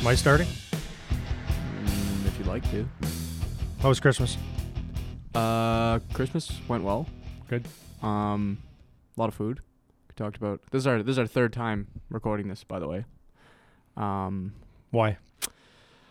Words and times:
Am 0.00 0.06
I 0.06 0.14
starting? 0.14 0.46
Mm, 0.46 2.26
if 2.26 2.38
you'd 2.38 2.46
like 2.46 2.68
to. 2.70 2.88
How 3.80 3.88
was 3.88 3.98
Christmas? 3.98 4.36
Uh, 5.34 5.98
Christmas 6.12 6.52
went 6.68 6.84
well. 6.84 7.06
Good. 7.48 7.66
Um, 8.00 8.58
a 9.16 9.20
lot 9.20 9.28
of 9.28 9.34
food. 9.34 9.60
We 10.08 10.14
talked 10.14 10.36
about 10.36 10.60
this 10.70 10.80
is 10.82 10.86
our 10.86 11.02
this 11.02 11.14
is 11.14 11.18
our 11.18 11.26
third 11.26 11.52
time 11.52 11.88
recording 12.10 12.46
this, 12.48 12.62
by 12.62 12.78
the 12.78 12.86
way. 12.86 13.06
Um, 13.96 14.52
Why? 14.92 15.18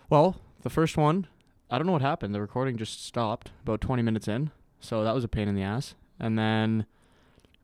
well, 0.10 0.36
the 0.64 0.70
first 0.70 0.98
one, 0.98 1.28
I 1.72 1.78
don't 1.78 1.88
know 1.88 1.94
what 1.94 2.02
happened. 2.02 2.36
The 2.36 2.42
recording 2.42 2.76
just 2.76 3.06
stopped 3.06 3.52
about 3.64 3.80
20 3.80 4.02
minutes 4.02 4.28
in, 4.28 4.52
so 4.82 5.06
that 5.06 5.16
was 5.16 5.24
a 5.24 5.30
pain 5.30 5.48
in 5.48 5.56
the 5.56 5.64
ass. 5.64 5.96
And 6.20 6.38
then, 6.38 6.86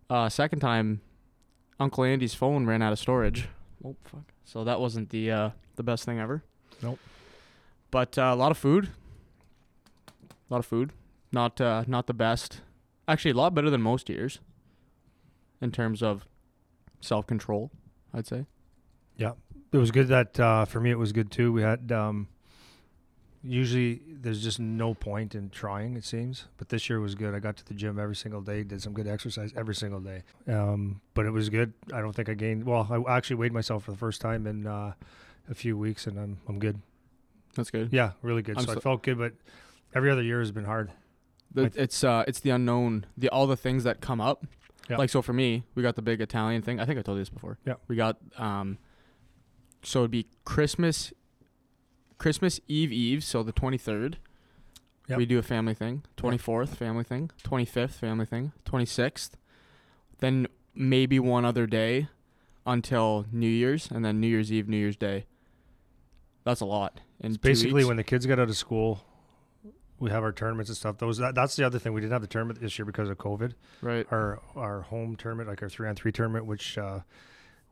uh, 0.10 0.30
second 0.30 0.60
time, 0.60 1.02
Uncle 1.82 2.06
Andy's 2.06 2.34
phone 2.34 2.66
ran 2.66 2.82
out 2.82 2.94
of 2.94 3.00
storage. 3.00 3.50
Oh 3.86 3.96
fuck! 4.04 4.32
So 4.46 4.64
that 4.64 4.80
wasn't 4.80 5.10
the 5.10 5.32
uh 5.32 5.50
the 5.76 5.84
best 5.84 6.06
thing 6.06 6.20
ever. 6.20 6.44
Nope. 6.82 7.00
But 7.92 8.18
uh, 8.18 8.32
a 8.34 8.36
lot 8.36 8.52
of 8.52 8.58
food. 8.58 8.90
A 10.30 10.54
lot 10.54 10.60
of 10.60 10.66
food. 10.66 10.94
Not 11.32 11.60
uh 11.60 11.84
not 11.88 12.08
the 12.08 12.14
best. 12.14 12.62
Actually, 13.08 13.32
a 13.32 13.36
lot 13.36 13.54
better 13.54 13.70
than 13.70 13.82
most 13.82 14.10
years. 14.10 14.40
In 15.62 15.72
terms 15.72 16.04
of 16.04 16.26
self 17.02 17.26
control, 17.28 17.72
I'd 18.14 18.28
say. 18.28 18.46
Yeah, 19.18 19.34
it 19.72 19.78
was 19.78 19.92
good 19.92 20.08
that 20.08 20.40
uh, 20.40 20.66
for 20.66 20.80
me 20.80 20.92
it 20.92 20.98
was 20.98 21.12
good 21.12 21.32
too. 21.32 21.52
We 21.52 21.62
had 21.62 21.92
um, 21.92 22.28
usually 23.44 24.02
there's 24.08 24.42
just 24.42 24.60
no 24.60 24.94
point 24.94 25.36
in 25.36 25.50
trying 25.50 25.96
it 25.98 26.04
seems, 26.06 26.46
but 26.58 26.70
this 26.70 26.90
year 26.90 27.00
was 27.00 27.14
good. 27.16 27.34
I 27.36 27.40
got 27.40 27.58
to 27.58 27.66
the 27.66 27.74
gym 27.74 28.00
every 28.00 28.16
single 28.16 28.42
day, 28.42 28.64
did 28.64 28.82
some 28.82 28.94
good 28.94 29.08
exercise 29.08 29.52
every 29.56 29.76
single 29.76 30.00
day. 30.00 30.24
Um, 30.48 31.02
but 31.14 31.26
it 31.26 31.32
was 31.32 31.50
good. 31.50 31.74
I 31.94 32.00
don't 32.02 32.14
think 32.16 32.30
I 32.30 32.34
gained. 32.36 32.64
Well, 32.66 32.88
I 33.08 33.16
actually 33.18 33.36
weighed 33.38 33.52
myself 33.54 33.84
for 33.84 33.92
the 33.92 33.98
first 33.98 34.22
time 34.22 34.48
in 34.48 34.66
uh, 34.66 34.94
a 35.50 35.54
few 35.56 35.78
weeks, 35.78 36.08
and 36.08 36.18
I'm 36.18 36.38
I'm 36.48 36.60
good. 36.60 36.80
That's 37.56 37.70
good. 37.70 37.90
Yeah, 37.92 38.12
really 38.22 38.42
good. 38.42 38.58
I'm 38.58 38.66
so 38.66 38.72
I 38.72 38.76
felt 38.76 39.04
good, 39.04 39.18
but 39.18 39.34
every 39.94 40.10
other 40.10 40.24
year 40.24 40.40
has 40.40 40.52
been 40.52 40.66
hard. 40.66 40.92
The, 41.54 41.66
I- 41.66 41.72
it's 41.76 42.04
uh 42.04 42.24
it's 42.28 42.40
the 42.40 42.50
unknown, 42.52 43.06
the 43.18 43.30
all 43.30 43.46
the 43.46 43.58
things 43.58 43.84
that 43.84 44.00
come 44.02 44.22
up. 44.22 44.46
Yeah. 44.90 44.98
Like 44.98 45.10
so 45.10 45.22
for 45.22 45.34
me, 45.34 45.64
we 45.76 45.84
got 45.84 45.96
the 45.96 46.02
big 46.02 46.20
Italian 46.22 46.62
thing. 46.62 46.80
I 46.80 46.86
think 46.86 46.98
I 46.98 47.02
told 47.04 47.18
you 47.18 47.22
this 47.22 47.30
before. 47.30 47.58
Yeah. 47.66 47.76
We 47.88 47.96
got 47.96 48.18
um 48.38 48.78
so 49.84 50.00
it'd 50.00 50.12
be 50.12 50.28
Christmas 50.46 51.14
Christmas 52.24 52.62
Eve 52.70 52.94
Eve, 52.94 53.22
so 53.22 53.44
the 53.44 53.52
23rd. 53.52 54.16
Yep. 55.10 55.18
We 55.18 55.26
do 55.26 55.40
a 55.40 55.44
family 55.44 55.74
thing. 55.74 56.04
24th 56.16 56.70
family 56.70 57.04
thing, 57.04 57.30
25th 57.44 57.92
family 57.92 58.26
thing, 58.26 58.54
26th. 58.64 59.32
Then 60.20 60.48
maybe 60.74 61.20
one 61.20 61.44
other 61.44 61.68
day 61.68 62.08
until 62.66 63.26
New 63.34 63.50
Year's 63.50 63.92
and 63.92 64.06
then 64.06 64.22
New 64.22 64.28
Year's 64.28 64.54
Eve, 64.54 64.70
New 64.70 64.78
Year's 64.78 64.96
Day. 64.96 65.26
That's 66.46 66.62
a 66.62 66.66
lot. 66.66 67.02
And 67.20 67.42
basically 67.42 67.84
when 67.84 67.98
the 67.98 68.06
kids 68.06 68.26
get 68.26 68.40
out 68.40 68.48
of 68.48 68.56
school, 68.56 69.02
we 70.00 70.10
have 70.10 70.24
our 70.24 70.32
tournaments 70.32 70.70
and 70.70 70.78
stuff. 70.78 71.00
Those 71.00 71.18
that, 71.18 71.36
that's 71.36 71.58
the 71.58 71.66
other 71.66 71.78
thing. 71.78 71.92
We 71.92 72.00
didn't 72.00 72.14
have 72.14 72.22
the 72.22 72.28
tournament 72.28 72.62
this 72.62 72.80
year 72.80 72.86
because 72.86 73.10
of 73.10 73.18
COVID. 73.18 73.52
right. 73.82 74.08
our 74.12 74.40
our 74.56 74.84
home 74.84 75.18
tournament, 75.18 75.50
like 75.50 75.62
our 75.62 75.68
three 75.68 75.90
on 75.90 75.96
three 75.96 76.14
tournament, 76.14 76.46
which 76.46 76.78
uh, 76.78 77.02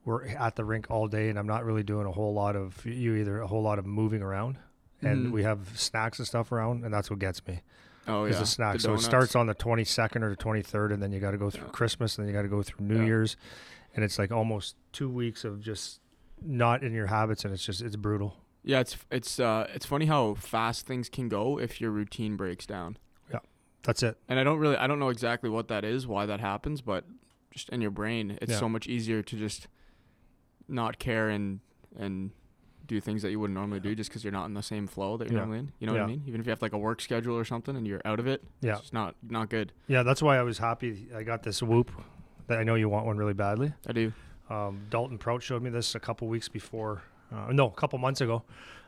we're 0.05 0.25
at 0.27 0.55
the 0.55 0.63
rink 0.65 0.87
all 0.89 1.07
day, 1.07 1.29
and 1.29 1.37
I'm 1.37 1.47
not 1.47 1.63
really 1.65 1.83
doing 1.83 2.05
a 2.07 2.11
whole 2.11 2.33
lot 2.33 2.55
of 2.55 2.83
you 2.85 3.15
either 3.15 3.39
a 3.41 3.47
whole 3.47 3.61
lot 3.61 3.77
of 3.79 3.85
moving 3.85 4.21
around, 4.21 4.57
and 5.01 5.27
Mhm. 5.27 5.31
we 5.31 5.43
have 5.43 5.77
snacks 5.79 6.17
and 6.19 6.27
stuff 6.27 6.51
around, 6.51 6.83
and 6.83 6.93
that's 6.93 7.09
what 7.09 7.19
gets 7.19 7.45
me 7.47 7.61
Oh 8.07 8.25
yeah. 8.25 8.39
the 8.39 8.45
snacks. 8.45 8.83
so 8.83 8.93
it 8.95 8.99
starts 8.99 9.35
on 9.35 9.45
the 9.47 9.53
22nd 9.55 10.23
or 10.23 10.29
the 10.29 10.35
23rd, 10.35 10.91
and 10.91 11.01
then 11.03 11.11
you 11.11 11.19
got 11.19 11.31
to 11.31 11.37
go 11.37 11.49
through 11.51 11.65
Yeah. 11.67 11.71
Christmas, 11.71 12.17
and 12.17 12.25
then 12.25 12.33
you 12.33 12.37
got 12.37 12.43
to 12.43 12.47
go 12.49 12.63
through 12.63 12.85
New 12.85 12.99
Yeah. 12.99 13.05
Year's, 13.05 13.37
and 13.95 14.03
it's 14.03 14.17
like 14.17 14.31
almost 14.31 14.75
two 14.91 15.09
weeks 15.09 15.43
of 15.45 15.61
just 15.61 16.01
not 16.41 16.83
in 16.83 16.93
your 16.93 17.07
habits, 17.07 17.45
and 17.45 17.53
it's 17.53 17.63
just 17.65 17.81
it's 17.81 17.95
brutal. 17.95 18.37
Yeah, 18.63 18.79
it's 18.79 18.97
it's 19.11 19.39
uh 19.39 19.67
it's 19.73 19.85
funny 19.85 20.05
how 20.07 20.33
fast 20.35 20.87
things 20.87 21.09
can 21.09 21.29
go 21.29 21.59
if 21.59 21.79
your 21.79 21.91
routine 21.91 22.35
breaks 22.37 22.65
down. 22.65 22.97
Yeah. 23.31 23.39
That's 23.83 24.01
it. 24.03 24.17
And 24.27 24.39
I 24.39 24.43
don't 24.43 24.57
really 24.59 24.77
I 24.77 24.87
don't 24.87 24.97
know 24.99 25.09
exactly 25.09 25.49
what 25.49 25.67
that 25.67 25.83
is, 25.83 26.07
why 26.07 26.25
that 26.25 26.39
happens, 26.39 26.81
but 26.81 27.05
just 27.51 27.69
in 27.69 27.81
your 27.81 27.91
brain, 27.91 28.37
it's 28.41 28.51
Yeah. 28.53 28.59
so 28.59 28.69
much 28.69 28.87
easier 28.87 29.21
to 29.21 29.35
just 29.37 29.67
not 30.67 30.99
care 30.99 31.29
and 31.29 31.59
and 31.97 32.31
do 32.87 32.99
things 32.99 33.21
that 33.21 33.31
you 33.31 33.39
wouldn't 33.39 33.55
normally 33.57 33.79
do 33.79 33.95
just 33.95 34.09
because 34.09 34.23
you're 34.23 34.33
not 34.33 34.45
in 34.45 34.53
the 34.53 34.61
same 34.63 34.85
flow 34.87 35.15
that 35.17 35.25
you're 35.29 35.33
Yeah. 35.39 35.45
normally 35.45 35.59
in. 35.59 35.71
You 35.79 35.87
know 35.87 35.93
what 35.93 36.01
I 36.01 36.07
mean? 36.07 36.23
Even 36.25 36.41
if 36.41 36.45
you 36.47 36.49
have 36.49 36.61
like 36.61 36.73
a 36.73 36.77
work 36.77 36.99
schedule 36.99 37.37
or 37.37 37.45
something 37.45 37.75
and 37.77 37.87
you're 37.87 38.01
out 38.03 38.19
of 38.19 38.27
it, 38.27 38.43
Yeah. 38.61 38.77
it's 38.77 38.91
not 38.91 39.15
not 39.29 39.49
good. 39.49 39.71
Yeah, 39.87 40.03
that's 40.03 40.21
why 40.21 40.37
I 40.37 40.41
was 40.43 40.57
happy. 40.57 41.07
I 41.15 41.23
got 41.23 41.43
this 41.43 41.61
whoop 41.63 41.89
that 42.47 42.57
I 42.59 42.63
know 42.63 42.75
you 42.75 42.89
want 42.89 43.05
one 43.05 43.17
really 43.17 43.33
badly. 43.33 43.73
I 43.87 43.93
do. 43.93 44.11
Um, 44.49 44.81
Dalton 44.89 45.17
Prout 45.17 45.41
showed 45.41 45.61
me 45.61 45.69
this 45.69 45.95
a 45.95 45.99
couple 46.01 46.27
weeks 46.27 46.49
before, 46.49 47.03
uh, 47.31 47.53
no, 47.53 47.67
a 47.67 47.71
couple 47.71 47.97
months 47.99 48.19
ago, 48.19 48.43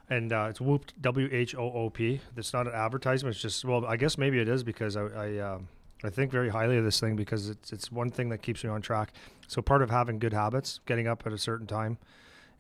and 0.10 0.34
uh, 0.34 0.48
it's 0.50 0.60
Whoop 0.60 0.86
W 1.00 1.30
H 1.32 1.56
O 1.56 1.72
O 1.72 1.90
P. 1.90 2.20
It's 2.36 2.52
not 2.52 2.68
an 2.68 2.74
advertisement. 2.74 3.36
It's 3.36 3.42
just 3.42 3.64
well, 3.64 3.86
I 3.86 3.96
guess 3.96 4.18
maybe 4.18 4.40
it 4.40 4.50
is 4.50 4.64
because 4.64 4.98
I 4.98 5.04
I, 5.06 5.38
um, 5.38 5.70
I 6.04 6.10
think 6.10 6.32
very 6.32 6.50
highly 6.50 6.78
of 6.78 6.84
this 6.84 7.00
thing 7.00 7.16
because 7.16 7.50
it's 7.50 7.72
it's 7.72 7.92
one 7.92 8.10
thing 8.12 8.30
that 8.30 8.40
keeps 8.42 8.64
me 8.64 8.70
on 8.70 8.82
track. 8.82 9.14
So 9.48 9.62
part 9.62 9.82
of 9.82 9.90
having 9.90 10.20
good 10.20 10.34
habits, 10.34 10.80
getting 10.86 11.08
up 11.08 11.24
at 11.26 11.32
a 11.34 11.38
certain 11.38 11.68
time, 11.68 11.98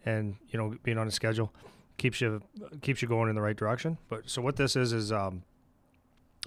and 0.05 0.35
you 0.49 0.57
know 0.57 0.75
being 0.83 0.97
on 0.97 1.07
a 1.07 1.11
schedule, 1.11 1.51
keeps 1.97 2.21
you 2.21 2.41
keeps 2.81 3.01
you 3.01 3.07
going 3.07 3.29
in 3.29 3.35
the 3.35 3.41
right 3.41 3.55
direction. 3.57 3.97
But 4.09 4.29
so 4.29 4.41
what 4.41 4.55
this 4.55 4.75
is 4.75 4.93
is 4.93 5.11
um, 5.11 5.43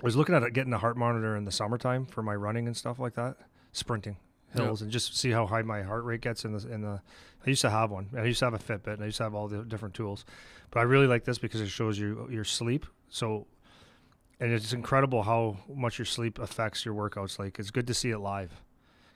I 0.01 0.05
was 0.05 0.17
looking 0.17 0.35
at 0.35 0.53
getting 0.53 0.73
a 0.73 0.79
heart 0.79 0.97
monitor 0.97 1.37
in 1.37 1.45
the 1.45 1.53
summertime 1.53 2.07
for 2.07 2.23
my 2.23 2.35
running 2.35 2.67
and 2.67 2.77
stuff 2.77 2.99
like 2.99 3.15
that, 3.15 3.37
sprinting 3.73 4.17
Yeah. 4.55 4.63
hills 4.65 4.83
and 4.83 4.91
just 4.91 5.17
see 5.17 5.31
how 5.31 5.47
high 5.47 5.63
my 5.63 5.83
heart 5.83 6.05
rate 6.05 6.21
gets 6.23 6.45
in 6.45 6.53
the 6.53 6.67
in 6.73 6.81
the 6.83 7.01
I 7.47 7.51
used 7.51 7.63
to 7.63 7.71
have 7.71 7.91
one. 7.91 8.09
I 8.17 8.25
used 8.25 8.39
to 8.41 8.47
have 8.47 8.55
a 8.55 8.59
Fitbit 8.59 8.95
and 8.95 9.03
I 9.03 9.07
used 9.07 9.19
to 9.19 9.23
have 9.23 9.35
all 9.35 9.49
the 9.49 9.63
different 9.65 9.95
tools. 9.95 10.25
But 10.71 10.81
I 10.81 10.83
really 10.83 11.07
like 11.07 11.25
this 11.25 11.39
because 11.39 11.61
it 11.61 11.69
shows 11.69 11.99
you 11.99 12.27
your 12.31 12.43
sleep. 12.45 12.87
So 13.09 13.47
and 14.41 14.53
it's 14.53 14.73
incredible 14.73 15.23
how 15.23 15.57
much 15.69 15.99
your 15.99 16.07
sleep 16.07 16.39
affects 16.39 16.85
your 16.85 16.95
workouts. 16.95 17.39
Like 17.39 17.59
it's 17.59 17.71
good 17.71 17.87
to 17.87 17.95
see 17.95 18.11
it 18.11 18.19
live 18.19 18.53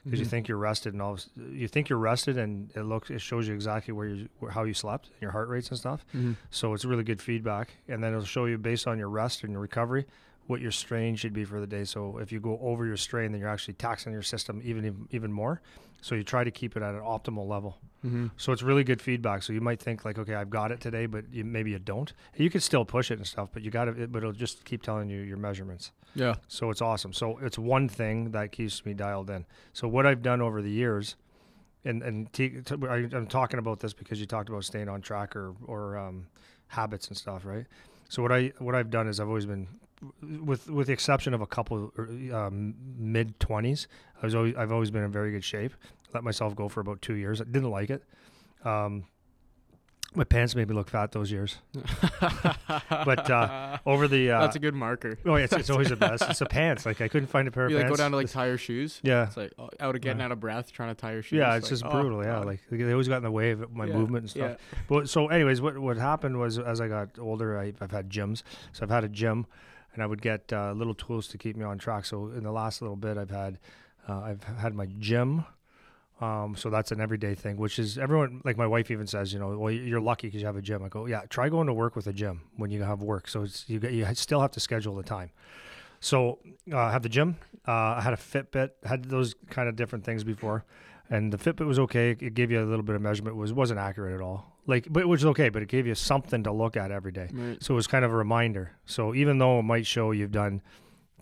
because 0.03 0.19
you 0.19 0.25
Mhm. 0.25 0.29
think 0.29 0.47
you're 0.47 0.57
rested 0.57 0.93
and 0.93 1.01
all 1.01 1.13
this- 1.13 1.29
you 1.51 1.67
think 1.67 1.89
you're 1.89 1.99
rested 1.99 2.37
and 2.37 2.71
it 2.75 2.83
looks 2.83 3.09
it 3.11 3.21
shows 3.21 3.47
you 3.47 3.53
exactly 3.53 3.93
where 3.93 4.07
you 4.07 4.29
how 4.49 4.63
you 4.63 4.73
slept, 4.73 5.09
your 5.21 5.31
heart 5.31 5.47
rates 5.47 5.69
and 5.69 5.77
stuff. 5.77 6.03
Mhm. 6.13 6.35
So 6.49 6.73
it's 6.73 6.85
really 6.85 7.03
good 7.03 7.21
feedback. 7.21 7.75
And 7.87 8.03
then 8.03 8.13
it'll 8.13 8.25
show 8.25 8.45
you 8.45 8.57
based 8.57 8.87
on 8.87 8.97
your 8.97 9.09
rest 9.09 9.43
and 9.43 9.51
your 9.51 9.61
recovery 9.61 10.05
what 10.47 10.59
your 10.59 10.71
strain 10.71 11.15
should 11.15 11.33
be 11.33 11.45
for 11.45 11.59
the 11.59 11.67
day. 11.67 11.83
So 11.83 12.17
if 12.17 12.31
you 12.31 12.39
go 12.39 12.57
over 12.59 12.85
your 12.85 12.97
strain, 12.97 13.31
then 13.31 13.39
you're 13.39 13.49
actually 13.49 13.75
taxing 13.75 14.11
your 14.11 14.23
system 14.23 14.59
even 14.63 15.07
even 15.11 15.31
more. 15.31 15.61
So 16.01 16.15
you 16.15 16.23
try 16.23 16.43
to 16.43 16.51
keep 16.51 16.75
it 16.75 16.81
at 16.81 16.95
an 16.95 17.01
optimal 17.01 17.47
level. 17.47 17.77
Mhm. 18.05 18.31
So 18.37 18.51
it's 18.51 18.63
really 18.63 18.83
good 18.83 19.01
feedback. 19.01 19.43
So 19.43 19.53
you 19.53 19.61
might 19.61 19.79
think 19.79 20.03
like, 20.05 20.17
okay, 20.17 20.33
I've 20.35 20.49
got 20.49 20.71
it 20.71 20.79
today, 20.79 21.05
but 21.05 21.25
you, 21.31 21.43
maybe 21.43 21.71
you 21.71 21.79
don't. 21.79 22.11
You 22.35 22.49
can 22.49 22.59
still 22.61 22.83
push 22.85 23.11
it 23.11 23.17
and 23.19 23.27
stuff, 23.27 23.49
but 23.53 23.61
you 23.61 23.69
got 23.71 23.85
to. 23.85 24.07
But 24.07 24.19
it'll 24.19 24.31
just 24.31 24.65
keep 24.65 24.81
telling 24.81 25.09
you 25.09 25.21
your 25.21 25.37
measurements. 25.37 25.91
Yeah. 26.15 26.35
So 26.47 26.69
it's 26.71 26.81
awesome. 26.81 27.13
So 27.13 27.37
it's 27.37 27.57
one 27.59 27.87
thing 27.87 28.31
that 28.31 28.51
keeps 28.51 28.85
me 28.85 28.93
dialed 28.93 29.29
in. 29.29 29.45
So 29.73 29.87
what 29.87 30.05
I've 30.05 30.21
done 30.21 30.41
over 30.41 30.61
the 30.61 30.71
years, 30.71 31.15
and 31.85 32.01
and 32.01 32.31
t- 32.33 32.61
t- 32.61 32.75
I, 32.89 33.07
I'm 33.13 33.27
talking 33.27 33.59
about 33.59 33.79
this 33.79 33.93
because 33.93 34.19
you 34.19 34.25
talked 34.25 34.49
about 34.49 34.63
staying 34.63 34.89
on 34.89 35.01
track 35.01 35.35
or 35.35 35.53
or 35.65 35.97
um, 35.97 36.27
habits 36.67 37.07
and 37.07 37.15
stuff, 37.17 37.45
right? 37.45 37.65
So 38.09 38.21
what 38.23 38.31
I 38.31 38.51
what 38.59 38.73
I've 38.75 38.89
done 38.89 39.07
is 39.07 39.19
I've 39.19 39.27
always 39.27 39.45
been, 39.45 39.67
with 40.43 40.69
with 40.69 40.87
the 40.87 40.93
exception 40.93 41.33
of 41.33 41.41
a 41.41 41.47
couple 41.47 41.93
um, 42.33 42.73
mid 42.97 43.39
twenties, 43.39 43.87
I 44.21 44.25
was 44.25 44.35
always 44.35 44.55
I've 44.55 44.71
always 44.71 44.91
been 44.91 45.03
in 45.03 45.11
very 45.11 45.31
good 45.31 45.43
shape. 45.43 45.73
Let 46.13 46.23
myself 46.23 46.55
go 46.55 46.67
for 46.69 46.79
about 46.81 47.01
two 47.01 47.15
years. 47.15 47.41
I 47.41 47.45
didn't 47.45 47.69
like 47.71 47.89
it. 47.89 48.03
Um, 48.63 49.05
my 50.13 50.25
pants 50.25 50.55
made 50.55 50.67
me 50.67 50.75
look 50.75 50.89
fat 50.89 51.11
those 51.13 51.31
years. 51.31 51.57
But, 52.89 53.29
uh, 53.29 53.77
Over 53.85 54.07
the 54.07 54.31
uh, 54.31 54.41
That's 54.41 54.55
a 54.55 54.59
good 54.59 54.73
marker. 54.75 55.17
oh, 55.25 55.35
yeah, 55.37 55.45
it's, 55.45 55.53
it's 55.53 55.69
always 55.69 55.87
the 55.89 55.95
best. 56.07 56.23
It's 56.29 56.39
the 56.39 56.45
pants. 56.45 56.85
Like 56.85 56.99
I 57.01 57.07
couldn't 57.07 57.27
find 57.27 57.47
a 57.47 57.51
pair 57.51 57.65
of 57.65 57.69
pants. 57.71 57.77
Like 57.79 57.85
pants. 57.87 57.97
go 57.97 58.03
down 58.03 58.11
to 58.11 58.17
like 58.17 58.29
tie 58.29 58.47
your 58.47 58.57
shoes. 58.57 58.99
yeah, 59.03 59.27
It's 59.27 59.37
like 59.37 59.53
oh, 59.57 59.69
out 59.79 59.95
of 59.95 60.01
getting 60.01 60.19
Yeah. 60.19 60.25
out 60.25 60.31
of 60.33 60.39
breath 60.39 60.71
trying 60.71 60.93
to 60.93 60.99
tie 60.99 61.13
your 61.13 61.21
shoes. 61.21 61.37
yeah, 61.37 61.55
it's 61.55 61.65
like, 61.65 61.69
just 61.69 61.85
oh, 61.85 61.89
brutal. 61.89 62.23
Yeah, 62.23 62.33
God. 62.35 62.45
like 62.45 62.59
they 62.69 62.91
always 62.91 63.07
got 63.07 63.17
in 63.17 63.23
the 63.23 63.31
way 63.31 63.51
of 63.51 63.71
my 63.73 63.85
Yeah, 63.85 63.93
movement 63.97 64.23
and 64.23 64.29
stuff. 64.29 64.57
But 64.89 65.09
so, 65.09 65.27
anyways, 65.27 65.61
what 65.61 65.77
what 65.77 65.97
happened 65.97 66.37
was 66.39 66.59
as 66.59 66.81
I 66.81 66.87
got 66.87 67.17
older, 67.17 67.57
I, 67.57 67.73
I've 67.79 67.91
had 67.91 68.09
gyms. 68.09 68.43
So 68.73 68.83
I've 68.83 68.89
had 68.89 69.03
a 69.05 69.09
gym, 69.09 69.45
and 69.93 70.03
I 70.03 70.05
would 70.05 70.21
get 70.21 70.51
uh, 70.51 70.73
little 70.73 70.93
tools 70.93 71.27
to 71.29 71.37
keep 71.37 71.55
me 71.55 71.63
on 71.63 71.77
track. 71.77 72.05
So 72.05 72.27
in 72.27 72.43
the 72.43 72.51
last 72.51 72.81
little 72.81 72.97
bit, 72.97 73.17
I've 73.17 73.31
had 73.31 73.59
uh, 74.09 74.19
I've 74.19 74.43
had 74.43 74.75
my 74.75 74.87
gym. 74.99 75.45
Um, 76.21 76.55
so 76.55 76.69
that's 76.69 76.91
an 76.91 77.01
everyday 77.01 77.33
thing, 77.33 77.57
which 77.57 77.79
is 77.79 77.97
everyone 77.97 78.41
like 78.45 78.55
my 78.55 78.67
wife 78.67 78.91
even 78.91 79.07
says, 79.07 79.33
you 79.33 79.39
know, 79.39 79.57
well 79.57 79.71
you're 79.71 79.99
lucky 79.99 80.27
because 80.27 80.39
you 80.41 80.45
have 80.45 80.55
a 80.55 80.61
gym. 80.61 80.83
I 80.83 80.87
go, 80.87 81.07
yeah, 81.07 81.21
try 81.29 81.49
going 81.49 81.67
to 81.67 81.73
work 81.73 81.95
with 81.95 82.05
a 82.05 82.13
gym 82.13 82.41
when 82.57 82.69
you 82.69 82.83
have 82.83 83.01
work. 83.01 83.27
So 83.27 83.41
it's 83.41 83.67
you 83.67 83.79
get 83.79 83.93
you 83.93 84.05
still 84.13 84.39
have 84.39 84.51
to 84.51 84.59
schedule 84.59 84.95
the 84.95 85.03
time. 85.03 85.31
So 85.99 86.39
uh, 86.71 86.77
I 86.77 86.91
have 86.91 87.03
the 87.03 87.09
gym. 87.09 87.37
Uh, 87.67 87.71
I 87.71 88.01
had 88.01 88.13
a 88.13 88.17
Fitbit. 88.17 88.71
Had 88.83 89.05
those 89.05 89.35
kind 89.49 89.67
of 89.67 89.75
different 89.75 90.03
things 90.03 90.23
before, 90.23 90.65
and 91.09 91.31
the 91.31 91.37
Fitbit 91.37 91.65
was 91.65 91.79
okay. 91.79 92.11
It 92.11 92.33
gave 92.33 92.51
you 92.51 92.61
a 92.61 92.65
little 92.65 92.83
bit 92.83 92.95
of 92.95 93.01
measurement. 93.01 93.35
It 93.35 93.39
was 93.39 93.53
wasn't 93.53 93.79
accurate 93.79 94.13
at 94.13 94.21
all. 94.21 94.57
Like, 94.67 94.87
but 94.89 95.01
it 95.01 95.07
was 95.07 95.25
okay. 95.25 95.49
But 95.49 95.61
it 95.63 95.69
gave 95.69 95.87
you 95.87 95.95
something 95.95 96.43
to 96.43 96.51
look 96.51 96.77
at 96.77 96.91
every 96.91 97.11
day. 97.11 97.29
Right. 97.31 97.63
So 97.63 97.73
it 97.73 97.75
was 97.75 97.87
kind 97.87 98.05
of 98.05 98.11
a 98.11 98.15
reminder. 98.15 98.71
So 98.85 99.15
even 99.15 99.37
though 99.37 99.59
it 99.59 99.63
might 99.63 99.85
show 99.85 100.11
you've 100.11 100.31
done 100.31 100.61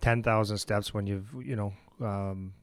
ten 0.00 0.22
thousand 0.22 0.58
steps 0.58 0.92
when 0.92 1.06
you've 1.06 1.28
you 1.42 1.56
know 1.56 1.72
um, 2.00 2.54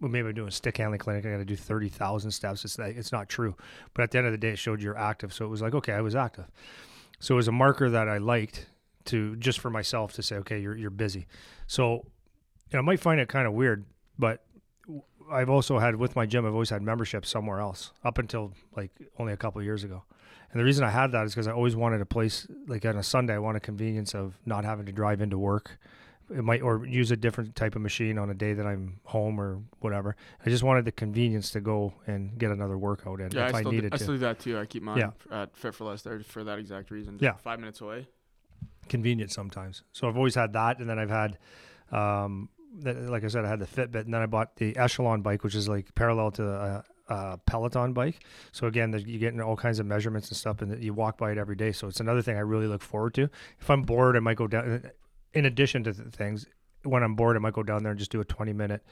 well, 0.00 0.10
maybe 0.10 0.28
I'm 0.28 0.34
doing 0.34 0.50
stick 0.50 0.76
handling 0.76 0.98
clinic. 0.98 1.24
I 1.24 1.30
got 1.30 1.38
to 1.38 1.44
do 1.44 1.56
thirty 1.56 1.88
thousand 1.88 2.32
steps. 2.32 2.64
It's 2.64 2.78
like, 2.78 2.96
it's 2.96 3.12
not 3.12 3.28
true. 3.28 3.56
But 3.94 4.02
at 4.02 4.10
the 4.10 4.18
end 4.18 4.26
of 4.26 4.32
the 4.32 4.38
day, 4.38 4.50
it 4.50 4.58
showed 4.58 4.82
you're 4.82 4.98
active. 4.98 5.32
So 5.32 5.44
it 5.44 5.48
was 5.48 5.62
like, 5.62 5.74
okay, 5.74 5.92
I 5.92 6.00
was 6.00 6.14
active. 6.14 6.46
So 7.20 7.34
it 7.34 7.36
was 7.36 7.48
a 7.48 7.52
marker 7.52 7.88
that 7.90 8.08
I 8.08 8.18
liked 8.18 8.66
to 9.06 9.36
just 9.36 9.60
for 9.60 9.70
myself 9.70 10.12
to 10.14 10.22
say, 10.22 10.36
okay, 10.36 10.58
you're 10.60 10.76
you're 10.76 10.90
busy. 10.90 11.26
So 11.66 12.06
I 12.72 12.80
might 12.80 13.00
find 13.00 13.20
it 13.20 13.28
kind 13.28 13.46
of 13.46 13.52
weird, 13.52 13.84
but 14.18 14.44
I've 15.30 15.48
also 15.48 15.78
had 15.78 15.96
with 15.96 16.16
my 16.16 16.26
gym, 16.26 16.44
I've 16.44 16.52
always 16.52 16.70
had 16.70 16.82
membership 16.82 17.24
somewhere 17.24 17.60
else 17.60 17.92
up 18.04 18.18
until 18.18 18.52
like 18.76 18.90
only 19.18 19.32
a 19.32 19.36
couple 19.36 19.62
years 19.62 19.84
ago. 19.84 20.02
And 20.50 20.60
the 20.60 20.64
reason 20.64 20.84
I 20.84 20.90
had 20.90 21.12
that 21.12 21.24
is 21.26 21.32
because 21.34 21.48
I 21.48 21.52
always 21.52 21.74
wanted 21.74 22.00
a 22.00 22.06
place 22.06 22.46
like 22.66 22.84
on 22.84 22.96
a 22.96 23.02
Sunday, 23.02 23.34
I 23.34 23.38
want 23.38 23.56
a 23.56 23.60
convenience 23.60 24.14
of 24.14 24.38
not 24.44 24.64
having 24.64 24.86
to 24.86 24.92
drive 24.92 25.20
into 25.20 25.38
work. 25.38 25.78
It 26.30 26.42
might 26.42 26.62
or 26.62 26.86
use 26.86 27.10
a 27.10 27.16
different 27.16 27.54
type 27.54 27.76
of 27.76 27.82
machine 27.82 28.16
on 28.18 28.30
a 28.30 28.34
day 28.34 28.54
that 28.54 28.66
I'm 28.66 29.00
home 29.04 29.38
or 29.38 29.60
whatever. 29.80 30.16
I 30.44 30.48
just 30.48 30.62
wanted 30.62 30.84
the 30.86 30.92
convenience 30.92 31.50
to 31.50 31.60
go 31.60 31.92
and 32.06 32.38
get 32.38 32.50
another 32.50 32.78
workout 32.78 33.20
in 33.20 33.30
Yeah, 33.30 33.48
if 33.48 33.54
I 33.54 33.58
I, 33.58 33.60
still, 33.60 33.70
do, 33.72 33.76
needed 33.76 33.94
I 33.94 33.96
to. 33.98 34.02
still 34.02 34.14
do 34.14 34.20
that 34.20 34.38
too. 34.40 34.58
I 34.58 34.64
keep 34.66 34.82
mine 34.82 34.98
Yeah. 34.98 35.10
at 35.30 35.56
Fit 35.56 35.74
for 35.74 35.84
Less 35.84 36.02
there 36.02 36.20
for 36.20 36.42
that 36.44 36.58
exact 36.58 36.90
reason. 36.90 37.14
Just 37.18 37.22
Yeah. 37.22 37.32
five 37.34 37.60
minutes 37.60 37.80
away. 37.80 38.08
convenient 38.88 39.30
sometimes. 39.32 39.82
So 39.92 40.08
I've 40.08 40.16
always 40.16 40.34
had 40.34 40.52
that, 40.52 40.78
and 40.78 40.88
then 40.88 40.98
I've 40.98 41.08
had, 41.08 41.38
um, 41.90 42.50
th- 42.82 42.96
like 43.08 43.24
I 43.24 43.28
said, 43.28 43.44
I 43.44 43.48
had 43.48 43.58
the 43.58 43.66
Fitbit, 43.66 44.02
and 44.04 44.12
then 44.12 44.20
I 44.20 44.26
bought 44.26 44.56
the 44.56 44.76
Echelon 44.76 45.22
bike, 45.22 45.42
which 45.42 45.54
is 45.54 45.68
like 45.68 45.94
parallel 45.94 46.30
to 46.32 46.46
a, 46.46 46.84
a 47.08 47.38
Peloton 47.46 47.92
bike. 47.94 48.20
So 48.52 48.66
again, 48.66 48.90
there's- 48.90 49.06
you're 49.06 49.20
getting 49.20 49.40
all 49.40 49.56
kinds 49.56 49.78
of 49.78 49.86
measurements 49.86 50.28
and 50.28 50.36
stuff, 50.36 50.60
and 50.60 50.82
you 50.82 50.92
walk 50.92 51.16
by 51.16 51.32
it 51.32 51.38
every 51.38 51.56
day. 51.56 51.72
So 51.72 51.88
it's 51.88 52.00
another 52.00 52.20
thing 52.20 52.36
I 52.36 52.40
really 52.40 52.66
look 52.66 52.82
forward 52.82 53.14
to. 53.14 53.28
If 53.60 53.70
I'm 53.70 53.82
bored, 53.82 54.16
I 54.16 54.20
might 54.20 54.36
go 54.36 54.46
down. 54.46 54.90
In 55.34 55.44
addition 55.46 55.84
to 55.84 55.92
th- 55.92 56.08
things, 56.08 56.46
when 56.84 57.02
I'm 57.02 57.14
bored, 57.14 57.36
I 57.36 57.40
might 57.40 57.52
go 57.54 57.62
down 57.62 57.82
there 57.82 57.90
and 57.92 57.98
just 57.98 58.10
do 58.12 58.20
a 58.20 58.24
20 58.24 58.52
minute 58.52 58.82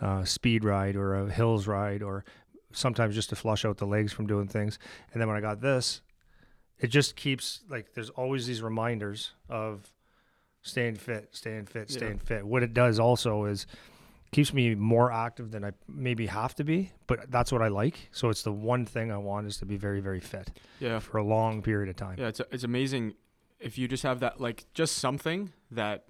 uh, 0.00 0.24
speed 0.24 0.64
ride 0.64 0.96
or 0.96 1.14
a 1.14 1.30
hills 1.30 1.66
ride, 1.66 2.02
or 2.02 2.24
sometimes 2.72 3.14
just 3.14 3.28
to 3.30 3.36
flush 3.36 3.64
out 3.64 3.76
the 3.78 3.86
legs 3.86 4.12
from 4.12 4.26
doing 4.26 4.48
things. 4.48 4.78
And 5.12 5.20
then 5.20 5.28
when 5.28 5.36
I 5.36 5.40
got 5.40 5.60
this, 5.60 6.00
it 6.78 6.88
just 6.88 7.14
keeps 7.16 7.60
like 7.68 7.92
there's 7.94 8.10
always 8.10 8.46
these 8.46 8.62
reminders 8.62 9.32
of 9.48 9.92
staying 10.62 10.96
fit, 10.96 11.28
staying 11.32 11.66
fit, 11.66 11.90
Yeah. 11.90 11.96
staying 11.96 12.18
fit. 12.18 12.46
What 12.46 12.62
it 12.62 12.72
does 12.74 12.98
also 12.98 13.44
is 13.44 13.66
keeps 14.32 14.54
me 14.54 14.74
more 14.74 15.12
active 15.12 15.50
than 15.50 15.62
I 15.62 15.72
maybe 15.86 16.26
have 16.26 16.54
to 16.54 16.64
be, 16.64 16.90
but 17.06 17.30
that's 17.30 17.52
what 17.52 17.60
I 17.60 17.68
like. 17.68 18.08
So 18.12 18.30
it's 18.30 18.42
the 18.42 18.52
one 18.52 18.86
thing 18.86 19.12
I 19.12 19.18
want 19.18 19.46
is 19.46 19.58
to 19.58 19.66
be 19.66 19.76
very, 19.76 20.00
very 20.00 20.20
fit 20.20 20.50
Yeah. 20.80 21.00
for 21.00 21.18
a 21.18 21.22
long 21.24 21.60
period 21.62 21.90
of 21.90 21.96
time. 21.96 22.16
Yeah, 22.18 22.28
it's 22.28 22.40
it's 22.50 22.64
amazing 22.64 23.12
if 23.62 23.78
you 23.78 23.88
just 23.88 24.02
have 24.02 24.20
that 24.20 24.40
like 24.40 24.64
just 24.74 24.96
something 24.98 25.52
that 25.70 26.04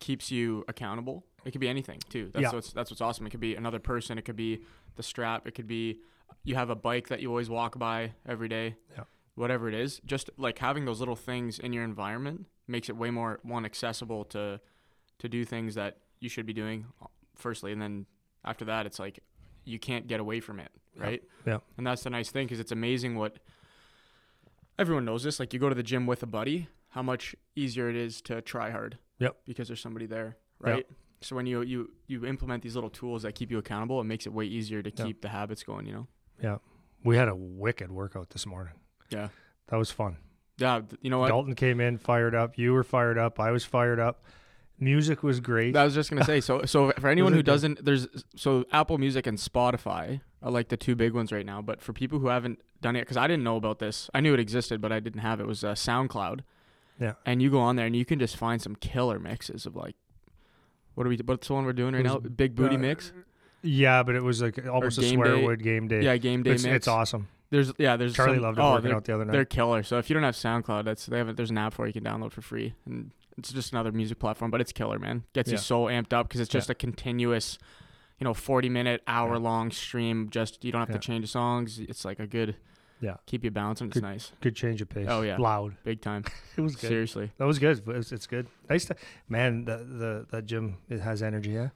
keeps 0.00 0.30
you 0.30 0.64
accountable. 0.68 1.24
It 1.44 1.50
could 1.52 1.60
be 1.60 1.68
anything 1.68 1.98
too. 2.08 2.30
That's 2.32 2.42
Yeah. 2.44 2.52
what's 2.52 2.72
that's 2.72 2.90
what's 2.90 3.00
awesome. 3.00 3.26
It 3.26 3.30
could 3.30 3.40
be 3.40 3.54
another 3.56 3.78
person. 3.78 4.18
It 4.18 4.22
could 4.24 4.36
be 4.36 4.64
the 4.96 5.02
strap. 5.02 5.46
It 5.46 5.52
could 5.54 5.66
be 5.66 6.00
you 6.44 6.54
have 6.54 6.70
a 6.70 6.74
bike 6.74 7.08
that 7.08 7.20
you 7.20 7.28
always 7.28 7.48
walk 7.50 7.78
by 7.78 8.14
every 8.26 8.48
day. 8.48 8.76
Yeah. 8.96 9.04
Whatever 9.34 9.68
it 9.68 9.74
is, 9.74 10.00
just 10.04 10.30
like 10.36 10.58
having 10.58 10.84
those 10.84 10.98
little 11.00 11.16
things 11.16 11.58
in 11.58 11.72
your 11.72 11.84
environment 11.84 12.46
makes 12.68 12.88
it 12.88 12.96
way 12.96 13.10
more 13.10 13.40
one 13.42 13.64
accessible 13.64 14.24
to 14.26 14.60
to 15.18 15.28
do 15.28 15.44
things 15.44 15.74
that 15.74 15.98
you 16.20 16.28
should 16.28 16.46
be 16.46 16.52
doing 16.52 16.86
uh, 17.00 17.06
firstly, 17.36 17.72
and 17.72 17.80
then 17.80 18.06
after 18.44 18.64
that, 18.64 18.86
it's 18.86 18.98
like 18.98 19.20
you 19.64 19.78
can't 19.78 20.06
get 20.08 20.18
away 20.20 20.40
from 20.40 20.58
it, 20.58 20.70
Yeah. 20.96 21.02
right? 21.02 21.22
Yeah. 21.46 21.58
And 21.78 21.86
that's 21.86 22.02
the 22.02 22.10
nice 22.10 22.30
thing 22.30 22.46
because 22.46 22.58
it's 22.60 22.72
amazing 22.72 23.14
what 23.16 23.38
everyone 24.78 25.04
knows 25.04 25.22
this. 25.22 25.38
Like 25.40 25.52
you 25.52 25.60
go 25.60 25.68
to 25.68 25.74
the 25.74 25.82
gym 25.82 26.06
with 26.06 26.22
a 26.22 26.26
buddy, 26.26 26.68
how 26.90 27.02
much 27.02 27.34
easier 27.56 27.88
it 27.88 27.96
is 27.96 28.20
to 28.22 28.40
try 28.42 28.70
hard. 28.70 28.98
Yep. 29.18 29.36
Because 29.44 29.68
there's 29.68 29.80
somebody 29.80 30.06
there, 30.06 30.36
Yep. 30.64 30.74
right? 30.74 30.86
So 31.20 31.36
when 31.36 31.46
you 31.46 31.62
you 31.62 31.92
you 32.08 32.26
implement 32.26 32.62
these 32.62 32.74
little 32.74 32.90
tools 32.90 33.22
that 33.22 33.34
keep 33.34 33.50
you 33.50 33.58
accountable, 33.58 34.00
it 34.00 34.04
makes 34.04 34.26
it 34.26 34.32
way 34.32 34.44
easier 34.44 34.82
to 34.82 34.90
Yep. 34.90 35.06
keep 35.06 35.20
the 35.22 35.28
habits 35.28 35.62
going. 35.62 35.86
You 35.86 35.92
know. 35.92 36.06
Yeah, 36.42 36.58
we 37.04 37.16
had 37.16 37.28
a 37.28 37.34
wicked 37.36 37.92
workout 37.92 38.30
this 38.30 38.46
morning. 38.46 38.74
Yeah. 39.10 39.28
That 39.68 39.76
was 39.76 39.90
fun. 39.90 40.16
Yeah. 40.58 40.82
You 41.00 41.10
know 41.10 41.18
what? 41.20 41.28
Dalton 41.28 41.54
came 41.54 41.80
in 41.80 41.96
fired 41.98 42.34
up. 42.34 42.58
You 42.58 42.72
were 42.72 42.82
fired 42.84 43.18
up. 43.18 43.38
I 43.40 43.50
was 43.52 43.64
fired 43.64 44.00
up. 44.00 44.24
Music 44.78 45.22
was 45.22 45.40
great. 45.40 45.76
I 45.76 45.84
was 45.84 45.94
just 45.94 46.10
gonna 46.10 46.24
say. 46.24 46.40
So 46.40 46.64
so 46.64 46.92
for 46.98 47.08
anyone 47.08 47.32
who 47.32 47.42
doesn't, 47.42 47.84
there's 47.84 48.08
so 48.34 48.64
Apple 48.72 48.98
Music 48.98 49.26
and 49.26 49.38
Spotify 49.38 50.20
are 50.42 50.50
like 50.50 50.68
the 50.68 50.76
two 50.76 50.96
big 50.96 51.12
ones 51.14 51.32
right 51.32 51.46
now. 51.46 51.62
But 51.62 51.80
for 51.80 51.92
people 51.92 52.18
who 52.18 52.28
haven't 52.28 52.60
done 52.80 52.96
it, 52.96 53.02
because 53.02 53.16
I 53.16 53.26
didn't 53.26 53.44
know 53.44 53.56
about 53.56 53.78
this, 53.78 54.10
I 54.12 54.20
knew 54.20 54.34
it 54.34 54.40
existed, 54.40 54.80
but 54.80 54.92
I 54.92 55.00
didn't 55.00 55.20
have 55.20 55.40
it. 55.40 55.46
Was 55.46 55.62
uh, 55.62 55.74
SoundCloud. 55.74 56.40
Yeah. 57.00 57.14
And 57.26 57.42
you 57.42 57.50
go 57.50 57.58
on 57.58 57.76
there 57.76 57.86
and 57.86 57.96
you 57.96 58.04
can 58.04 58.18
just 58.18 58.36
find 58.36 58.60
some 58.60 58.76
killer 58.76 59.18
mixes 59.18 59.66
of 59.66 59.74
like, 59.74 59.96
what 60.94 61.06
are 61.06 61.10
we? 61.10 61.18
What's 61.24 61.48
the 61.48 61.54
one 61.54 61.64
we're 61.64 61.72
doing 61.72 61.94
right 61.94 62.04
now? 62.04 62.18
Big 62.18 62.54
booty 62.54 62.76
uh, 62.76 62.78
mix. 62.78 63.12
yeah, 63.62 64.02
but 64.02 64.14
it 64.14 64.22
was 64.22 64.42
like 64.42 64.66
almost 64.66 64.98
a 64.98 65.00
game 65.00 65.22
day. 65.22 65.30
Swearwood 65.30 65.62
game 65.62 65.88
day. 65.88 66.02
Yeah, 66.02 66.16
game 66.16 66.42
day 66.42 66.52
it's, 66.52 66.64
mix. 66.64 66.76
it's 66.76 66.88
awesome. 66.88 67.28
There's 67.50 67.72
yeah, 67.78 67.96
there's 67.96 68.14
Charlie 68.14 68.36
some, 68.36 68.44
loved 68.44 68.58
it 68.58 68.62
oh, 68.62 68.72
working 68.72 68.92
out 68.92 69.04
the 69.04 69.14
other 69.14 69.24
they're 69.26 69.44
killer. 69.44 69.82
So 69.82 69.98
if 69.98 70.08
you 70.08 70.14
don't 70.14 70.22
have 70.22 70.34
SoundCloud, 70.34 70.84
that's 70.84 71.06
they 71.06 71.18
have. 71.18 71.34
There's 71.36 71.50
an 71.50 71.58
app 71.58 71.74
for 71.74 71.86
you 71.86 71.92
can 71.92 72.02
download 72.02 72.32
for 72.32 72.40
free, 72.40 72.74
and 72.86 73.10
it's 73.42 73.52
just 73.52 73.72
another 73.72 73.92
music 73.92 74.18
platform. 74.18 74.50
But 74.50 74.60
it's 74.60 74.72
killer, 74.72 74.98
man. 74.98 75.24
Gets 75.32 75.48
Yeah. 75.50 75.54
you 75.54 75.58
so 75.58 75.84
amped 75.86 76.12
up 76.12 76.28
because 76.28 76.40
it's 76.40 76.50
just 76.50 76.70
a 76.70 76.74
continuous, 76.74 77.58
you 78.18 78.24
know, 78.24 78.34
40 78.34 78.68
minute, 78.68 79.02
hour 79.06 79.38
long 79.38 79.70
stream. 79.70 80.28
Just 80.30 80.64
you 80.64 80.72
don't 80.72 80.80
have 80.80 80.88
Yeah. 80.90 80.94
to 80.96 81.00
change 81.00 81.22
the 81.24 81.28
songs. 81.28 81.78
It's 81.78 82.04
like 82.04 82.18
a 82.20 82.26
good, 82.26 82.56
Yeah. 83.00 83.16
keep 83.26 83.44
you. 83.44 83.50
It's 83.54 83.80
Good. 83.80 84.02
nice, 84.02 84.32
Good 84.40 84.54
change 84.56 84.80
of 84.80 84.88
pace. 84.88 85.06
Oh, 85.08 85.22
yeah. 85.22 85.36
loud. 85.38 85.76
big 85.84 86.00
time. 86.00 86.24
It 86.56 86.60
was 86.60 86.76
good. 86.76 86.88
Seriously, 86.88 87.32
That 87.38 87.46
was 87.46 87.58
good. 87.58 87.82
It's, 87.88 88.12
it's 88.12 88.26
good. 88.26 88.46
Nice 88.70 88.84
to 88.86 88.96
man. 89.28 89.64
The 89.64 89.76
the 89.78 90.26
that 90.30 90.46
gym 90.46 90.76
it 90.88 91.00
has 91.00 91.22
energy. 91.22 91.50
Yeah. 91.50 91.70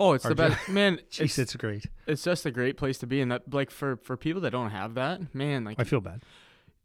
oh, 0.00 0.12
it's 0.12 0.24
Our 0.24 0.30
the 0.30 0.34
best, 0.36 0.68
man. 0.68 0.98
Jeez, 1.10 1.24
It's, 1.24 1.38
it's 1.38 1.56
great. 1.56 1.86
it's 2.06 2.22
just 2.22 2.46
a 2.46 2.50
great 2.52 2.76
place 2.76 2.98
to 2.98 3.06
be, 3.06 3.20
and 3.20 3.32
that 3.32 3.52
like 3.52 3.70
for 3.70 3.96
for 3.96 4.16
people 4.16 4.40
that 4.42 4.50
don't 4.50 4.70
have 4.70 4.94
that, 4.94 5.34
man, 5.34 5.64
like 5.64 5.80
I 5.80 5.84
feel 5.84 6.00
bad. 6.00 6.22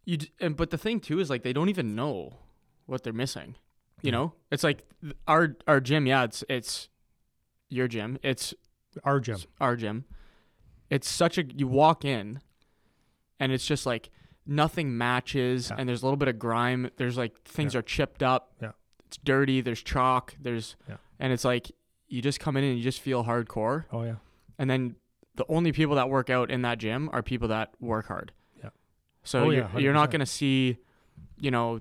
you 0.06 0.18
d- 0.18 0.32
and 0.40 0.56
but 0.58 0.70
the 0.72 0.78
thing 0.78 1.00
too 1.00 1.20
is 1.20 1.30
like 1.30 1.44
they 1.44 1.54
don't 1.54 1.70
even 1.70 1.94
know 1.96 2.38
what 2.88 3.04
they're 3.04 3.14
missing 3.14 3.56
you 4.04 4.12
know 4.12 4.34
it's 4.52 4.64
like 4.64 4.84
our 5.28 5.56
our 5.68 5.80
gym 5.80 6.06
yeah 6.06 6.24
it's 6.24 6.44
it's 6.50 6.90
your 7.70 7.88
gym 7.88 8.20
it's 8.22 8.54
Our 9.04 9.20
gym. 9.20 9.38
our 9.60 9.76
gym 9.76 10.06
it's 10.92 11.10
such 11.10 11.38
a 11.40 11.44
you 11.46 11.68
walk 11.68 12.06
in 12.06 12.40
and 13.40 13.52
it's 13.52 13.66
just 13.66 13.86
like 13.88 14.10
nothing 14.46 14.96
matches 14.98 15.70
Yeah. 15.72 15.78
and 15.80 15.90
there's 15.90 16.04
a 16.04 16.06
little 16.06 16.18
bit 16.18 16.28
of 16.28 16.38
grime 16.38 16.90
there's 16.98 17.18
like 17.18 17.42
things 17.44 17.74
Yeah. 17.74 17.80
are 17.80 17.84
chipped 17.84 18.22
up 18.22 18.54
Yeah. 18.62 18.72
it's 19.08 19.18
dirty 19.24 19.62
there's 19.62 19.82
chalk 19.82 20.36
there's 20.40 20.76
Yeah. 20.88 20.98
and 21.20 21.34
it's 21.34 21.46
like 21.46 21.72
you 22.08 22.22
just 22.22 22.40
come 22.40 22.56
in 22.58 22.64
and 22.64 22.78
you 22.78 22.84
just 22.84 23.00
feel 23.02 23.24
hardcore 23.24 23.86
Oh 23.92 24.04
yeah. 24.04 24.16
and 24.60 24.70
then 24.70 24.96
the 25.36 25.46
only 25.50 25.72
people 25.72 25.96
that 25.96 26.10
work 26.10 26.30
out 26.30 26.52
in 26.52 26.62
that 26.62 26.78
gym 26.78 27.10
are 27.12 27.24
people 27.24 27.48
that 27.48 27.74
work 27.80 28.06
hard. 28.08 28.32
Yeah. 28.62 28.70
So 29.24 29.46
Oh, 29.46 29.50
you're, 29.50 29.64
yeah, 29.74 29.80
you're 29.80 29.94
not 29.94 30.12
going 30.12 30.20
to 30.20 30.28
see, 30.28 30.78
you 31.40 31.50
know, 31.50 31.80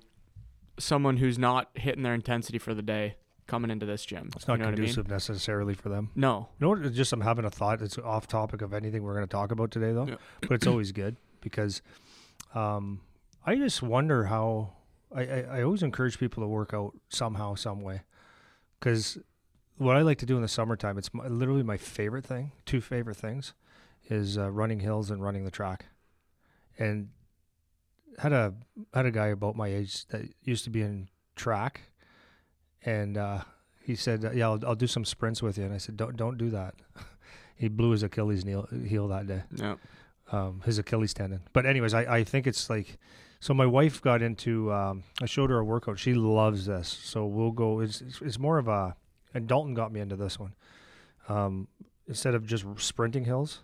someone 0.79 1.19
who's 1.19 1.39
not 1.39 1.71
hitting 1.75 2.03
their 2.03 2.15
intensity 2.15 2.59
for 2.59 2.75
the 2.75 2.83
day 2.83 3.17
coming 3.47 3.71
into 3.71 3.87
this 3.87 4.05
gym. 4.05 4.31
It's 4.35 4.49
not 4.49 4.55
you 4.55 4.59
know 4.61 4.65
what 4.67 4.69
I 4.69 4.71
mean? 4.71 4.77
conducive 4.87 5.09
necessarily 5.09 5.75
for 5.75 5.89
them. 5.89 6.11
No. 6.15 6.49
You 6.59 6.65
know 6.65 6.69
what? 6.71 6.87
It's 6.87 6.97
just 6.97 7.13
I'm 7.13 7.21
having 7.21 7.45
a 7.45 7.51
thought. 7.51 7.83
It's 7.83 7.99
off 7.99 8.27
topic 8.27 8.63
of 8.63 8.73
anything 8.73 9.03
we're 9.03 9.15
going 9.15 9.27
to 9.27 9.31
talk 9.31 9.51
about 9.51 9.71
today, 9.71 9.93
though. 9.93 10.07
Yeah. 10.07 10.17
But 10.41 10.53
it's 10.53 10.67
always 10.67 10.93
good 10.93 11.17
because 11.41 11.83
um, 12.55 13.01
I 13.45 13.57
just 13.57 13.83
wonder 13.83 14.25
how. 14.25 14.75
I, 15.15 15.23
I, 15.23 15.41
I 15.41 15.63
always 15.63 15.83
encourage 15.83 16.19
people 16.19 16.43
to 16.43 16.49
work 16.49 16.73
out 16.73 16.93
somehow, 17.11 17.55
some 17.55 17.83
way, 17.83 18.01
because 18.81 19.19
what 19.77 19.95
I 19.95 20.01
like 20.01 20.17
to 20.19 20.27
do 20.27 20.37
in 20.37 20.43
the 20.43 20.49
summertime, 20.49 20.97
it's 20.97 21.13
my, 21.13 21.27
literally 21.27 21.63
my 21.63 21.77
favorite 21.77 22.25
thing. 22.25 22.53
Two 22.65 22.81
favorite 22.81 23.19
things 23.19 23.53
is 24.09 24.39
uh, 24.39 24.51
running 24.51 24.81
hills 24.81 25.11
and 25.11 25.23
running 25.23 25.45
the 25.45 25.51
track. 25.51 25.87
And 26.79 27.11
had 28.19 28.33
a 28.33 28.55
had 28.95 29.07
a 29.07 29.11
guy 29.11 29.29
about 29.29 29.57
my 29.57 29.69
age 29.69 30.07
that 30.09 30.23
used 30.43 30.65
to 30.65 30.71
be 30.71 30.83
in 30.83 31.09
track, 31.37 31.81
and 32.85 33.17
uh, 33.17 33.41
he 33.83 33.95
said, 33.95 34.29
"Yeah, 34.35 34.49
I'll, 34.49 34.61
I'll 34.67 34.75
do 34.75 34.87
some 34.87 35.05
sprints 35.05 35.43
with 35.43 35.59
you." 35.59 35.65
And 35.65 35.75
I 35.75 35.79
said, 35.79 35.97
"Don't 35.97 36.17
don't 36.17 36.39
do 36.39 36.51
that." 36.51 36.75
he 37.57 37.69
blew 37.69 37.91
his 37.91 38.03
Achilles 38.03 38.43
heel, 38.45 38.69
heel 38.87 39.09
that 39.09 39.27
day, 39.27 39.43
Yeah. 39.57 39.77
um, 40.31 40.63
his 40.65 40.79
Achilles 40.79 41.15
tendon. 41.15 41.43
But 41.53 41.67
anyways, 41.67 41.95
I, 41.95 42.01
I 42.19 42.25
think 42.25 42.47
it's 42.47 42.69
like 42.69 42.99
so. 43.41 43.55
My 43.55 43.67
wife 43.67 44.01
got 44.03 44.23
into. 44.23 44.73
Um, 44.73 45.05
I 45.21 45.27
showed 45.27 45.51
her 45.51 45.59
a 45.59 45.65
workout. 45.65 45.99
She 45.99 46.15
loves 46.15 46.67
this, 46.67 46.89
so 46.89 47.27
we'll 47.27 47.53
go. 47.53 47.81
It's 47.81 48.01
it's, 48.01 48.21
it's 48.21 48.39
more 48.39 48.59
of 48.59 48.69
a. 48.69 48.97
And 49.35 49.47
Dalton 49.49 49.73
got 49.75 49.91
me 49.93 50.01
into 50.01 50.17
this 50.17 50.39
one. 50.39 50.55
Um, 51.29 51.69
instead 52.07 52.35
of 52.35 52.45
just 52.47 52.67
sprinting 52.77 53.25
hills, 53.25 53.63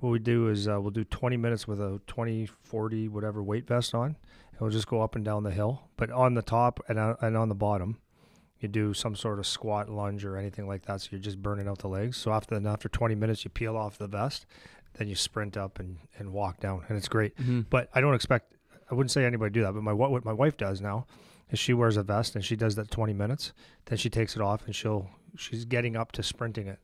what 0.00 0.10
we 0.10 0.18
do 0.18 0.48
is 0.48 0.68
uh, 0.68 0.80
we'll 0.80 0.90
do 0.90 1.04
20 1.04 1.36
minutes 1.36 1.66
with 1.66 1.80
a 1.80 2.00
20, 2.06 2.46
40, 2.46 3.08
whatever 3.08 3.42
weight 3.42 3.66
vest 3.66 3.94
on. 3.94 4.16
And 4.52 4.60
we'll 4.60 4.70
just 4.70 4.86
go 4.86 5.02
up 5.02 5.16
and 5.16 5.24
down 5.24 5.42
the 5.42 5.50
hill. 5.50 5.82
But 5.96 6.10
on 6.10 6.34
the 6.34 6.42
top 6.42 6.80
and 6.88 6.98
on, 6.98 7.16
and 7.20 7.36
on 7.36 7.48
the 7.48 7.54
bottom, 7.54 7.98
you 8.60 8.68
do 8.68 8.92
some 8.94 9.14
sort 9.14 9.38
of 9.38 9.46
squat, 9.46 9.88
lunge, 9.88 10.24
or 10.24 10.36
anything 10.36 10.66
like 10.66 10.86
that. 10.86 11.00
So 11.00 11.08
you're 11.12 11.20
just 11.20 11.40
burning 11.40 11.68
out 11.68 11.78
the 11.78 11.88
legs. 11.88 12.16
So 12.16 12.32
after 12.32 12.54
then 12.54 12.66
after 12.66 12.88
20 12.88 13.14
minutes, 13.14 13.44
you 13.44 13.50
peel 13.50 13.76
off 13.76 13.98
the 13.98 14.08
vest, 14.08 14.46
then 14.94 15.08
you 15.08 15.14
sprint 15.14 15.56
up 15.56 15.78
and, 15.78 15.98
and 16.18 16.32
walk 16.32 16.60
down, 16.60 16.84
and 16.88 16.98
it's 16.98 17.08
great. 17.08 17.36
Mm-hmm. 17.36 17.62
But 17.70 17.88
I 17.94 18.00
don't 18.00 18.14
expect. 18.14 18.54
I 18.90 18.94
wouldn't 18.94 19.10
say 19.10 19.24
anybody 19.24 19.52
do 19.52 19.62
that. 19.62 19.72
But 19.72 19.82
my 19.82 19.92
what 19.92 20.10
what 20.10 20.24
my 20.24 20.32
wife 20.32 20.56
does 20.56 20.80
now 20.80 21.06
is 21.50 21.58
she 21.58 21.72
wears 21.72 21.96
a 21.96 22.02
vest 22.02 22.34
and 22.34 22.44
she 22.44 22.56
does 22.56 22.74
that 22.76 22.90
20 22.90 23.12
minutes. 23.12 23.52
Then 23.86 23.98
she 23.98 24.10
takes 24.10 24.34
it 24.34 24.42
off 24.42 24.64
and 24.66 24.74
she'll 24.74 25.08
she's 25.36 25.64
getting 25.64 25.96
up 25.96 26.12
to 26.12 26.22
sprinting 26.22 26.66
it 26.66 26.78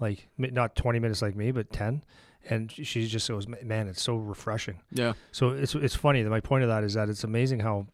like 0.00 0.28
not 0.38 0.74
20 0.74 0.98
minutes 0.98 1.22
like 1.22 1.36
me, 1.36 1.52
but 1.52 1.72
10. 1.72 2.02
And 2.48 2.72
she- 2.72 3.06
just 3.06 3.28
goes, 3.28 3.46
"Ma- 3.46 3.58
man, 3.62 3.86
it's 3.86 4.02
so 4.02 4.16
refreshing. 4.16 4.80
Yeah. 4.90 5.12
So 5.30 5.50
it's 5.50 5.74
it's 5.74 5.94
funny. 5.94 6.22
that 6.22 6.30
My 6.30 6.40
point 6.40 6.62
of 6.64 6.68
that 6.70 6.82
is 6.84 6.94
that 6.94 7.08
it's 7.10 7.22
amazing 7.22 7.60
how 7.60 7.86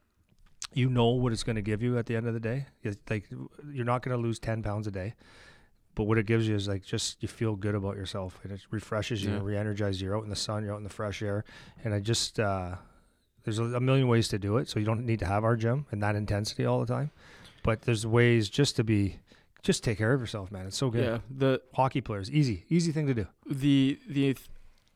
you 0.73 0.89
know 0.89 1.09
what 1.09 1.33
it's 1.33 1.43
going 1.43 1.57
to 1.57 1.63
give 1.63 1.83
you 1.83 1.99
at 1.99 2.07
the 2.07 2.15
end 2.17 2.27
of 2.29 2.35
the 2.35 2.41
day. 2.41 2.67
It's 2.83 2.99
like 3.11 3.25
you're 3.73 3.85
not 3.85 4.03
going 4.03 4.17
to 4.17 4.23
lose 4.23 4.39
10 4.39 4.63
pounds 4.63 4.87
a 4.87 4.91
day, 4.93 5.15
but 5.97 6.05
what 6.05 6.17
it 6.19 6.27
gives 6.27 6.47
you 6.47 6.55
is 6.55 6.69
like 6.69 6.85
just 6.85 7.21
you 7.23 7.29
feel 7.29 7.57
good 7.57 7.75
about 7.75 7.97
yourself 7.97 8.39
and 8.45 8.53
it 8.53 8.61
refreshes 8.71 9.23
you 9.25 9.31
Yeah. 9.31 9.37
and 9.39 9.45
re-energizes 9.47 10.01
you. 10.01 10.07
You're 10.09 10.17
out 10.17 10.25
in 10.25 10.31
the 10.31 10.37
sun, 10.37 10.63
you're 10.65 10.75
out 10.75 10.79
in 10.79 10.85
the 10.85 10.91
fresh 10.91 11.23
air, 11.23 11.45
and 11.85 11.93
I 11.93 11.99
just 11.99 12.39
uh, 12.39 12.77
there's 13.43 13.59
a, 13.59 13.65
a 13.65 13.81
million 13.81 14.07
ways 14.07 14.29
to 14.29 14.39
do 14.39 14.59
it. 14.59 14.69
So 14.69 14.79
you 14.79 14.87
don't 14.87 15.05
need 15.05 15.19
to 15.21 15.27
have 15.27 15.43
our 15.43 15.57
gym 15.57 15.87
and 15.91 16.01
that 16.05 16.15
intensity 16.15 16.65
all 16.65 16.79
the 16.81 16.87
time, 16.93 17.11
but 17.65 17.83
there's 17.83 18.07
ways 18.07 18.49
just 18.49 18.77
to 18.77 18.85
be 18.85 19.19
just 19.67 19.83
take 19.83 19.99
care 19.99 20.13
of 20.13 20.21
yourself, 20.21 20.51
man. 20.53 20.67
It's 20.67 20.77
so 20.77 20.91
good. 20.91 21.05
Yeah. 21.05 21.19
The 21.29 21.61
Hockey 21.75 22.01
players, 22.01 22.31
easy, 22.31 22.65
easy 22.69 22.93
thing 22.93 23.07
to 23.09 23.15
do. 23.15 23.27
the 23.51 23.99
the 24.09 24.35
th- 24.35 24.49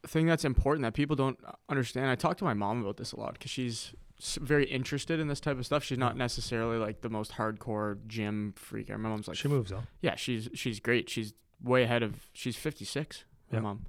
thing 0.06 0.26
that's 0.26 0.44
important 0.44 0.82
that 0.84 0.94
people 0.94 1.16
don't 1.16 1.38
understand. 1.68 2.08
I 2.08 2.14
talk 2.14 2.36
to 2.38 2.44
my 2.44 2.54
mom 2.54 2.80
about 2.82 2.96
this 2.96 3.12
a 3.12 3.20
lot 3.20 3.34
because 3.34 3.50
she's 3.50 3.92
very 4.40 4.64
interested 4.66 5.18
in 5.18 5.28
this 5.28 5.40
type 5.40 5.58
of 5.58 5.66
stuff. 5.66 5.82
She's 5.82 5.98
not 5.98 6.10
mm-hmm. 6.12 6.18
necessarily 6.18 6.78
like 6.78 7.00
the 7.00 7.10
most 7.10 7.32
hardcore 7.32 7.98
gym 8.06 8.54
freak. 8.56 8.88
My 8.90 8.96
mom's 8.96 9.26
like, 9.28 9.36
she 9.36 9.48
moves 9.48 9.70
though. 9.70 9.82
yeah, 10.02 10.14
she's 10.14 10.48
she's 10.54 10.78
great. 10.80 11.10
She's 11.10 11.34
way 11.62 11.82
ahead 11.82 12.02
of. 12.02 12.14
She's 12.32 12.56
56. 12.56 13.24
My 13.50 13.58
Yeah. 13.58 13.62
mom, 13.62 13.86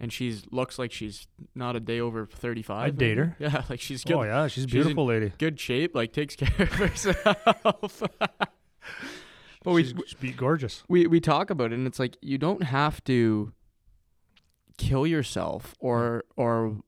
and 0.00 0.12
she's 0.12 0.44
looks 0.50 0.78
like 0.78 0.90
she's 0.92 1.28
not 1.54 1.76
a 1.76 1.80
day 1.80 2.00
over 2.00 2.26
35. 2.26 2.86
I'd 2.86 2.98
date 2.98 3.18
her. 3.18 3.36
Yeah, 3.40 3.62
like 3.70 3.80
she's 3.80 4.04
oh, 4.06 4.08
good, 4.08 4.16
Oh 4.16 4.22
yeah, 4.24 4.46
she's 4.48 4.64
a 4.64 4.66
she's 4.66 4.72
beautiful 4.72 5.06
lady. 5.06 5.32
good 5.38 5.60
shape. 5.60 5.94
Like 5.94 6.12
takes 6.12 6.34
care 6.42 6.66
of 6.66 6.72
herself. 6.72 8.02
but 9.66 9.72
we 9.72 9.82
she's 9.84 10.14
be 10.20 10.30
gorgeous. 10.32 10.82
we 10.88 11.06
we 11.06 11.20
talk 11.20 11.50
about 11.50 11.72
it 11.72 11.74
and 11.74 11.86
it's 11.86 11.98
like 11.98 12.16
you 12.22 12.38
don't 12.38 12.62
have 12.62 13.02
to 13.04 13.52
kill 14.78 15.06
yourself 15.06 15.74
or 15.80 16.24
or 16.36 16.78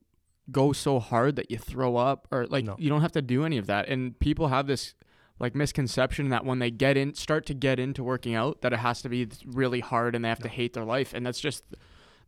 go 0.50 0.72
so 0.72 0.98
hard 0.98 1.36
that 1.36 1.50
you 1.50 1.58
throw 1.58 1.96
up 1.96 2.26
or 2.30 2.46
like 2.46 2.64
No. 2.64 2.76
you 2.78 2.88
don't 2.88 3.00
have 3.02 3.12
to 3.12 3.22
do 3.22 3.44
any 3.44 3.58
of 3.58 3.66
that. 3.66 3.88
And 3.88 4.18
people 4.18 4.48
have 4.48 4.66
this 4.66 4.94
like 5.38 5.54
misconception 5.54 6.30
that 6.30 6.44
when 6.44 6.58
they 6.58 6.70
get 6.70 6.96
in 6.96 7.14
start 7.14 7.46
to 7.46 7.54
get 7.54 7.78
into 7.78 8.02
working 8.02 8.34
out 8.34 8.60
that 8.62 8.72
it 8.72 8.78
has 8.78 9.02
to 9.02 9.08
be 9.08 9.28
really 9.44 9.80
hard 9.80 10.14
and 10.14 10.24
they 10.24 10.28
have 10.28 10.38
to 10.40 10.48
hate 10.48 10.72
their 10.72 10.84
life. 10.84 11.12
And 11.14 11.26
that's 11.26 11.40
just 11.40 11.64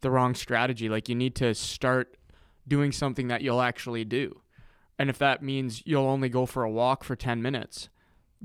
the 0.00 0.10
wrong 0.10 0.34
strategy. 0.34 0.88
Like 0.88 1.08
you 1.08 1.14
need 1.14 1.34
to 1.36 1.54
start 1.54 2.16
doing 2.68 2.92
something 2.92 3.28
that 3.28 3.40
you'll 3.42 3.62
actually 3.62 4.04
do. 4.04 4.40
And 4.98 5.08
if 5.08 5.18
that 5.18 5.42
means 5.42 5.82
you'll 5.86 6.06
only 6.06 6.28
go 6.28 6.44
for 6.44 6.62
a 6.62 6.70
walk 6.70 7.04
for 7.04 7.16
10 7.16 7.40
minutes 7.40 7.88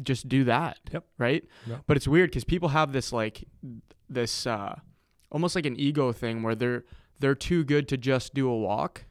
just 0.04 0.28
do 0.28 0.44
that 0.44 0.78
Yep. 0.92 1.06
right 1.18 1.44
Yep. 1.68 1.84
but 1.88 1.98
it's 1.98 2.08
weird 2.08 2.30
because 2.30 2.44
people 2.44 2.70
have 2.70 2.92
this 2.92 3.12
like 3.14 3.44
this 4.10 4.46
uh 4.46 4.76
almost 5.32 5.56
like 5.56 5.66
an 5.66 5.80
ego 5.80 6.12
thing 6.12 6.44
where 6.44 6.56
they're 6.56 6.84
they're 7.20 7.36
too 7.36 7.64
good 7.64 7.88
to 7.90 7.98
just 7.98 8.34
do 8.34 8.50
a 8.50 8.58
walk 8.58 9.06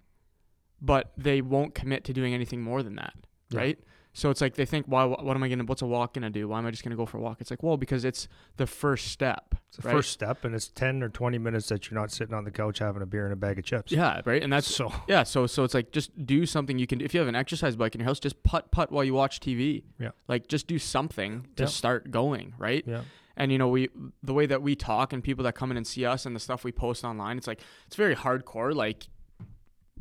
but 0.82 1.12
they 1.16 1.40
won't 1.40 1.74
commit 1.74 2.04
to 2.04 2.12
doing 2.12 2.34
anything 2.34 2.60
more 2.62 2.82
than 2.82 2.96
that 2.96 3.14
Yeah. 3.50 3.58
right 3.60 3.78
so 4.16 4.30
it's 4.30 4.40
like 4.40 4.54
they 4.54 4.64
think 4.64 4.87
why 4.87 5.04
what 5.04 5.37
am 5.37 5.42
i 5.42 5.49
gonna 5.49 5.64
what's 5.64 5.83
a 5.83 5.87
walk 5.87 6.14
gonna 6.14 6.30
do 6.30 6.49
why 6.49 6.59
am 6.59 6.64
i 6.66 6.71
just 6.71 6.83
gonna 6.85 6.97
go 6.97 7.04
for 7.04 7.18
a 7.18 7.21
walk 7.21 7.40
it's 7.40 7.50
like 7.50 7.62
well 7.62 7.76
because 7.76 8.04
it's 8.04 8.26
the 8.56 8.66
first 8.66 9.09
step 9.09 9.54
It's 9.68 9.76
the 9.78 9.88
right? 9.88 9.97
first 9.97 10.12
step, 10.12 10.44
and 10.44 10.54
it's 10.54 10.68
ten 10.68 11.02
or 11.02 11.09
twenty 11.09 11.37
minutes 11.38 11.68
that 11.68 11.90
you're 11.90 12.00
not 12.00 12.11
sitting 12.11 12.33
on 12.35 12.44
the 12.44 12.50
couch 12.50 12.78
having 12.78 13.02
a 13.02 13.06
beer 13.06 13.25
and 13.25 13.33
a 13.33 13.37
bag 13.37 13.59
of 13.59 13.64
chips. 13.64 13.92
yeah 13.92 14.23
right 14.25 14.42
and 14.42 14.52
that's 14.52 14.66
so 14.73 14.90
yeah 15.09 15.25
so 15.25 15.47
so 15.47 15.64
it's 15.64 15.75
like 15.75 15.90
just 15.92 16.11
do 16.25 16.47
something 16.47 16.78
you 16.78 16.87
can 16.87 17.00
if 17.00 17.12
you 17.12 17.21
have 17.21 17.28
an 17.28 17.35
exercise 17.35 17.76
bike 17.76 17.94
in 17.94 18.00
your 18.00 18.06
house 18.06 18.18
just 18.21 18.40
putt 18.44 18.71
putt 18.71 18.90
while 18.90 19.04
you 19.04 19.12
watch 19.14 19.40
tv 19.40 19.83
Yeah. 19.99 20.11
like 20.28 20.49
just 20.49 20.66
do 20.66 20.78
something 20.78 21.47
to 21.56 21.64
Yeah. 21.64 21.68
start 21.68 22.11
going 22.11 22.54
right 22.56 22.85
yeah, 22.87 23.02
and 23.37 23.50
you 23.50 23.59
know 23.59 23.68
we 23.68 23.88
the 24.23 24.33
way 24.33 24.47
that 24.47 24.62
we 24.62 24.76
talk 24.76 25.12
and 25.12 25.25
people 25.25 25.42
that 25.44 25.54
come 25.56 25.71
in 25.73 25.76
and 25.76 25.87
see 25.87 26.06
us 26.06 26.25
and 26.25 26.37
the 26.37 26.40
stuff 26.40 26.62
we 26.62 26.71
post 26.73 27.04
online 27.04 27.37
it's 27.37 27.47
like 27.49 27.61
it's 27.88 27.97
very 27.97 28.14
hardcore 28.14 28.73
like 28.75 29.09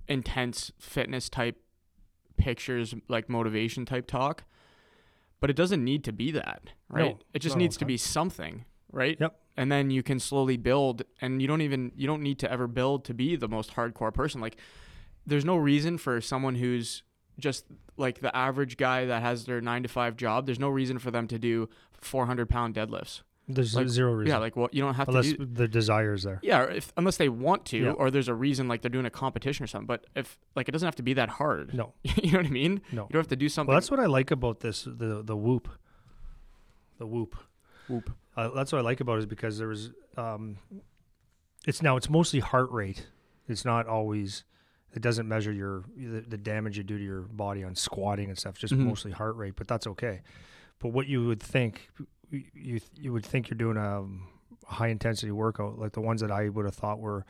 intense 0.08 0.72
fitness 0.80 1.30
type 1.30 1.58
pictures 2.38 2.94
like 3.08 3.30
motivation 3.30 3.86
type 3.86 4.08
talk 4.08 4.44
but 5.40 5.50
it 5.50 5.56
doesn't 5.56 5.84
need 5.84 6.04
to 6.04 6.14
be 6.14 6.32
that 6.32 6.70
right? 6.90 7.16
No, 7.16 7.20
it 7.34 7.40
just 7.40 7.58
needs 7.58 7.78
to 7.78 7.86
be 7.86 7.98
something 7.98 8.66
right? 8.92 9.18
Yep. 9.20 9.36
and 9.58 9.72
then 9.72 9.90
you 9.90 10.04
can 10.04 10.20
slowly 10.20 10.58
build 10.58 11.04
and 11.22 11.42
you 11.42 11.48
don't 11.48 11.62
even 11.62 11.92
you 11.96 12.08
don't 12.08 12.22
need 12.22 12.40
to 12.40 12.52
ever 12.52 12.68
build 12.68 13.06
to 13.06 13.14
be 13.14 13.36
the 13.36 13.48
most 13.48 13.76
hardcore 13.76 14.14
person. 14.14 14.40
Like 14.40 14.58
there's 15.26 15.46
no 15.46 15.56
reason 15.56 15.98
for 15.98 16.22
someone 16.22 16.56
who's 16.56 17.04
just 17.40 17.66
like 17.98 18.20
the 18.20 18.36
average 18.36 18.78
guy 18.78 19.06
that 19.06 19.22
has 19.22 19.46
their 19.46 19.62
nine 19.62 19.84
to 19.84 19.90
five 19.90 20.16
job 20.16 20.46
there's 20.46 20.60
no 20.60 20.70
reason 20.70 21.00
for 21.00 21.12
them 21.12 21.28
to 21.28 21.40
do 21.40 21.68
400 22.00 22.50
pound 22.50 22.76
deadlifts 22.76 23.22
there's 23.48 23.76
Like, 23.76 23.90
zero 23.90 24.14
reason 24.14 24.32
yeah 24.34 24.38
like 24.40 24.56
what 24.56 24.74
you 24.74 24.82
don't 24.82 24.94
have 24.94 25.10
unless 25.10 25.26
to 25.32 25.36
unless 25.42 25.58
the 25.58 25.68
desire 25.68 26.14
is 26.14 26.24
there. 26.24 26.40
yeah 26.44 26.64
if 26.64 26.94
unless 26.96 27.18
they 27.18 27.28
want 27.30 27.66
to 27.66 27.78
Yeah. 27.78 27.92
or 27.92 28.10
there's 28.10 28.30
a 28.30 28.34
reason 28.34 28.68
like 28.70 28.82
they're 28.82 28.90
doing 28.90 29.06
a 29.06 29.10
competition 29.10 29.64
or 29.64 29.68
something 29.68 29.86
but 29.88 30.06
if 30.16 30.38
like 30.56 30.70
it 30.70 30.72
doesn't 30.72 30.88
have 30.88 30.96
to 30.96 31.04
be 31.04 31.14
that 31.16 31.30
hard 31.30 31.74
No, 31.74 31.94
you 32.04 32.32
know 32.32 32.40
what 32.40 32.46
i 32.46 32.50
mean 32.50 32.82
no. 32.92 33.04
you 33.04 33.10
don't 33.14 33.20
have 33.20 33.28
to 33.28 33.36
do 33.36 33.50
something 33.50 33.70
Well, 33.70 33.76
that's 33.80 33.92
what 33.92 34.00
I 34.00 34.06
like 34.06 34.32
about 34.32 34.62
this 34.62 34.84
the 34.84 35.22
the 35.24 35.36
whoop, 35.36 35.68
the 36.98 37.06
whoop. 37.08 37.36
Whoop. 37.90 38.12
Uh, 38.38 38.50
that's 38.56 38.72
what 38.72 38.80
I 38.80 38.82
like 38.82 39.02
about 39.02 39.16
it 39.16 39.20
is 39.20 39.26
because 39.26 39.58
there 39.58 39.68
was 39.68 39.92
um, 40.18 40.58
it's 41.68 41.82
now 41.82 41.98
it's 41.98 42.10
mostly 42.10 42.40
heart 42.40 42.72
rate. 42.72 43.08
It's 43.48 43.66
not 43.66 43.88
always. 43.88 44.44
It 44.94 45.02
doesn't 45.02 45.28
measure 45.28 45.52
your 45.52 45.84
the, 45.98 46.22
the 46.22 46.38
damage 46.38 46.78
you 46.78 46.84
do 46.84 46.98
to 46.98 47.04
your 47.04 47.22
body 47.22 47.64
on 47.64 47.76
squatting 47.76 48.30
and 48.30 48.38
stuff. 48.38 48.58
Just 48.58 48.74
Mhm. 48.74 48.86
mostly 48.86 49.12
heart 49.12 49.36
rate, 49.36 49.56
but 49.58 49.68
that's 49.68 49.86
okay. 49.88 50.22
But 50.80 50.90
what 50.90 51.08
you 51.08 51.26
would 51.28 51.42
think 51.42 51.90
you 52.54 52.80
you, 52.96 53.14
would 53.14 53.26
think 53.26 53.50
you're 53.50 53.58
doing 53.58 53.78
a 53.78 54.04
high 54.66 54.88
intensity 54.88 55.32
workout 55.32 55.78
like 55.78 55.92
the 55.92 56.02
ones 56.02 56.22
that 56.22 56.32
I 56.32 56.50
would 56.50 56.66
have 56.66 56.76
thought 56.76 57.00
were 57.00 57.26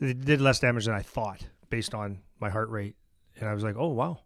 they 0.00 0.12
did 0.12 0.40
less 0.40 0.58
damage 0.58 0.86
than 0.86 0.94
I 0.94 1.02
thought 1.02 1.46
based 1.70 1.94
on 1.94 2.20
my 2.40 2.50
heart 2.50 2.68
rate, 2.70 2.96
and 3.38 3.48
I 3.48 3.54
was 3.54 3.62
like, 3.62 3.76
oh 3.78 3.88
wow. 3.88 4.20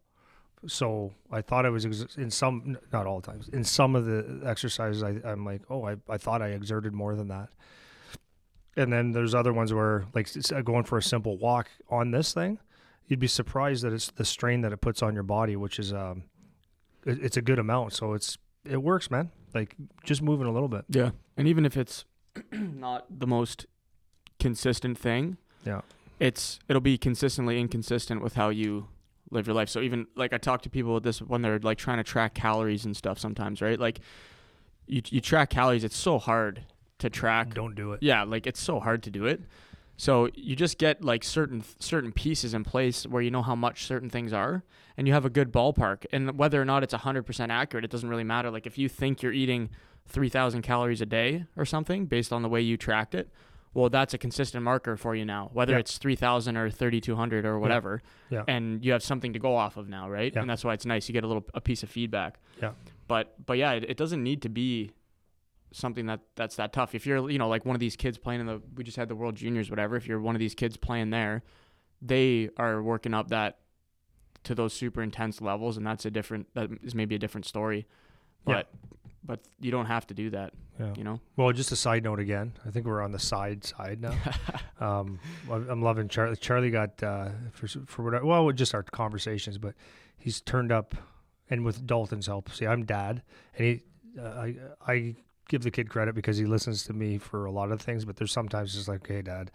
So 0.67 1.13
I 1.31 1.41
thought 1.41 1.67
I 1.67 1.71
was 1.71 1.87
ex- 1.87 2.17
in 2.17 2.33
some, 2.33 2.79
not 2.93 3.07
all 3.07 3.21
times, 3.21 3.49
in 3.49 3.63
some 3.63 3.95
of 3.95 4.07
the 4.07 4.41
exercises, 4.45 5.05
I, 5.05 5.21
I'm 5.25 5.45
like, 5.45 5.63
oh, 5.71 5.87
I, 5.87 5.97
I 6.09 6.19
thought 6.19 6.43
I 6.43 6.49
exerted 6.49 6.93
more 6.93 7.15
than 7.15 7.29
that. 7.29 7.51
And 8.77 8.93
then 8.93 9.13
there's 9.13 9.37
other 9.37 9.53
ones 9.53 9.73
where, 9.73 10.07
like, 10.15 10.29
uh, 10.53 10.63
going 10.63 10.83
for 10.83 10.99
a 10.99 11.03
simple 11.03 11.39
walk 11.39 11.69
on 11.89 12.11
this 12.11 12.35
thing, 12.35 12.59
you'd 13.07 13.21
be 13.21 13.29
surprised 13.29 13.85
that 13.85 13.93
it's 13.93 14.11
the 14.11 14.25
strain 14.25 14.63
that 14.63 14.73
it 14.73 14.81
puts 14.81 15.01
on 15.01 15.15
your 15.15 15.23
body, 15.23 15.55
which 15.55 15.79
is, 15.79 15.93
um, 15.93 16.25
it, 17.07 17.23
it's 17.23 17.37
a 17.37 17.43
good 17.43 17.61
amount. 17.61 17.93
So 17.93 18.15
it's, 18.15 18.37
it 18.65 18.83
works, 18.83 19.13
man. 19.13 19.31
Like 19.55 19.75
just 20.05 20.23
moving 20.23 20.47
a 20.47 20.51
little 20.53 20.69
bit. 20.69 20.85
yeah 20.89 21.11
and 21.37 21.49
even 21.49 21.65
if 21.67 21.77
it's 21.77 22.05
not 22.53 23.07
the 23.11 23.27
most 23.27 23.67
consistent 24.39 24.97
thing 24.99 25.37
Yeah. 25.65 25.81
it's 26.21 26.59
it'll 26.69 26.81
be 26.81 26.99
consistently 26.99 27.59
inconsistent 27.61 28.23
with 28.23 28.35
how 28.35 28.51
you 28.51 28.89
live 29.31 29.47
your 29.47 29.55
life 29.55 29.69
so 29.69 29.81
even 29.81 30.07
like 30.17 30.33
i 30.33 30.39
talk 30.39 30.63
to 30.63 30.71
people 30.71 30.95
with 30.95 31.03
this 31.03 31.21
when 31.21 31.43
they're 31.43 31.59
like 31.59 31.77
trying 31.79 31.99
to 31.99 32.05
track 32.05 32.35
calories 32.35 32.85
and 32.85 32.97
stuff 32.97 33.19
sometimes 33.19 33.61
right 33.61 33.79
like 33.81 34.01
you, 34.87 35.03
you 35.11 35.21
track 35.21 35.51
calories 35.51 35.85
it's 35.85 35.97
so 35.97 36.19
hard 36.19 36.63
to 36.99 37.11
track 37.11 37.53
Don't 37.55 37.75
do 37.75 37.93
it. 37.93 38.03
yeah 38.03 38.23
like 38.23 38.47
it's 38.47 38.61
so 38.61 38.81
hard 38.81 39.03
to 39.05 39.11
do 39.11 39.27
it 39.27 39.43
so 40.01 40.29
you 40.35 40.55
just 40.57 40.79
get 40.79 41.05
like 41.05 41.23
certain 41.25 41.63
certain 41.81 42.13
pieces 42.13 42.55
in 42.55 42.65
place 42.65 43.05
where 43.07 43.21
you 43.21 43.31
know 43.31 43.43
how 43.43 43.55
much 43.57 43.85
certain 43.85 44.09
things 44.09 44.33
are 44.33 44.63
and 44.97 45.07
you 45.07 45.13
have 45.13 45.25
a 45.27 45.31
good 45.31 45.53
ballpark 45.53 46.07
and 46.13 46.39
whether 46.39 46.61
or 46.63 46.65
not 46.65 46.83
it's 46.83 46.95
100% 46.95 47.49
accurate 47.51 47.85
it 47.85 47.91
doesn't 47.91 48.09
really 48.09 48.25
matter 48.25 48.51
like 48.51 48.67
if 48.67 48.79
you 48.79 48.89
think 48.89 49.23
you're 49.23 49.33
eating 49.33 49.69
3000 50.07 50.63
calories 50.63 51.01
a 51.01 51.07
day 51.07 51.45
or 51.57 51.65
something 51.67 52.07
based 52.07 52.33
on 52.33 52.43
the 52.43 52.49
way 52.49 52.61
you 52.61 52.77
tracked 52.77 53.15
it 53.15 53.29
well 53.75 53.91
that's 53.91 54.15
a 54.15 54.19
consistent 54.19 54.63
marker 54.65 54.97
for 54.97 55.15
you 55.15 55.25
now 55.25 55.51
whether 55.53 55.73
Yeah. 55.75 55.81
it's 55.81 55.99
3000 55.99 56.57
or 56.57 56.71
3200 56.71 57.45
or 57.45 57.59
whatever 57.59 58.01
Yeah. 58.31 58.45
and 58.49 58.83
you 58.85 58.93
have 58.93 59.03
something 59.03 59.33
to 59.35 59.39
go 59.39 59.55
off 59.57 59.77
of 59.77 59.89
now 59.89 60.09
right 60.09 60.33
Yeah. 60.33 60.41
and 60.41 60.49
that's 60.51 60.65
why 60.65 60.73
it's 60.75 60.87
nice 60.87 61.09
you 61.09 61.13
get 61.13 61.25
a 61.25 61.27
little 61.27 61.45
a 61.55 61.61
piece 61.61 61.83
of 61.83 61.91
feedback 61.91 62.39
Yeah. 62.63 62.73
but 63.09 63.35
but 63.45 63.59
yeah 63.59 63.73
it, 63.73 63.85
it 63.91 63.97
doesn't 63.97 64.23
need 64.23 64.43
to 64.43 64.49
be 64.49 64.93
something 65.71 66.07
that 66.07 66.21
that's 66.35 66.57
that 66.57 66.73
tough 66.73 66.95
if 66.95 67.07
you're 67.07 67.29
you 67.31 67.39
know 67.39 67.49
like 67.49 67.65
one 67.67 67.77
of 67.77 67.81
these 67.81 67.95
kids 67.97 68.17
playing 68.19 68.41
in 68.41 68.47
the 68.47 68.61
we 68.77 68.83
just 68.83 68.97
had 68.97 69.09
the 69.09 69.15
world 69.15 69.35
juniors 69.35 69.69
whatever 69.71 69.97
if 69.97 70.07
you're 70.07 70.21
one 70.21 70.35
of 70.35 70.39
these 70.41 70.55
kids 70.55 70.77
playing 70.77 71.11
there 71.11 71.43
they 72.01 72.49
are 72.57 72.83
working 72.83 73.13
up 73.13 73.29
that 73.29 73.59
to 74.45 74.55
those 74.55 74.73
super 74.73 75.03
intense 75.03 75.41
levels 75.43 75.77
and 75.77 75.87
that's 75.87 76.05
a 76.07 76.11
different 76.11 76.47
that 76.55 76.71
is 76.83 76.95
maybe 76.95 77.15
a 77.15 77.19
different 77.19 77.45
story 77.45 77.87
Yeah. 78.47 78.55
but 78.55 78.69
but 79.25 79.41
you 79.61 79.71
don't 79.71 79.87
have 79.87 80.07
to 80.07 80.15
do 80.15 80.31
that 80.31 80.55
Yeah. 80.81 80.95
you 80.97 81.05
know 81.05 81.21
Well, 81.37 81.53
just 81.53 81.71
a 81.73 81.77
side 81.77 82.03
note 82.05 82.21
again. 82.21 82.53
I 82.65 82.71
think 82.71 82.87
we're 82.87 83.03
on 83.03 83.13
the 83.13 83.19
side 83.19 83.63
side 83.65 84.01
now. 84.01 84.15
um, 84.81 85.19
I'm 85.51 85.69
I'm 85.69 85.83
loving 85.83 86.09
Charlie. 86.09 86.37
Charlie 86.37 86.71
got 86.71 87.03
uh, 87.03 87.29
for 87.53 87.67
for 87.67 88.05
whatever. 88.05 88.25
Well, 88.25 88.51
just 88.53 88.75
our 88.75 88.83
conversations, 88.85 89.59
but 89.59 89.75
he's 90.17 90.41
turned 90.41 90.73
up, 90.73 90.95
and 91.51 91.63
with 91.65 91.85
Dalton's 91.87 92.27
help. 92.27 92.51
See, 92.53 92.65
I'm 92.67 92.85
dad, 92.87 93.23
and 93.57 93.67
he, 93.67 93.83
uh, 94.19 94.23
I 94.29 94.55
I 94.87 95.17
give 95.49 95.63
the 95.63 95.71
kid 95.71 95.89
credit 95.89 96.15
because 96.15 96.37
he 96.37 96.45
listens 96.45 96.85
to 96.85 96.93
me 96.93 97.19
for 97.19 97.47
a 97.47 97.51
lot 97.51 97.73
of 97.73 97.81
things. 97.81 98.05
But 98.05 98.17
there's 98.17 98.33
sometimes 98.33 98.75
just 98.75 98.89
like, 98.89 99.07
hey, 99.07 99.23
dad, 99.23 99.51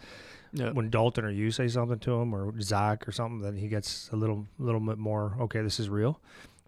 yeah 0.51 0.71
when 0.71 0.89
Dalton 0.89 1.25
or 1.25 1.29
you 1.29 1.51
say 1.51 1.67
something 1.67 1.99
to 1.99 2.13
him 2.13 2.33
or 2.33 2.59
Zach 2.61 3.07
or 3.07 3.11
something, 3.11 3.39
then 3.41 3.55
he 3.55 3.67
gets 3.67 4.09
a 4.11 4.15
little 4.15 4.45
little 4.59 4.81
bit 4.81 4.97
more. 4.97 5.35
Okay, 5.39 5.61
this 5.61 5.79
is 5.79 5.89
real. 5.89 6.19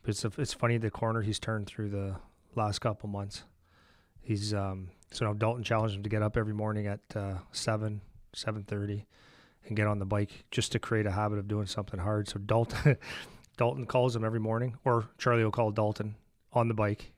But 0.02 0.12
it's 0.12 0.26
it's 0.38 0.54
funny 0.54 0.78
the 0.78 0.92
corner 0.92 1.22
he's 1.22 1.40
turned 1.40 1.68
through 1.68 1.90
the 1.90 2.16
last 2.56 2.80
couple 2.80 3.10
months. 3.10 3.44
He's 4.22 4.54
um 4.54 4.90
So 5.12 5.26
now 5.26 5.34
Dalton 5.34 5.64
challenged 5.64 5.96
him 5.96 6.04
to 6.04 6.10
get 6.10 6.22
up 6.22 6.38
every 6.38 6.54
morning 6.54 6.88
at 6.88 7.02
uh, 7.16 7.36
seven, 7.52 8.02
seven 8.34 8.64
thirty, 8.64 9.06
and 9.68 9.76
get 9.76 9.88
on 9.88 10.00
the 10.00 10.06
bike 10.06 10.46
just 10.52 10.72
to 10.74 10.80
create 10.80 11.06
a 11.06 11.12
habit 11.12 11.40
of 11.40 11.48
doing 11.48 11.66
something 11.68 12.00
hard. 12.00 12.28
So 12.28 12.40
Dalton, 12.40 12.98
Dalton 13.58 13.86
calls 13.86 14.16
him 14.16 14.24
every 14.24 14.40
morning, 14.40 14.78
or 14.86 15.08
Charlie 15.18 15.44
will 15.44 15.52
call 15.52 15.72
Dalton 15.72 16.16
on 16.54 16.68
the 16.68 16.74
bike. 16.74 17.12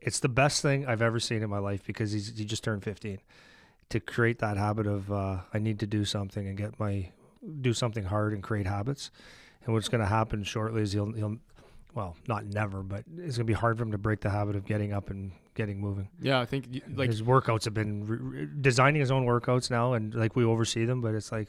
It's 0.00 0.20
the 0.20 0.28
best 0.28 0.62
thing 0.62 0.86
I've 0.86 1.02
ever 1.02 1.20
seen 1.20 1.42
in 1.42 1.50
my 1.50 1.58
life 1.58 1.84
because 1.86 2.12
he's 2.12 2.36
he 2.36 2.44
just 2.44 2.64
turned 2.64 2.82
fifteen. 2.82 3.18
To 3.90 4.00
create 4.00 4.38
that 4.38 4.56
habit 4.56 4.86
of 4.86 5.10
uh, 5.12 5.38
I 5.52 5.58
need 5.58 5.80
to 5.80 5.86
do 5.86 6.04
something 6.04 6.46
and 6.46 6.56
get 6.56 6.78
my 6.78 7.10
do 7.60 7.72
something 7.72 8.04
hard 8.04 8.32
and 8.32 8.42
create 8.42 8.66
habits. 8.66 9.10
And 9.64 9.74
what's 9.74 9.88
going 9.88 10.00
to 10.00 10.06
happen 10.06 10.42
shortly 10.42 10.82
is 10.82 10.92
he'll 10.92 11.12
he'll 11.12 11.36
well, 11.94 12.16
not 12.28 12.46
never, 12.46 12.82
but 12.82 13.04
it's 13.16 13.36
going 13.36 13.44
to 13.46 13.52
be 13.52 13.52
hard 13.52 13.76
for 13.76 13.82
him 13.82 13.92
to 13.92 13.98
break 13.98 14.20
the 14.20 14.30
habit 14.30 14.56
of 14.56 14.64
getting 14.64 14.92
up 14.92 15.10
and 15.10 15.32
getting 15.54 15.80
moving. 15.80 16.08
Yeah, 16.20 16.40
I 16.40 16.46
think 16.46 16.82
like 16.94 17.10
his 17.10 17.22
workouts 17.22 17.64
have 17.64 17.74
been 17.74 18.06
re- 18.06 18.48
designing 18.60 19.00
his 19.00 19.10
own 19.10 19.26
workouts 19.26 19.70
now, 19.70 19.94
and 19.94 20.14
like 20.14 20.36
we 20.36 20.44
oversee 20.44 20.84
them, 20.84 21.00
but 21.00 21.14
it's 21.14 21.32
like, 21.32 21.48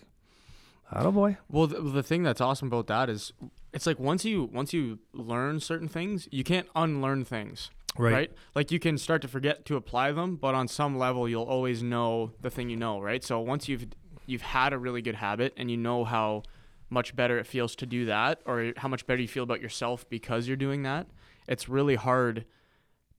oh 0.92 1.12
boy, 1.12 1.38
Well, 1.50 1.68
the, 1.68 1.80
the 1.82 2.04
thing 2.04 2.24
that's 2.24 2.42
awesome 2.42 2.68
about 2.68 2.88
that 2.88 3.10
is, 3.10 3.34
it's 3.72 3.86
like 3.86 4.00
once 4.00 4.26
you 4.26 4.50
once 4.52 4.74
you 4.74 5.00
learn 5.14 5.60
certain 5.60 5.88
things, 5.88 6.28
you 6.32 6.44
can't 6.44 6.68
unlearn 6.76 7.24
things, 7.24 7.70
right? 8.12 8.32
Like 8.56 8.72
you 8.72 8.80
can 8.80 8.98
start 8.98 9.22
to 9.24 9.28
forget 9.28 9.66
to 9.66 9.76
apply 9.76 10.12
them, 10.12 10.36
but 10.36 10.56
on 10.56 10.68
some 10.68 10.98
level, 10.98 11.28
you'll 11.28 11.44
always 11.44 11.84
know 11.84 12.32
the 12.42 12.50
thing 12.50 12.70
you 12.70 12.78
know, 12.78 13.00
right? 13.00 13.24
So 13.24 13.40
once 13.40 13.68
you've 13.68 13.88
you've 14.26 14.42
had 14.42 14.72
a 14.72 14.78
really 14.78 15.02
good 15.02 15.16
habit 15.16 15.54
and 15.58 15.70
you 15.70 15.78
know 15.78 16.06
how 16.06 16.44
much 16.90 17.16
better 17.16 17.38
it 17.40 17.48
feels 17.48 17.76
to 17.78 17.86
do 17.86 18.06
that, 18.06 18.42
or 18.46 18.74
how 18.78 18.88
much 18.88 19.06
better 19.08 19.22
you 19.22 19.28
feel 19.28 19.44
about 19.44 19.62
yourself 19.62 20.08
because 20.10 20.48
you're 20.48 20.58
doing 20.58 20.84
that, 20.84 21.08
it's 21.48 21.70
really 21.70 21.96
hard 21.96 22.46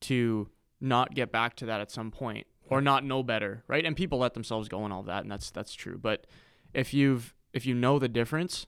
to 0.01 0.49
not 0.81 1.15
get 1.15 1.31
back 1.33 1.55
to 1.57 1.67
that 1.67 1.81
at 1.81 1.91
some 1.91 2.11
point 2.11 2.47
or 2.69 2.81
not 2.81 3.05
know 3.05 3.23
better, 3.23 3.63
right? 3.69 3.85
And 3.85 3.95
people 3.95 4.19
let 4.19 4.35
themselves 4.35 4.69
go 4.69 4.85
and 4.85 4.93
all 4.93 5.03
that, 5.05 5.23
and 5.23 5.31
that's 5.31 5.51
that's 5.51 5.75
true. 5.75 5.99
But 6.01 6.27
if 6.73 6.95
you've 6.95 7.35
if 7.53 7.67
you 7.67 7.75
know 7.75 7.99
the 7.99 8.09
difference 8.09 8.67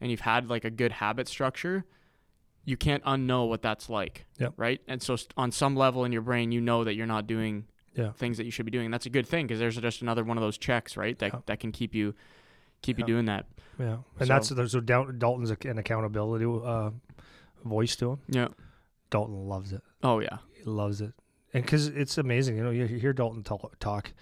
and 0.00 0.10
you've 0.10 0.20
had 0.20 0.48
like 0.48 0.64
a 0.64 0.70
good 0.70 0.92
habit 0.92 1.28
structure, 1.28 1.84
you 2.64 2.76
can't 2.76 3.02
unknow 3.04 3.48
what 3.48 3.62
that's 3.62 3.88
like, 3.90 4.26
Yep. 4.38 4.54
right? 4.56 4.80
And 4.86 5.02
so 5.02 5.16
st- 5.16 5.32
on 5.36 5.50
some 5.50 5.74
level 5.76 6.04
in 6.04 6.12
your 6.12 6.22
brain, 6.22 6.52
you 6.52 6.60
know 6.60 6.84
that 6.84 6.94
you're 6.94 7.06
not 7.06 7.26
doing 7.26 7.64
Yeah. 7.94 8.12
things 8.12 8.36
that 8.38 8.44
you 8.44 8.50
should 8.50 8.64
be 8.66 8.70
doing. 8.70 8.86
And 8.86 8.94
that's 8.94 9.06
a 9.06 9.10
good 9.10 9.26
thing 9.26 9.46
because 9.46 9.58
there's 9.58 9.76
just 9.76 10.00
another 10.02 10.22
one 10.24 10.36
of 10.38 10.42
those 10.42 10.56
checks, 10.58 10.96
right? 10.96 11.18
That 11.18 11.32
Yeah. 11.32 11.40
that 11.46 11.60
can 11.60 11.72
keep 11.72 11.94
you 11.94 12.14
keep 12.82 12.98
Yeah. 12.98 13.02
you 13.02 13.06
doing 13.14 13.24
that. 13.26 13.46
yeah, 13.78 13.94
and 13.94 14.02
So- 14.20 14.24
that's 14.26 14.48
there's 14.50 14.72
so 14.72 14.80
Dal- 14.80 15.12
Dalton's 15.12 15.50
an 15.50 15.78
accountability 15.78 16.44
uh, 16.44 16.90
voice 17.64 17.96
to 17.96 18.12
him. 18.12 18.18
Yeah. 18.28 18.48
Dalton 19.10 19.48
loves 19.48 19.72
it. 19.72 19.82
Oh 20.02 20.20
yeah. 20.20 20.38
He 20.52 20.64
loves 20.64 21.00
it, 21.00 21.12
and 21.52 21.64
because 21.64 21.88
it's 21.88 22.16
amazing, 22.18 22.56
you 22.56 22.62
know, 22.64 22.70
you 22.70 22.86
hear 22.86 23.12
Dalton 23.12 23.42
talk. 23.44 24.12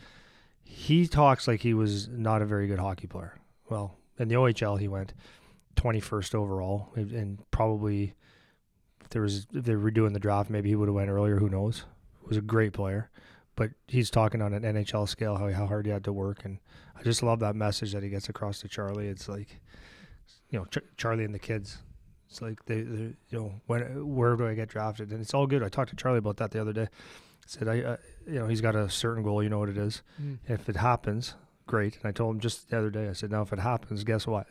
He 0.62 1.06
talks 1.06 1.46
like 1.48 1.60
he 1.60 1.74
was 1.74 2.08
not 2.08 2.42
a 2.42 2.46
very 2.46 2.66
good 2.66 2.78
hockey 2.78 3.06
player. 3.06 3.34
Well, 3.68 3.96
in 4.18 4.28
the 4.28 4.36
OHL, 4.36 4.76
he 4.76 4.88
went 4.88 5.12
21st 5.76 6.34
overall, 6.34 6.92
and- 6.96 7.38
probably 7.50 8.14
there 9.10 9.22
was 9.22 9.46
if 9.52 9.64
they 9.64 9.76
were 9.76 9.90
doing 9.90 10.12
the 10.12 10.20
draft, 10.20 10.50
maybe 10.50 10.68
he 10.68 10.76
would 10.76 10.88
have 10.88 10.94
went 10.94 11.10
earlier. 11.10 11.38
Who 11.38 11.48
knows? 11.48 11.84
He 12.22 12.28
Was 12.28 12.36
a 12.36 12.42
great 12.42 12.72
player, 12.72 13.10
but 13.56 13.70
he's 13.86 14.10
talking 14.10 14.40
on 14.42 14.52
an 14.54 14.62
NHL 14.62 15.08
scale 15.08 15.36
how 15.36 15.50
how 15.52 15.66
hard 15.66 15.86
he 15.86 15.92
had 15.92 16.04
to 16.04 16.12
work, 16.12 16.44
and 16.44 16.58
I 16.98 17.02
just 17.02 17.22
love 17.22 17.40
that 17.40 17.56
message 17.56 17.92
that 17.92 18.02
he 18.02 18.08
gets 18.08 18.28
across 18.28 18.60
to 18.60 18.68
Charlie. 18.68 19.08
It's 19.08 19.28
like, 19.28 19.60
you 20.50 20.58
know, 20.58 20.64
Ch- 20.66 20.84
Charlie 20.96 21.24
and 21.24 21.34
the 21.34 21.38
kids. 21.38 21.78
It's 22.28 22.40
like 22.40 22.64
they, 22.66 22.82
they, 22.82 23.02
you 23.02 23.38
know, 23.38 23.54
when 23.66 23.82
where 24.14 24.36
do 24.36 24.46
I 24.46 24.54
get 24.54 24.68
drafted? 24.68 25.10
And 25.10 25.20
it's 25.20 25.34
all 25.34 25.46
good. 25.48 25.62
I 25.64 25.68
talked 25.68 25.90
to 25.90 25.96
Charlie 25.96 26.18
about 26.18 26.36
that 26.36 26.52
the 26.52 26.60
other 26.60 26.72
day. 26.72 26.84
I 26.84 27.46
said, 27.46 27.66
I, 27.68 27.80
uh, 27.80 27.96
you 28.26 28.38
know, 28.38 28.46
he's 28.46 28.60
got 28.60 28.76
a 28.76 28.88
certain 28.88 29.24
goal. 29.24 29.42
You 29.42 29.48
know 29.48 29.58
what 29.58 29.68
it 29.68 29.76
is. 29.78 30.02
If 30.46 30.68
it 30.68 30.76
happens, 30.76 31.34
great. 31.66 31.96
And 31.96 32.04
I 32.04 32.12
told 32.12 32.36
him 32.36 32.40
just 32.40 32.70
the 32.70 32.78
other 32.78 32.90
day. 32.90 33.08
I 33.08 33.14
said, 33.14 33.32
now 33.32 33.42
if 33.42 33.52
it 33.52 33.58
happens, 33.58 34.04
guess 34.04 34.28
what? 34.28 34.46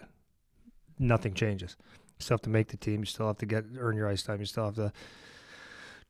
Nothing 0.98 1.34
changes. 1.34 1.78
You 2.20 2.24
still 2.26 2.36
have 2.36 2.42
to 2.42 2.50
make 2.50 2.68
the 2.68 2.78
team. 2.78 3.00
You 3.00 3.06
still 3.06 3.28
have 3.28 3.38
to 3.38 3.46
get 3.46 3.64
earn 3.78 3.96
your 3.96 4.08
ice 4.10 4.24
time. 4.24 4.40
You 4.42 4.46
still 4.46 4.66
have 4.66 4.76
to 4.76 4.92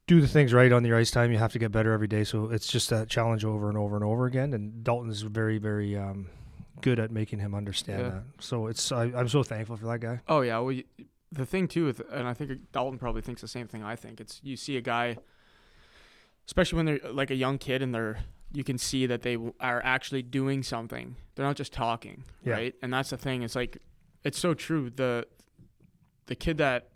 do 0.07 0.19
the 0.21 0.27
things 0.27 0.53
right 0.53 0.71
on 0.71 0.83
your 0.83 0.97
ice 0.97 1.11
time. 1.11 1.31
You 1.31 1.37
have 1.37 1.51
to 1.53 1.59
get 1.59 1.71
better 1.71 1.93
every 1.93 2.07
day. 2.07 2.23
So 2.23 2.49
it's 2.49 2.65
just 2.67 2.89
that 2.89 3.09
challenge 3.09 3.45
over 3.45 3.69
and 3.69 3.77
over 3.77 3.95
and 3.95 4.03
over 4.03 4.25
again. 4.25 4.53
And 4.53 4.83
Dalton's 4.83 5.21
very, 5.21 5.59
very 5.59 5.95
um, 5.95 6.27
good 6.81 6.97
at 6.99 7.11
making 7.11 7.39
him 7.39 7.53
understand 7.53 8.01
Yeah. 8.01 8.09
that. 8.09 8.23
So 8.39 8.65
it's 8.67 8.91
I, 8.91 9.03
I'm 9.15 9.27
so 9.29 9.43
thankful 9.43 9.77
for 9.77 9.85
that 9.85 9.99
guy. 9.99 10.19
Oh 10.27 10.41
yeah, 10.41 10.57
well, 10.57 10.71
you, 10.71 10.83
the 11.31 11.45
thing 11.45 11.67
too, 11.67 11.85
with, 11.85 12.01
and 12.11 12.27
I 12.27 12.33
think 12.33 12.71
Dalton 12.71 12.97
probably 12.97 13.21
thinks 13.21 13.41
the 13.41 13.47
same 13.47 13.67
thing 13.67 13.83
I 13.83 13.95
think. 13.95 14.19
It's 14.19 14.39
you 14.43 14.57
see 14.57 14.77
a 14.77 14.81
guy, 14.81 15.17
especially 16.47 16.77
when 16.77 16.85
they're 16.87 17.11
like 17.11 17.29
a 17.29 17.35
young 17.35 17.59
kid 17.59 17.83
and 17.83 17.93
they're 17.93 18.17
you 18.51 18.63
can 18.63 18.79
see 18.79 19.05
that 19.05 19.21
they 19.21 19.37
are 19.59 19.79
actually 19.85 20.23
doing 20.23 20.63
something. 20.63 21.15
They're 21.35 21.45
not 21.45 21.55
just 21.55 21.71
talking, 21.71 22.23
Yeah. 22.43 22.53
right? 22.53 22.75
And 22.81 22.91
that's 22.91 23.11
the 23.11 23.17
thing. 23.17 23.43
It's 23.43 23.55
like 23.55 23.77
it's 24.23 24.39
so 24.39 24.55
true. 24.55 24.89
The 24.89 25.27
the 26.29 26.35
kid 26.35 26.57
that 26.57 26.87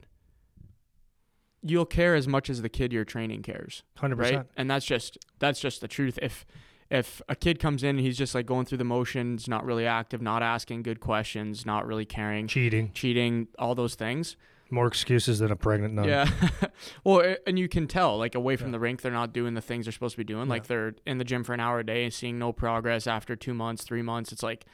you'll 1.61 1.85
care 1.85 2.15
as 2.15 2.27
much 2.27 2.49
as 2.49 2.61
the 2.61 2.69
kid 2.69 2.91
you're 2.91 3.05
training 3.05 3.41
cares 3.41 3.83
Hundred 3.97 4.19
right 4.19 4.43
and 4.57 4.69
that's 4.69 4.85
just 4.85 5.17
that's 5.39 5.59
just 5.59 5.81
the 5.81 5.87
truth. 5.87 6.19
If 6.21 6.45
if 6.89 7.21
a 7.27 7.35
kid 7.35 7.59
comes 7.59 7.81
in 7.83 7.91
and 7.91 7.99
he's 7.99 8.17
just 8.17 8.35
like 8.35 8.45
going 8.45 8.65
through 8.65 8.77
the 8.79 8.83
motions 8.83 9.47
not 9.47 9.65
really 9.65 9.85
active 9.87 10.21
not 10.21 10.43
asking 10.43 10.83
good 10.83 10.99
questions 10.99 11.65
not 11.65 11.87
really 11.87 12.05
caring 12.05 12.47
Cheating. 12.47 12.91
cheating 12.93 13.47
all 13.57 13.75
those 13.75 13.95
things. 13.95 14.35
More 14.69 14.87
excuses 14.87 15.37
than 15.39 15.51
a 15.51 15.55
pregnant 15.55 15.93
nun. 15.93 16.05
yeah. 16.05 16.29
Well 17.03 17.35
and 17.47 17.57
you 17.59 17.69
can 17.69 17.87
tell 17.87 18.17
like 18.17 18.35
away 18.35 18.55
from 18.57 18.67
Yeah. 18.67 18.71
the 18.73 18.79
rink 18.79 19.01
they're 19.01 19.11
not 19.11 19.31
doing 19.33 19.53
the 19.53 19.61
things 19.61 19.85
they're 19.85 19.91
supposed 19.93 20.13
to 20.15 20.17
be 20.17 20.23
doing. 20.23 20.49
Like 20.49 20.67
they're 20.67 20.95
in 21.05 21.17
the 21.17 21.23
gym 21.23 21.43
for 21.43 21.53
an 21.53 21.59
hour 21.59 21.79
a 21.79 21.85
day 21.85 22.03
and 22.03 22.13
seeing 22.13 22.37
no 22.39 22.51
progress 22.51 23.07
after 23.07 23.35
two 23.35 23.53
months 23.53 23.83
three 23.83 24.01
months. 24.01 24.31
It's 24.31 24.43
like 24.43 24.65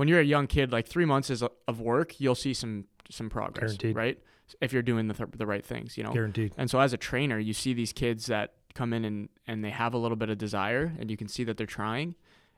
when 0.00 0.08
you're 0.08 0.20
a 0.20 0.24
young 0.24 0.46
kid 0.46 0.72
like 0.72 0.86
three 0.88 1.04
months 1.04 1.28
is 1.28 1.42
uh, 1.42 1.48
of 1.68 1.78
work 1.78 2.18
you'll 2.18 2.34
see 2.34 2.54
some 2.54 2.86
some 3.10 3.28
progress 3.28 3.72
Guaranteed. 3.76 3.94
right 3.96 4.18
if 4.62 4.72
you're 4.72 4.82
doing 4.82 5.08
the, 5.08 5.14
th- 5.14 5.28
the 5.36 5.46
right 5.46 5.64
things 5.64 5.98
you 5.98 6.02
know 6.02 6.12
Guaranteed. 6.12 6.54
and 6.56 6.70
so 6.70 6.80
as 6.80 6.92
a 6.92 6.96
trainer, 6.96 7.38
you 7.38 7.52
see 7.52 7.72
these 7.74 7.92
kids 7.92 8.26
that 8.26 8.54
come 8.74 8.92
in 8.92 9.04
and, 9.04 9.28
and 9.46 9.64
they 9.64 9.70
have 9.70 9.94
a 9.94 9.98
little 9.98 10.16
bit 10.16 10.30
of 10.30 10.38
desire 10.38 10.92
and 10.98 11.10
you 11.10 11.16
can 11.16 11.28
see 11.28 11.44
that 11.44 11.56
they're 11.56 11.66
trying 11.66 12.14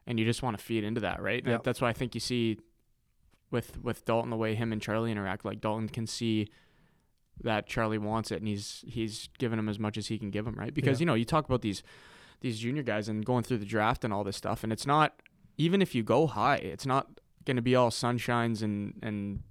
and 0.06 0.18
you 0.18 0.24
just 0.24 0.42
want 0.42 0.56
to 0.56 0.62
feed 0.62 0.84
into 0.84 1.00
that, 1.00 1.20
right? 1.20 1.42
Yeah. 1.46 1.58
That's 1.62 1.80
why 1.80 1.88
I 1.88 1.92
think 1.92 2.14
you 2.14 2.20
see 2.20 2.58
with 3.50 3.82
with 3.82 4.04
Dalton 4.04 4.30
the 4.30 4.36
way 4.36 4.54
him 4.54 4.72
and 4.72 4.80
Charlie 4.80 5.10
interact, 5.10 5.44
like 5.44 5.60
Dalton 5.60 5.88
can 5.88 6.06
see 6.06 6.48
that 7.42 7.66
Charlie 7.66 7.98
wants 7.98 8.30
it 8.30 8.36
and 8.36 8.46
he's 8.48 8.84
he's 8.86 9.28
giving 9.38 9.58
him 9.58 9.68
as 9.68 9.78
much 9.78 9.98
as 9.98 10.06
he 10.06 10.18
can 10.18 10.30
give 10.30 10.46
him, 10.46 10.54
right? 10.54 10.72
Because 10.72 11.00
Yeah. 11.00 11.02
you 11.02 11.06
know, 11.06 11.14
you 11.14 11.24
talk 11.24 11.44
about 11.44 11.62
these 11.62 11.82
these 12.40 12.58
junior 12.58 12.82
guys 12.82 13.08
and 13.08 13.24
going 13.24 13.42
through 13.42 13.58
the 13.58 13.66
draft 13.66 14.04
and 14.04 14.12
all 14.14 14.24
this 14.24 14.36
stuff 14.36 14.62
and 14.64 14.72
it's 14.72 14.86
not 14.86 15.20
even 15.58 15.82
if 15.82 15.94
you 15.94 16.02
go 16.02 16.26
high, 16.26 16.56
it's 16.56 16.86
not 16.86 17.20
going 17.44 17.56
to 17.56 17.62
be 17.62 17.74
all 17.76 17.90
sunshines 17.90 18.62
and 18.62 18.98
and 19.02 19.42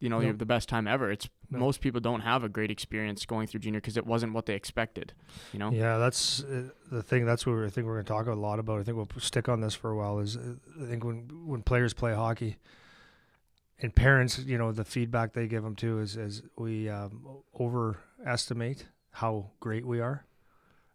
you 0.00 0.08
know, 0.08 0.18
No. 0.20 0.26
you're 0.26 0.32
the 0.34 0.46
best 0.46 0.68
time 0.68 0.86
ever. 0.86 1.10
It's 1.10 1.28
No. 1.50 1.58
most 1.58 1.80
people 1.80 2.00
don't 2.00 2.20
have 2.20 2.44
a 2.44 2.48
great 2.48 2.70
experience 2.70 3.26
going 3.26 3.48
through 3.48 3.60
junior 3.60 3.80
because 3.80 3.96
it 3.96 4.06
wasn't 4.06 4.32
what 4.32 4.46
they 4.46 4.54
expected. 4.54 5.12
You 5.52 5.58
know. 5.58 5.70
Yeah, 5.72 5.98
that's 5.98 6.44
uh, 6.44 6.68
the 6.92 7.02
thing. 7.02 7.26
That's 7.26 7.44
what 7.46 7.58
I 7.64 7.68
think 7.68 7.86
we're 7.86 7.94
going 7.94 8.04
to 8.04 8.12
talk 8.12 8.26
a 8.28 8.34
lot 8.34 8.58
about. 8.60 8.78
I 8.78 8.84
think 8.84 8.96
we'll 8.96 9.08
stick 9.18 9.48
on 9.48 9.60
this 9.60 9.74
for 9.74 9.90
a 9.90 9.96
while. 9.96 10.20
Is 10.20 10.36
uh, 10.36 10.54
I 10.82 10.86
think 10.86 11.02
when 11.04 11.28
when 11.46 11.62
players 11.62 11.94
play 11.94 12.14
hockey, 12.14 12.58
and 13.80 13.92
parents, 13.94 14.38
you 14.38 14.56
know, 14.58 14.70
the 14.72 14.84
feedback 14.84 15.32
they 15.32 15.48
give 15.48 15.64
them 15.64 15.74
too 15.74 15.98
is 15.98 16.16
is 16.16 16.42
we 16.56 16.88
um, 16.88 17.42
overestimate 17.58 18.86
how 19.10 19.50
great 19.58 19.84
we 19.84 20.00
are, 20.00 20.24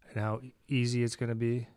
and 0.08 0.18
how 0.22 0.40
easy 0.68 1.02
it's 1.04 1.16
going 1.16 1.28
to 1.28 1.34
be, 1.34 1.68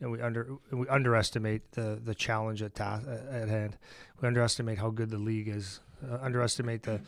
and 0.00 0.10
we 0.10 0.20
under 0.20 0.56
we 0.70 0.86
underestimate 0.88 1.72
the 1.72 1.98
the 2.02 2.14
challenge 2.14 2.62
at 2.62 2.74
ta- 2.74 3.00
at 3.30 3.48
hand. 3.48 3.76
We 4.20 4.28
underestimate 4.28 4.78
how 4.78 4.90
good 4.90 5.10
the 5.10 5.18
league 5.18 5.48
is. 5.48 5.80
Uh, 6.06 6.18
underestimate 6.20 6.82
the 6.82 7.00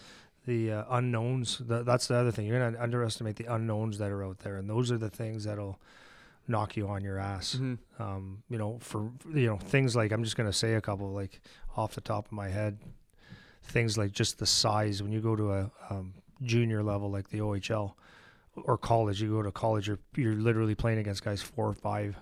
the 0.46 0.72
uh, 0.72 0.85
unknowns. 0.90 1.59
The, 1.59 1.83
that's 1.83 2.07
the 2.07 2.16
other 2.16 2.31
thing. 2.31 2.46
You're 2.46 2.59
going 2.59 2.72
to 2.72 2.83
underestimate 2.83 3.37
the 3.37 3.53
unknowns 3.53 3.98
that 3.98 4.11
are 4.11 4.24
out 4.24 4.38
there, 4.38 4.57
and 4.57 4.68
those 4.68 4.90
are 4.90 4.96
the 4.96 5.11
things 5.11 5.44
that'll 5.44 5.79
knock 6.46 6.74
you 6.77 6.88
on 6.88 7.05
your 7.05 7.18
ass. 7.18 7.57
Mhm. 7.61 7.77
Um, 7.98 8.42
you 8.48 8.57
know, 8.57 8.79
for 8.81 9.11
you 9.35 9.46
know 9.46 9.59
things 9.59 9.94
like 9.94 10.11
I'm 10.12 10.24
just 10.24 10.37
going 10.37 10.48
to 10.48 10.57
say 10.57 10.74
a 10.74 10.81
couple 10.81 11.12
like 11.12 11.40
off 11.77 11.94
the 11.94 12.01
top 12.01 12.27
of 12.27 12.33
my 12.33 12.48
head. 12.48 12.79
Things 13.64 13.98
like 13.98 14.12
just 14.12 14.38
the 14.38 14.46
size 14.46 15.03
when 15.03 15.12
you 15.12 15.20
go 15.20 15.37
to 15.37 15.53
a 15.53 15.70
um, 15.90 16.14
junior 16.42 16.83
level 16.83 17.11
like 17.11 17.29
the 17.29 17.40
OHL 17.40 17.92
or 18.55 18.79
college. 18.79 19.20
You 19.20 19.29
go 19.31 19.42
to 19.42 19.53
college, 19.53 19.87
you're 19.88 19.98
you're 20.16 20.35
literally 20.37 20.74
playing 20.74 20.98
against 21.01 21.22
guys 21.22 21.42
four 21.42 21.68
or 21.68 21.74
five. 21.74 22.16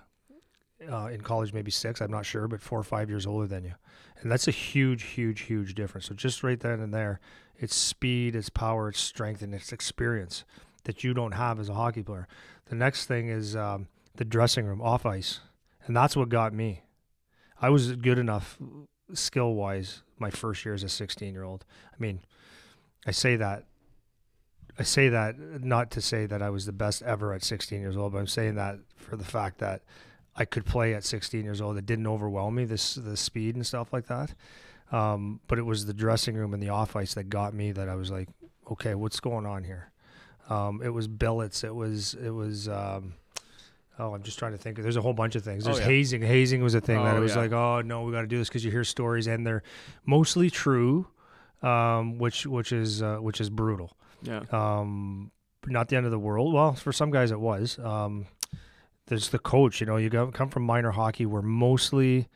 Uh, 0.91 1.09
in 1.09 1.21
college, 1.21 1.53
maybe 1.53 1.71
six. 1.71 2.01
I'm 2.01 2.11
not 2.11 2.27
sure, 2.27 2.49
but 2.49 2.61
four 2.61 2.79
or 2.79 2.85
five 2.85 3.09
years 3.09 3.27
older 3.27 3.47
than 3.47 3.65
you, 3.65 3.75
and 4.21 4.31
that's 4.31 4.49
a 4.49 4.53
huge, 4.53 5.03
huge, 5.03 5.43
huge 5.43 5.75
difference. 5.75 6.07
So 6.07 6.15
just 6.15 6.43
right 6.43 6.61
then 6.61 6.81
and 6.81 6.93
there, 6.95 7.21
it's 7.59 7.75
speed, 7.75 8.37
it's 8.37 8.49
power, 8.49 8.89
it's 8.89 9.01
strength, 9.01 9.43
and 9.43 9.55
it's 9.55 9.73
experience 9.73 10.45
that 10.85 11.05
you 11.05 11.15
don't 11.15 11.33
have 11.33 11.59
as 11.59 11.69
a 11.69 11.75
hockey 11.75 12.03
player. 12.03 12.29
The 12.67 12.77
next 12.77 13.07
thing 13.07 13.29
is 13.29 13.57
um, 13.57 13.89
the 14.17 14.25
dressing 14.25 14.67
room 14.67 14.81
off 14.81 15.05
ice, 15.07 15.41
and 15.87 15.97
that's 15.97 16.17
what 16.17 16.29
got 16.29 16.53
me. 16.53 16.83
I 17.61 17.71
was 17.71 17.97
good 17.97 18.19
enough 18.19 18.59
skill 19.15 19.55
wise 19.55 20.03
my 20.19 20.31
first 20.31 20.65
year 20.65 20.75
as 20.75 20.83
a 20.83 20.89
16 20.89 21.33
year 21.33 21.45
old. 21.45 21.65
I 21.93 21.97
mean, 21.99 22.21
I 23.07 23.11
say 23.11 23.37
that. 23.37 23.65
I 24.79 24.83
say 24.83 25.09
that 25.09 25.39
not 25.39 25.91
to 25.93 26.03
say 26.03 26.27
that 26.27 26.43
I 26.43 26.51
was 26.51 26.67
the 26.67 26.73
best 26.73 27.03
ever 27.03 27.33
at 27.33 27.43
16 27.43 27.81
years 27.81 27.97
old, 27.97 28.13
but 28.13 28.19
I'm 28.19 28.27
saying 28.27 28.57
that 28.57 28.79
for 28.97 29.17
the 29.17 29.25
fact 29.25 29.59
that 29.59 29.83
I 30.37 30.45
could 30.45 30.67
play 30.67 30.95
at 30.95 31.03
16 31.05 31.43
years 31.45 31.61
old. 31.61 31.79
It 31.79 31.87
didn't 31.87 32.07
overwhelm 32.07 32.55
me 32.57 32.65
this 32.67 32.95
the 32.95 33.17
speed 33.17 33.55
and 33.57 33.67
stuff 33.67 33.93
like 33.93 34.07
that. 34.07 34.35
Um, 34.93 35.41
but 35.49 35.59
it 35.59 35.63
was 35.63 35.87
the 35.87 35.95
dressing 35.95 36.37
room 36.37 36.55
and 36.55 36.63
the 36.63 36.69
off 36.69 36.95
ice 36.95 37.15
that 37.15 37.25
got 37.31 37.55
me. 37.55 37.73
That 37.73 37.89
I 37.89 37.95
was 37.97 38.11
like, 38.11 38.29
okay, 38.71 38.95
what's 38.95 39.19
going 39.21 39.47
on 39.47 39.65
here? 39.65 39.91
Um, 40.49 40.81
it 40.85 40.91
was 40.91 41.09
billets. 41.09 41.65
It 41.65 41.75
was 41.75 42.15
it 42.15 42.31
was. 42.31 42.69
Um, 42.69 43.15
oh, 43.99 44.15
I'm 44.15 44.23
just 44.23 44.39
trying 44.39 44.53
to 44.53 44.59
think. 44.59 44.77
There's 44.79 44.97
a 44.97 45.01
whole 45.03 45.13
bunch 45.15 45.35
of 45.35 45.43
things. 45.43 45.65
There's 45.65 45.79
Oh, 45.79 45.81
yeah. 45.81 45.87
hazing. 45.87 46.23
Hazing 46.23 46.63
was 46.63 46.75
a 46.75 46.81
thing 46.81 47.03
that 47.03 47.15
Oh, 47.15 47.19
it 47.19 47.21
was 47.21 47.35
yeah. 47.35 47.41
like, 47.43 47.53
oh 47.53 47.81
no, 47.81 48.03
we 48.03 48.13
got 48.13 48.21
to 48.21 48.27
do 48.29 48.39
this 48.39 48.49
because 48.49 48.65
you 48.65 48.71
hear 48.71 48.85
stories 48.85 49.27
and 49.27 49.45
they're 49.47 49.63
mostly 50.05 50.51
true, 50.51 51.09
um, 51.63 52.19
which 52.19 52.47
which 52.47 52.71
is 52.73 53.03
uh, 53.03 53.17
which 53.17 53.41
is 53.41 53.51
brutal. 53.51 53.97
Yeah. 54.23 54.43
Um, 54.53 55.33
not 55.67 55.89
the 55.89 55.97
end 55.97 56.07
of 56.07 56.13
the 56.13 56.19
world. 56.19 56.53
Well, 56.55 56.75
for 56.75 56.93
some 56.93 57.11
guys 57.11 57.33
it 57.33 57.41
was. 57.41 57.77
There's 59.07 59.29
the 59.29 59.39
coach. 59.39 59.81
You 59.81 59.87
know, 59.87 59.97
you 59.97 60.11
come 60.11 60.49
from 60.51 60.65
minor 60.65 60.91
hockey 60.91 61.27
where 61.27 61.43
mostly 61.43 62.29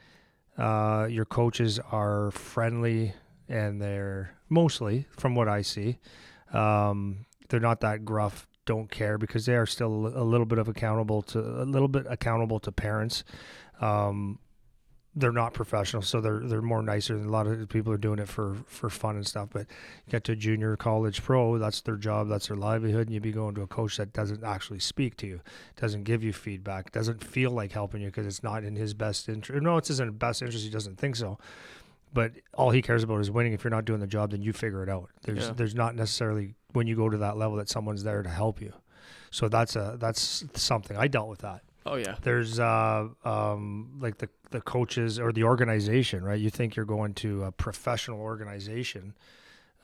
uh, 0.56 1.08
your 1.10 1.24
coaches 1.24 1.78
are 1.90 2.30
friendly 2.30 3.14
and 3.48 3.80
they're 3.80 4.36
mostly, 4.48 5.06
from 5.10 5.34
what 5.34 5.48
I 5.48 5.62
see, 5.62 5.98
um, 6.52 7.26
they're 7.48 7.60
not 7.60 7.80
that 7.80 8.04
gruff. 8.04 8.46
Don't 8.66 8.90
care 8.90 9.18
because 9.18 9.46
they 9.46 9.56
are 9.56 9.66
still 9.66 10.12
a 10.14 10.22
little 10.22 10.46
bit 10.46 10.58
of 10.58 10.68
accountable 10.68 11.22
to 11.22 11.40
a 11.40 11.64
little 11.64 11.88
bit 11.88 12.06
accountable 12.08 12.60
to 12.60 12.70
parents. 12.70 13.24
Um, 13.80 14.38
they're 15.16 15.32
not 15.32 15.54
professional, 15.54 16.02
so 16.02 16.20
they're 16.20 16.38
they're 16.40 16.62
more 16.62 16.82
nicer. 16.82 17.16
than 17.18 17.26
A 17.26 17.30
lot 17.30 17.46
of 17.48 17.68
people 17.68 17.92
are 17.92 17.96
doing 17.98 18.18
it 18.20 18.28
for 18.28 18.56
for 18.66 18.88
fun 18.88 19.16
and 19.16 19.26
stuff. 19.26 19.48
But 19.52 19.66
get 20.08 20.22
to 20.24 20.32
a 20.32 20.36
junior 20.36 20.76
college 20.76 21.22
pro, 21.22 21.58
that's 21.58 21.80
their 21.80 21.96
job, 21.96 22.28
that's 22.28 22.46
their 22.46 22.56
livelihood, 22.56 23.08
and 23.08 23.14
you'd 23.14 23.22
be 23.22 23.32
going 23.32 23.54
to 23.56 23.62
a 23.62 23.66
coach 23.66 23.96
that 23.96 24.12
doesn't 24.12 24.44
actually 24.44 24.78
speak 24.78 25.16
to 25.18 25.26
you, 25.26 25.40
doesn't 25.80 26.04
give 26.04 26.22
you 26.22 26.32
feedback, 26.32 26.92
doesn't 26.92 27.24
feel 27.24 27.50
like 27.50 27.72
helping 27.72 28.00
you 28.02 28.06
because 28.08 28.26
it's 28.26 28.42
not 28.44 28.62
in 28.62 28.76
his 28.76 28.94
best 28.94 29.28
interest. 29.28 29.62
No, 29.62 29.76
it's 29.78 29.90
in 29.90 30.06
his 30.06 30.14
best 30.16 30.42
interest. 30.42 30.64
He 30.64 30.70
doesn't 30.70 30.96
think 30.98 31.16
so. 31.16 31.38
But 32.12 32.32
all 32.54 32.70
he 32.70 32.82
cares 32.82 33.02
about 33.04 33.20
is 33.20 33.30
winning. 33.30 33.52
If 33.52 33.62
you're 33.64 33.70
not 33.70 33.84
doing 33.84 34.00
the 34.00 34.06
job, 34.06 34.30
then 34.32 34.42
you 34.42 34.52
figure 34.52 34.82
it 34.82 34.88
out. 34.88 35.10
There's 35.22 35.46
Yeah. 35.46 35.52
there's 35.56 35.74
not 35.74 35.94
necessarily 35.96 36.54
when 36.72 36.86
you 36.86 36.94
go 36.96 37.08
to 37.08 37.16
that 37.18 37.36
level 37.36 37.56
that 37.58 37.68
someone's 37.68 38.04
there 38.04 38.22
to 38.22 38.28
help 38.28 38.60
you. 38.60 38.72
So 39.32 39.48
that's 39.48 39.74
a 39.76 39.96
that's 39.98 40.44
something 40.54 40.96
I 40.96 41.06
dealt 41.08 41.28
with 41.28 41.40
that 41.40 41.62
Oh 41.86 41.94
yeah. 41.94 42.16
there's 42.22 42.58
uh 42.58 43.08
um 43.24 43.98
like 44.00 44.18
the 44.18 44.28
the 44.50 44.60
coaches 44.60 45.18
or 45.18 45.32
the 45.32 45.44
organization 45.44 46.24
right? 46.24 46.40
You 46.40 46.50
think 46.50 46.76
you're 46.76 46.84
going 46.84 47.14
to 47.14 47.44
a 47.44 47.52
professional 47.52 48.20
organization 48.20 49.14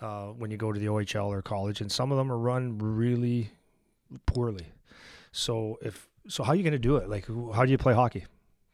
uh 0.00 0.26
when 0.26 0.50
you 0.50 0.56
go 0.56 0.72
to 0.72 0.78
the 0.80 0.86
OHL 0.86 1.26
or 1.28 1.40
college 1.42 1.80
and 1.80 1.90
some 1.90 2.12
of 2.12 2.18
them 2.18 2.30
are 2.30 2.38
run 2.38 2.76
really 2.78 3.50
poorly. 4.26 4.66
So 5.32 5.78
if 5.82 6.08
so 6.28 6.42
how 6.44 6.52
are 6.52 6.56
you 6.56 6.62
going 6.62 6.72
to 6.72 6.78
do 6.78 6.96
it? 6.96 7.08
Like 7.08 7.26
how 7.54 7.64
do 7.64 7.70
you 7.70 7.78
play 7.78 7.94
hockey? 7.94 8.24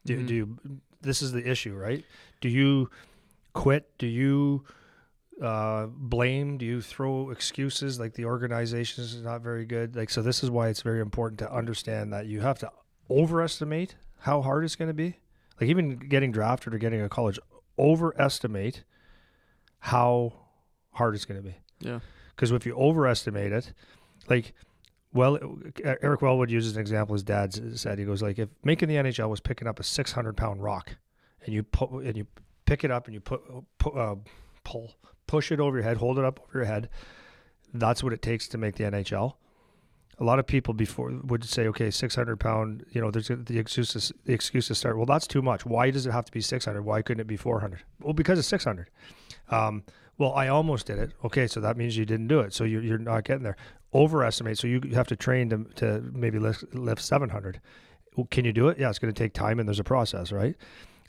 Do, 0.05 0.17
Mhm. 0.17 0.27
do 0.27 0.33
you 0.33 0.57
this 1.01 1.21
is 1.21 1.31
the 1.31 1.47
issue 1.49 1.75
right? 1.75 2.03
Do 2.41 2.49
you 2.49 2.89
quit? 3.53 3.89
Do 3.97 4.07
you 4.07 4.63
uh 5.41 5.87
blame? 5.87 6.57
Do 6.57 6.65
you 6.65 6.81
throw 6.81 7.29
excuses 7.31 7.99
like 7.99 8.13
the 8.13 8.25
organization 8.25 9.03
is 9.03 9.21
not 9.21 9.41
very 9.41 9.65
good? 9.65 9.95
Like 9.95 10.09
so 10.09 10.21
this 10.21 10.43
is 10.43 10.49
why 10.51 10.67
it's 10.69 10.81
very 10.81 10.99
important 11.01 11.39
to 11.39 11.51
understand 11.53 12.11
that 12.13 12.25
you 12.25 12.41
have 12.41 12.59
to 12.59 12.71
overestimate 13.09 13.95
how 14.19 14.41
hard 14.41 14.63
it's 14.63 14.75
going 14.75 14.87
to 14.89 14.93
be 14.93 15.15
like 15.59 15.69
even 15.69 15.97
getting 15.97 16.31
drafted 16.31 16.73
or 16.73 16.77
getting 16.77 17.01
a 17.01 17.09
college 17.09 17.39
overestimate 17.77 18.83
how 19.79 20.33
hard 20.91 21.15
it's 21.15 21.25
going 21.25 21.41
to 21.41 21.47
be. 21.47 21.55
Yeah. 21.79 21.99
because 22.35 22.51
if 22.51 22.65
you 22.65 22.75
overestimate 22.75 23.51
it 23.51 23.73
like 24.29 24.53
well 25.13 25.37
eric 25.83 26.21
wellwood 26.21 26.49
uses 26.49 26.75
an 26.75 26.81
example 26.81 27.13
his 27.13 27.23
dad 27.23 27.77
said. 27.77 27.99
He 27.99 28.05
goes 28.05 28.21
like 28.21 28.39
if 28.39 28.49
making 28.63 28.87
the 28.89 28.95
nhl 28.95 29.29
was 29.29 29.41
picking 29.41 29.67
up 29.67 29.79
a 29.79 29.83
600 29.83 30.37
pound 30.37 30.63
rock 30.63 30.95
and 31.45 31.53
you 31.53 31.63
put 31.63 31.89
and 31.91 32.15
you 32.15 32.25
pick 32.65 32.83
it 32.85 32.91
up 32.91 33.05
and 33.07 33.13
you 33.13 33.19
put, 33.19 33.41
uh, 33.95 34.15
pull 34.63 34.93
push 35.27 35.51
it 35.51 35.59
over 35.59 35.77
your 35.77 35.83
head 35.83 35.97
hold 35.97 36.17
it 36.17 36.23
up 36.23 36.39
over 36.47 36.59
your 36.59 36.65
head 36.65 36.87
that's 37.73 38.01
what 38.01 38.13
it 38.13 38.21
takes 38.21 38.47
to 38.47 38.57
make 38.57 38.75
the 38.75 38.83
nhl 38.85 39.33
a 40.19 40.23
lot 40.23 40.39
of 40.39 40.45
people 40.45 40.73
before 40.73 41.11
would 41.23 41.43
say, 41.43 41.67
okay, 41.67 41.89
600 41.89 42.39
pound, 42.39 42.85
you 42.91 43.01
know, 43.01 43.11
there's 43.11 43.29
the 43.29 43.57
excuses, 43.57 44.11
the 44.25 44.33
excuses 44.33 44.77
start. 44.77 44.97
Well, 44.97 45.05
that's 45.05 45.27
too 45.27 45.41
much. 45.41 45.65
Why 45.65 45.89
does 45.89 46.05
it 46.05 46.11
have 46.11 46.25
to 46.25 46.31
be 46.31 46.41
600? 46.41 46.81
Why 46.83 47.01
couldn't 47.01 47.21
it 47.21 47.27
be 47.27 47.37
400? 47.37 47.81
Well, 48.01 48.13
because 48.13 48.37
it's 48.39 48.47
600. 48.47 48.89
Um, 49.49 49.83
well, 50.17 50.33
I 50.33 50.47
almost 50.47 50.85
did 50.85 50.99
it. 50.99 51.11
Okay, 51.23 51.47
so 51.47 51.59
that 51.61 51.77
means 51.77 51.97
you 51.97 52.05
didn't 52.05 52.27
do 52.27 52.39
it. 52.39 52.53
So 52.53 52.63
you're, 52.63 52.83
you're 52.83 52.97
not 52.99 53.23
getting 53.23 53.43
there. 53.43 53.57
Overestimate. 53.93 54.57
So 54.57 54.67
you 54.67 54.81
have 54.93 55.07
to 55.07 55.15
train 55.15 55.49
to, 55.49 55.63
to 55.75 56.01
maybe 56.13 56.39
lift, 56.39 56.73
lift 56.73 57.01
700. 57.01 57.59
Well, 58.15 58.27
Can 58.29 58.45
you 58.45 58.53
do 58.53 58.67
it? 58.67 58.77
Yeah, 58.77 58.89
it's 58.89 58.99
going 58.99 59.13
to 59.13 59.17
take 59.17 59.33
time 59.33 59.59
and 59.59 59.67
there's 59.67 59.79
a 59.79 59.83
process, 59.83 60.31
right? 60.31 60.55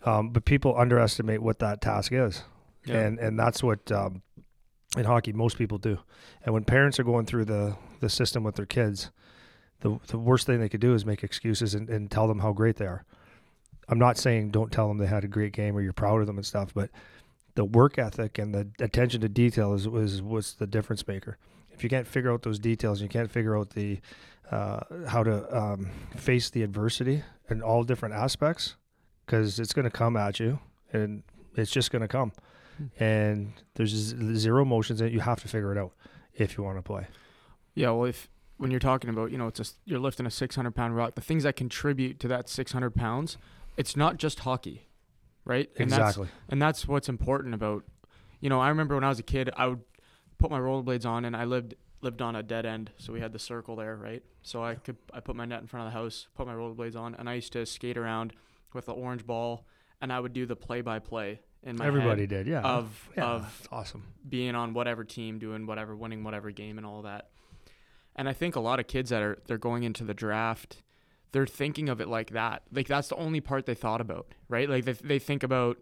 Um, 0.05 0.31
but 0.31 0.45
people 0.45 0.79
underestimate 0.79 1.43
what 1.43 1.59
that 1.59 1.81
task 1.81 2.13
is. 2.13 2.43
Yeah. 2.87 3.01
And, 3.01 3.19
and 3.19 3.39
that's 3.39 3.63
what, 3.63 3.91
um, 3.93 4.23
in 4.97 5.05
hockey, 5.05 5.33
most 5.33 5.59
people 5.59 5.79
do. 5.79 5.99
And 6.45 6.55
when 6.55 6.65
parents 6.65 6.99
are 7.01 7.05
going 7.05 7.27
through 7.27 7.47
the, 7.47 7.77
the 8.01 8.09
system 8.09 8.45
with 8.45 8.55
their 8.55 8.67
kids, 8.67 9.11
the, 9.81 9.99
the 10.07 10.19
worst 10.19 10.47
thing 10.47 10.61
they 10.61 10.69
could 10.69 10.81
do 10.81 10.95
is 10.95 11.05
make 11.05 11.23
excuses 11.23 11.75
and, 11.75 11.89
and 11.91 12.11
tell 12.11 12.29
them 12.29 12.39
how 12.39 12.53
great 12.53 12.77
they 12.77 12.87
are. 12.87 13.05
I'm 13.89 13.99
not 13.99 14.17
saying 14.17 14.51
don't 14.51 14.73
tell 14.73 14.89
them 14.89 14.99
they 14.99 15.07
had 15.07 15.25
a 15.25 15.29
great 15.29 15.53
game 15.53 15.77
or 15.77 15.83
you're 15.83 15.93
proud 15.93 16.21
of 16.21 16.27
them 16.27 16.37
and 16.37 16.47
stuff, 16.47 16.73
but 16.73 16.91
the 17.55 17.65
work 17.65 17.99
ethic 17.99 18.39
and 18.39 18.55
the 18.55 18.69
attention 18.81 19.21
to 19.21 19.29
detail 19.29 19.75
is 19.75 19.89
was 19.89 20.23
what's 20.23 20.55
the 20.55 20.67
difference 20.67 21.07
maker. 21.07 21.39
If 21.71 21.85
you 21.85 21.91
can't 21.91 22.07
figure 22.07 22.33
out 22.33 22.43
those 22.43 22.59
details, 22.59 23.03
you 23.03 23.09
can't 23.09 23.31
figure 23.31 23.57
out 23.59 23.71
the 23.71 24.01
uh, 24.51 24.81
how 25.09 25.23
to 25.23 25.57
um, 25.57 25.91
face 26.17 26.51
the 26.51 26.63
adversity 26.63 27.23
in 27.51 27.63
all 27.63 27.83
different 27.83 28.15
aspects, 28.15 28.77
because 29.27 29.59
it's 29.59 29.73
going 29.73 29.85
to 29.85 29.91
come 29.91 30.17
at 30.17 30.39
you, 30.41 30.59
and 30.93 31.23
it's 31.57 31.71
just 31.71 31.91
going 31.91 32.03
to 32.03 32.09
come, 32.09 32.33
and 32.99 33.53
there's 33.75 33.91
zero 33.91 34.63
emotions 34.63 35.01
in 35.01 35.09
it. 35.09 35.13
You 35.13 35.21
have 35.21 35.41
to 35.43 35.49
figure 35.49 35.73
it 35.73 35.79
out 35.79 35.93
if 36.35 36.57
you 36.57 36.65
want 36.65 36.79
to 36.79 36.83
play. 36.83 37.07
Yeah, 37.75 37.91
well, 37.91 38.05
if 38.05 38.29
when 38.57 38.71
you're 38.71 38.81
talking 38.81 39.11
about, 39.11 39.31
you 39.31 39.39
know, 39.39 39.49
it's 39.49 39.61
a 39.61 39.65
you're 39.85 39.99
lifting 39.99 40.27
a 40.27 40.31
600 40.31 40.75
pound 40.75 40.97
rock, 40.97 41.15
the 41.15 41.21
things 41.21 41.43
that 41.43 41.57
contribute 41.57 42.21
to 42.21 42.29
that 42.29 42.49
600 42.49 42.95
pounds, 42.95 43.37
it's 43.77 43.97
not 43.97 44.17
just 44.17 44.41
hockey, 44.41 44.89
right? 45.45 45.71
And 45.79 45.91
that's 45.91 46.17
exactly. 46.17 46.29
and 46.49 46.63
that's 46.63 46.87
what's 46.87 47.09
important 47.09 47.55
about, 47.55 47.85
you 48.41 48.49
know, 48.49 48.61
I 48.61 48.69
remember 48.69 48.95
when 48.95 49.05
I 49.05 49.09
was 49.09 49.19
a 49.19 49.25
kid, 49.25 49.51
I 49.57 49.67
would 49.67 49.81
put 50.39 50.51
my 50.51 50.59
rollerblades 50.59 51.07
on, 51.07 51.25
and 51.25 51.37
I 51.37 51.45
lived 51.45 51.75
lived 52.01 52.21
on 52.21 52.37
a 52.37 52.43
dead 52.43 52.67
end, 52.67 52.91
so 52.99 53.13
we 53.13 53.21
had 53.21 53.33
the 53.33 53.39
circle 53.39 53.77
there, 53.77 53.97
right? 53.97 54.23
So 54.43 54.63
I 54.63 54.75
could 54.75 54.97
I 55.13 55.21
put 55.21 55.35
my 55.37 55.47
net 55.47 55.61
in 55.61 55.67
front 55.67 55.87
of 55.87 55.93
the 55.93 55.99
house, 55.99 56.29
put 56.37 56.47
my 56.47 56.55
rollerblades 56.55 56.97
on, 56.97 57.15
and 57.17 57.29
I 57.29 57.35
used 57.35 57.53
to 57.55 57.67
skate 57.67 57.97
around 57.97 58.33
with 58.73 58.87
the 58.87 58.93
orange 58.93 59.27
ball, 59.27 59.67
and 60.01 60.13
I 60.13 60.21
would 60.21 60.33
do 60.33 60.47
the 60.47 60.57
play 60.57 60.81
by 60.81 60.99
play 60.99 61.41
in 61.65 61.77
my 61.77 61.87
Everybody 61.87 62.27
did, 62.27 62.47
yeah. 62.47 62.61
of 62.61 63.11
yeah, 63.17 63.25
of 63.25 63.69
awesome. 63.73 64.05
being 64.29 64.55
on 64.55 64.75
whatever 64.75 65.03
team, 65.05 65.39
doing 65.39 65.67
whatever, 65.67 65.97
winning 65.97 66.23
whatever 66.25 66.51
game, 66.51 66.77
and 66.79 66.87
all 66.87 67.03
that. 67.03 67.31
And 68.17 68.29
I 68.29 68.33
think 68.33 68.55
a 68.55 68.61
lot 68.61 68.79
of 68.79 68.87
kids 68.87 69.11
that 69.11 69.23
are 69.23 69.39
they're 69.47 69.59
going 69.59 69.83
into 69.83 70.05
the 70.05 70.15
draft, 70.15 70.83
they're 71.33 71.47
thinking 71.47 71.89
of 71.89 72.01
it 72.01 72.09
like 72.09 72.31
that. 72.31 72.63
Like 72.71 72.87
that's 72.87 73.09
the 73.09 73.17
only 73.17 73.41
part 73.41 73.67
they 73.67 73.75
thought 73.75 74.01
about, 74.01 74.27
right? 74.49 74.69
Like 74.69 74.85
they 74.85 74.93
they 74.93 75.19
think 75.19 75.43
about, 75.43 75.79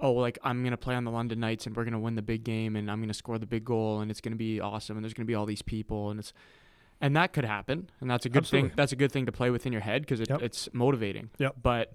oh, 0.00 0.12
like 0.12 0.38
I'm 0.42 0.64
gonna 0.64 0.76
play 0.76 0.94
on 0.94 1.04
the 1.04 1.10
London 1.10 1.38
Knights 1.40 1.66
and 1.66 1.76
we're 1.76 1.84
gonna 1.84 2.00
win 2.00 2.14
the 2.16 2.22
big 2.22 2.42
game 2.42 2.74
and 2.74 2.90
I'm 2.90 3.00
gonna 3.00 3.14
score 3.14 3.38
the 3.38 3.46
big 3.46 3.64
goal 3.64 4.00
and 4.00 4.10
it's 4.10 4.20
gonna 4.20 4.34
be 4.36 4.60
awesome 4.60 4.96
and 4.96 5.04
there's 5.04 5.14
gonna 5.14 5.26
be 5.26 5.34
all 5.34 5.46
these 5.46 5.62
people 5.62 6.10
and 6.10 6.18
it's 6.20 6.32
and 7.00 7.14
that 7.14 7.32
could 7.34 7.44
happen 7.44 7.90
and 8.00 8.10
that's 8.10 8.24
a 8.24 8.28
good 8.30 8.38
Absolutely. 8.44 8.70
thing. 8.70 8.76
That's 8.76 8.92
a 8.92 8.96
good 8.96 9.12
thing 9.12 9.26
to 9.26 9.32
play 9.32 9.50
within 9.50 9.70
your 9.72 9.82
head 9.82 10.02
because 10.02 10.20
it, 10.20 10.30
Yep. 10.30 10.42
it's 10.42 10.68
motivating. 10.72 11.28
Yep. 11.38 11.56
But 11.62 11.92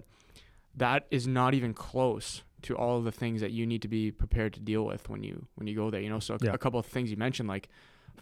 that 0.76 1.06
is 1.10 1.26
not 1.26 1.52
even 1.54 1.74
close 1.74 2.42
to 2.62 2.76
all 2.76 2.98
of 2.98 3.04
the 3.04 3.12
things 3.12 3.40
that 3.40 3.50
you 3.52 3.66
need 3.66 3.82
to 3.82 3.88
be 3.88 4.10
prepared 4.10 4.52
to 4.54 4.60
deal 4.60 4.84
with 4.84 5.08
when 5.08 5.22
you 5.22 5.46
when 5.56 5.66
you 5.66 5.74
go 5.74 5.90
there. 5.90 6.00
You 6.00 6.10
know, 6.10 6.18
so 6.20 6.34
a, 6.34 6.38
Yeah. 6.42 6.52
a 6.52 6.58
couple 6.58 6.78
of 6.80 6.86
things 6.86 7.10
you 7.10 7.16
mentioned, 7.16 7.48
like 7.48 7.68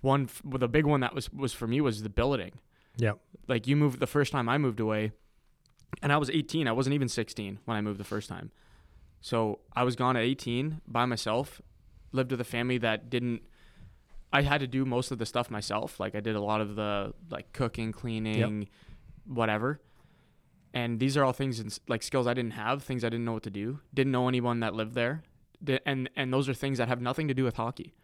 one, 0.02 0.28
well, 0.44 0.58
the 0.58 0.68
big 0.68 0.86
one 0.86 1.00
that 1.00 1.14
was 1.14 1.32
was 1.32 1.52
for 1.52 1.66
me 1.66 1.80
was 1.80 2.02
the 2.02 2.08
billeting. 2.08 2.52
Yeah, 2.96 3.12
Like 3.48 3.66
you 3.66 3.76
moved 3.76 4.00
the 4.00 4.06
first 4.06 4.32
time 4.32 4.48
I 4.48 4.58
moved 4.58 4.80
away, 4.80 5.12
and 6.02 6.12
I 6.12 6.16
was 6.16 6.28
18. 6.28 6.66
I 6.68 6.72
wasn't 6.72 6.94
even 6.94 7.08
16 7.08 7.58
when 7.64 7.76
I 7.76 7.80
moved 7.80 7.98
the 8.00 8.04
first 8.04 8.28
time. 8.28 8.50
So 9.20 9.60
I 9.74 9.84
was 9.84 9.96
gone 9.96 10.16
at 10.16 10.22
18 10.22 10.80
by 10.86 11.04
myself, 11.06 11.60
lived 12.12 12.30
with 12.32 12.40
a 12.40 12.44
family 12.44 12.78
that 12.78 13.08
didn't. 13.10 13.42
I 14.32 14.42
had 14.42 14.60
to 14.60 14.66
do 14.66 14.84
most 14.84 15.10
of 15.12 15.18
the 15.18 15.26
stuff 15.26 15.50
myself. 15.50 15.98
Like 16.00 16.14
I 16.14 16.20
did 16.20 16.36
a 16.36 16.40
lot 16.40 16.60
of 16.60 16.74
the 16.76 17.14
like 17.30 17.52
cooking, 17.52 17.92
cleaning, 17.92 18.68
whatever. 19.26 19.80
And 20.72 21.00
these 21.00 21.16
are 21.16 21.24
all 21.24 21.32
things 21.32 21.58
and 21.58 21.76
like 21.88 22.02
skills 22.02 22.26
I 22.26 22.34
didn't 22.34 22.52
have, 22.52 22.82
things 22.82 23.04
I 23.04 23.08
didn't 23.08 23.24
know 23.24 23.32
what 23.32 23.42
to 23.44 23.50
do. 23.50 23.80
Didn't 23.92 24.12
know 24.12 24.28
anyone 24.28 24.60
that 24.60 24.74
lived 24.74 24.94
there, 24.94 25.22
and 25.84 26.08
and 26.16 26.32
those 26.32 26.48
are 26.48 26.54
things 26.54 26.78
that 26.78 26.88
have 26.88 27.00
nothing 27.00 27.28
to 27.28 27.34
do 27.34 27.44
with 27.44 27.56
hockey, 27.56 27.94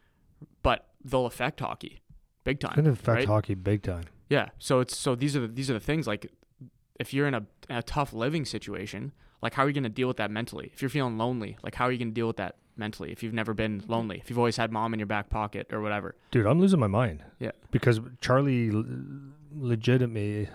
but 0.62 0.88
they'll 1.04 1.26
affect 1.26 1.60
hockey, 1.60 2.00
big 2.44 2.60
time. 2.60 2.82
To 2.82 2.90
affect 2.90 3.18
right? 3.18 3.26
hockey 3.26 3.54
big 3.54 3.82
time. 3.82 4.04
Yeah. 4.28 4.48
So 4.58 4.80
it's 4.80 4.96
so 4.96 5.14
these 5.14 5.36
are 5.36 5.40
the, 5.40 5.48
these 5.48 5.70
are 5.70 5.74
the 5.74 5.80
things 5.80 6.06
like 6.06 6.30
if 6.98 7.14
you're 7.14 7.28
in 7.28 7.34
a, 7.34 7.46
a 7.70 7.82
tough 7.82 8.12
living 8.12 8.44
situation, 8.44 9.12
like 9.42 9.54
how 9.54 9.64
are 9.64 9.68
you 9.68 9.74
going 9.74 9.84
to 9.84 9.88
deal 9.88 10.08
with 10.08 10.16
that 10.16 10.30
mentally? 10.30 10.70
If 10.72 10.82
you're 10.82 10.88
feeling 10.88 11.18
lonely, 11.18 11.56
like 11.62 11.74
how 11.74 11.84
are 11.86 11.92
you 11.92 11.98
going 11.98 12.08
to 12.08 12.14
deal 12.14 12.26
with 12.26 12.38
that 12.38 12.56
mentally? 12.76 13.12
If 13.12 13.22
you've 13.22 13.34
never 13.34 13.54
been 13.54 13.82
lonely, 13.86 14.18
if 14.18 14.30
you've 14.30 14.38
always 14.38 14.56
had 14.56 14.72
mom 14.72 14.92
in 14.92 14.98
your 14.98 15.06
back 15.06 15.30
pocket 15.30 15.72
or 15.72 15.80
whatever. 15.80 16.16
Dude, 16.30 16.46
I'm 16.46 16.58
losing 16.58 16.80
my 16.80 16.86
mind. 16.86 17.22
Yeah. 17.38 17.52
Because 17.70 18.00
Charlie 18.20 18.70
legitimately 19.52 20.48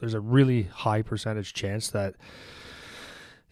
there's 0.00 0.14
a 0.14 0.20
really 0.20 0.64
high 0.64 1.02
percentage 1.02 1.54
chance 1.54 1.88
that 1.90 2.16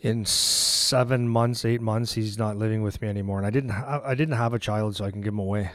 in 0.00 0.24
seven 0.24 1.28
months, 1.28 1.64
eight 1.64 1.80
months, 1.80 2.14
he's 2.14 2.38
not 2.38 2.56
living 2.56 2.82
with 2.82 3.00
me 3.02 3.08
anymore. 3.08 3.38
And 3.38 3.46
I 3.46 3.50
didn't, 3.50 3.70
ha- 3.70 4.02
I 4.04 4.14
didn't 4.14 4.36
have 4.36 4.54
a 4.54 4.58
child, 4.58 4.96
so 4.96 5.04
I 5.04 5.10
can 5.10 5.20
give 5.20 5.32
him 5.34 5.40
away. 5.40 5.70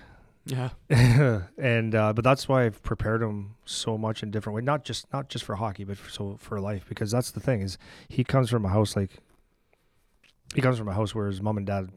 Yeah. 0.46 0.70
and 1.58 1.96
uh, 1.96 2.14
but 2.14 2.24
that's 2.24 2.50
why 2.50 2.66
I've 2.66 2.82
prepared 2.84 3.22
him 3.22 3.56
so 3.66 3.98
much 3.98 4.24
in 4.24 4.32
different 4.32 4.56
way. 4.56 4.62
Not 4.62 4.84
just 4.84 5.12
not 5.14 5.30
just 5.30 5.46
for 5.46 5.56
hockey, 5.56 5.84
but 5.86 5.98
for, 5.98 6.10
so 6.10 6.38
for 6.38 6.60
life. 6.60 6.86
Because 6.88 7.12
that's 7.12 7.32
the 7.32 7.40
thing 7.40 7.62
is 7.62 7.78
he 8.10 8.24
comes 8.24 8.50
from 8.50 8.66
a 8.66 8.70
house 8.70 8.96
like 8.96 9.22
he 10.54 10.62
comes 10.62 10.78
from 10.78 10.90
a 10.90 10.94
house 10.94 11.16
where 11.16 11.28
his 11.28 11.42
mom 11.42 11.58
and 11.58 11.66
dad 11.66 11.90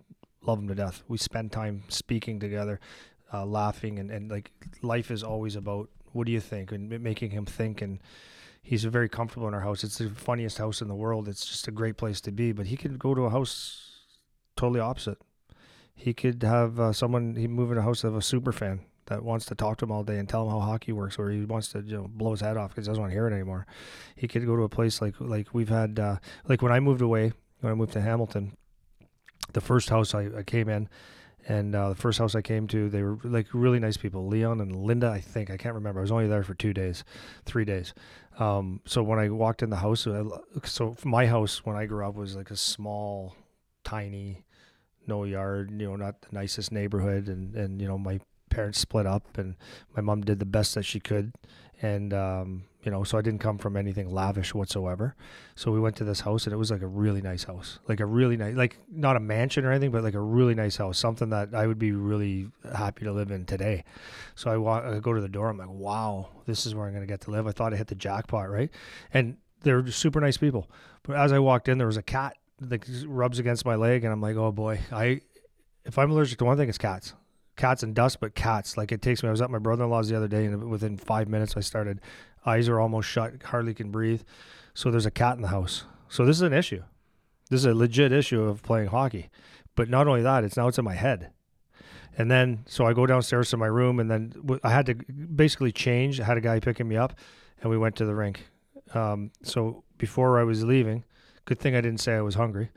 love 0.42 0.58
him 0.58 0.68
to 0.68 0.74
death. 0.74 1.02
We 1.08 1.18
spend 1.18 1.50
time 1.50 1.82
speaking 1.88 2.38
together, 2.38 2.78
uh, 3.32 3.44
laughing, 3.44 3.98
and, 3.98 4.10
and 4.10 4.30
like 4.30 4.52
life 4.80 5.10
is 5.10 5.22
always 5.24 5.56
about 5.56 5.88
what 6.12 6.26
do 6.26 6.32
you 6.32 6.40
think 6.40 6.70
and 6.70 6.88
making 7.00 7.30
him 7.30 7.46
think. 7.46 7.82
And 7.82 7.98
he's 8.66 8.82
very 8.82 9.08
comfortable 9.08 9.46
in 9.46 9.54
our 9.54 9.60
house. 9.60 9.84
It's 9.84 9.98
the 9.98 10.10
funniest 10.10 10.58
house 10.58 10.82
in 10.82 10.88
the 10.88 10.94
world. 10.94 11.28
It's 11.28 11.46
just 11.46 11.68
a 11.68 11.70
great 11.70 11.96
place 11.96 12.20
to 12.22 12.32
be. 12.32 12.50
But 12.50 12.66
he 12.66 12.76
could 12.76 12.98
go 12.98 13.14
to 13.14 13.22
a 13.22 13.30
house 13.30 14.00
totally 14.56 14.80
opposite. 14.80 15.18
He 15.94 16.12
could 16.12 16.42
have 16.42 16.80
uh, 16.80 16.92
someone 16.92 17.36
he 17.36 17.46
move 17.46 17.70
in 17.70 17.78
a 17.78 17.82
house 17.82 18.02
of 18.02 18.16
a 18.16 18.20
super 18.20 18.50
fan 18.50 18.80
that 19.06 19.22
wants 19.22 19.46
to 19.46 19.54
talk 19.54 19.78
to 19.78 19.84
him 19.84 19.92
all 19.92 20.02
day 20.02 20.18
and 20.18 20.28
tell 20.28 20.44
him 20.44 20.50
how 20.50 20.58
hockey 20.58 20.90
works, 20.90 21.16
or 21.16 21.30
he 21.30 21.44
wants 21.44 21.68
to 21.68 21.80
you 21.80 21.96
know 21.96 22.08
blow 22.08 22.32
his 22.32 22.40
head 22.40 22.56
off 22.56 22.70
because 22.70 22.86
he 22.86 22.90
doesn't 22.90 23.00
want 23.00 23.12
to 23.12 23.16
hear 23.16 23.28
it 23.28 23.32
anymore. 23.32 23.66
He 24.16 24.26
could 24.26 24.44
go 24.44 24.56
to 24.56 24.64
a 24.64 24.68
place 24.68 25.00
like 25.00 25.14
like 25.20 25.54
we've 25.54 25.68
had 25.68 26.00
uh, 26.00 26.16
like 26.48 26.60
when 26.60 26.72
I 26.72 26.80
moved 26.80 27.02
away 27.02 27.32
when 27.60 27.70
I 27.70 27.76
moved 27.76 27.92
to 27.92 28.00
Hamilton, 28.00 28.56
the 29.52 29.60
first 29.60 29.90
house 29.90 30.12
I, 30.12 30.28
I 30.38 30.42
came 30.42 30.68
in, 30.68 30.88
and 31.48 31.74
uh, 31.74 31.90
the 31.90 31.94
first 31.94 32.18
house 32.18 32.34
I 32.34 32.42
came 32.42 32.66
to, 32.68 32.88
they 32.88 33.02
were 33.02 33.18
like 33.22 33.46
really 33.52 33.78
nice 33.78 33.96
people. 33.96 34.26
Leon 34.26 34.60
and 34.60 34.74
Linda, 34.74 35.08
I 35.08 35.20
think 35.20 35.50
I 35.50 35.56
can't 35.56 35.74
remember. 35.74 36.00
I 36.00 36.02
was 36.02 36.10
only 36.10 36.26
there 36.26 36.42
for 36.42 36.54
two 36.54 36.74
days, 36.74 37.04
three 37.44 37.64
days. 37.64 37.94
Um, 38.38 38.80
so 38.84 39.02
when 39.02 39.18
I 39.18 39.28
walked 39.28 39.62
in 39.62 39.70
the 39.70 39.76
house, 39.76 40.06
I, 40.06 40.24
so 40.64 40.96
my 41.04 41.26
house 41.26 41.64
when 41.64 41.76
I 41.76 41.86
grew 41.86 42.04
up 42.04 42.16
was 42.16 42.36
like 42.36 42.50
a 42.50 42.56
small, 42.56 43.36
tiny 43.84 44.44
no 45.06 45.22
yard, 45.24 45.70
you 45.70 45.88
know, 45.88 45.96
not 45.96 46.20
the 46.22 46.28
nicest 46.32 46.72
neighborhood. 46.72 47.28
And, 47.28 47.54
and, 47.54 47.80
you 47.80 47.86
know, 47.86 47.98
my 47.98 48.18
parents 48.50 48.80
split 48.80 49.06
up 49.06 49.38
and 49.38 49.54
my 49.94 50.02
mom 50.02 50.22
did 50.22 50.38
the 50.40 50.44
best 50.44 50.74
that 50.74 50.84
she 50.84 51.00
could. 51.00 51.32
And, 51.80 52.12
um, 52.12 52.64
you 52.86 52.92
know, 52.92 53.02
so 53.02 53.18
I 53.18 53.20
didn't 53.20 53.40
come 53.40 53.58
from 53.58 53.76
anything 53.76 54.08
lavish 54.08 54.54
whatsoever. 54.54 55.16
So 55.56 55.72
we 55.72 55.80
went 55.80 55.96
to 55.96 56.04
this 56.04 56.20
house 56.20 56.44
and 56.44 56.52
it 56.52 56.56
was 56.56 56.70
like 56.70 56.82
a 56.82 56.86
really 56.86 57.20
nice 57.20 57.42
house, 57.42 57.80
like 57.88 57.98
a 57.98 58.06
really 58.06 58.36
nice, 58.36 58.54
like 58.54 58.78
not 58.88 59.16
a 59.16 59.20
mansion 59.20 59.64
or 59.64 59.72
anything, 59.72 59.90
but 59.90 60.04
like 60.04 60.14
a 60.14 60.20
really 60.20 60.54
nice 60.54 60.76
house, 60.76 60.96
something 60.96 61.30
that 61.30 61.52
I 61.52 61.66
would 61.66 61.80
be 61.80 61.90
really 61.90 62.48
happy 62.76 63.04
to 63.04 63.12
live 63.12 63.32
in 63.32 63.44
today. 63.44 63.82
So 64.36 64.52
I 64.52 64.56
walk, 64.56 64.84
I 64.84 65.00
go 65.00 65.12
to 65.12 65.20
the 65.20 65.28
door. 65.28 65.48
I'm 65.48 65.58
like, 65.58 65.68
wow, 65.68 66.28
this 66.46 66.64
is 66.64 66.76
where 66.76 66.86
I'm 66.86 66.92
going 66.92 67.04
to 67.04 67.12
get 67.12 67.22
to 67.22 67.32
live. 67.32 67.48
I 67.48 67.50
thought 67.50 67.74
I 67.74 67.76
hit 67.76 67.88
the 67.88 67.96
jackpot, 67.96 68.48
right? 68.48 68.70
And 69.12 69.36
they're 69.62 69.84
super 69.90 70.20
nice 70.20 70.36
people. 70.36 70.70
But 71.02 71.16
as 71.16 71.32
I 71.32 71.40
walked 71.40 71.68
in, 71.68 71.78
there 71.78 71.88
was 71.88 71.96
a 71.96 72.02
cat 72.02 72.36
that 72.60 72.86
rubs 73.06 73.40
against 73.40 73.66
my 73.66 73.74
leg, 73.74 74.04
and 74.04 74.12
I'm 74.12 74.20
like, 74.20 74.36
oh 74.36 74.52
boy, 74.52 74.78
I 74.92 75.22
if 75.84 75.98
I'm 75.98 76.10
allergic 76.10 76.38
to 76.38 76.44
one 76.44 76.56
thing, 76.56 76.68
it's 76.68 76.78
cats, 76.78 77.14
cats 77.56 77.82
and 77.82 77.94
dust, 77.94 78.20
but 78.20 78.34
cats. 78.34 78.76
Like 78.76 78.92
it 78.92 79.02
takes 79.02 79.22
me. 79.22 79.28
I 79.28 79.32
was 79.32 79.42
at 79.42 79.50
my 79.50 79.58
brother-in-law's 79.58 80.08
the 80.08 80.16
other 80.16 80.28
day, 80.28 80.46
and 80.46 80.70
within 80.70 80.96
five 80.96 81.28
minutes, 81.28 81.56
I 81.56 81.60
started. 81.60 82.00
Eyes 82.46 82.68
are 82.68 82.80
almost 82.80 83.08
shut, 83.08 83.42
hardly 83.42 83.74
can 83.74 83.90
breathe. 83.90 84.22
So 84.74 84.90
there's 84.90 85.06
a 85.06 85.10
cat 85.10 85.36
in 85.36 85.42
the 85.42 85.48
house. 85.48 85.84
So 86.08 86.24
this 86.24 86.36
is 86.36 86.42
an 86.42 86.52
issue. 86.52 86.82
This 87.50 87.60
is 87.60 87.66
a 87.66 87.74
legit 87.74 88.12
issue 88.12 88.42
of 88.42 88.62
playing 88.62 88.88
hockey. 88.88 89.28
But 89.74 89.88
not 89.88 90.06
only 90.06 90.22
that, 90.22 90.44
it's 90.44 90.56
now 90.56 90.68
it's 90.68 90.78
in 90.78 90.84
my 90.84 90.94
head. 90.94 91.32
And 92.16 92.30
then, 92.30 92.64
so 92.66 92.86
I 92.86 92.94
go 92.94 93.04
downstairs 93.04 93.50
to 93.50 93.56
my 93.56 93.66
room, 93.66 94.00
and 94.00 94.10
then 94.10 94.32
I 94.64 94.70
had 94.70 94.86
to 94.86 94.94
basically 94.94 95.72
change. 95.72 96.20
I 96.20 96.24
had 96.24 96.38
a 96.38 96.40
guy 96.40 96.60
picking 96.60 96.88
me 96.88 96.96
up, 96.96 97.18
and 97.60 97.70
we 97.70 97.76
went 97.76 97.96
to 97.96 98.06
the 98.06 98.14
rink. 98.14 98.46
Um, 98.94 99.32
so 99.42 99.84
before 99.98 100.38
I 100.38 100.44
was 100.44 100.64
leaving, 100.64 101.04
Good 101.46 101.60
thing 101.60 101.76
I 101.76 101.80
didn't 101.80 102.00
say 102.00 102.14
I 102.14 102.22
was 102.22 102.34
hungry. 102.34 102.70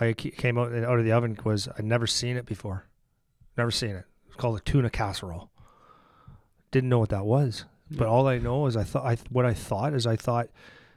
I 0.00 0.14
came 0.14 0.56
out 0.56 0.72
out 0.72 0.98
of 0.98 1.04
the 1.04 1.12
oven 1.12 1.38
was 1.44 1.68
I'd 1.76 1.84
never 1.84 2.06
seen 2.06 2.38
it 2.38 2.46
before, 2.46 2.86
never 3.56 3.70
seen 3.70 3.90
it. 3.90 4.06
It's 4.26 4.36
called 4.36 4.56
a 4.56 4.62
tuna 4.62 4.88
casserole. 4.88 5.50
Didn't 6.70 6.88
know 6.88 6.98
what 6.98 7.10
that 7.10 7.26
was, 7.26 7.66
but 7.90 8.06
all 8.06 8.26
I 8.26 8.38
know 8.38 8.66
is 8.66 8.76
I 8.76 8.84
thought 8.84 9.04
I 9.04 9.16
what 9.30 9.44
I 9.44 9.54
thought 9.54 9.94
is 9.94 10.06
I 10.06 10.16
thought 10.16 10.48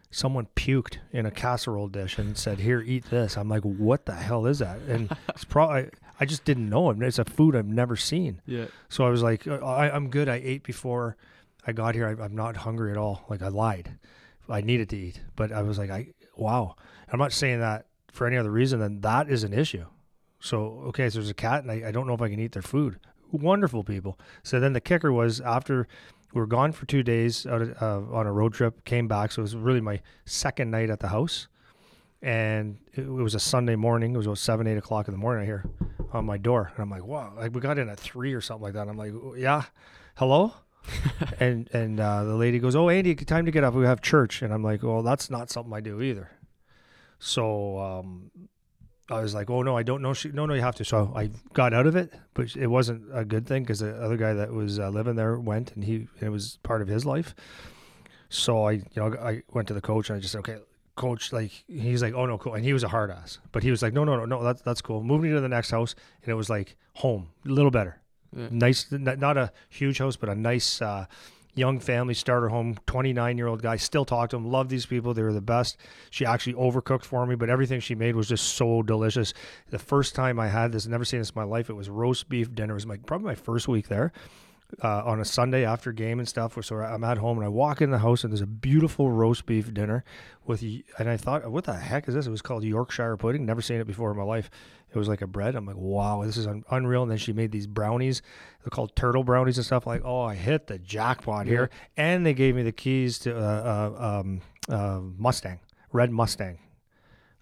someone 0.09 0.47
puked 0.55 0.97
in 1.11 1.25
a 1.25 1.31
casserole 1.31 1.87
dish 1.87 2.17
and 2.17 2.37
said, 2.37 2.59
"Here, 2.59 2.81
eat 2.81 3.09
this." 3.09 3.37
I'm 3.37 3.49
like, 3.49 3.63
"What 3.63 4.05
the 4.05 4.13
hell 4.13 4.45
is 4.45 4.59
that?" 4.59 4.79
And 4.81 5.15
it's 5.29 5.45
probably 5.45 5.89
I 6.19 6.25
just 6.25 6.45
didn't 6.45 6.69
know 6.69 6.91
it. 6.91 7.01
It's 7.01 7.19
a 7.19 7.25
food 7.25 7.55
I've 7.55 7.65
never 7.65 7.95
seen. 7.95 8.41
Yeah. 8.45 8.65
So 8.89 9.05
I 9.05 9.09
was 9.09 9.23
like, 9.23 9.47
uh, 9.47 9.55
I, 9.55 9.95
am 9.95 10.09
good. 10.09 10.29
I 10.29 10.35
ate 10.43 10.63
before 10.63 11.17
I 11.65 11.71
got 11.71 11.95
here. 11.95 12.07
I, 12.07 12.23
I'm 12.23 12.35
not 12.35 12.57
hungry 12.57 12.91
at 12.91 12.97
all. 12.97 13.25
Like 13.27 13.41
I 13.41 13.47
lied. 13.47 13.97
I 14.47 14.61
needed 14.61 14.89
to 14.89 14.97
eat, 14.97 15.21
but 15.35 15.51
I 15.51 15.63
was 15.63 15.79
like, 15.79 15.89
I 15.89 16.09
wow. 16.35 16.75
I'm 17.11 17.19
not 17.19 17.33
saying 17.33 17.59
that 17.61 17.87
for 18.11 18.27
any 18.27 18.37
other 18.37 18.51
reason 18.51 18.79
than 18.79 19.01
that 19.01 19.29
is 19.29 19.43
an 19.43 19.53
issue. 19.53 19.85
So, 20.39 20.83
okay, 20.87 21.09
so 21.09 21.19
there's 21.19 21.29
a 21.29 21.35
cat 21.35 21.63
and 21.63 21.71
I, 21.71 21.89
I 21.89 21.91
don't 21.91 22.07
know 22.07 22.13
if 22.13 22.21
I 22.21 22.29
can 22.29 22.39
eat 22.39 22.51
their 22.51 22.61
food. 22.61 22.99
Wonderful 23.31 23.83
people. 23.83 24.19
So 24.43 24.59
then 24.59 24.73
the 24.73 24.81
kicker 24.81 25.11
was 25.11 25.41
after 25.41 25.87
we 26.33 26.39
were 26.39 26.47
gone 26.47 26.71
for 26.71 26.85
two 26.85 27.03
days 27.03 27.45
out 27.45 27.61
of, 27.61 27.81
uh, 27.81 28.15
on 28.15 28.25
a 28.25 28.31
road 28.31 28.53
trip, 28.53 28.85
came 28.85 29.07
back. 29.07 29.31
So 29.31 29.41
it 29.41 29.43
was 29.43 29.55
really 29.55 29.81
my 29.81 30.01
second 30.25 30.71
night 30.71 30.89
at 30.89 30.99
the 30.99 31.09
house. 31.09 31.47
And 32.21 32.77
it, 32.93 33.01
it 33.01 33.09
was 33.09 33.35
a 33.35 33.39
Sunday 33.39 33.75
morning. 33.75 34.13
It 34.13 34.17
was 34.17 34.27
about 34.27 34.37
seven, 34.37 34.67
eight 34.67 34.77
o'clock 34.77 35.07
in 35.07 35.13
the 35.13 35.17
morning. 35.17 35.43
I 35.43 35.45
hear 35.45 35.65
on 36.13 36.25
my 36.25 36.37
door, 36.37 36.71
and 36.75 36.83
I'm 36.83 36.89
like, 36.89 37.03
"Wow!" 37.03 37.33
Like 37.35 37.53
we 37.53 37.61
got 37.61 37.79
in 37.79 37.89
at 37.89 37.99
three 37.99 38.33
or 38.33 38.41
something 38.41 38.63
like 38.63 38.73
that. 38.73 38.87
And 38.87 38.91
I'm 38.91 38.97
like, 38.97 39.13
"Yeah, 39.37 39.63
hello." 40.15 40.53
and 41.39 41.69
and 41.73 41.99
uh, 41.99 42.23
the 42.23 42.35
lady 42.35 42.59
goes, 42.59 42.75
"Oh, 42.75 42.89
Andy, 42.89 43.15
time 43.15 43.45
to 43.45 43.51
get 43.51 43.63
up. 43.63 43.73
We 43.73 43.85
have 43.85 44.01
church." 44.01 44.41
And 44.41 44.53
I'm 44.53 44.63
like, 44.63 44.83
"Well, 44.83 45.01
that's 45.01 45.29
not 45.31 45.49
something 45.49 45.73
I 45.73 45.79
do 45.79 46.01
either." 46.01 46.29
So 47.17 47.79
um, 47.79 48.31
I 49.13 49.21
was 49.21 49.33
like, 49.33 49.49
"Oh 49.49 49.61
no, 49.61 49.77
I 49.77 49.83
don't 49.83 50.01
know." 50.01 50.13
She, 50.13 50.29
no, 50.29 50.45
no, 50.45 50.53
you 50.53 50.61
have 50.61 50.75
to. 50.75 50.85
So 50.85 51.11
I 51.15 51.29
got 51.53 51.73
out 51.73 51.87
of 51.87 51.95
it, 51.95 52.13
but 52.33 52.55
it 52.55 52.67
wasn't 52.67 53.03
a 53.13 53.25
good 53.25 53.45
thing 53.47 53.63
because 53.63 53.79
the 53.79 53.95
other 54.01 54.17
guy 54.17 54.33
that 54.33 54.51
was 54.51 54.79
uh, 54.79 54.89
living 54.89 55.15
there 55.15 55.39
went, 55.39 55.73
and 55.73 55.83
he 55.83 56.07
it 56.19 56.29
was 56.29 56.57
part 56.63 56.81
of 56.81 56.87
his 56.87 57.05
life. 57.05 57.35
So 58.29 58.65
I, 58.67 58.71
you 58.71 58.85
know, 58.95 59.13
I 59.21 59.43
went 59.53 59.67
to 59.67 59.73
the 59.73 59.81
coach 59.81 60.09
and 60.09 60.17
I 60.17 60.19
just 60.19 60.31
said, 60.31 60.39
"Okay, 60.39 60.57
coach." 60.95 61.33
Like 61.33 61.51
he's 61.67 62.01
like, 62.01 62.13
"Oh 62.13 62.25
no, 62.25 62.37
cool," 62.37 62.53
and 62.53 62.63
he 62.63 62.73
was 62.73 62.83
a 62.83 62.87
hard 62.87 63.11
ass, 63.11 63.39
but 63.51 63.63
he 63.63 63.71
was 63.71 63.81
like, 63.81 63.93
"No, 63.93 64.03
no, 64.03 64.15
no, 64.17 64.25
no, 64.25 64.43
that's 64.43 64.61
that's 64.61 64.81
cool." 64.81 65.03
Moved 65.03 65.23
me 65.23 65.29
to 65.29 65.41
the 65.41 65.49
next 65.49 65.71
house, 65.71 65.95
and 66.23 66.31
it 66.31 66.35
was 66.35 66.49
like 66.49 66.77
home, 66.95 67.29
a 67.45 67.49
little 67.49 67.71
better, 67.71 68.01
yeah. 68.35 68.47
nice, 68.51 68.87
not 68.91 69.37
a 69.37 69.51
huge 69.69 69.97
house, 69.97 70.15
but 70.15 70.29
a 70.29 70.35
nice. 70.35 70.81
Uh, 70.81 71.05
young 71.53 71.79
family 71.79 72.13
starter 72.13 72.49
home 72.49 72.77
29 72.85 73.37
year 73.37 73.47
old 73.47 73.61
guy 73.61 73.75
still 73.75 74.05
talk 74.05 74.29
to 74.29 74.35
him 74.35 74.45
love 74.45 74.69
these 74.69 74.85
people 74.85 75.13
they 75.13 75.21
were 75.21 75.33
the 75.33 75.41
best 75.41 75.77
she 76.09 76.25
actually 76.25 76.53
overcooked 76.53 77.03
for 77.03 77.25
me 77.25 77.35
but 77.35 77.49
everything 77.49 77.79
she 77.79 77.95
made 77.95 78.15
was 78.15 78.27
just 78.29 78.55
so 78.55 78.81
delicious 78.81 79.33
the 79.69 79.79
first 79.79 80.15
time 80.15 80.39
i 80.39 80.47
had 80.47 80.71
this 80.71 80.87
never 80.87 81.03
seen 81.03 81.19
this 81.19 81.31
in 81.31 81.35
my 81.35 81.43
life 81.43 81.69
it 81.69 81.73
was 81.73 81.89
roast 81.89 82.29
beef 82.29 82.53
dinner 82.53 82.73
it 82.73 82.75
was 82.75 82.85
my 82.85 82.97
probably 82.97 83.25
my 83.25 83.35
first 83.35 83.67
week 83.67 83.87
there 83.87 84.13
uh, 84.81 85.03
on 85.05 85.19
a 85.19 85.25
Sunday 85.25 85.65
after 85.65 85.91
game 85.91 86.19
and 86.19 86.27
stuff. 86.27 86.57
So 86.63 86.77
I'm 86.77 87.03
at 87.03 87.17
home 87.17 87.37
and 87.37 87.45
I 87.45 87.49
walk 87.49 87.81
in 87.81 87.91
the 87.91 87.99
house 87.99 88.23
and 88.23 88.31
there's 88.31 88.41
a 88.41 88.47
beautiful 88.47 89.11
roast 89.11 89.45
beef 89.45 89.73
dinner 89.73 90.03
with, 90.45 90.63
and 90.97 91.09
I 91.09 91.17
thought, 91.17 91.49
what 91.49 91.65
the 91.65 91.73
heck 91.73 92.07
is 92.07 92.15
this? 92.15 92.27
It 92.27 92.31
was 92.31 92.41
called 92.41 92.63
Yorkshire 92.63 93.17
pudding. 93.17 93.45
Never 93.45 93.61
seen 93.61 93.79
it 93.81 93.87
before 93.87 94.11
in 94.11 94.17
my 94.17 94.23
life. 94.23 94.49
It 94.93 94.97
was 94.97 95.07
like 95.07 95.21
a 95.21 95.27
bread. 95.27 95.55
I'm 95.55 95.65
like, 95.65 95.77
wow, 95.77 96.23
this 96.25 96.35
is 96.35 96.47
un- 96.47 96.65
unreal. 96.69 97.03
And 97.03 97.11
then 97.11 97.17
she 97.17 97.31
made 97.31 97.51
these 97.51 97.67
brownies. 97.67 98.21
They're 98.63 98.71
called 98.71 98.95
turtle 98.95 99.23
brownies 99.23 99.57
and 99.57 99.65
stuff. 99.65 99.87
Like, 99.87 100.01
oh, 100.03 100.21
I 100.21 100.35
hit 100.35 100.67
the 100.67 100.79
jackpot 100.79 101.45
yeah. 101.45 101.51
here. 101.51 101.69
And 101.95 102.25
they 102.25 102.33
gave 102.33 102.55
me 102.55 102.63
the 102.63 102.73
keys 102.73 103.19
to 103.19 103.35
uh, 103.35 103.93
uh, 103.99 104.19
um, 104.19 104.41
uh, 104.69 104.99
Mustang, 105.17 105.59
red 105.93 106.11
Mustang. 106.11 106.59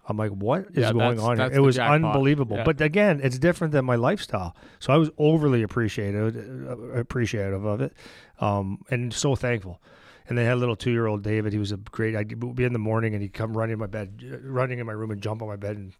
I'm 0.08 0.16
like, 0.16 0.30
what 0.30 0.66
is 0.72 0.78
yeah, 0.78 0.92
going 0.92 1.20
on 1.20 1.38
here? 1.38 1.50
It 1.52 1.60
was 1.60 1.76
jackpot. 1.76 2.04
unbelievable. 2.04 2.56
Yeah. 2.56 2.64
But 2.64 2.80
again, 2.80 3.20
it's 3.22 3.38
different 3.38 3.72
than 3.72 3.84
my 3.84 3.96
lifestyle. 3.96 4.56
So 4.78 4.92
I 4.92 4.96
was 4.96 5.10
overly 5.18 5.62
appreciative, 5.62 6.36
uh, 6.36 6.98
appreciative 6.98 7.64
of 7.64 7.80
it, 7.80 7.92
um, 8.40 8.82
and 8.90 9.12
so 9.12 9.36
thankful. 9.36 9.80
And 10.28 10.38
they 10.38 10.44
had 10.44 10.54
a 10.54 10.56
little 10.56 10.76
two 10.76 10.90
year 10.90 11.06
old 11.06 11.22
David. 11.22 11.52
He 11.52 11.58
was 11.58 11.72
a 11.72 11.76
great. 11.76 12.16
I'd 12.16 12.56
be 12.56 12.64
in 12.64 12.72
the 12.72 12.78
morning 12.78 13.14
and 13.14 13.22
he'd 13.22 13.32
come 13.32 13.56
running 13.56 13.74
in 13.74 13.78
my 13.78 13.86
bed, 13.86 14.24
uh, 14.24 14.38
running 14.48 14.78
in 14.78 14.86
my 14.86 14.92
room 14.92 15.10
and 15.10 15.20
jump 15.20 15.42
on 15.42 15.48
my 15.48 15.56
bed 15.56 15.76
and 15.76 15.92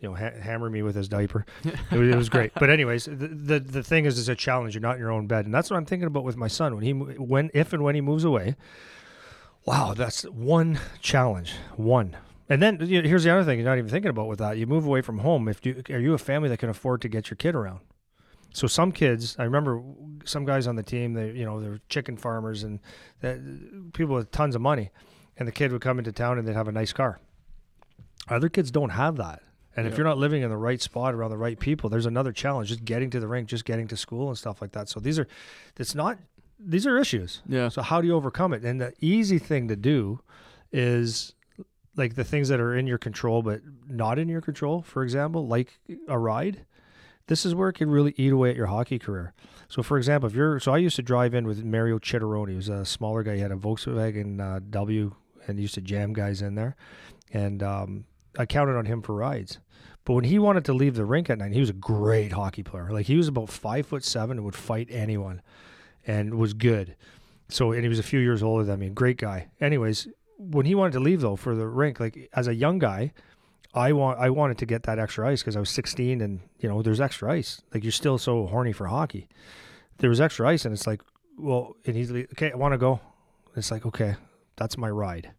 you 0.00 0.08
know, 0.08 0.14
ha- 0.14 0.38
hammer 0.40 0.68
me 0.68 0.82
with 0.82 0.94
his 0.94 1.08
diaper. 1.08 1.46
It 1.64 1.98
was, 1.98 2.08
it 2.08 2.16
was 2.16 2.28
great. 2.28 2.52
But 2.54 2.70
anyways, 2.70 3.06
the, 3.06 3.28
the, 3.28 3.60
the 3.60 3.82
thing 3.82 4.04
is, 4.04 4.18
it's 4.18 4.28
a 4.28 4.34
challenge. 4.34 4.74
You're 4.74 4.82
not 4.82 4.96
in 4.96 5.00
your 5.00 5.12
own 5.12 5.26
bed, 5.26 5.44
and 5.46 5.54
that's 5.54 5.70
what 5.70 5.76
I'm 5.76 5.86
thinking 5.86 6.06
about 6.06 6.24
with 6.24 6.36
my 6.36 6.48
son 6.48 6.74
when 6.74 6.84
he 6.84 6.92
when 6.92 7.50
if 7.54 7.72
and 7.72 7.82
when 7.82 7.94
he 7.94 8.00
moves 8.00 8.24
away. 8.24 8.56
Wow, 9.64 9.94
that's 9.94 10.22
one 10.24 10.78
challenge. 11.00 11.54
One. 11.76 12.16
And 12.48 12.62
then 12.62 12.78
you 12.80 13.02
know, 13.02 13.08
here's 13.08 13.24
the 13.24 13.30
other 13.30 13.44
thing 13.44 13.58
you're 13.58 13.68
not 13.68 13.78
even 13.78 13.90
thinking 13.90 14.10
about 14.10 14.28
with 14.28 14.38
that. 14.38 14.58
You 14.58 14.66
move 14.66 14.86
away 14.86 15.00
from 15.00 15.18
home. 15.18 15.48
If 15.48 15.64
you 15.64 15.82
are 15.90 15.98
you 15.98 16.14
a 16.14 16.18
family 16.18 16.48
that 16.48 16.58
can 16.58 16.68
afford 16.68 17.00
to 17.02 17.08
get 17.08 17.30
your 17.30 17.36
kid 17.36 17.54
around? 17.54 17.80
So 18.52 18.66
some 18.66 18.92
kids, 18.92 19.36
I 19.38 19.44
remember 19.44 19.82
some 20.24 20.44
guys 20.44 20.66
on 20.66 20.76
the 20.76 20.82
team. 20.82 21.14
They 21.14 21.30
you 21.32 21.44
know 21.44 21.60
they're 21.60 21.80
chicken 21.88 22.16
farmers 22.16 22.62
and 22.64 22.80
people 23.92 24.14
with 24.14 24.30
tons 24.30 24.54
of 24.54 24.60
money, 24.60 24.90
and 25.36 25.48
the 25.48 25.52
kid 25.52 25.72
would 25.72 25.82
come 25.82 25.98
into 25.98 26.12
town 26.12 26.38
and 26.38 26.46
they'd 26.46 26.54
have 26.54 26.68
a 26.68 26.72
nice 26.72 26.92
car. 26.92 27.18
Other 28.28 28.48
kids 28.48 28.70
don't 28.70 28.90
have 28.90 29.16
that. 29.16 29.42
And 29.76 29.86
if 29.86 29.96
you're 29.98 30.06
not 30.06 30.16
living 30.16 30.42
in 30.42 30.48
the 30.48 30.56
right 30.56 30.80
spot 30.80 31.14
around 31.14 31.30
the 31.30 31.36
right 31.36 31.58
people, 31.58 31.90
there's 31.90 32.06
another 32.06 32.32
challenge 32.32 32.70
just 32.70 32.84
getting 32.84 33.10
to 33.10 33.20
the 33.20 33.28
rink, 33.28 33.48
just 33.48 33.66
getting 33.66 33.86
to 33.88 33.96
school 33.96 34.28
and 34.28 34.38
stuff 34.38 34.62
like 34.62 34.72
that. 34.72 34.88
So 34.88 35.00
these 35.00 35.18
are, 35.18 35.28
it's 35.78 35.94
not 35.94 36.18
these 36.58 36.86
are 36.86 36.98
issues. 36.98 37.42
Yeah. 37.46 37.68
So 37.68 37.82
how 37.82 38.00
do 38.00 38.06
you 38.06 38.14
overcome 38.14 38.52
it? 38.54 38.64
And 38.64 38.80
the 38.80 38.94
easy 39.00 39.38
thing 39.38 39.68
to 39.68 39.76
do 39.76 40.20
is 40.72 41.34
like 41.96 42.14
the 42.14 42.24
things 42.24 42.48
that 42.48 42.60
are 42.60 42.74
in 42.74 42.86
your 42.86 42.98
control 42.98 43.42
but 43.42 43.60
not 43.86 44.18
in 44.18 44.28
your 44.28 44.40
control. 44.40 44.82
For 44.82 45.02
example, 45.02 45.46
like 45.46 45.78
a 46.08 46.18
ride. 46.18 46.64
This 47.28 47.44
is 47.44 47.54
where 47.54 47.68
it 47.68 47.74
can 47.74 47.90
really 47.90 48.14
eat 48.16 48.32
away 48.32 48.50
at 48.50 48.56
your 48.56 48.66
hockey 48.66 48.98
career. 48.98 49.34
So, 49.68 49.82
for 49.82 49.98
example, 49.98 50.28
if 50.28 50.34
you're 50.36 50.60
so 50.60 50.72
I 50.72 50.78
used 50.78 50.96
to 50.96 51.02
drive 51.02 51.34
in 51.34 51.46
with 51.46 51.64
Mario 51.64 51.98
Chitaroni. 51.98 52.50
He 52.50 52.56
was 52.56 52.68
a 52.68 52.84
smaller 52.84 53.24
guy. 53.24 53.34
He 53.34 53.40
had 53.40 53.50
a 53.50 53.56
Volkswagen 53.56 54.40
uh, 54.40 54.60
W 54.70 55.12
and 55.48 55.58
used 55.58 55.74
to 55.74 55.80
jam 55.80 56.12
guys 56.12 56.40
in 56.40 56.54
there, 56.54 56.76
and 57.32 57.64
um, 57.64 58.04
I 58.38 58.46
counted 58.46 58.76
on 58.76 58.86
him 58.86 59.02
for 59.02 59.14
rides. 59.14 59.58
But 60.04 60.14
when 60.14 60.24
he 60.24 60.38
wanted 60.38 60.64
to 60.66 60.72
leave 60.72 60.94
the 60.94 61.04
rink 61.04 61.28
at 61.30 61.38
night, 61.38 61.52
he 61.52 61.60
was 61.60 61.70
a 61.70 61.74
great 61.74 62.32
hockey 62.32 62.62
player. 62.62 62.90
Like 62.92 63.06
he 63.06 63.16
was 63.16 63.28
about 63.28 63.48
five 63.48 63.86
foot 63.86 64.04
seven 64.04 64.38
and 64.38 64.44
would 64.44 64.54
fight 64.54 64.88
anyone, 64.90 65.42
and 66.06 66.34
was 66.34 66.54
good. 66.54 66.94
So, 67.48 67.72
and 67.72 67.82
he 67.82 67.88
was 67.88 67.98
a 67.98 68.04
few 68.04 68.20
years 68.20 68.42
older 68.42 68.64
than 68.64 68.80
me. 68.80 68.88
Great 68.88 69.18
guy. 69.18 69.48
Anyways, 69.60 70.08
when 70.38 70.66
he 70.66 70.74
wanted 70.74 70.92
to 70.92 71.00
leave 71.00 71.20
though 71.20 71.36
for 71.36 71.54
the 71.54 71.66
rink, 71.66 71.98
like 71.98 72.28
as 72.32 72.46
a 72.46 72.54
young 72.54 72.78
guy, 72.78 73.12
I 73.74 73.92
want 73.92 74.18
I 74.18 74.30
wanted 74.30 74.58
to 74.58 74.66
get 74.66 74.84
that 74.84 74.98
extra 74.98 75.28
ice 75.28 75.42
because 75.42 75.56
I 75.56 75.60
was 75.60 75.70
16 75.70 76.20
and 76.20 76.40
you 76.60 76.68
know 76.68 76.82
there's 76.82 77.00
extra 77.00 77.32
ice. 77.32 77.60
Like 77.74 77.82
you're 77.82 77.92
still 77.92 78.18
so 78.18 78.46
horny 78.46 78.72
for 78.72 78.86
hockey. 78.86 79.28
There 79.98 80.10
was 80.10 80.20
extra 80.20 80.48
ice 80.48 80.64
and 80.64 80.72
it's 80.72 80.86
like, 80.86 81.02
well, 81.38 81.76
and 81.84 81.96
he's 81.96 82.10
like, 82.10 82.30
okay, 82.32 82.52
I 82.52 82.56
want 82.56 82.72
to 82.72 82.78
go. 82.78 83.00
It's 83.56 83.70
like, 83.70 83.86
okay, 83.86 84.16
that's 84.56 84.78
my 84.78 84.90
ride. 84.90 85.32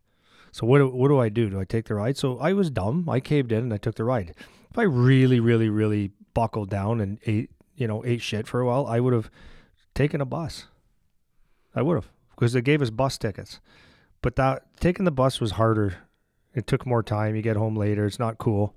So 0.57 0.65
what 0.65 0.79
do, 0.79 0.87
what 0.87 1.09
do 1.09 1.19
I 1.19 1.29
do? 1.29 1.51
Do 1.51 1.59
I 1.59 1.65
take 1.65 1.85
the 1.85 1.93
ride? 1.93 2.17
So 2.17 2.39
I 2.39 2.53
was 2.53 2.71
dumb. 2.71 3.07
I 3.07 3.19
caved 3.19 3.51
in 3.51 3.59
and 3.59 3.71
I 3.71 3.77
took 3.77 3.93
the 3.93 4.03
ride. 4.03 4.33
If 4.71 4.79
I 4.79 4.81
really, 4.81 5.39
really, 5.39 5.69
really 5.69 6.13
buckled 6.33 6.71
down 6.71 6.99
and 6.99 7.19
ate, 7.27 7.51
you 7.75 7.87
know, 7.87 8.03
ate 8.03 8.23
shit 8.23 8.47
for 8.47 8.59
a 8.59 8.65
while, 8.65 8.87
I 8.87 8.99
would 8.99 9.13
have 9.13 9.29
taken 9.93 10.19
a 10.19 10.25
bus. 10.25 10.65
I 11.75 11.83
would 11.83 11.93
have 11.93 12.09
because 12.31 12.53
they 12.53 12.61
gave 12.61 12.81
us 12.81 12.89
bus 12.89 13.19
tickets. 13.19 13.59
But 14.23 14.35
that 14.37 14.63
taking 14.79 15.05
the 15.05 15.11
bus 15.11 15.39
was 15.39 15.51
harder. 15.51 15.97
It 16.55 16.65
took 16.65 16.87
more 16.87 17.03
time. 17.03 17.35
You 17.35 17.43
get 17.43 17.55
home 17.55 17.75
later. 17.75 18.07
It's 18.07 18.17
not 18.17 18.39
cool. 18.39 18.75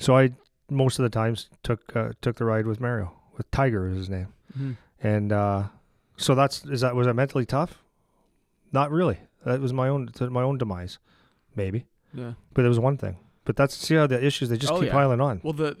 So 0.00 0.16
I 0.16 0.32
most 0.68 0.98
of 0.98 1.04
the 1.04 1.08
times 1.08 1.50
took 1.62 1.94
uh, 1.94 2.14
took 2.20 2.34
the 2.34 2.44
ride 2.44 2.66
with 2.66 2.80
Mario. 2.80 3.12
With 3.36 3.48
Tiger 3.52 3.88
was 3.88 3.96
his 3.96 4.10
name. 4.10 4.34
Mm-hmm. 4.58 4.72
And 5.06 5.32
uh, 5.32 5.64
so 6.16 6.34
that's 6.34 6.64
is 6.64 6.80
that 6.80 6.96
was 6.96 7.06
I 7.06 7.12
mentally 7.12 7.46
tough? 7.46 7.78
Not 8.72 8.90
really. 8.90 9.20
That 9.44 9.60
was 9.60 9.72
my 9.72 9.88
own 9.88 10.08
to 10.14 10.30
my 10.30 10.42
own 10.42 10.58
demise, 10.58 10.98
maybe. 11.56 11.86
Yeah. 12.12 12.32
But 12.54 12.64
it 12.64 12.68
was 12.68 12.78
one 12.78 12.96
thing. 12.96 13.16
But 13.44 13.56
that's 13.56 13.74
see 13.74 13.94
how 13.94 14.06
the 14.06 14.22
issues 14.24 14.48
they 14.50 14.58
just 14.58 14.72
Oh, 14.72 14.76
keep 14.78 14.86
yeah. 14.88 14.92
piling 14.92 15.20
on. 15.20 15.40
Well, 15.42 15.54
the 15.54 15.76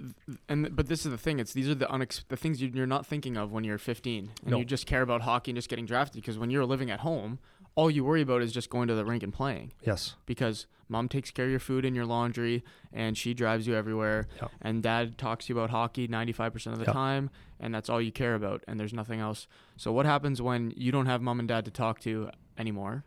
and 0.48 0.74
but 0.74 0.86
this 0.88 1.04
is 1.04 1.12
the 1.12 1.18
thing. 1.18 1.38
It's 1.38 1.52
these 1.52 1.68
are 1.68 1.74
the 1.74 1.86
unex- 1.86 2.24
the 2.28 2.36
things 2.36 2.60
you, 2.62 2.70
you're 2.74 2.86
not 2.86 3.04
thinking 3.06 3.36
of 3.36 3.52
when 3.52 3.64
you're 3.64 3.78
15 3.78 4.30
and 4.42 4.50
No. 4.50 4.58
you 4.58 4.64
just 4.64 4.86
care 4.86 5.02
about 5.02 5.22
hockey 5.22 5.50
and 5.50 5.56
just 5.56 5.68
getting 5.68 5.86
drafted. 5.86 6.22
Because 6.22 6.38
when 6.38 6.50
you're 6.50 6.64
living 6.64 6.90
at 6.90 7.00
home, 7.00 7.38
all 7.74 7.90
you 7.90 8.02
worry 8.04 8.22
about 8.22 8.42
is 8.42 8.52
just 8.52 8.70
going 8.70 8.88
to 8.88 8.94
the 8.94 9.04
rink 9.04 9.22
and 9.22 9.32
playing. 9.32 9.72
Yes. 9.84 10.16
Because 10.26 10.66
mom 10.88 11.08
takes 11.08 11.30
care 11.30 11.44
of 11.44 11.50
your 11.50 11.60
food 11.60 11.84
and 11.84 11.94
your 11.94 12.06
laundry, 12.06 12.64
and 12.92 13.16
she 13.16 13.34
drives 13.34 13.66
you 13.66 13.74
everywhere. 13.76 14.26
Yeah. 14.40 14.48
And 14.62 14.82
dad 14.82 15.18
talks 15.18 15.46
to 15.46 15.52
you 15.52 15.58
about 15.58 15.70
hockey 15.70 16.08
95% 16.08 16.72
of 16.72 16.78
the 16.78 16.86
Yeah. 16.86 16.92
time, 16.92 17.30
and 17.60 17.72
that's 17.74 17.88
all 17.90 18.00
you 18.00 18.10
care 18.10 18.34
about. 18.34 18.64
And 18.66 18.80
there's 18.80 18.94
nothing 18.94 19.20
else. 19.20 19.46
So 19.76 19.92
what 19.92 20.06
happens 20.06 20.40
when 20.42 20.72
you 20.76 20.90
don't 20.90 21.06
have 21.06 21.20
mom 21.22 21.38
and 21.38 21.46
dad 21.48 21.64
to 21.66 21.70
talk 21.70 22.00
to 22.00 22.30
anymore, 22.58 23.04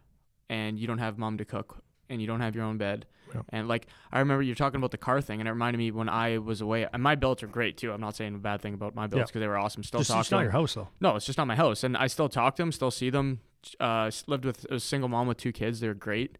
and 0.53 0.71
you 0.79 0.85
don't 0.87 0.99
have 1.05 1.17
mom 1.17 1.37
to 1.39 1.45
cook, 1.45 1.69
and 2.09 2.21
you 2.21 2.27
don't 2.27 2.41
have 2.41 2.53
your 2.55 2.65
own 2.65 2.77
bed? 2.77 3.05
Yeah. 3.33 3.41
And 3.49 3.67
like 3.67 3.87
I 4.11 4.19
remember 4.19 4.43
you're 4.43 4.53
talking 4.63 4.77
about 4.77 4.91
the 4.91 4.97
car 5.07 5.19
thing, 5.21 5.39
and 5.41 5.47
it 5.49 5.51
reminded 5.51 5.77
me 5.79 5.89
when 5.91 6.09
I 6.09 6.37
was 6.37 6.61
away. 6.61 6.87
And 6.93 7.01
my 7.01 7.15
billets 7.15 7.41
are 7.43 7.47
great 7.47 7.77
too. 7.77 7.91
I'm 7.91 8.01
not 8.01 8.15
saying 8.15 8.35
a 8.35 8.37
bad 8.37 8.61
thing 8.61 8.73
about 8.75 8.93
my 8.93 9.07
billets 9.07 9.29
Yeah. 9.29 9.31
because 9.31 9.41
they 9.41 9.47
were 9.47 9.57
awesome. 9.57 9.83
Still 9.83 10.01
Just, 10.01 10.11
talk 10.11 10.21
it's 10.21 10.31
not 10.31 10.41
your 10.41 10.51
house 10.59 10.73
though. 10.75 10.89
No, 11.01 11.15
it's 11.15 11.25
just 11.25 11.37
not 11.39 11.47
my 11.47 11.55
house, 11.55 11.83
and 11.83 11.97
I 11.97 12.07
still 12.07 12.29
talk 12.29 12.55
to 12.57 12.61
them, 12.61 12.71
still 12.71 12.91
see 12.91 13.09
them. 13.09 13.39
Uh, 13.79 14.11
lived 14.27 14.45
with 14.45 14.65
a 14.69 14.79
single 14.79 15.09
mom 15.09 15.25
with 15.27 15.37
two 15.37 15.51
kids. 15.53 15.79
They're 15.79 15.93
great, 15.95 16.37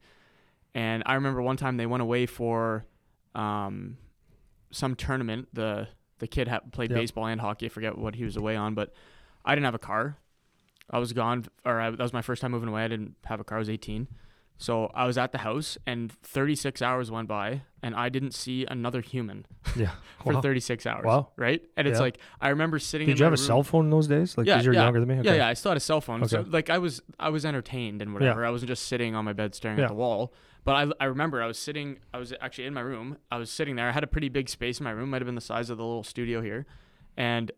and 0.76 1.02
I 1.06 1.14
remember 1.16 1.42
one 1.42 1.58
time 1.58 1.78
they 1.78 1.86
went 1.88 2.04
away 2.04 2.26
for 2.28 2.86
um, 3.34 3.98
some 4.72 4.96
tournament. 4.96 5.48
The 5.54 5.88
the 6.20 6.28
kid 6.28 6.48
had 6.48 6.72
played 6.72 6.92
Yep. 6.92 7.00
baseball 7.00 7.26
and 7.26 7.42
hockey. 7.42 7.66
I 7.66 7.70
forget 7.70 7.98
what 7.98 8.16
he 8.16 8.24
was 8.24 8.38
away 8.38 8.56
on, 8.56 8.76
but 8.76 8.94
I 9.46 9.56
didn't 9.56 9.66
have 9.66 9.76
a 9.76 9.80
car. 9.80 10.18
I 10.90 11.00
was 11.00 11.14
gone, 11.14 11.46
or 11.66 11.80
I, 11.80 11.90
that 11.92 12.00
was 12.00 12.14
my 12.14 12.22
first 12.22 12.42
time 12.42 12.52
moving 12.52 12.70
away. 12.70 12.84
I 12.84 12.88
didn't 12.88 13.16
have 13.26 13.40
a 13.40 13.44
car. 13.44 13.58
I 13.58 13.60
was 13.60 13.70
18. 13.70 14.08
So 14.58 14.92
I 14.94 15.06
was 15.08 15.18
at 15.18 15.32
the 15.32 15.40
house, 15.40 15.78
and 15.88 16.12
36 16.12 16.82
hours 16.82 17.10
went 17.10 17.28
by, 17.28 17.64
and 17.82 17.96
I 17.96 18.10
didn't 18.10 18.34
see 18.34 18.66
another 18.70 19.02
human 19.02 19.46
Yeah. 19.76 19.92
for 20.24 20.34
Wow. 20.34 20.42
36 20.42 20.86
hours. 20.86 21.04
Wow. 21.06 21.32
Right? 21.36 21.62
And 21.76 21.88
it's 21.88 21.98
Yeah. 21.98 22.02
like 22.04 22.18
I 22.40 22.50
remember 22.50 22.78
sitting. 22.80 23.08
Did 23.08 23.20
you 23.20 23.24
have 23.26 23.34
a 23.34 23.36
room- 23.36 23.46
cell 23.46 23.64
phone 23.64 23.86
in 23.86 23.90
those 23.90 24.08
days? 24.08 24.38
Like, 24.38 24.46
Yeah, 24.46 24.56
because 24.56 24.66
you're 24.66 24.76
yeah. 24.76 24.84
younger 24.84 25.00
than 25.00 25.10
me. 25.10 25.20
Okay. 25.20 25.30
yeah, 25.30 25.36
yeah, 25.36 25.48
I 25.48 25.54
still 25.54 25.72
had 25.72 25.78
a 25.78 25.82
cell 25.82 26.02
phone. 26.02 26.26
So 26.28 26.40
Okay. 26.42 26.50
like 26.52 26.70
I 26.70 26.78
was 26.78 27.02
I 27.20 27.30
was 27.30 27.46
entertained 27.46 28.02
and 28.02 28.14
whatever. 28.14 28.42
Yeah. 28.42 28.48
I 28.48 28.52
wasn't 28.52 28.70
just 28.70 28.88
sitting 28.88 29.16
on 29.16 29.26
my 29.26 29.34
bed 29.34 29.56
staring 29.56 29.80
at 29.80 29.88
the 29.90 29.96
wall. 29.96 30.34
But 30.66 30.76
I, 30.76 31.04
I 31.04 31.06
remember 31.06 31.42
I 31.42 31.48
was 31.48 31.58
sitting 31.58 31.98
I 32.14 32.20
was 32.20 32.32
actually 32.40 32.66
in 32.68 32.74
my 32.76 32.82
room. 32.82 33.18
I 33.32 33.38
was 33.40 33.50
sitting 33.50 33.76
there. 33.76 33.90
I 33.90 33.92
had 33.92 34.04
a 34.04 34.08
pretty 34.08 34.30
big 34.30 34.48
space 34.50 34.80
in 34.80 34.84
my 34.86 34.92
room, 34.92 35.10
might 35.10 35.22
have 35.22 35.26
been 35.26 35.36
the 35.36 35.42
size 35.42 35.70
of 35.72 35.78
the 35.78 35.84
little 35.84 36.04
studio 36.04 36.42
here. 36.42 36.66
And 37.18 37.52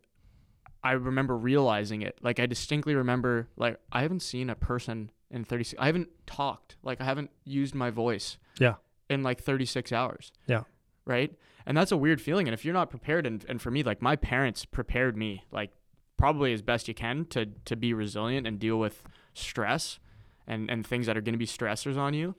I 0.86 0.92
remember 0.94 1.36
realizing 1.36 2.02
it. 2.04 2.18
Like 2.22 2.40
I 2.40 2.46
distinctly 2.46 2.96
remember 2.96 3.48
like 3.58 3.78
I 3.92 4.02
haven't 4.02 4.22
seen 4.22 4.50
a 4.50 4.56
person 4.56 5.12
in 5.32 5.44
36 5.44 5.80
I 5.82 5.88
haven't 5.88 6.10
talked. 6.28 6.78
Like 6.84 7.02
I 7.02 7.06
haven't 7.06 7.32
used 7.44 7.74
my 7.76 7.90
voice 7.90 8.38
Yeah. 8.60 8.76
in 9.10 9.24
like 9.24 9.42
36 9.42 9.92
hours. 9.92 10.32
Yeah. 10.48 10.64
Right? 11.06 11.34
And 11.66 11.76
that's 11.76 11.92
a 11.92 11.98
weird 11.98 12.22
feeling 12.22 12.48
and 12.48 12.54
if 12.54 12.64
you're 12.64 12.74
not 12.82 12.90
prepared 12.90 13.26
and, 13.26 13.44
and 13.50 13.62
for 13.62 13.72
me 13.72 13.82
like 13.84 14.02
my 14.02 14.16
parents 14.16 14.66
prepared 14.66 15.18
me 15.18 15.44
like 15.52 15.72
probably 16.18 16.54
as 16.54 16.62
best 16.62 16.88
you 16.88 16.94
can 16.94 17.26
to 17.26 17.48
to 17.66 17.76
be 17.76 17.94
resilient 17.94 18.46
and 18.48 18.60
deal 18.60 18.78
with 18.80 19.04
stress 19.34 20.00
and 20.48 20.70
and 20.70 20.86
things 20.86 21.08
that 21.08 21.18
are 21.18 21.22
going 21.22 21.34
to 21.34 21.40
be 21.40 21.48
stressors 21.48 21.98
on 21.98 22.14
you 22.14 22.36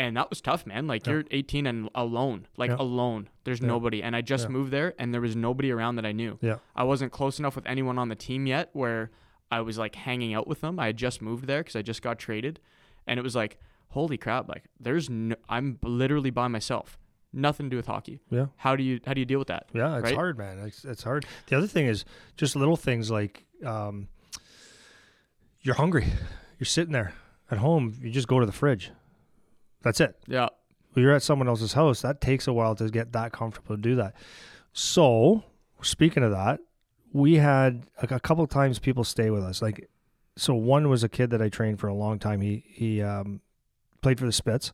and 0.00 0.16
that 0.16 0.28
was 0.30 0.40
tough 0.40 0.66
man 0.66 0.86
like 0.86 1.06
Yeah. 1.06 1.12
you're 1.12 1.24
18 1.30 1.66
and 1.66 1.88
alone 1.94 2.46
like 2.56 2.70
Yeah. 2.70 2.76
alone 2.86 3.28
there's 3.44 3.60
Yeah. 3.60 3.66
nobody 3.68 4.02
and 4.02 4.16
i 4.16 4.20
just 4.22 4.48
moved 4.48 4.70
there 4.72 4.94
and 4.98 5.12
there 5.14 5.20
was 5.20 5.36
nobody 5.36 5.70
around 5.70 5.96
that 5.96 6.06
i 6.06 6.12
knew 6.12 6.38
Yeah. 6.40 6.56
i 6.74 6.82
wasn't 6.84 7.12
close 7.12 7.38
enough 7.38 7.54
with 7.56 7.66
anyone 7.66 7.98
on 7.98 8.08
the 8.08 8.14
team 8.16 8.46
yet 8.46 8.70
where 8.72 9.10
i 9.50 9.60
was 9.60 9.76
like 9.78 9.94
hanging 9.94 10.32
out 10.34 10.46
with 10.48 10.60
them 10.62 10.78
i 10.80 10.86
had 10.86 10.96
just 10.96 11.20
moved 11.22 11.46
there 11.46 11.60
because 11.60 11.76
i 11.76 11.82
just 11.82 12.02
got 12.02 12.18
traded 12.18 12.60
and 13.06 13.18
it 13.18 13.22
was 13.22 13.36
like 13.36 13.58
holy 13.88 14.16
crap 14.16 14.48
like 14.48 14.64
there's 14.78 15.10
no 15.10 15.34
i'm 15.48 15.78
literally 15.82 16.30
by 16.30 16.48
myself 16.48 16.96
nothing 17.32 17.66
to 17.66 17.70
do 17.70 17.76
with 17.76 17.86
hockey 17.86 18.20
Yeah. 18.30 18.46
how 18.56 18.74
do 18.76 18.82
you 18.82 19.00
how 19.06 19.12
do 19.14 19.20
you 19.20 19.26
deal 19.26 19.38
with 19.38 19.48
that 19.48 19.68
Yeah, 19.72 19.96
it's 19.98 20.04
Right? 20.04 20.14
hard, 20.14 20.36
man. 20.38 20.58
It's, 20.66 20.84
it's 20.84 21.02
hard. 21.04 21.26
The 21.46 21.56
other 21.56 21.68
thing 21.68 21.86
is 21.86 22.04
just 22.36 22.56
little 22.56 22.76
things 22.76 23.08
like 23.10 23.44
um, 23.64 24.08
you're 25.62 25.74
hungry. 25.76 26.06
You're 26.58 26.64
sitting 26.66 26.92
there 26.92 27.12
at 27.50 27.58
home. 27.58 27.94
You 28.02 28.10
just 28.10 28.28
go 28.28 28.40
to 28.40 28.46
the 28.46 28.52
fridge. 28.52 28.90
That's 29.82 30.00
it. 30.00 30.16
yeah 30.26 30.48
When 30.92 31.04
you're 31.04 31.14
at 31.14 31.22
someone 31.22 31.48
else's 31.48 31.72
house, 31.74 32.02
that 32.02 32.20
takes 32.20 32.46
a 32.46 32.52
while 32.52 32.74
to 32.76 32.88
get 32.90 33.12
that 33.12 33.32
comfortable 33.32 33.76
to 33.76 33.80
do 33.80 33.94
that. 33.96 34.14
So, 34.72 35.44
speaking 35.82 36.22
of 36.22 36.30
that, 36.30 36.60
we 37.12 37.36
had 37.36 37.86
a, 38.00 38.14
a 38.14 38.20
couple 38.20 38.44
of 38.44 38.50
times 38.50 38.78
people 38.78 39.04
stay 39.04 39.30
with 39.30 39.42
us. 39.42 39.62
Like, 39.62 39.88
so 40.36 40.54
one 40.54 40.88
was 40.88 41.02
a 41.02 41.08
kid 41.08 41.30
that 41.30 41.42
I 41.42 41.48
trained 41.48 41.80
for 41.80 41.88
a 41.88 41.94
long 41.94 42.18
time. 42.18 42.40
He 42.40 42.64
he 42.66 43.02
um, 43.02 43.40
played 44.00 44.18
for 44.18 44.26
the 44.26 44.32
Spits, 44.32 44.72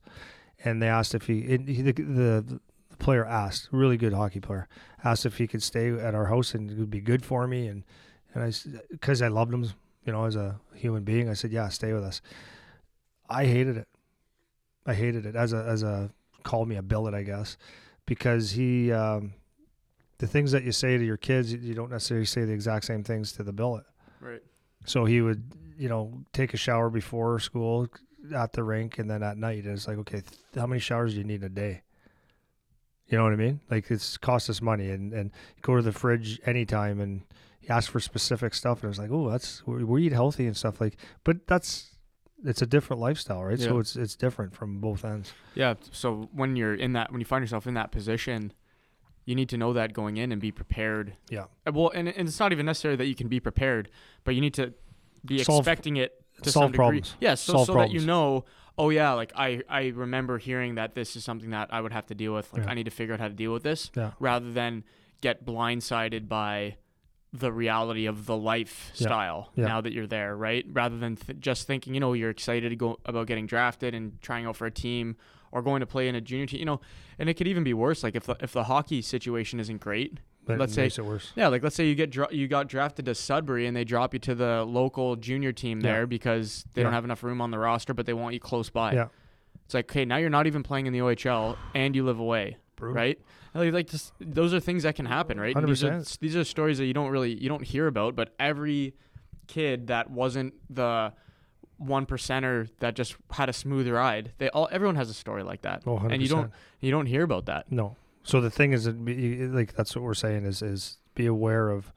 and 0.65 0.83
they 0.83 0.89
asked 0.89 1.15
if 1.15 1.27
he, 1.27 1.41
it, 1.41 1.69
he 1.69 1.83
the, 1.83 1.93
the 1.93 2.61
the 2.91 3.05
player 3.05 3.25
asked, 3.25 3.69
really 3.73 3.97
good 3.97 4.13
hockey 4.13 4.41
player, 4.41 4.69
asked 5.05 5.27
if 5.27 5.39
he 5.39 5.47
could 5.47 5.63
stay 5.63 5.91
at 5.93 6.15
our 6.15 6.27
house 6.27 6.55
and 6.55 6.71
it 6.71 6.79
would 6.79 6.91
be 6.91 7.01
good 7.01 7.25
for 7.25 7.47
me. 7.47 7.67
And 7.67 7.85
and 8.35 8.45
I 8.45 8.53
because 8.91 9.23
I 9.23 9.29
loved 9.29 9.53
him, 9.53 9.65
you 10.05 10.13
know, 10.13 10.25
as 10.25 10.37
a 10.37 10.61
human 10.75 11.05
being, 11.05 11.29
I 11.29 11.35
said, 11.35 11.53
yeah, 11.53 11.69
stay 11.69 11.93
with 11.93 12.05
us. 12.05 12.21
I 13.29 13.47
hated 13.47 13.77
it. 13.77 13.89
I 14.87 14.95
hated 14.95 15.27
it 15.27 15.37
as 15.37 15.53
a 15.53 15.65
as 15.65 15.83
a 15.83 16.11
call 16.43 16.65
me 16.65 16.77
a 16.77 16.83
billet, 16.83 17.15
I 17.15 17.23
guess, 17.23 17.57
because 18.07 18.53
he 18.53 18.93
um, 18.93 19.35
the 20.19 20.27
things 20.27 20.53
that 20.53 20.65
you 20.65 20.73
say 20.73 20.97
to 20.97 21.05
your 21.05 21.17
kids, 21.17 21.53
you 21.53 21.75
don't 21.75 21.91
necessarily 21.91 22.27
say 22.27 22.45
the 22.45 22.53
exact 22.53 22.85
same 22.87 23.03
things 23.03 23.33
to 23.33 23.43
the 23.43 23.53
billet. 23.53 23.85
right 24.21 24.43
So 24.85 25.05
he 25.05 25.21
would, 25.21 25.53
you 25.79 25.89
know, 25.89 26.25
take 26.33 26.55
a 26.55 26.57
shower 26.57 26.89
before 26.89 27.39
school 27.41 27.89
at 28.35 28.53
the 28.53 28.63
rink 28.63 28.99
and 28.99 29.11
then 29.11 29.23
at 29.23 29.37
night. 29.37 29.65
And 29.65 29.75
it's 29.75 29.87
like, 29.87 29.99
okay, 29.99 30.21
th- 30.21 30.41
how 30.57 30.67
many 30.67 30.81
showers 30.81 31.13
do 31.13 31.19
you 31.19 31.25
need 31.25 31.43
in 31.43 31.47
a 31.47 31.49
day? 31.51 31.83
You 33.09 33.19
know 33.19 33.25
what 33.25 33.35
I 33.35 33.37
mean? 33.37 33.61
Like 33.71 33.91
it's 33.91 34.17
cost 34.17 34.51
us 34.51 34.61
money 34.63 34.91
and, 34.91 35.13
and 35.13 35.31
go 35.63 35.77
to 35.77 35.83
the 35.83 35.93
fridge 35.93 36.41
anytime 36.47 37.01
and 37.01 37.23
he 37.61 37.69
asked 37.69 37.91
for 37.91 38.01
specific 38.01 38.55
stuff. 38.55 38.79
And 38.79 38.85
it 38.85 38.89
was 38.89 38.99
like, 38.99 39.11
oh, 39.13 39.31
that's, 39.31 39.67
we, 39.67 39.85
we 39.85 40.07
eat 40.07 40.13
healthy 40.13 40.47
and 40.47 40.57
stuff 40.57 40.81
like, 40.81 40.97
but 41.25 41.47
that's, 41.47 41.96
it's 42.45 42.63
a 42.63 42.67
different 42.67 43.01
lifestyle, 43.01 43.43
right? 43.45 43.59
So 43.59 43.79
it's, 43.79 43.97
it's 43.97 44.15
different 44.17 44.55
from 44.55 44.81
both 44.81 45.05
ends. 45.05 45.33
Yeah. 45.55 45.75
So 45.91 46.29
when 46.33 46.57
you're 46.57 46.75
in 46.75 46.93
that, 46.93 47.11
when 47.11 47.21
you 47.21 47.25
find 47.25 47.43
yourself 47.43 47.67
in 47.67 47.75
that 47.75 47.91
position, 47.93 48.53
you 49.25 49.35
need 49.35 49.49
to 49.49 49.57
know 49.57 49.73
that 49.73 49.93
going 49.93 50.19
in 50.19 50.31
and 50.33 50.41
be 50.41 50.53
prepared. 50.53 51.15
Yeah. 51.31 51.45
Uh, 51.67 51.73
Well, 51.73 51.91
and, 51.95 52.09
and 52.09 52.29
it's 52.29 52.39
not 52.39 52.53
even 52.53 52.67
necessary 52.67 52.95
that 52.97 53.07
you 53.07 53.15
can 53.15 53.29
be 53.29 53.41
prepared, 53.41 53.89
but 54.25 54.35
you 54.35 54.41
need 54.41 54.55
to 54.55 54.75
be 55.25 55.43
Solve- 55.43 55.61
expecting 55.61 55.97
it 55.97 56.23
to 56.43 56.51
solve 56.51 56.65
some 56.65 56.73
degree. 56.73 56.77
problems. 56.77 57.17
Yeah. 57.21 57.35
So, 57.35 57.55
Solve 57.55 57.67
so 57.67 57.75
that 57.75 57.91
you 57.91 58.01
know, 58.01 58.45
oh 58.79 58.91
yeah, 58.91 59.13
like 59.15 59.33
I, 59.35 59.63
I 59.69 59.89
remember 59.89 60.39
hearing 60.39 60.75
that 60.77 60.95
this 60.95 61.17
is 61.17 61.25
something 61.25 61.51
that 61.51 61.73
I 61.73 61.81
would 61.81 61.93
have 61.93 62.07
to 62.07 62.15
deal 62.15 62.35
with. 62.35 62.53
Like 62.53 62.65
Yeah. 62.65 62.71
I 62.71 62.75
need 62.75 62.85
to 62.85 62.91
figure 62.91 63.15
out 63.15 63.21
how 63.21 63.29
to 63.29 63.35
deal 63.35 63.53
with 63.53 63.63
this 63.63 63.91
Yeah. 63.97 64.13
rather 64.21 64.53
than 64.53 64.85
get 65.23 65.45
blindsided 65.47 66.29
by 66.29 66.77
the 67.33 67.53
reality 67.53 68.07
of 68.07 68.27
the 68.27 68.37
lifestyle 68.37 69.51
Yeah. 69.55 69.67
now 69.67 69.81
that 69.81 69.93
you're 69.93 70.07
there, 70.07 70.37
right? 70.37 70.65
Rather 70.73 70.97
than 70.99 71.17
th- 71.17 71.39
just 71.41 71.67
thinking, 71.67 71.95
you 71.95 72.01
know, 72.01 72.13
you're 72.13 72.31
excited 72.31 72.71
to 72.71 72.77
go 72.77 72.99
about 73.05 73.27
getting 73.27 73.47
drafted 73.47 73.95
and 73.95 74.21
trying 74.23 74.47
out 74.47 74.57
for 74.57 74.67
a 74.67 74.71
team 74.71 75.17
or 75.53 75.63
going 75.63 75.81
to 75.81 75.87
play 75.87 76.09
in 76.09 76.15
a 76.15 76.21
junior 76.21 76.47
team, 76.47 76.61
you 76.61 76.65
know, 76.67 76.81
and 77.19 77.29
it 77.29 77.35
could 77.35 77.47
even 77.49 77.65
be 77.65 77.75
worse. 77.75 78.03
Like 78.03 78.15
if 78.17 78.25
the, 78.25 78.37
if 78.41 78.53
the 78.53 78.65
hockey 78.65 79.03
situation 79.03 79.61
isn't 79.61 79.81
great, 79.81 80.19
That 80.47 80.59
Let's 80.59 80.75
say- 80.75 80.87
it 80.87 80.99
worse. 81.01 81.33
yeah, 81.35 81.49
like 81.49 81.63
let's 81.65 81.75
say 81.75 81.87
you 81.89 81.97
get 81.97 82.11
dra- 82.11 82.33
you 82.33 82.47
got 82.47 82.69
drafted 82.69 83.05
to 83.07 83.15
Sudbury 83.17 83.67
and 83.67 83.77
they 83.77 83.83
drop 83.85 84.13
you 84.15 84.21
to 84.21 84.35
the 84.35 84.65
local 84.65 85.17
junior 85.17 85.53
team 85.53 85.81
Yeah. 85.81 85.93
there 85.93 86.07
because 86.07 86.65
they 86.75 86.83
don't 86.85 86.93
have 86.93 87.05
enough 87.05 87.23
room 87.25 87.41
on 87.41 87.51
the 87.51 87.59
roster, 87.59 87.93
but 87.95 88.07
they 88.07 88.13
want 88.15 88.33
you 88.35 88.41
close 88.41 88.71
by. 88.71 88.93
Yeah. 88.93 89.09
It's 89.65 89.75
like, 89.75 89.91
okay, 89.91 90.05
now 90.05 90.19
you're 90.19 90.31
not 90.31 90.47
even 90.47 90.63
playing 90.63 90.87
in 90.87 90.93
the 90.93 91.01
OHL 91.01 91.57
and 91.75 91.97
you 91.97 92.05
live 92.05 92.21
away, 92.21 92.57
Brutal. 92.77 92.95
right? 92.97 93.19
Like, 93.55 93.73
like 93.73 93.89
just, 93.89 94.13
those 94.21 94.53
are 94.55 94.61
things 94.61 94.83
that 94.85 94.95
can 94.97 95.07
happen, 95.07 95.41
right? 95.41 95.57
These 95.67 95.83
are 95.85 96.03
these 96.21 96.37
are 96.37 96.45
stories 96.45 96.79
that 96.79 96.85
you 96.87 96.93
don't 96.95 97.11
really 97.11 97.33
you 97.35 97.49
don't 97.49 97.65
hear 97.65 97.87
about, 97.87 98.15
but 98.15 98.35
every 98.39 98.95
kid 99.47 99.87
that 99.89 100.11
wasn't 100.11 100.55
the 100.69 101.13
one 101.79 102.07
percenter 102.07 102.69
that 102.81 102.95
just 102.95 103.17
had 103.31 103.49
a 103.49 103.53
smooth 103.53 103.89
ride, 103.89 104.33
they 104.39 104.49
all 104.51 104.69
everyone 104.71 104.97
has 104.97 105.09
a 105.11 105.15
story 105.15 105.43
like 105.43 105.63
that, 105.63 105.83
Oh, 105.87 105.99
100%. 105.99 106.13
and 106.13 106.23
you 106.23 106.29
don't 106.29 106.51
you 106.81 106.91
don't 106.91 107.07
hear 107.07 107.23
about 107.23 107.47
that. 107.47 107.71
No. 107.71 107.97
So 108.23 108.41
the 108.41 108.51
thing 108.51 108.73
is, 108.73 108.85
that 108.85 109.05
be- 109.05 109.47
like 109.47 109.75
that's 109.75 109.95
what 109.95 110.03
we're 110.03 110.15
saying 110.15 110.45
is 110.45 110.61
is 110.63 110.99
be 111.15 111.27
aware 111.27 111.71
of 111.71 111.93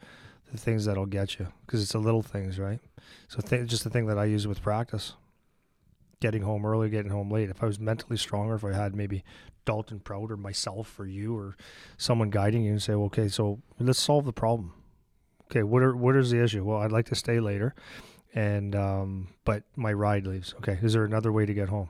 the 0.51 0.57
things 0.57 0.85
that'll 0.85 1.05
get 1.05 1.39
you 1.39 1.47
because 1.65 1.81
it's 1.81 1.91
the 1.91 1.99
little 1.99 2.21
things, 2.23 2.57
right? 2.59 2.79
So 3.27 3.39
th- 3.41 3.67
just 3.69 3.83
the 3.83 3.89
thing 3.89 4.05
that 4.07 4.17
I 4.17 4.25
use 4.25 4.47
with 4.47 4.61
practice, 4.61 5.13
getting 6.19 6.41
home 6.41 6.65
early, 6.65 6.89
getting 6.89 7.11
home 7.11 7.31
late. 7.31 7.49
If 7.49 7.63
I 7.63 7.65
was 7.65 7.79
mentally 7.79 8.17
stronger, 8.17 8.55
if 8.55 8.63
I 8.65 8.73
had 8.73 8.95
maybe 8.95 9.23
Dalton 9.65 9.99
Prout 9.99 10.31
or 10.31 10.37
myself 10.37 10.99
or 10.99 11.05
you 11.05 11.37
or 11.37 11.55
someone 11.97 12.29
guiding 12.29 12.63
you 12.63 12.71
and 12.71 12.81
say, 12.81 12.93
okay, 12.93 13.27
so 13.27 13.59
let's 13.79 13.99
solve 13.99 14.25
the 14.25 14.33
problem. 14.33 14.73
Okay, 15.45 15.63
what 15.63 15.81
are 15.81 15.95
what 15.95 16.15
is 16.15 16.31
the 16.31 16.43
issue? 16.43 16.63
Well, 16.63 16.79
I'd 16.79 16.91
like 16.91 17.07
to 17.07 17.15
stay 17.15 17.39
later, 17.39 17.73
and 18.35 18.75
um, 18.75 19.29
but 19.45 19.63
my 19.75 19.91
ride 19.91 20.27
leaves. 20.27 20.53
Okay, 20.59 20.77
is 20.81 20.93
there 20.93 21.05
another 21.05 21.31
way 21.31 21.47
to 21.47 21.53
get 21.55 21.69
home? 21.69 21.89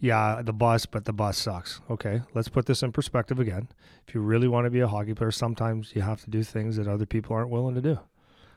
yeah, 0.00 0.42
the 0.42 0.52
bus, 0.52 0.86
but 0.86 1.04
the 1.04 1.12
bus 1.12 1.36
sucks. 1.36 1.80
Okay, 1.90 2.22
let's 2.34 2.48
put 2.48 2.66
this 2.66 2.82
in 2.82 2.92
perspective 2.92 3.40
again. 3.40 3.68
If 4.06 4.14
you 4.14 4.20
really 4.20 4.48
want 4.48 4.66
to 4.66 4.70
be 4.70 4.80
a 4.80 4.88
hockey 4.88 5.14
player, 5.14 5.30
sometimes 5.30 5.92
you 5.94 6.02
have 6.02 6.22
to 6.24 6.30
do 6.30 6.42
things 6.42 6.76
that 6.76 6.86
other 6.86 7.06
people 7.06 7.34
aren't 7.34 7.50
willing 7.50 7.74
to 7.74 7.80
do. 7.80 7.98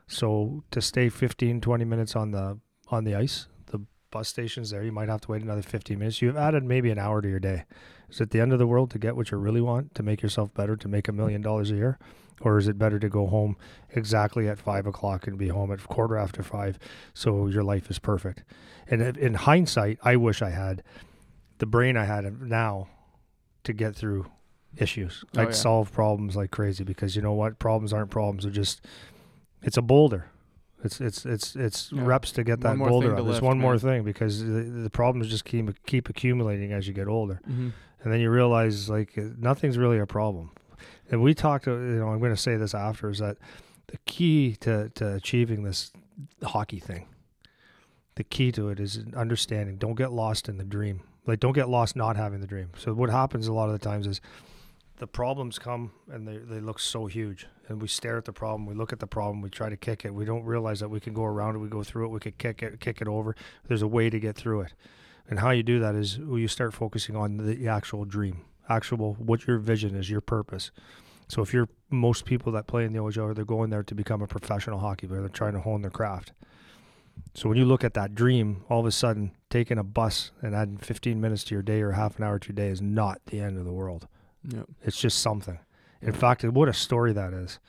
So 0.08 0.64
to 0.72 0.82
stay 0.82 1.10
15, 1.10 1.62
20 1.62 1.86
minutes 1.86 2.16
on 2.16 2.32
the 2.32 2.60
on 2.89 3.06
the 3.06 3.16
ice, 3.16 3.47
bus 4.12 4.28
station's 4.28 4.70
there. 4.70 4.84
You 4.84 4.91
might 4.91 5.09
have 5.09 5.22
to 5.22 5.32
wait 5.32 5.41
another 5.41 5.62
15 5.62 5.97
minutes. 5.97 6.22
You've 6.22 6.38
added 6.38 6.64
maybe 6.64 6.91
an 6.91 6.99
hour 6.99 7.22
to 7.22 7.30
your 7.30 7.39
day. 7.39 7.64
Is 8.09 8.20
it 8.22 8.32
the 8.32 8.41
end 8.41 8.53
of 8.53 8.59
the 8.59 8.68
world 8.68 8.91
to 8.91 8.99
get 8.99 9.16
what 9.16 9.32
you 9.32 9.38
really 9.38 9.62
want, 9.62 9.95
to 9.95 10.03
make 10.03 10.22
yourself 10.22 10.53
better, 10.53 10.76
to 10.76 10.88
make 10.88 11.07
a 11.07 11.14
million 11.14 11.41
dollars 11.41 11.72
a 11.72 11.76
year? 11.76 11.97
Or 12.41 12.57
is 12.57 12.68
it 12.68 12.78
better 12.78 12.99
to 12.99 13.07
go 13.07 13.28
home 13.28 13.55
exactly 13.91 14.49
at 14.49 14.59
five 14.59 14.86
o'clock 14.86 15.28
and 15.28 15.38
be 15.38 15.49
home 15.49 15.72
at 15.72 15.84
quarter 15.88 16.18
after 16.18 16.43
five 16.43 16.80
so 17.14 17.47
your 17.47 17.64
life 17.64 17.89
is 17.89 17.99
perfect? 17.99 18.43
And 18.88 19.01
in 19.18 19.36
hindsight, 19.36 19.99
I 20.03 20.16
wish 20.16 20.41
I 20.41 20.49
had 20.49 20.84
the 21.59 21.66
brain 21.66 21.95
I 21.95 22.05
had 22.05 22.41
now 22.41 22.89
to 23.64 23.74
get 23.74 23.95
through 23.95 24.26
issues. 24.76 25.24
Oh, 25.38 25.41
I'd 25.41 25.47
yeah. 25.49 25.53
solve 25.53 25.91
problems 25.91 26.36
like 26.36 26.51
crazy 26.51 26.84
because 26.84 27.16
you 27.16 27.22
know 27.22 27.34
what? 27.34 27.59
Problems 27.59 27.93
aren't 27.93 28.09
problems. 28.09 28.43
They're 28.43 28.51
just 28.51 28.82
it's 29.62 29.78
a 29.78 29.82
boulder. 29.82 30.31
It's 30.84 31.00
it's 31.02 31.26
it's 31.26 31.56
it's 31.56 31.92
Yeah. 31.92 32.06
reps 32.06 32.32
to 32.34 32.44
get 32.44 32.62
that 32.62 32.78
boulder 32.78 33.12
up. 33.12 33.18
to 33.18 33.24
It's 33.24 33.34
lift, 33.34 33.44
one 33.44 33.60
more 33.60 33.78
thing 33.78 34.04
because 34.04 34.44
the, 34.44 34.62
the 34.86 34.90
problems 34.90 35.28
just 35.30 35.46
keep 35.46 35.70
keep 35.86 36.10
accumulating 36.10 36.72
as 36.74 36.88
you 36.88 36.94
get 36.94 37.08
older, 37.08 37.40
Mm-hmm. 37.50 37.70
and 38.04 38.14
then 38.14 38.20
you 38.20 38.30
realize 38.32 38.90
like 38.90 39.18
uh, 39.18 39.24
nothing's 39.38 39.78
really 39.78 40.00
a 40.00 40.06
problem. 40.08 40.52
And 41.12 41.22
we 41.22 41.34
talked. 41.34 41.68
uh, 41.68 41.72
You 41.74 42.00
know, 42.00 42.08
I'm 42.10 42.20
going 42.20 42.32
to 42.36 42.42
say 42.42 42.56
this 42.58 42.74
after 42.74 43.10
is 43.10 43.20
that 43.20 43.38
the 43.88 43.98
key 44.06 44.56
to 44.62 44.90
to 44.96 45.14
achieving 45.16 45.64
this 45.64 45.92
hockey 46.44 46.80
thing. 46.80 47.08
The 48.16 48.24
key 48.24 48.52
to 48.54 48.70
it 48.70 48.80
is 48.80 49.00
understanding. 49.16 49.78
Don't 49.78 49.96
get 49.96 50.12
lost 50.12 50.50
in 50.50 50.58
the 50.58 50.64
dream. 50.66 51.02
Like, 51.28 51.40
don't 51.40 51.54
get 51.54 51.70
lost 51.70 51.96
not 51.96 52.18
having 52.18 52.42
the 52.42 52.48
dream. 52.48 52.70
So 52.78 52.94
what 52.94 53.10
happens 53.10 53.48
a 53.48 53.54
lot 53.54 53.70
of 53.70 53.80
the 53.80 53.84
times 53.90 54.08
is 54.08 54.20
the 55.02 55.08
problems 55.08 55.58
come 55.58 55.91
and 56.12 56.28
they, 56.28 56.38
they 56.38 56.60
look 56.60 56.80
so 56.80 57.08
huge. 57.08 57.47
And 57.68 57.82
we 57.82 57.88
stare 57.88 58.18
at 58.18 58.26
the 58.26 58.32
problem 58.32 58.68
we 58.68 58.76
look 58.76 58.93
at 58.93 58.99
the 58.99 59.08
problem 59.08 59.41
we 59.41 59.49
try 59.49 59.68
to 59.68 59.76
kick 59.76 60.06
it. 60.06 60.14
We 60.14 60.26
don't 60.26 60.43
realize 60.43 60.80
that 60.80 60.89
we 60.89 60.99
can 60.99 61.12
go 61.12 61.24
around 61.24 61.56
it 61.56 61.58
we 61.58 61.70
go 61.70 61.82
through 61.82 62.06
it 62.06 62.10
we 62.10 62.20
could 62.20 62.38
kick 62.38 62.62
it 62.62 62.80
kick 62.80 63.02
it 63.02 63.08
over. 63.08 63.36
There's 63.68 63.82
a 63.82 63.88
way 63.88 64.12
to 64.12 64.20
get 64.20 64.36
through 64.36 64.62
it. 64.62 64.74
And 65.28 65.39
how 65.39 65.49
you 65.49 65.64
do 65.64 65.80
that 65.80 65.95
is 65.95 66.20
you 66.20 66.47
start 66.47 66.76
focusing 66.76 67.16
on 67.16 67.38
the 67.38 67.68
actual 67.68 68.06
dream 68.06 68.45
actual 68.70 69.16
what 69.16 69.47
your 69.47 69.58
vision 69.58 69.95
is 69.95 70.08
your 70.08 70.22
purpose. 70.22 70.70
So 71.28 71.41
if 71.41 71.52
you're 71.52 71.70
most 71.89 72.26
people 72.26 72.52
that 72.52 72.68
play 72.68 72.86
in 72.86 72.93
the 72.93 72.99
OHL 72.99 73.34
they're 73.34 73.43
going 73.43 73.72
there 73.72 73.82
to 73.82 73.95
become 73.95 74.22
a 74.22 74.28
professional 74.28 74.78
hockey 74.78 75.08
player. 75.08 75.22
They're 75.22 75.30
trying 75.30 75.54
to 75.54 75.62
hone 75.62 75.82
their 75.82 75.89
craft. 75.89 76.34
So 77.34 77.49
when 77.49 77.58
you 77.58 77.66
look 77.66 77.84
at 77.84 77.95
that 77.95 78.14
dream 78.14 78.66
all 78.70 78.82
of 78.82 78.86
a 78.86 78.91
sudden 78.91 79.32
taking 79.49 79.80
a 79.80 79.84
bus 79.84 80.30
and 80.43 80.54
adding 80.54 80.78
15 80.78 81.20
minutes 81.20 81.43
to 81.45 81.56
your 81.56 81.64
day 81.64 81.82
or 81.82 81.93
half 81.93 82.20
an 82.20 82.24
hour 82.24 82.38
to 82.38 82.49
your 82.49 82.56
day 82.56 82.68
is 82.68 82.84
not 82.84 83.20
the 83.26 83.39
end 83.39 83.58
of 83.58 83.66
the 83.66 83.74
world 83.74 84.08
Yep. 84.48 84.66
it's 84.84 85.00
just 85.00 85.20
something. 85.20 85.60
In 86.02 86.14
fact, 86.14 86.44
what 86.44 86.68
a 86.68 86.74
story 86.74 87.14
that 87.14 87.34
is. 87.34 87.60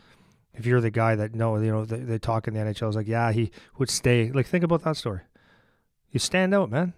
If 0.55 0.67
you're 0.67 0.81
the 0.81 0.91
guy 0.91 1.15
that 1.17 1.35
no, 1.35 1.57
you 1.57 1.71
know, 1.71 1.85
they, 1.85 1.99
they 1.99 2.19
talk 2.19 2.47
in 2.47 2.55
the 2.55 2.61
NHL, 2.61 2.89
it's 2.89 2.97
like, 2.97 3.09
yeah, 3.09 3.33
he 3.33 3.51
would 3.79 3.91
stay. 3.91 4.31
Like, 4.31 4.47
think 4.47 4.65
about 4.65 4.83
that 4.85 4.97
story. 4.97 5.21
You 6.11 6.21
stand 6.21 6.55
out, 6.55 6.71
man. 6.71 6.95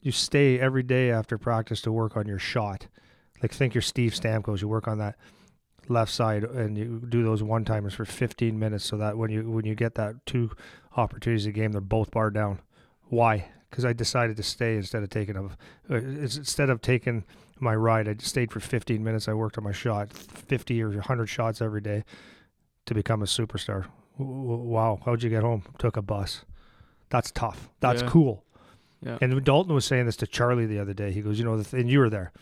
You 0.00 0.12
stay 0.12 0.58
every 0.58 0.82
day 0.82 1.10
after 1.10 1.38
practice 1.38 1.80
to 1.82 1.92
work 1.92 2.16
on 2.16 2.26
your 2.26 2.38
shot. 2.38 2.86
Like, 3.42 3.52
think 3.52 3.74
you're 3.74 3.82
Steve 3.82 4.12
Stamkos. 4.12 4.60
You 4.60 4.68
work 4.68 4.86
on 4.86 4.98
that 4.98 5.16
left 5.88 6.12
side 6.12 6.44
and 6.44 6.78
you 6.78 7.02
do 7.08 7.24
those 7.24 7.42
one 7.42 7.64
timers 7.64 7.94
for 7.94 8.04
15 8.04 8.56
minutes, 8.58 8.84
so 8.84 8.96
that 8.96 9.16
when 9.18 9.30
you 9.30 9.50
when 9.50 9.64
you 9.64 9.74
get 9.74 9.96
that 9.96 10.24
two 10.26 10.50
opportunities 10.96 11.46
a 11.46 11.52
game, 11.52 11.72
they're 11.72 11.80
both 11.80 12.10
barred 12.10 12.34
down. 12.34 12.60
Why? 13.08 13.50
Because 13.68 13.84
I 13.84 13.92
decided 13.92 14.36
to 14.36 14.42
stay 14.42 14.76
instead 14.76 15.02
of 15.02 15.10
taking 15.10 15.36
a, 15.36 15.44
uh, 15.92 15.96
instead 15.96 16.70
of 16.70 16.80
taking 16.82 17.24
my 17.62 17.74
ride. 17.74 18.08
I 18.08 18.16
stayed 18.18 18.50
for 18.52 18.60
15 18.60 19.02
minutes. 19.02 19.28
I 19.28 19.34
worked 19.34 19.56
on 19.58 19.64
my 19.64 19.72
shot, 19.72 20.12
50 20.12 20.82
or 20.82 20.90
100 20.90 21.26
shots 21.26 21.60
every 21.62 21.80
day 21.80 22.04
to 22.86 22.94
become 22.94 23.22
a 23.22 23.26
superstar. 23.26 23.86
Wow. 24.18 25.00
How'd 25.04 25.22
you 25.22 25.30
get 25.30 25.42
home? 25.42 25.62
Took 25.78 25.96
a 25.96 26.02
bus. 26.02 26.44
That's 27.08 27.30
tough. 27.30 27.68
That's 27.80 28.02
Yeah. 28.02 28.08
cool. 28.08 28.44
Yeah. 29.00 29.18
And 29.20 29.42
Dalton 29.44 29.74
was 29.74 29.84
saying 29.84 30.06
this 30.06 30.16
to 30.16 30.26
Charlie 30.26 30.66
the 30.66 30.78
other 30.78 30.92
day. 30.94 31.12
He 31.12 31.22
goes, 31.22 31.38
you 31.38 31.44
know, 31.44 31.56
the 31.56 31.64
th- 31.64 31.80
and 31.80 31.90
you 31.90 31.98
were 31.98 32.10
there 32.10 32.32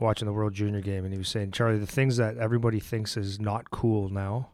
watching 0.00 0.26
the 0.26 0.32
World 0.32 0.52
Junior 0.54 0.80
game, 0.80 1.04
and 1.04 1.12
he 1.12 1.18
was 1.18 1.28
saying, 1.28 1.50
Charlie, 1.50 1.78
the 1.78 1.86
things 1.86 2.16
that 2.18 2.36
everybody 2.36 2.78
thinks 2.78 3.16
is 3.16 3.40
not 3.40 3.70
cool 3.70 4.08
now 4.08 4.50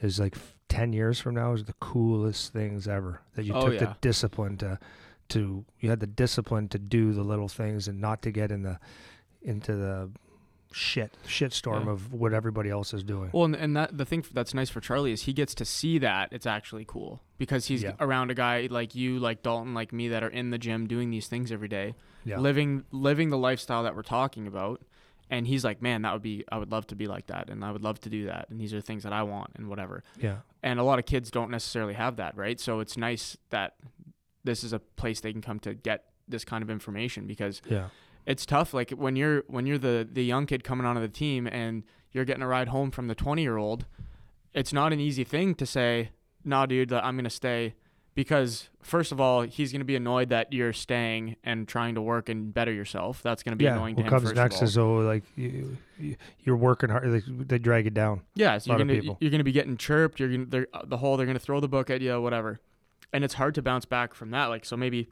is 0.00 0.20
like 0.20 0.36
f- 0.36 0.54
10 0.68 0.92
years 0.92 1.18
from 1.20 1.34
now 1.34 1.52
is 1.52 1.64
the 1.64 1.72
coolest 1.74 2.52
things 2.52 2.86
ever. 2.86 3.20
That 3.34 3.44
you 3.44 3.54
Oh, 3.54 3.68
took 3.70 3.78
the 3.80 3.96
discipline 4.00 4.56
to, 4.58 4.78
to, 5.30 5.64
you 5.80 5.90
had 5.90 5.98
the 6.00 6.06
discipline 6.06 6.68
to 6.68 6.78
do 6.78 7.12
the 7.12 7.24
little 7.24 7.48
things 7.48 7.88
and 7.88 8.00
not 8.00 8.22
to 8.22 8.30
get 8.30 8.52
in 8.52 8.62
the, 8.62 8.78
into 9.44 9.74
the 9.76 10.10
shit, 10.72 11.16
shit 11.26 11.52
storm 11.52 11.84
Yeah. 11.86 11.92
of 11.92 12.12
what 12.12 12.32
everybody 12.32 12.68
else 12.70 12.92
is 12.92 13.04
doing. 13.04 13.30
Well, 13.32 13.44
and, 13.44 13.54
and 13.54 13.76
that 13.76 13.96
the 13.96 14.04
thing 14.04 14.24
that's 14.32 14.54
nice 14.54 14.70
for 14.70 14.80
Charlie 14.80 15.12
is 15.12 15.22
he 15.22 15.32
gets 15.32 15.54
to 15.56 15.64
see 15.64 15.98
that 15.98 16.30
it's 16.32 16.46
actually 16.46 16.84
cool 16.84 17.20
because 17.38 17.66
he's 17.66 17.82
Yeah. 17.84 17.92
around 18.00 18.30
a 18.30 18.34
guy 18.34 18.66
like 18.70 18.94
you, 18.94 19.18
like 19.20 19.42
Dalton, 19.42 19.72
like 19.74 19.92
me 19.92 20.08
that 20.08 20.24
are 20.24 20.28
in 20.28 20.50
the 20.50 20.58
gym 20.58 20.86
doing 20.88 21.10
these 21.10 21.28
things 21.28 21.52
every 21.52 21.68
day, 21.68 21.94
Yeah. 22.24 22.38
living 22.40 22.84
living 22.90 23.30
the 23.30 23.38
lifestyle 23.38 23.84
that 23.84 23.94
we're 23.94 24.02
talking 24.02 24.46
about. 24.48 24.82
And 25.30 25.46
he's 25.46 25.64
like, 25.64 25.80
man, 25.80 26.02
that 26.02 26.12
would 26.12 26.22
be 26.22 26.44
I 26.50 26.58
would 26.58 26.70
love 26.72 26.86
to 26.88 26.96
be 26.96 27.06
like 27.06 27.28
that, 27.28 27.48
and 27.50 27.64
I 27.64 27.70
would 27.70 27.82
love 27.82 27.98
to 28.00 28.10
do 28.10 28.26
that, 28.26 28.50
and 28.50 28.60
these 28.60 28.74
are 28.74 28.80
things 28.80 29.04
that 29.04 29.12
I 29.12 29.22
want, 29.22 29.52
and 29.54 29.68
whatever. 29.68 30.02
yeah. 30.20 30.38
And 30.62 30.78
a 30.80 30.82
lot 30.82 30.98
of 30.98 31.06
kids 31.06 31.30
don't 31.30 31.50
necessarily 31.50 31.94
have 31.94 32.16
that, 32.16 32.36
right? 32.36 32.58
So 32.58 32.80
it's 32.80 32.96
nice 32.96 33.36
that 33.50 33.76
this 34.44 34.64
is 34.64 34.72
a 34.72 34.78
place 34.80 35.20
they 35.20 35.32
can 35.32 35.40
come 35.42 35.60
to 35.60 35.74
get 35.74 36.04
this 36.28 36.44
kind 36.44 36.62
of 36.62 36.70
information 36.70 37.26
because 37.26 37.62
Yeah. 37.68 37.88
It's 38.26 38.46
tough 38.46 38.72
like 38.74 38.90
when 38.90 39.16
you're 39.16 39.42
when 39.46 39.66
you're 39.66 39.78
the 39.78 40.08
the 40.10 40.24
young 40.24 40.46
kid 40.46 40.64
coming 40.64 40.86
onto 40.86 41.00
the 41.00 41.08
team 41.08 41.46
and 41.46 41.84
you're 42.12 42.24
getting 42.24 42.42
a 42.42 42.46
ride 42.46 42.68
home 42.68 42.90
from 42.90 43.08
the 43.08 43.14
20 43.14 43.42
year 43.42 43.56
old 43.56 43.86
it's 44.52 44.72
not 44.72 44.92
an 44.92 45.00
easy 45.00 45.24
thing 45.24 45.54
to 45.54 45.66
say 45.66 46.10
nah 46.44 46.66
dude 46.66 46.92
i'm 46.92 47.16
gonna 47.16 47.30
stay 47.30 47.74
because 48.14 48.68
first 48.80 49.12
of 49.12 49.20
all 49.20 49.42
he's 49.42 49.72
gonna 49.72 49.84
be 49.84 49.96
annoyed 49.96 50.28
that 50.28 50.52
you're 50.52 50.72
staying 50.72 51.36
and 51.44 51.66
trying 51.66 51.94
to 51.94 52.00
work 52.00 52.28
and 52.28 52.54
better 52.54 52.72
yourself 52.72 53.22
that's 53.22 53.42
gonna 53.42 53.56
be 53.56 53.64
yeah. 53.64 53.74
annoying 53.74 53.94
What 53.96 54.02
to 54.02 54.06
him 54.06 54.10
comes 54.10 54.22
first 54.22 54.36
next 54.36 54.56
of 54.56 54.62
all. 54.62 54.68
is, 54.68 54.78
oh, 54.78 54.94
like, 54.96 55.24
you, 55.36 55.76
you're 56.44 56.56
working 56.56 56.90
hard. 56.90 57.08
Like, 57.08 57.24
they 57.26 57.58
drag 57.58 57.86
it 57.86 57.94
down. 57.94 58.22
Yeah, 58.34 58.58
so 58.58 58.70
you're 58.70 58.78
gonna 58.78 59.16
you're 59.20 59.30
gonna 59.30 59.44
be 59.44 59.52
getting 59.52 59.76
chirped. 59.76 60.20
You're 60.20 60.30
gonna 60.30 60.46
they're, 60.46 60.66
uh, 60.72 60.82
the 60.84 60.96
whole 60.96 61.16
they're 61.16 61.26
gonna 61.26 61.38
throw 61.38 61.60
the 61.60 61.68
book 61.68 61.90
at 61.90 62.00
you, 62.00 62.20
whatever, 62.20 62.60
and 63.12 63.24
it's 63.24 63.34
hard 63.34 63.54
to 63.56 63.62
bounce 63.62 63.84
back 63.84 64.14
from 64.14 64.30
that. 64.30 64.46
Like 64.46 64.64
so 64.64 64.76
maybe 64.76 65.08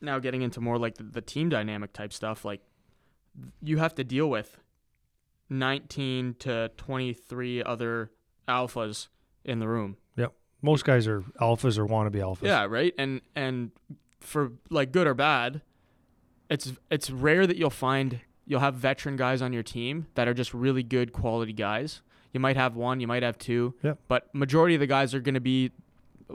now 0.00 0.18
getting 0.18 0.42
into 0.42 0.60
more 0.60 0.78
like 0.78 0.96
the, 0.96 1.02
the 1.02 1.20
team 1.20 1.48
dynamic 1.48 1.92
type 1.92 2.12
stuff. 2.12 2.44
Like 2.44 2.60
you 3.62 3.78
have 3.78 3.94
to 3.96 4.04
deal 4.04 4.28
with 4.28 4.58
19 5.50 6.36
to 6.40 6.70
23 6.76 7.62
other 7.62 8.10
alphas 8.48 9.08
in 9.44 9.58
the 9.58 9.68
room. 9.68 9.96
Yep. 10.16 10.32
Most 10.62 10.84
guys 10.84 11.06
are 11.06 11.22
alphas 11.40 11.78
or 11.78 11.86
want 11.86 12.06
to 12.06 12.10
be 12.10 12.18
alphas. 12.18 12.42
Yeah, 12.42 12.66
right. 12.68 12.94
And 12.98 13.20
and 13.34 13.70
for 14.20 14.52
like 14.70 14.92
good 14.92 15.06
or 15.06 15.14
bad, 15.14 15.62
it's 16.50 16.72
it's 16.90 17.10
rare 17.10 17.46
that 17.46 17.56
you'll 17.56 17.70
find 17.70 18.20
you'll 18.46 18.60
have 18.60 18.74
veteran 18.74 19.16
guys 19.16 19.42
on 19.42 19.52
your 19.52 19.62
team 19.62 20.06
that 20.14 20.26
are 20.26 20.34
just 20.34 20.52
really 20.54 20.82
good 20.82 21.12
quality 21.12 21.52
guys. 21.52 22.02
You 22.32 22.40
might 22.40 22.56
have 22.56 22.76
one, 22.76 23.00
you 23.00 23.06
might 23.06 23.22
have 23.22 23.38
two. 23.38 23.74
Yeah. 23.82 23.94
But 24.06 24.34
majority 24.34 24.74
of 24.74 24.80
the 24.80 24.86
guys 24.86 25.14
are 25.14 25.20
going 25.20 25.34
to 25.34 25.40
be 25.40 25.72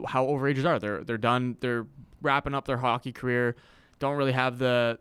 how 0.08 0.26
overages 0.26 0.66
are. 0.66 0.80
They're 0.80 1.04
they're 1.04 1.18
done. 1.18 1.58
They're 1.60 1.86
wrapping 2.24 2.56
up 2.56 2.66
their 2.66 2.78
hockey 2.78 3.12
career. 3.12 3.56
Don't 4.00 4.16
really 4.18 4.32
have 4.32 4.58
the 4.58 4.98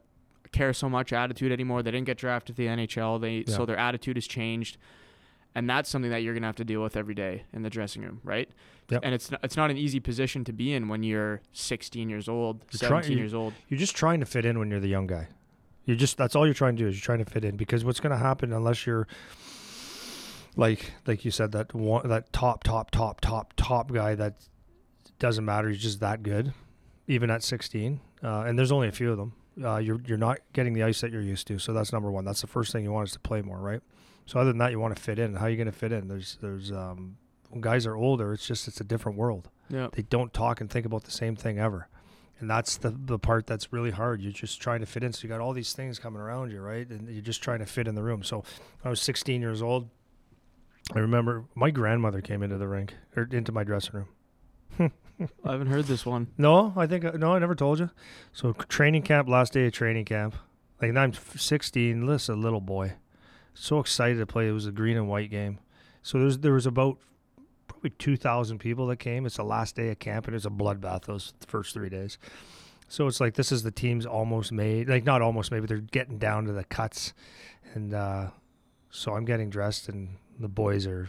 care 0.52 0.74
so 0.74 0.88
much 0.90 1.12
attitude 1.14 1.50
anymore. 1.50 1.82
They 1.82 1.90
didn't 1.90 2.06
get 2.06 2.18
drafted 2.18 2.56
to 2.56 2.62
the 2.62 2.68
NHL. 2.68 3.18
They 3.18 3.44
Yeah. 3.46 3.56
so 3.56 3.64
their 3.64 3.78
attitude 3.78 4.16
has 4.18 4.26
changed, 4.26 4.76
and 5.54 5.68
that's 5.70 5.88
something 5.88 6.10
that 6.10 6.22
you're 6.22 6.34
gonna 6.34 6.46
have 6.46 6.56
to 6.56 6.64
deal 6.64 6.82
with 6.82 6.94
every 6.96 7.14
day 7.14 7.44
in 7.54 7.62
the 7.62 7.70
dressing 7.70 8.02
room, 8.02 8.20
right? 8.22 8.50
Yep. 8.90 9.00
And 9.04 9.14
it's 9.14 9.30
not, 9.30 9.40
it's 9.42 9.56
not 9.56 9.70
an 9.70 9.78
easy 9.78 9.98
position 10.00 10.44
to 10.44 10.52
be 10.52 10.74
in 10.74 10.88
when 10.88 11.02
you're 11.02 11.40
16 11.54 12.10
years 12.10 12.28
old, 12.28 12.64
You're 12.72 12.78
try- 12.80 13.00
17 13.00 13.16
years 13.16 13.32
old. 13.32 13.54
You're 13.68 13.78
just 13.80 13.96
trying 13.96 14.20
to 14.20 14.26
fit 14.26 14.44
in 14.44 14.58
when 14.58 14.70
you're 14.70 14.80
the 14.80 14.88
young 14.88 15.06
guy. 15.06 15.28
You're 15.86 15.96
just 15.96 16.18
that's 16.18 16.36
all 16.36 16.44
you're 16.46 16.52
trying 16.54 16.76
to 16.76 16.82
do 16.82 16.88
is 16.88 16.94
you're 16.96 17.02
trying 17.04 17.24
to 17.24 17.30
fit 17.30 17.44
in 17.44 17.56
because 17.56 17.84
what's 17.84 18.00
going 18.00 18.10
to 18.12 18.18
happen 18.18 18.52
unless 18.52 18.86
you're 18.86 19.08
like 20.56 20.92
like 21.06 21.24
you 21.24 21.30
said 21.30 21.52
that 21.52 21.72
one 21.74 22.06
that 22.08 22.32
top 22.32 22.62
top 22.62 22.90
top 22.90 23.20
top 23.20 23.52
top 23.56 23.90
guy 23.92 24.14
that 24.14 24.34
doesn't 25.18 25.44
matter 25.44 25.68
he's 25.70 25.80
just 25.82 26.00
that 26.00 26.22
good 26.22 26.52
even 27.12 27.30
at 27.30 27.42
16 27.42 28.00
uh, 28.22 28.44
and 28.46 28.58
there's 28.58 28.72
only 28.72 28.88
a 28.88 28.92
few 28.92 29.10
of 29.10 29.18
them. 29.18 29.32
Uh, 29.62 29.76
you're 29.76 30.00
you're 30.06 30.16
not 30.18 30.38
getting 30.54 30.72
the 30.72 30.82
ice 30.82 31.02
that 31.02 31.10
you're 31.12 31.20
used 31.20 31.46
to 31.46 31.58
so 31.58 31.72
that's 31.72 31.92
number 31.92 32.10
one. 32.10 32.24
That's 32.24 32.40
the 32.40 32.46
first 32.46 32.72
thing 32.72 32.84
you 32.84 32.92
want 32.92 33.08
is 33.08 33.12
to 33.12 33.20
play 33.20 33.42
more 33.42 33.58
right? 33.58 33.80
So 34.26 34.40
other 34.40 34.50
than 34.50 34.58
that 34.58 34.70
you 34.70 34.80
want 34.80 34.96
to 34.96 35.02
fit 35.02 35.18
in. 35.18 35.34
How 35.34 35.46
are 35.46 35.50
you 35.50 35.56
going 35.56 35.66
to 35.66 35.72
fit 35.72 35.92
in? 35.92 36.08
There's 36.08 36.38
there's 36.40 36.72
um, 36.72 37.16
when 37.50 37.60
guys 37.60 37.86
are 37.86 37.94
older 37.94 38.32
it's 38.32 38.46
just 38.46 38.66
it's 38.68 38.80
a 38.80 38.84
different 38.84 39.18
world. 39.18 39.48
Yeah. 39.68 39.88
they 39.92 40.02
don't 40.02 40.32
talk 40.32 40.60
and 40.60 40.68
think 40.70 40.84
about 40.86 41.04
the 41.04 41.10
same 41.10 41.36
thing 41.36 41.58
ever. 41.58 41.88
And 42.40 42.48
that's 42.50 42.76
the 42.78 42.90
the 42.90 43.18
part 43.18 43.46
that's 43.46 43.72
really 43.72 43.90
hard. 43.90 44.20
You're 44.22 44.32
just 44.32 44.60
trying 44.60 44.80
to 44.80 44.86
fit 44.86 45.02
in 45.04 45.12
so 45.12 45.22
you 45.24 45.28
got 45.28 45.40
all 45.40 45.52
these 45.52 45.72
things 45.74 45.98
coming 45.98 46.20
around 46.20 46.50
you 46.50 46.60
right? 46.60 46.88
And 46.88 47.08
you're 47.08 47.22
just 47.22 47.42
trying 47.42 47.58
to 47.60 47.66
fit 47.66 47.86
in 47.86 47.94
the 47.94 48.02
room. 48.02 48.22
So 48.22 48.38
when 48.38 48.86
i 48.86 48.88
was 48.88 49.00
16 49.02 49.40
years 49.40 49.60
old 49.62 49.88
i 50.94 50.98
remember 50.98 51.44
my 51.54 51.70
grandmother 51.70 52.20
came 52.20 52.42
into 52.42 52.56
the 52.58 52.66
rink 52.66 52.94
or 53.16 53.28
into 53.30 53.52
my 53.52 53.62
dressing 53.64 54.04
room 54.78 54.92
I 55.44 55.52
haven't 55.52 55.68
heard 55.68 55.86
this 55.86 56.04
one. 56.06 56.28
no 56.38 56.72
i 56.76 56.86
think 56.86 57.04
no 57.14 57.34
i 57.34 57.38
never 57.38 57.54
told 57.54 57.78
you 57.78 57.90
so 58.32 58.52
training 58.52 59.02
camp 59.02 59.28
last 59.28 59.52
day 59.52 59.66
of 59.66 59.72
training 59.72 60.04
camp 60.04 60.34
like 60.80 60.94
i'm 60.96 61.12
16 61.12 62.06
this 62.06 62.28
a 62.28 62.34
little 62.34 62.60
boy 62.60 62.94
so 63.54 63.78
excited 63.78 64.18
to 64.18 64.26
play 64.26 64.48
it 64.48 64.52
was 64.52 64.66
a 64.66 64.72
green 64.72 64.96
and 64.96 65.08
white 65.08 65.30
game 65.30 65.58
so 66.02 66.18
there's 66.18 66.38
there 66.38 66.52
was 66.52 66.66
about 66.66 66.98
probably 67.82 67.90
2,000 67.98 68.58
people 68.58 68.86
that 68.88 68.98
came. 68.98 69.26
It's 69.26 69.36
the 69.36 69.44
last 69.44 69.76
day 69.76 69.90
of 69.90 69.98
camp, 69.98 70.26
and 70.26 70.36
it's 70.36 70.44
a 70.44 70.50
bloodbath 70.50 71.04
those 71.04 71.32
first 71.46 71.74
three 71.74 71.88
days. 71.88 72.18
So 72.88 73.06
it's 73.06 73.20
like 73.20 73.34
this 73.34 73.50
is 73.50 73.62
the 73.62 73.70
team's 73.70 74.04
almost 74.04 74.52
made, 74.52 74.88
like 74.88 75.04
not 75.04 75.22
almost 75.22 75.50
made, 75.50 75.60
but 75.60 75.68
they're 75.68 75.78
getting 75.78 76.18
down 76.18 76.44
to 76.44 76.52
the 76.52 76.64
cuts, 76.64 77.14
and 77.74 77.94
uh, 77.94 78.28
so 78.90 79.14
I'm 79.14 79.24
getting 79.24 79.48
dressed, 79.48 79.88
and 79.88 80.16
the 80.38 80.48
boys 80.48 80.86
are 80.86 81.08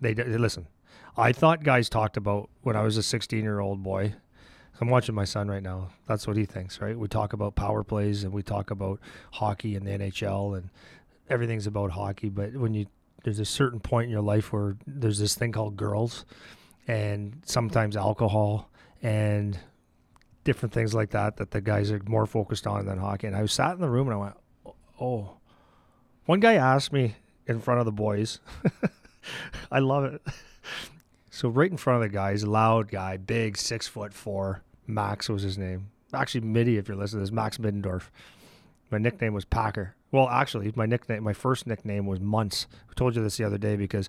they, 0.00 0.14
they 0.14 0.24
listen. 0.38 0.68
I 1.16 1.32
thought 1.32 1.62
guys 1.62 1.88
talked 1.88 2.16
about 2.16 2.50
when 2.62 2.76
I 2.76 2.82
was 2.82 2.96
a 2.96 3.02
16 3.02 3.42
year 3.42 3.60
old 3.60 3.82
boy. 3.82 4.14
I'm 4.80 4.88
watching 4.88 5.14
my 5.14 5.24
son 5.24 5.48
right 5.48 5.62
now. 5.62 5.90
That's 6.08 6.26
what 6.26 6.36
he 6.36 6.44
thinks, 6.44 6.80
right? 6.80 6.98
We 6.98 7.06
talk 7.06 7.32
about 7.32 7.54
power 7.54 7.84
plays 7.84 8.24
and 8.24 8.32
we 8.32 8.42
talk 8.42 8.72
about 8.72 8.98
hockey 9.32 9.76
and 9.76 9.86
the 9.86 9.92
NHL 9.92 10.56
and 10.56 10.70
everything's 11.30 11.68
about 11.68 11.92
hockey. 11.92 12.28
But 12.28 12.56
when 12.56 12.74
you 12.74 12.86
there's 13.22 13.38
a 13.38 13.44
certain 13.44 13.80
point 13.80 14.06
in 14.06 14.10
your 14.10 14.20
life 14.20 14.52
where 14.52 14.76
there's 14.86 15.18
this 15.18 15.34
thing 15.34 15.52
called 15.52 15.76
girls 15.76 16.26
and 16.86 17.40
sometimes 17.46 17.96
alcohol 17.96 18.68
and 19.02 19.58
different 20.42 20.74
things 20.74 20.92
like 20.92 21.10
that 21.10 21.38
that 21.38 21.50
the 21.52 21.60
guys 21.60 21.90
are 21.90 22.00
more 22.06 22.26
focused 22.26 22.66
on 22.66 22.84
than 22.86 22.98
hockey. 22.98 23.28
And 23.28 23.36
I 23.36 23.42
was 23.42 23.52
sat 23.52 23.72
in 23.72 23.80
the 23.80 23.88
room 23.88 24.08
and 24.08 24.16
I 24.16 24.18
went, 24.18 24.34
oh. 25.00 25.36
One 26.26 26.40
guy 26.40 26.54
asked 26.54 26.92
me 26.92 27.14
in 27.46 27.60
front 27.60 27.80
of 27.80 27.86
the 27.86 27.92
boys. 27.92 28.40
I 29.72 29.78
love 29.78 30.04
it. 30.04 30.22
So 31.34 31.48
right 31.48 31.68
in 31.68 31.76
front 31.76 31.96
of 31.96 32.08
the 32.08 32.14
guy, 32.14 32.30
he's 32.30 32.44
a 32.44 32.50
loud 32.50 32.88
guy, 32.88 33.16
big, 33.16 33.56
six 33.56 33.88
foot 33.88 34.14
four. 34.14 34.62
Max 34.86 35.28
was 35.28 35.42
his 35.42 35.58
name. 35.58 35.88
Actually, 36.12 36.42
Mitty, 36.42 36.78
if 36.78 36.86
you're 36.86 36.96
listening, 36.96 37.22
to 37.22 37.24
this 37.24 37.32
Max 37.32 37.58
Middendorf. 37.58 38.04
My 38.92 38.98
nickname 38.98 39.34
was 39.34 39.44
Packer. 39.44 39.96
Well, 40.12 40.28
actually, 40.28 40.72
my 40.76 40.86
nickname, 40.86 41.24
my 41.24 41.32
first 41.32 41.66
nickname 41.66 42.06
was 42.06 42.20
Munts. 42.20 42.66
I 42.88 42.92
told 42.94 43.16
you 43.16 43.22
this 43.24 43.36
the 43.36 43.42
other 43.42 43.58
day 43.58 43.74
because, 43.74 44.08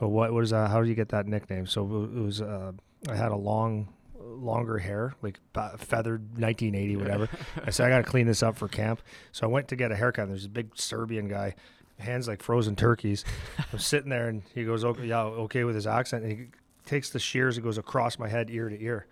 well, 0.00 0.10
what 0.10 0.32
what 0.32 0.44
is 0.44 0.50
that? 0.50 0.70
How 0.70 0.80
did 0.80 0.88
you 0.88 0.94
get 0.94 1.08
that 1.08 1.26
nickname? 1.26 1.66
So 1.66 1.82
it 2.04 2.20
was, 2.22 2.40
uh, 2.40 2.70
I 3.08 3.16
had 3.16 3.32
a 3.32 3.36
long, 3.36 3.92
longer 4.16 4.78
hair, 4.78 5.16
like 5.22 5.40
feathered 5.76 6.22
1980, 6.38 6.96
whatever. 6.98 7.28
I 7.64 7.70
said 7.70 7.86
I 7.86 7.88
got 7.88 8.04
to 8.04 8.08
clean 8.08 8.28
this 8.28 8.44
up 8.44 8.56
for 8.56 8.68
camp. 8.68 9.02
So 9.32 9.44
I 9.44 9.50
went 9.50 9.66
to 9.68 9.76
get 9.76 9.90
a 9.90 9.96
haircut. 9.96 10.28
There's 10.28 10.44
a 10.44 10.48
big 10.48 10.70
Serbian 10.76 11.26
guy, 11.26 11.56
hands 11.98 12.28
like 12.28 12.44
frozen 12.44 12.76
turkeys. 12.76 13.24
I'm 13.72 13.80
sitting 13.80 14.10
there, 14.10 14.28
and 14.28 14.44
he 14.54 14.64
goes, 14.64 14.84
"Okay, 14.84 15.06
yeah, 15.06 15.22
okay," 15.22 15.64
with 15.64 15.74
his 15.74 15.88
accent. 15.88 16.22
And 16.22 16.32
he 16.32 16.46
takes 16.90 17.10
the 17.10 17.18
shears 17.18 17.56
and 17.56 17.64
goes 17.64 17.78
across 17.78 18.18
my 18.18 18.28
head, 18.28 18.50
ear 18.50 18.68
to 18.68 18.82
ear. 18.82 19.06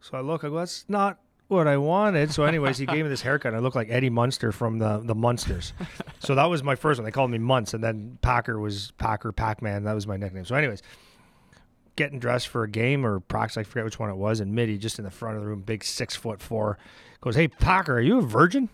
So 0.00 0.18
I 0.18 0.20
look, 0.20 0.44
I 0.44 0.48
go, 0.48 0.56
"That's 0.58 0.84
not." 0.88 1.18
What 1.48 1.68
I 1.68 1.76
wanted. 1.76 2.32
So, 2.32 2.44
anyways, 2.44 2.78
he 2.78 2.86
gave 2.86 3.04
me 3.04 3.10
this 3.10 3.20
haircut. 3.20 3.48
And 3.52 3.56
I 3.58 3.60
looked 3.60 3.76
like 3.76 3.90
Eddie 3.90 4.08
Munster 4.08 4.50
from 4.50 4.78
the 4.78 4.98
the 5.04 5.14
Munsters. 5.14 5.74
So 6.18 6.34
that 6.34 6.46
was 6.46 6.62
my 6.62 6.74
first 6.74 6.98
one. 6.98 7.04
They 7.04 7.10
called 7.10 7.30
me 7.30 7.36
Munts, 7.38 7.74
and 7.74 7.84
then 7.84 8.18
Packer 8.22 8.58
was 8.58 8.92
Packer 8.96 9.30
Pac 9.30 9.60
Man. 9.60 9.84
That 9.84 9.92
was 9.92 10.06
my 10.06 10.16
nickname. 10.16 10.46
So, 10.46 10.54
anyways, 10.54 10.82
getting 11.96 12.18
dressed 12.18 12.48
for 12.48 12.62
a 12.62 12.68
game 12.68 13.04
or 13.04 13.20
practice, 13.20 13.58
I 13.58 13.62
forget 13.62 13.84
which 13.84 13.98
one 13.98 14.08
it 14.08 14.16
was, 14.16 14.40
and 14.40 14.54
Mitty 14.54 14.78
just 14.78 14.98
in 14.98 15.04
the 15.04 15.10
front 15.10 15.36
of 15.36 15.42
the 15.42 15.48
room, 15.48 15.60
big 15.60 15.84
six 15.84 16.16
foot 16.16 16.40
four, 16.40 16.78
goes, 17.20 17.36
"Hey 17.36 17.48
Packer, 17.48 17.98
are 17.98 18.00
you 18.00 18.18
a 18.18 18.22
virgin?" 18.22 18.70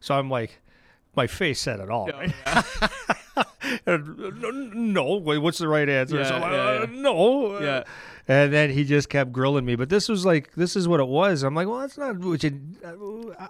So 0.00 0.18
I'm 0.18 0.30
like, 0.30 0.60
my 1.14 1.26
face 1.26 1.60
said 1.60 1.80
it 1.80 1.90
all. 1.90 2.08
right? 2.08 2.32
And, 2.46 2.64
no, 3.86 5.16
wait, 5.16 5.38
what's 5.38 5.58
the 5.58 5.68
right 5.68 5.88
answer? 5.88 6.24
so 6.24 6.34
I'm 6.34 6.40
like, 6.40 6.52
Yeah, 6.52 6.74
yeah, 6.74 6.82
"Uh, 6.82 6.86
no. 6.90 7.60
Yeah. 7.60 7.82
And 8.28 8.52
then 8.52 8.70
he 8.70 8.82
just 8.84 9.08
kept 9.08 9.30
grilling 9.32 9.64
me. 9.64 9.76
But 9.76 9.88
this 9.88 10.08
was 10.08 10.26
like, 10.26 10.52
this 10.54 10.74
is 10.74 10.88
what 10.88 10.98
it 10.98 11.06
was. 11.06 11.44
I'm 11.44 11.54
like, 11.54 11.68
well, 11.68 11.78
that's 11.78 11.96
not 11.96 12.18
what 12.18 12.42
you. 12.42 12.60
Uh, 12.84 13.46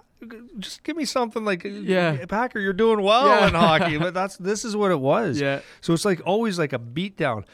just 0.59 0.83
give 0.83 0.95
me 0.95 1.05
something 1.05 1.43
like, 1.43 1.63
Yeah. 1.65 2.25
Packer, 2.27 2.59
you're 2.59 2.73
doing 2.73 3.01
well 3.01 3.27
Yeah. 3.27 3.47
in 3.47 3.53
hockey. 3.55 3.97
But 4.07 4.13
that's 4.13 4.37
this 4.37 4.63
is 4.63 4.75
what 4.75 4.91
it 4.91 4.99
was. 4.99 5.41
Yeah. 5.41 5.61
So 5.81 5.93
it's 5.93 6.05
like 6.05 6.21
always 6.25 6.59
like 6.59 6.73
a 6.73 6.79
beatdown. 6.79 7.45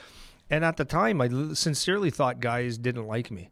And 0.50 0.66
at 0.66 0.76
the 0.78 0.86
time, 0.86 1.22
I 1.22 1.30
sincerely 1.54 2.10
thought 2.12 2.40
guys 2.42 2.78
didn't 2.78 3.08
like 3.08 3.32
me. 3.32 3.50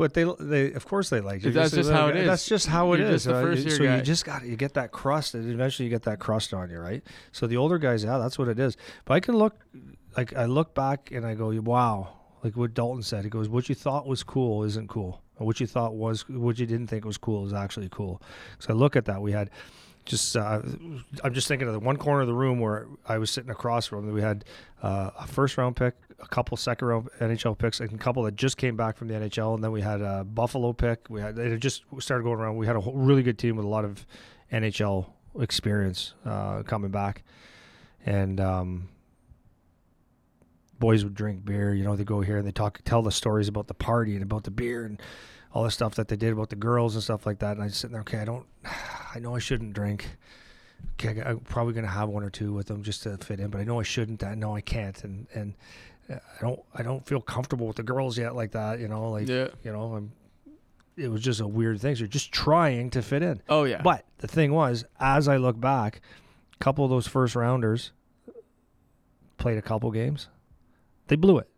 But 0.00 0.14
they, 0.14 0.24
they 0.40 0.72
of 0.72 0.86
course, 0.86 1.10
they 1.10 1.20
like 1.20 1.44
you. 1.44 1.50
That's 1.50 1.74
just 1.74 1.90
how 1.90 2.08
it 2.08 2.16
is. 2.16 2.26
That's 2.26 2.48
just 2.48 2.66
how 2.66 2.94
it 2.94 3.00
You're 3.00 3.10
is. 3.10 3.24
just 3.24 3.66
year 3.66 3.76
so 3.76 3.84
guy. 3.84 3.96
you 3.96 4.02
just 4.02 4.24
got 4.24 4.46
you 4.46 4.56
get 4.56 4.72
that 4.72 4.92
crust, 4.92 5.34
and 5.34 5.46
eventually 5.52 5.84
you 5.84 5.90
get 5.90 6.04
that 6.04 6.18
crust 6.18 6.54
on 6.54 6.70
you, 6.70 6.78
right? 6.78 7.02
So 7.32 7.46
the 7.46 7.58
older 7.58 7.76
guys, 7.76 8.02
yeah, 8.02 8.16
that's 8.16 8.38
what 8.38 8.48
it 8.48 8.58
is. 8.58 8.78
But 9.04 9.12
I 9.12 9.20
can 9.20 9.36
look, 9.36 9.60
like 10.16 10.34
I 10.34 10.46
look 10.46 10.74
back 10.74 11.10
and 11.10 11.26
I 11.26 11.34
go, 11.34 11.50
wow, 11.60 12.16
like 12.42 12.56
what 12.56 12.72
Dalton 12.72 13.02
said. 13.02 13.24
He 13.24 13.30
goes, 13.30 13.50
what 13.50 13.68
you 13.68 13.74
thought 13.74 14.06
was 14.06 14.22
cool 14.22 14.64
isn't 14.64 14.88
cool. 14.88 15.22
And 15.36 15.46
what 15.46 15.60
you 15.60 15.66
thought 15.66 15.92
was, 15.92 16.26
what 16.30 16.58
you 16.58 16.64
didn't 16.64 16.86
think 16.86 17.04
was 17.04 17.18
cool 17.18 17.46
is 17.46 17.52
actually 17.52 17.90
cool. 17.90 18.22
So 18.58 18.72
I 18.72 18.76
look 18.78 18.96
at 18.96 19.04
that. 19.04 19.20
We 19.20 19.32
had 19.32 19.50
just, 20.06 20.34
uh, 20.34 20.62
I'm 21.22 21.34
just 21.34 21.46
thinking 21.46 21.68
of 21.68 21.74
the 21.74 21.80
one 21.80 21.98
corner 21.98 22.22
of 22.22 22.26
the 22.26 22.32
room 22.32 22.58
where 22.58 22.88
I 23.06 23.18
was 23.18 23.30
sitting 23.30 23.50
across 23.50 23.86
from. 23.86 24.10
We 24.12 24.22
had 24.22 24.46
uh, 24.82 25.10
a 25.18 25.26
first 25.26 25.58
round 25.58 25.76
pick, 25.76 25.94
a 26.22 26.28
couple 26.28 26.56
second 26.56 26.88
round 26.88 27.08
NHL 27.20 27.56
picks, 27.56 27.80
and 27.80 27.92
a 27.92 27.98
couple 27.98 28.22
that 28.24 28.36
just 28.36 28.56
came 28.56 28.76
back 28.76 28.96
from 28.96 29.08
the 29.08 29.14
NHL, 29.14 29.54
and 29.54 29.64
then 29.64 29.72
we 29.72 29.80
had 29.80 30.00
a 30.00 30.24
Buffalo 30.24 30.72
pick. 30.72 31.06
We 31.08 31.20
had 31.20 31.38
it 31.38 31.58
just 31.58 31.84
started 31.98 32.24
going 32.24 32.38
around. 32.38 32.56
We 32.56 32.66
had 32.66 32.76
a 32.76 32.82
really 32.92 33.22
good 33.22 33.38
team 33.38 33.56
with 33.56 33.64
a 33.64 33.68
lot 33.68 33.84
of 33.84 34.06
NHL 34.52 35.06
experience 35.38 36.14
uh, 36.24 36.62
coming 36.62 36.90
back, 36.90 37.22
and 38.04 38.40
um, 38.40 38.88
boys 40.80 41.04
would 41.04 41.14
drink 41.14 41.44
beer. 41.44 41.72
You 41.74 41.84
know, 41.84 41.94
they 41.94 42.04
go 42.04 42.20
here 42.20 42.38
and 42.38 42.46
they 42.46 42.52
talk, 42.52 42.80
tell 42.84 43.02
the 43.02 43.12
stories 43.12 43.46
about 43.46 43.68
the 43.68 43.74
party 43.74 44.14
and 44.14 44.22
about 44.22 44.44
the 44.44 44.50
beer 44.50 44.84
and 44.84 45.00
all 45.52 45.62
the 45.62 45.70
stuff 45.70 45.94
that 45.96 46.08
they 46.08 46.16
did 46.16 46.32
about 46.32 46.48
the 46.48 46.56
girls 46.56 46.94
and 46.94 47.04
stuff 47.04 47.26
like 47.26 47.38
that. 47.40 47.52
And 47.52 47.62
I 47.62 47.68
just 47.68 47.80
sitting 47.80 47.92
there, 47.92 48.00
okay, 48.00 48.18
I 48.18 48.24
don't, 48.24 48.46
I 49.14 49.20
know 49.20 49.36
I 49.36 49.38
shouldn't 49.38 49.74
drink. 49.74 50.08
Okay, 50.94 51.20
I'm 51.20 51.40
probably 51.40 51.74
gonna 51.74 51.88
have 51.88 52.08
one 52.08 52.22
or 52.22 52.30
two 52.30 52.52
with 52.52 52.66
them 52.66 52.82
just 52.82 53.02
to 53.02 53.16
fit 53.18 53.38
in, 53.38 53.48
but 53.48 53.60
I 53.60 53.64
know 53.64 53.80
I 53.80 53.82
shouldn't. 53.82 54.24
I 54.24 54.34
know 54.34 54.56
I 54.56 54.62
can't, 54.62 55.02
and 55.04 55.26
and 55.34 55.54
I 56.10 56.40
don't, 56.40 56.60
I 56.74 56.82
don't 56.82 57.06
feel 57.06 57.20
comfortable 57.20 57.66
with 57.66 57.76
the 57.76 57.82
girls 57.82 58.18
yet 58.18 58.34
like 58.34 58.52
that. 58.52 58.80
You 58.80 58.88
know, 58.88 59.10
like 59.10 59.28
Yeah. 59.28 59.48
you 59.64 59.72
know, 59.72 59.94
I'm. 59.94 60.12
It 60.96 61.08
was 61.08 61.22
just 61.22 61.40
a 61.40 61.46
weird 61.46 61.80
thing. 61.80 61.94
So 61.94 62.00
you're 62.00 62.08
just 62.08 62.32
trying 62.32 62.90
to 62.90 63.00
fit 63.02 63.22
in. 63.22 63.40
Oh 63.48 63.64
yeah. 63.64 63.80
But 63.80 64.04
the 64.18 64.26
thing 64.28 64.52
was, 64.52 64.84
as 64.98 65.28
I 65.28 65.36
look 65.38 65.58
back, 65.58 66.00
a 66.54 66.58
couple 66.64 66.84
of 66.84 66.90
those 66.90 67.06
first 67.06 67.34
rounders 67.36 67.92
played 69.38 69.56
a 69.56 69.62
couple 69.62 69.90
games. 69.90 70.28
They 71.06 71.16
blew 71.16 71.38
it, 71.38 71.48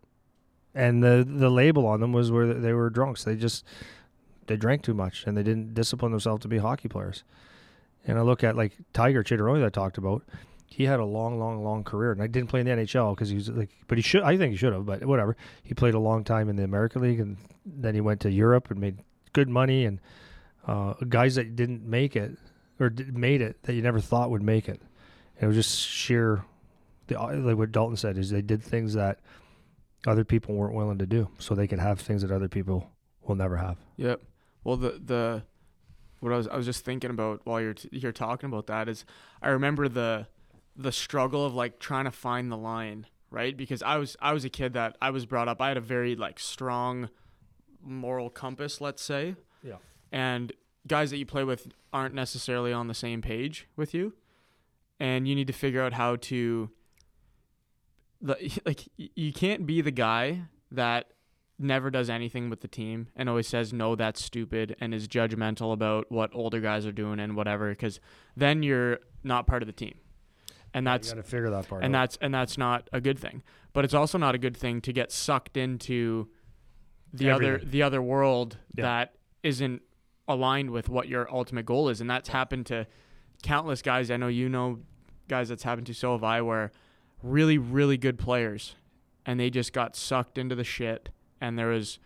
and 0.73 1.03
the 1.03 1.25
the 1.27 1.49
label 1.49 1.85
on 1.87 1.99
them 1.99 2.13
was 2.13 2.31
where 2.31 2.53
they 2.53 2.73
were 2.73 2.89
drunks. 2.89 3.23
They 3.23 3.35
just 3.35 3.65
they 4.47 4.55
drank 4.57 4.83
too 4.83 4.93
much 4.93 5.23
and 5.25 5.37
they 5.37 5.43
didn't 5.43 5.73
discipline 5.73 6.11
themselves 6.11 6.41
to 6.43 6.47
be 6.47 6.57
hockey 6.57 6.87
players. 6.89 7.23
And 8.05 8.17
I 8.17 8.21
look 8.21 8.43
at 8.43 8.55
like 8.57 8.73
Tiger 8.93 9.23
Chitaroni 9.23 9.59
that 9.59 9.65
I 9.67 9.69
talked 9.69 9.97
about. 9.97 10.23
He 10.75 10.85
had 10.85 10.99
a 10.99 11.05
long, 11.05 11.37
long, 11.37 11.63
long 11.63 11.83
career, 11.83 12.11
and 12.11 12.21
I 12.21 12.25
didn't 12.25 12.49
play 12.49 12.61
in 12.61 12.65
the 12.65 12.71
NHL 12.71 13.13
because 13.13 13.29
he 13.29 13.35
was 13.35 13.47
like, 13.47 13.69
but 13.87 13.99
he 13.99 14.01
should. 14.01 14.23
I 14.23 14.37
think 14.37 14.51
he 14.51 14.57
should 14.57 14.73
have, 14.73 14.87
but 14.87 15.05
whatever. 15.05 15.37
He 15.61 15.75
played 15.75 15.93
a 15.93 15.99
long 15.99 16.23
time 16.23 16.49
in 16.49 16.55
the 16.55 16.63
American 16.63 17.03
League, 17.03 17.19
and 17.19 17.37
then 17.63 17.93
he 17.93 18.01
went 18.01 18.21
to 18.21 18.31
Europe 18.31 18.71
and 18.71 18.79
made 18.79 18.97
good 19.33 19.49
money. 19.49 19.85
And 19.85 19.99
uh, 20.67 20.93
guys 21.07 21.35
that 21.35 21.55
didn't 21.55 21.85
make 21.85 22.15
it 22.15 22.39
or 22.79 22.89
did, 22.89 23.15
made 23.15 23.39
it 23.39 23.61
that 23.63 23.73
you 23.75 23.83
never 23.83 23.99
thought 23.99 24.31
would 24.31 24.41
make 24.41 24.67
it. 24.67 24.81
It 25.39 25.45
was 25.45 25.55
just 25.55 25.77
sheer. 25.79 26.43
the, 27.05 27.21
uh, 27.21 27.35
like 27.35 27.55
what 27.55 27.71
Dalton 27.71 27.95
said 27.95 28.17
is 28.17 28.31
they 28.31 28.41
did 28.41 28.63
things 28.63 28.95
that 28.95 29.19
other 30.07 30.23
people 30.23 30.55
weren't 30.55 30.73
willing 30.73 30.97
to 30.97 31.05
do, 31.05 31.29
so 31.37 31.53
they 31.53 31.67
could 31.67 31.79
have 31.79 31.99
things 31.99 32.23
that 32.23 32.31
other 32.31 32.49
people 32.49 32.89
will 33.27 33.35
never 33.35 33.57
have. 33.57 33.77
Yep. 33.97 34.21
Well, 34.63 34.77
the 34.77 34.99
the 35.05 35.43
what 36.19 36.33
I 36.33 36.37
was 36.37 36.47
I 36.47 36.55
was 36.55 36.65
just 36.65 36.83
thinking 36.83 37.11
about 37.11 37.41
while 37.43 37.61
you're 37.61 37.75
t- 37.75 37.89
you're 37.91 38.11
talking 38.11 38.47
about 38.47 38.65
that 38.67 38.89
is 38.89 39.05
I 39.39 39.49
remember 39.49 39.87
the 39.87 40.25
the 40.75 40.91
struggle 40.91 41.45
of 41.45 41.53
like 41.53 41.79
trying 41.79 42.05
to 42.05 42.11
find 42.11 42.51
the 42.51 42.57
line, 42.57 43.05
right? 43.29 43.55
Because 43.55 43.81
I 43.83 43.97
was 43.97 44.15
I 44.21 44.33
was 44.33 44.45
a 44.45 44.49
kid 44.49 44.73
that 44.73 44.97
I 45.01 45.11
was 45.11 45.25
brought 45.25 45.47
up. 45.47 45.61
I 45.61 45.67
had 45.69 45.77
a 45.77 45.81
very 45.81 46.15
like 46.15 46.39
strong 46.39 47.09
moral 47.81 48.29
compass, 48.29 48.81
let's 48.81 49.03
say. 49.03 49.35
Yeah. 49.61 49.77
And 50.11 50.53
guys 50.87 51.11
that 51.11 51.17
you 51.17 51.25
play 51.25 51.43
with 51.43 51.67
aren't 51.91 52.15
necessarily 52.15 52.73
on 52.73 52.87
the 52.87 52.93
same 52.93 53.21
page 53.21 53.67
with 53.75 53.93
you, 53.93 54.13
and 54.99 55.27
you 55.27 55.35
need 55.35 55.47
to 55.47 55.53
figure 55.53 55.81
out 55.81 55.93
how 55.93 56.15
to. 56.17 56.69
The, 58.21 58.61
like 58.65 58.87
you 58.97 59.33
can't 59.33 59.65
be 59.65 59.81
the 59.81 59.91
guy 59.91 60.43
that 60.71 61.07
never 61.59 61.91
does 61.91 62.09
anything 62.09 62.49
with 62.49 62.61
the 62.61 62.67
team 62.67 63.07
and 63.15 63.29
always 63.29 63.47
says 63.47 63.71
no 63.71 63.95
that's 63.95 64.23
stupid 64.23 64.75
and 64.79 64.93
is 64.93 65.07
judgmental 65.07 65.71
about 65.71 66.11
what 66.11 66.31
older 66.33 66.59
guys 66.59 66.85
are 66.85 66.91
doing 66.91 67.19
and 67.19 67.35
whatever 67.35 67.69
because 67.69 67.99
then 68.35 68.63
you're 68.63 68.99
not 69.23 69.45
part 69.45 69.61
of 69.61 69.67
the 69.67 69.73
team 69.73 69.93
and 70.73 70.85
that's 70.87 71.09
you 71.09 71.15
got 71.15 71.23
to 71.23 71.29
figure 71.29 71.49
that 71.49 71.67
part 71.67 71.83
and 71.83 71.95
out. 71.95 71.99
that's 72.01 72.17
and 72.21 72.33
that's 72.33 72.57
not 72.57 72.89
a 72.93 72.99
good 73.01 73.19
thing 73.19 73.41
but 73.73 73.83
it's 73.85 73.93
also 73.93 74.17
not 74.17 74.35
a 74.35 74.37
good 74.37 74.55
thing 74.57 74.81
to 74.81 74.91
get 74.93 75.11
sucked 75.11 75.57
into 75.57 76.27
the 77.13 77.29
other 77.29 77.57
the 77.59 77.81
other 77.83 78.01
world 78.01 78.57
Yeah. 78.75 78.83
that 78.85 79.15
isn't 79.43 79.81
aligned 80.27 80.69
with 80.71 80.89
what 80.89 81.07
your 81.07 81.31
ultimate 81.33 81.65
goal 81.65 81.89
is 81.89 82.01
and 82.01 82.09
that's 82.09 82.29
happened 82.29 82.65
to 82.67 82.87
countless 83.43 83.81
guys 83.81 84.09
i 84.09 84.17
know 84.17 84.27
you 84.29 84.47
know 84.49 84.79
guys 85.27 85.49
that's 85.49 85.63
happened 85.63 85.87
to 85.87 85.93
so 85.93 86.13
have 86.13 86.23
i 86.23 86.41
where 86.41 86.71
really 87.21 87.57
really 87.57 87.97
good 87.97 88.17
players 88.17 88.75
and 89.25 89.39
they 89.39 89.49
just 89.49 89.73
got 89.73 89.95
sucked 89.95 90.37
into 90.37 90.55
the 90.55 90.63
shit 90.63 91.09
and 91.41 91.57
there 91.59 91.67
was 91.67 91.99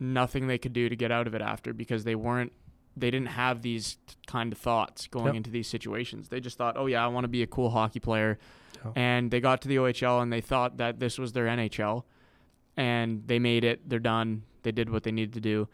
nothing 0.00 0.46
they 0.46 0.58
could 0.58 0.72
do 0.72 0.88
to 0.88 0.96
get 0.96 1.10
out 1.12 1.26
of 1.26 1.34
it 1.34 1.40
after 1.42 1.72
because 1.72 2.04
they 2.04 2.14
weren't 2.14 2.52
they 2.96 3.10
didn't 3.10 3.28
have 3.28 3.62
these 3.62 3.98
kind 4.26 4.52
of 4.52 4.58
thoughts 4.58 5.06
going 5.08 5.26
Yep. 5.26 5.34
into 5.36 5.50
these 5.50 5.66
situations 5.68 6.28
they 6.28 6.40
just 6.40 6.56
thought 6.58 6.76
oh 6.76 6.86
yeah 6.86 7.04
i 7.04 7.08
want 7.08 7.24
to 7.24 7.28
be 7.28 7.42
a 7.42 7.46
cool 7.46 7.70
hockey 7.70 8.00
player 8.00 8.38
Yeah. 8.84 8.92
and 8.96 9.30
they 9.30 9.40
got 9.40 9.60
to 9.62 9.68
the 9.68 9.76
ohl 9.78 10.20
and 10.22 10.32
they 10.32 10.40
thought 10.40 10.76
that 10.78 11.00
this 11.00 11.18
was 11.18 11.32
their 11.32 11.46
nhl 11.46 12.04
and 12.76 13.22
they 13.26 13.38
made 13.38 13.64
it 13.64 13.88
they're 13.88 13.98
done 13.98 14.42
they 14.62 14.72
did 14.72 14.90
what 14.90 15.02
they 15.02 15.12
needed 15.12 15.32
to 15.34 15.40
do 15.40 15.68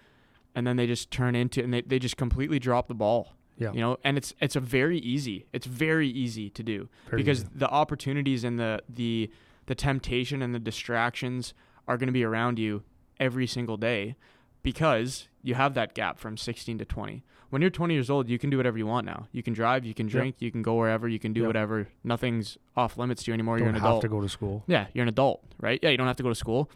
and 0.54 0.66
then 0.66 0.76
they 0.76 0.86
just 0.86 1.10
turn 1.10 1.34
into 1.34 1.62
and 1.62 1.72
they, 1.72 1.80
they 1.82 1.98
just 1.98 2.16
completely 2.16 2.58
drop 2.58 2.88
the 2.88 2.94
ball 2.94 3.34
Yeah. 3.56 3.72
you 3.72 3.80
know 3.80 3.98
and 4.04 4.16
it's 4.16 4.34
it's 4.40 4.56
a 4.56 4.60
very 4.60 4.98
easy 4.98 5.46
it's 5.52 5.66
very 5.66 6.08
easy 6.08 6.50
to 6.50 6.62
do 6.62 6.88
Very 7.08 7.22
because 7.22 7.40
easy. 7.40 7.50
the 7.54 7.68
opportunities 7.68 8.44
and 8.44 8.58
the 8.58 8.82
the 8.88 9.30
the 9.66 9.74
temptation 9.74 10.42
and 10.42 10.54
the 10.54 10.58
distractions 10.58 11.54
are 11.86 11.96
going 11.96 12.08
to 12.08 12.12
be 12.12 12.24
around 12.24 12.58
you 12.58 12.82
every 13.18 13.46
single 13.46 13.76
day 13.76 14.16
because 14.62 15.28
you 15.42 15.54
have 15.54 15.74
that 15.74 15.94
gap 15.94 16.18
from 16.18 16.36
16 16.36 16.78
to 16.78 16.84
20 16.84 17.22
when 17.48 17.62
you're 17.62 17.70
20 17.70 17.94
years 17.94 18.10
old 18.10 18.28
you 18.28 18.38
can 18.38 18.50
do 18.50 18.56
whatever 18.58 18.76
you 18.78 18.86
want 18.86 19.06
now 19.06 19.26
you 19.32 19.42
can 19.42 19.52
drive 19.54 19.84
you 19.84 19.94
can 19.94 20.06
Yep. 20.06 20.12
drink 20.12 20.36
you 20.38 20.50
can 20.52 20.62
go 20.62 20.74
wherever 20.74 21.08
you 21.08 21.18
can 21.18 21.32
do 21.32 21.40
Yep. 21.40 21.46
whatever 21.48 21.88
nothing's 22.04 22.58
off 22.76 22.96
limits 22.98 23.22
to 23.24 23.30
you 23.30 23.34
anymore 23.34 23.56
You 23.58 23.64
don't 23.64 23.74
you're 23.74 23.76
an 23.76 23.80
have 23.82 23.88
adult 23.90 24.02
to 24.02 24.08
go 24.08 24.20
to 24.20 24.28
school. 24.28 24.62
yeah, 24.66 24.86
you're 24.92 25.02
an 25.02 25.08
adult, 25.08 25.42
right? 25.60 25.78
Yeah, 25.82 25.90
you 25.90 25.96
don't 25.96 26.06
have 26.06 26.16
to 26.16 26.22
go 26.22 26.28
to 26.28 26.34
school, 26.34 26.70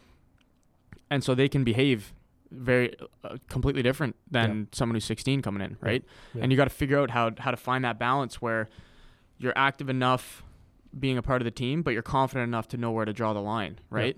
and 1.10 1.22
so 1.22 1.34
they 1.34 1.48
can 1.48 1.64
behave 1.64 2.12
very 2.50 2.94
uh, 3.24 3.36
completely 3.48 3.82
different 3.82 4.14
than 4.30 4.68
someone 4.72 4.94
who's 4.94 5.04
16 5.04 5.42
coming 5.42 5.60
in, 5.60 5.76
right? 5.80 6.04
And 6.40 6.52
you 6.52 6.56
got 6.56 6.64
to 6.64 6.70
figure 6.70 6.98
out 6.98 7.10
how 7.10 7.32
how 7.38 7.50
to 7.50 7.56
find 7.56 7.84
that 7.84 7.98
balance 7.98 8.40
where 8.40 8.68
you're 9.38 9.52
active 9.56 9.88
enough 9.90 10.42
being 10.98 11.18
a 11.18 11.22
part 11.22 11.42
of 11.42 11.44
the 11.44 11.50
team, 11.50 11.82
but 11.82 11.90
you're 11.92 12.02
confident 12.02 12.46
enough 12.48 12.68
to 12.68 12.76
know 12.76 12.92
where 12.92 13.04
to 13.04 13.12
draw 13.12 13.32
the 13.32 13.40
line, 13.42 13.78
right? 13.90 14.16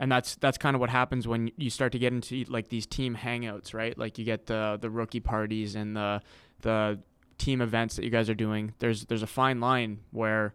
And 0.00 0.10
that's 0.12 0.36
that's 0.36 0.58
kind 0.58 0.74
of 0.76 0.80
what 0.80 0.90
happens 0.90 1.26
when 1.26 1.50
you 1.56 1.70
start 1.70 1.92
to 1.92 1.98
get 1.98 2.12
into 2.12 2.44
like 2.48 2.68
these 2.68 2.86
team 2.86 3.16
hangouts, 3.16 3.74
right? 3.74 3.96
Like 3.98 4.18
you 4.18 4.24
get 4.24 4.46
the 4.46 4.78
the 4.80 4.88
rookie 4.90 5.20
parties 5.20 5.74
and 5.74 5.96
the 5.96 6.22
the 6.62 7.00
team 7.36 7.60
events 7.60 7.96
that 7.96 8.04
you 8.04 8.10
guys 8.10 8.30
are 8.30 8.34
doing. 8.34 8.74
There's 8.78 9.06
there's 9.06 9.22
a 9.22 9.26
fine 9.26 9.58
line 9.60 10.00
where 10.12 10.54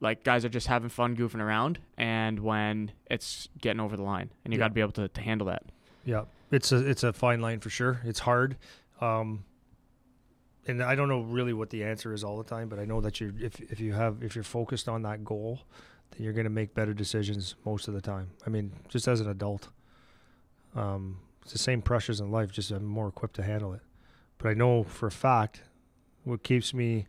like 0.00 0.22
guys 0.24 0.44
are 0.44 0.48
just 0.48 0.66
having 0.68 0.88
fun 0.88 1.16
goofing 1.16 1.40
around 1.40 1.78
and 1.96 2.38
when 2.40 2.92
it's 3.10 3.48
getting 3.60 3.80
over 3.80 3.96
the 3.96 4.02
line 4.02 4.30
and 4.44 4.52
you 4.54 4.58
Yeah. 4.58 4.64
got 4.64 4.68
to 4.68 4.74
be 4.74 4.80
able 4.80 4.92
to, 4.92 5.08
to 5.08 5.20
handle 5.20 5.48
that 5.48 5.64
Yeah, 6.04 6.24
it's 6.52 6.70
a 6.72 6.76
it's 6.88 7.02
a 7.02 7.12
fine 7.12 7.40
line 7.40 7.58
for 7.60 7.68
sure. 7.70 8.00
It's 8.04 8.20
hard, 8.20 8.56
um, 9.00 9.44
and 10.66 10.82
I 10.82 10.94
don't 10.94 11.08
know 11.08 11.20
really 11.22 11.52
what 11.52 11.70
the 11.70 11.82
answer 11.84 12.12
is 12.12 12.22
all 12.24 12.36
the 12.38 12.44
time, 12.44 12.68
but 12.68 12.78
I 12.78 12.84
know 12.84 13.00
that 13.00 13.20
you 13.20 13.34
if 13.40 13.60
if 13.72 13.80
you 13.80 13.92
have 13.92 14.22
if 14.22 14.34
you're 14.34 14.44
focused 14.44 14.88
on 14.88 15.02
that 15.02 15.24
goal, 15.24 15.60
then 16.10 16.22
you're 16.22 16.32
going 16.32 16.44
to 16.44 16.50
make 16.50 16.74
better 16.74 16.94
decisions 16.94 17.54
most 17.64 17.88
of 17.88 17.94
the 17.94 18.00
time. 18.00 18.30
I 18.46 18.50
mean, 18.50 18.72
just 18.88 19.08
as 19.08 19.20
an 19.20 19.28
adult, 19.28 19.68
um, 20.74 21.18
it's 21.42 21.52
the 21.52 21.58
same 21.58 21.82
pressures 21.82 22.20
in 22.20 22.30
life, 22.30 22.50
just 22.52 22.70
I'm 22.70 22.84
more 22.84 23.08
equipped 23.08 23.36
to 23.36 23.42
handle 23.42 23.72
it. 23.72 23.80
But 24.38 24.48
I 24.48 24.54
know 24.54 24.84
for 24.84 25.06
a 25.06 25.10
fact, 25.10 25.62
what 26.24 26.42
keeps 26.42 26.74
me 26.74 27.06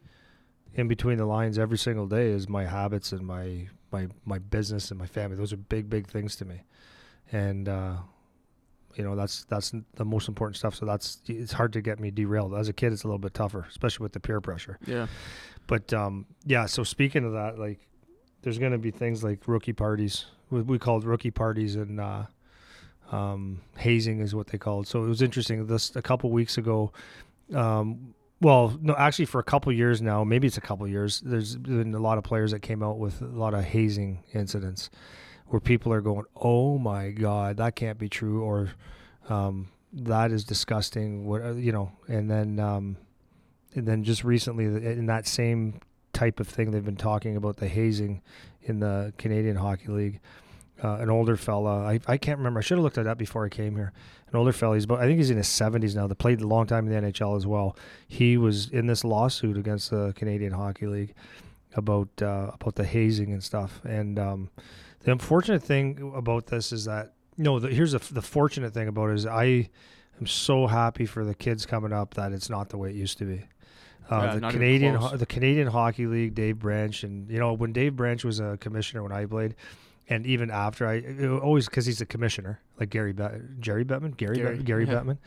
in 0.74 0.88
between 0.88 1.18
the 1.18 1.26
lines 1.26 1.60
every 1.60 1.78
single 1.78 2.08
day 2.08 2.30
is 2.30 2.48
my 2.48 2.66
habits 2.66 3.12
and 3.12 3.26
my 3.26 3.68
my 3.92 4.08
my 4.26 4.40
business 4.40 4.92
and 4.92 5.00
my 5.00 5.06
family. 5.06 5.36
Those 5.36 5.54
are 5.54 5.58
big 5.58 5.90
big 5.90 6.08
things 6.08 6.36
to 6.38 6.46
me, 6.46 6.62
and 7.32 7.68
uh, 7.68 7.98
you 8.96 9.04
know 9.04 9.16
that's 9.16 9.46
that's 9.46 9.74
the 9.96 10.06
most 10.06 10.28
important 10.28 10.58
stuff. 10.58 10.76
So 10.76 10.86
that's 10.86 11.22
it's 11.28 11.52
hard 11.52 11.74
to 11.74 11.82
get 11.82 12.00
me 12.00 12.12
derailed. 12.12 12.54
As 12.56 12.70
a 12.70 12.74
kid, 12.74 12.94
it's 12.94 13.04
a 13.04 13.08
little 13.08 13.20
bit 13.20 13.34
tougher, 13.34 13.66
especially 13.70 14.04
with 14.04 14.14
the 14.14 14.20
peer 14.20 14.42
pressure. 14.42 14.78
yeah 14.86 15.08
But 15.68 15.94
um, 15.94 16.26
yeah, 16.46 16.66
so 16.66 16.84
speaking 16.84 17.26
of 17.26 17.34
that, 17.34 17.60
like 17.60 17.80
there's 18.42 18.58
going 18.58 18.72
to 18.72 18.78
be 18.78 18.92
things 18.92 19.24
like 19.24 19.48
rookie 19.48 19.74
parties. 19.74 20.26
We, 20.50 20.62
we 20.62 20.80
called 20.80 21.04
rookie 21.04 21.32
parties 21.32 21.76
and 21.76 22.00
uh, 22.00 22.24
um, 23.12 23.62
hazing 23.78 24.20
is 24.20 24.36
what 24.36 24.48
they 24.48 24.58
called. 24.58 24.88
So 24.88 25.04
it 25.04 25.08
was 25.08 25.22
interesting. 25.22 25.66
This 25.68 25.96
a 25.96 26.02
couple 26.02 26.30
weeks 26.32 26.58
ago. 26.58 26.92
Um, 27.54 28.14
well, 28.42 28.78
no, 28.82 28.96
actually, 28.96 29.26
for 29.26 29.40
a 29.40 29.44
couple 29.44 29.72
years 29.74 30.02
now, 30.02 30.24
maybe 30.24 30.48
it's 30.48 30.58
a 30.58 30.62
couple 30.62 30.88
years. 30.88 31.20
There's 31.20 31.58
been 31.58 31.94
a 31.94 32.00
lot 32.00 32.18
of 32.18 32.24
players 32.24 32.52
that 32.52 32.62
came 32.62 32.82
out 32.82 32.98
with 32.98 33.22
a 33.22 33.26
lot 33.26 33.54
of 33.54 33.66
hazing 33.66 34.24
incidents, 34.34 34.90
where 35.48 35.60
people 35.60 35.92
are 35.92 36.00
going, 36.00 36.24
"Oh 36.38 36.78
my 36.78 37.10
God, 37.10 37.58
that 37.58 37.76
can't 37.76 37.98
be 37.98 38.08
true," 38.08 38.44
or 38.44 38.70
um, 39.28 39.68
"That 39.92 40.32
is 40.32 40.46
disgusting." 40.46 41.26
What 41.26 41.42
uh, 41.42 41.54
you 41.56 41.74
know, 41.74 41.92
and 42.08 42.32
then 42.32 42.60
um, 42.60 42.96
and 43.76 43.86
then 43.86 44.06
just 44.06 44.24
recently, 44.24 44.66
in 44.66 45.08
that 45.08 45.28
same 45.28 45.82
type 46.20 46.40
of 46.40 46.48
thing, 46.48 46.72
they've 46.72 46.84
been 46.84 46.96
talking 46.98 47.38
about 47.38 47.58
the 47.58 47.68
hazing 47.68 48.22
in 48.64 48.80
the 48.80 49.14
Canadian 49.18 49.56
Hockey 49.56 49.88
League. 49.88 50.20
Uh, 50.84 50.96
an 50.96 51.10
older 51.10 51.36
fella, 51.36 51.86
I, 51.86 52.00
I 52.08 52.18
can't 52.18 52.38
remember. 52.38 52.60
I 52.60 52.62
should 52.62 52.78
have 52.78 52.84
looked 52.84 52.98
at 52.98 53.04
that 53.06 53.18
before 53.18 53.46
I 53.46 53.50
came 53.50 53.76
here. 53.76 53.92
An 54.32 54.38
older 54.38 54.52
fella, 54.52 54.76
he's 54.76 54.86
about, 54.86 55.00
I 55.00 55.08
think 55.08 55.18
he's 55.18 55.30
in 55.30 55.38
his 55.38 55.48
70s 55.48 55.96
now. 55.96 56.08
That 56.08 56.16
played 56.16 56.42
a 56.42 56.48
long 56.48 56.68
time 56.68 56.88
in 56.88 56.94
the 56.94 57.10
NHL 57.10 57.36
as 57.36 57.46
well. 57.46 57.76
He 58.08 58.38
was 58.38 58.70
in 58.70 58.88
this 58.88 59.04
lawsuit 59.04 59.58
against 59.58 59.92
the 59.92 60.14
Canadian 60.16 60.54
Hockey 60.54 60.88
League 60.88 61.16
about 61.76 62.10
uh, 62.22 62.52
about 62.54 62.76
the 62.76 62.84
hazing 62.86 63.32
and 63.34 63.44
stuff. 63.44 63.82
And 63.86 64.18
um, 64.18 64.50
the 65.02 65.12
unfortunate 65.12 65.64
thing 65.64 66.14
about 66.16 66.48
this 66.48 66.72
is 66.72 66.86
that 66.86 67.14
no, 67.38 67.60
the, 67.60 67.70
here's 67.70 67.92
the, 67.94 68.02
the 68.12 68.22
fortunate 68.22 68.74
thing 68.74 68.88
about 68.88 69.10
it 69.10 69.16
is 69.16 69.26
I 69.26 69.70
am 70.20 70.28
so 70.28 70.68
happy 70.68 71.06
for 71.06 71.24
the 71.26 71.36
kids 71.36 71.66
coming 71.66 71.94
up 71.94 72.14
that 72.16 72.32
it's 72.32 72.50
not 72.50 72.70
the 72.70 72.78
way 72.78 72.90
it 72.90 72.96
used 72.96 73.18
to 73.20 73.26
be. 73.26 73.44
Uh, 74.10 74.22
Yeah, 74.24 74.36
the 74.40 74.52
Canadian 74.52 75.18
the 75.18 75.26
Canadian 75.26 75.68
Hockey 75.68 76.08
League, 76.08 76.36
Dave 76.36 76.60
Branch, 76.60 77.04
and 77.04 77.30
you 77.30 77.40
know 77.40 77.54
when 77.54 77.72
Dave 77.74 77.96
Branch 77.96 78.24
was 78.24 78.40
a 78.40 78.58
commissioner 78.60 79.04
when 79.04 79.12
I 79.12 79.26
played, 79.26 79.56
and 80.10 80.26
even 80.26 80.50
after 80.50 80.88
I 80.88 80.96
it 80.96 81.30
always 81.30 81.66
because 81.68 81.86
he's 81.86 82.02
a 82.02 82.06
commissioner 82.06 82.60
like 82.80 82.90
Gary 82.90 83.14
Bet 83.14 83.60
Jerry 83.60 83.86
Bettman 83.86 84.18
Gary 84.18 84.38
Gary, 84.38 84.56
Bet- 84.58 84.66
Gary 84.66 84.86
yeah. 84.88 84.94
Bettman. 84.94 85.18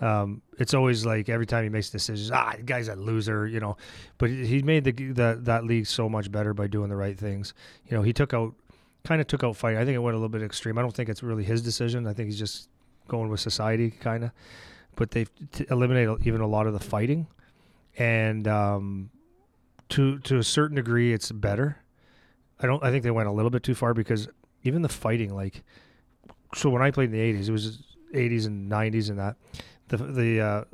Um, 0.00 0.40
it's 0.58 0.72
always 0.72 1.04
like 1.04 1.28
every 1.28 1.44
time 1.44 1.62
he 1.64 1.68
makes 1.68 1.90
decisions, 1.90 2.30
ah, 2.30 2.54
the 2.56 2.62
guy's 2.62 2.88
a 2.88 2.96
loser, 2.96 3.46
you 3.46 3.60
know. 3.60 3.76
But 4.16 4.30
he 4.30 4.62
made 4.62 4.84
the, 4.84 4.92
the 4.92 5.38
that 5.42 5.64
league 5.64 5.86
so 5.86 6.08
much 6.08 6.32
better 6.32 6.54
by 6.54 6.68
doing 6.68 6.88
the 6.88 6.96
right 6.96 7.18
things. 7.18 7.52
You 7.86 7.96
know, 7.98 8.02
he 8.02 8.14
took 8.14 8.32
out 8.32 8.54
kind 9.04 9.20
of 9.20 9.26
took 9.26 9.44
out 9.44 9.56
fighting. 9.56 9.78
I 9.78 9.84
think 9.84 9.94
it 9.96 9.98
went 9.98 10.14
a 10.14 10.18
little 10.18 10.30
bit 10.30 10.42
extreme. 10.42 10.78
I 10.78 10.82
don't 10.82 10.94
think 10.94 11.08
it's 11.10 11.22
really 11.22 11.44
his 11.44 11.60
decision. 11.60 12.06
I 12.06 12.14
think 12.14 12.28
he's 12.30 12.38
just 12.38 12.70
going 13.08 13.28
with 13.28 13.40
society 13.40 13.90
kind 13.90 14.24
of. 14.24 14.30
But 14.96 15.10
they've 15.10 15.30
t- 15.52 15.66
eliminated 15.70 16.26
even 16.26 16.40
a 16.40 16.46
lot 16.46 16.66
of 16.66 16.72
the 16.72 16.80
fighting, 16.80 17.26
and 18.00 18.48
um, 18.48 19.10
to 19.90 20.18
to 20.20 20.38
a 20.38 20.42
certain 20.44 20.76
degree, 20.76 21.12
it's 21.12 21.30
better. 21.30 21.76
I 22.58 22.66
don't. 22.66 22.82
I 22.82 22.90
think 22.90 23.04
they 23.04 23.10
went 23.10 23.28
a 23.28 23.32
little 23.32 23.50
bit 23.50 23.62
too 23.62 23.74
far 23.74 23.94
because 23.94 24.28
even 24.64 24.82
the 24.82 24.88
fighting, 24.88 25.34
like, 25.34 25.62
so 26.54 26.70
when 26.70 26.82
I 26.82 26.90
played 26.90 27.12
in 27.12 27.12
the 27.12 27.18
'80s, 27.42 27.48
it 27.48 27.52
was 27.52 27.82
'80s 28.14 28.46
and 28.46 28.70
'90s 28.70 29.10
and 29.10 29.18
that 29.18 29.36
the 29.88 29.96
the 29.98 30.40
uh, 30.40 30.64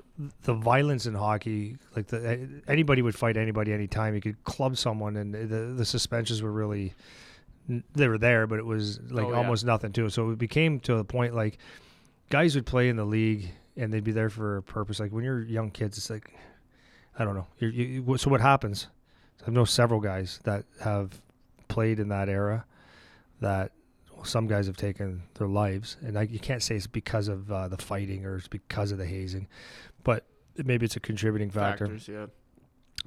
the 0.42 0.54
violence 0.54 1.06
in 1.06 1.14
hockey, 1.14 1.76
like 1.94 2.06
the 2.08 2.48
anybody 2.68 3.02
would 3.02 3.14
fight 3.14 3.36
anybody 3.36 3.72
anytime. 3.72 4.14
You 4.14 4.20
could 4.20 4.42
club 4.44 4.76
someone, 4.76 5.16
and 5.16 5.34
the 5.34 5.74
the 5.76 5.84
suspensions 5.84 6.42
were 6.42 6.52
really 6.52 6.94
they 7.94 8.06
were 8.06 8.18
there, 8.18 8.46
but 8.46 8.58
it 8.60 8.64
was 8.66 9.00
like 9.10 9.26
Oh, 9.26 9.30
yeah. 9.30 9.36
almost 9.38 9.64
nothing 9.64 9.92
to 9.94 10.06
it. 10.06 10.10
So 10.10 10.30
it 10.30 10.38
became 10.38 10.78
to 10.80 10.96
a 10.98 11.04
point 11.04 11.34
like 11.34 11.58
guys 12.30 12.54
would 12.54 12.64
play 12.66 12.88
in 12.88 12.94
the 12.96 13.04
league 13.04 13.48
and 13.76 13.92
they'd 13.92 14.04
be 14.04 14.12
there 14.12 14.30
for 14.30 14.58
a 14.58 14.62
purpose. 14.62 15.00
Like 15.00 15.10
when 15.12 15.24
you're 15.24 15.42
young 15.42 15.72
kids, 15.72 15.98
it's 15.98 16.08
like 16.08 16.32
I 17.18 17.24
don't 17.24 17.34
know. 17.34 17.46
You're, 17.58 17.70
you, 17.70 18.16
so 18.18 18.30
what 18.30 18.40
happens? 18.40 18.88
I 19.46 19.50
know 19.50 19.64
several 19.64 20.00
guys 20.00 20.40
that 20.44 20.64
have 20.80 21.20
played 21.68 21.98
in 22.00 22.08
that 22.08 22.28
era 22.28 22.64
that 23.40 23.72
well, 24.14 24.24
some 24.24 24.46
guys 24.46 24.66
have 24.66 24.76
taken 24.76 25.22
their 25.34 25.48
lives, 25.48 25.96
and 26.02 26.18
I, 26.18 26.22
you 26.22 26.38
can't 26.38 26.62
say 26.62 26.76
it's 26.76 26.86
because 26.86 27.28
of 27.28 27.50
uh, 27.50 27.68
the 27.68 27.76
fighting 27.76 28.24
or 28.24 28.36
it's 28.36 28.48
because 28.48 28.92
of 28.92 28.98
the 28.98 29.06
hazing, 29.06 29.46
but 30.04 30.24
maybe 30.56 30.84
it's 30.86 30.96
a 30.96 31.00
contributing 31.00 31.50
factor. 31.50 31.86
Factors, 31.86 32.08
yeah. 32.08 32.26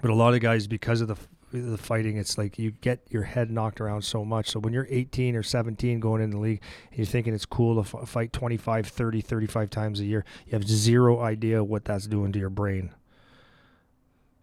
But 0.01 0.11
a 0.11 0.15
lot 0.15 0.33
of 0.33 0.39
guys, 0.39 0.67
because 0.67 1.01
of 1.01 1.07
the 1.07 1.17
the 1.51 1.77
fighting, 1.77 2.17
it's 2.17 2.37
like 2.37 2.59
you 2.59 2.71
get 2.71 3.01
your 3.09 3.23
head 3.23 3.49
knocked 3.49 3.81
around 3.81 4.03
so 4.03 4.23
much. 4.23 4.51
So 4.51 4.59
when 4.59 4.71
you're 4.71 4.85
18 4.87 5.35
or 5.35 5.41
17 5.41 5.99
going 5.99 6.21
in 6.21 6.29
the 6.29 6.37
league 6.37 6.61
and 6.91 6.99
you're 6.99 7.07
thinking 7.07 7.33
it's 7.33 7.45
cool 7.45 7.83
to 7.83 7.97
f- 7.97 8.07
fight 8.07 8.31
25, 8.31 8.85
30, 8.85 9.21
35 9.21 9.69
times 9.71 9.99
a 9.99 10.05
year, 10.05 10.25
you 10.45 10.51
have 10.51 10.67
zero 10.67 11.21
idea 11.21 11.63
what 11.63 11.85
that's 11.85 12.05
doing 12.05 12.31
to 12.33 12.39
your 12.39 12.51
brain 12.51 12.91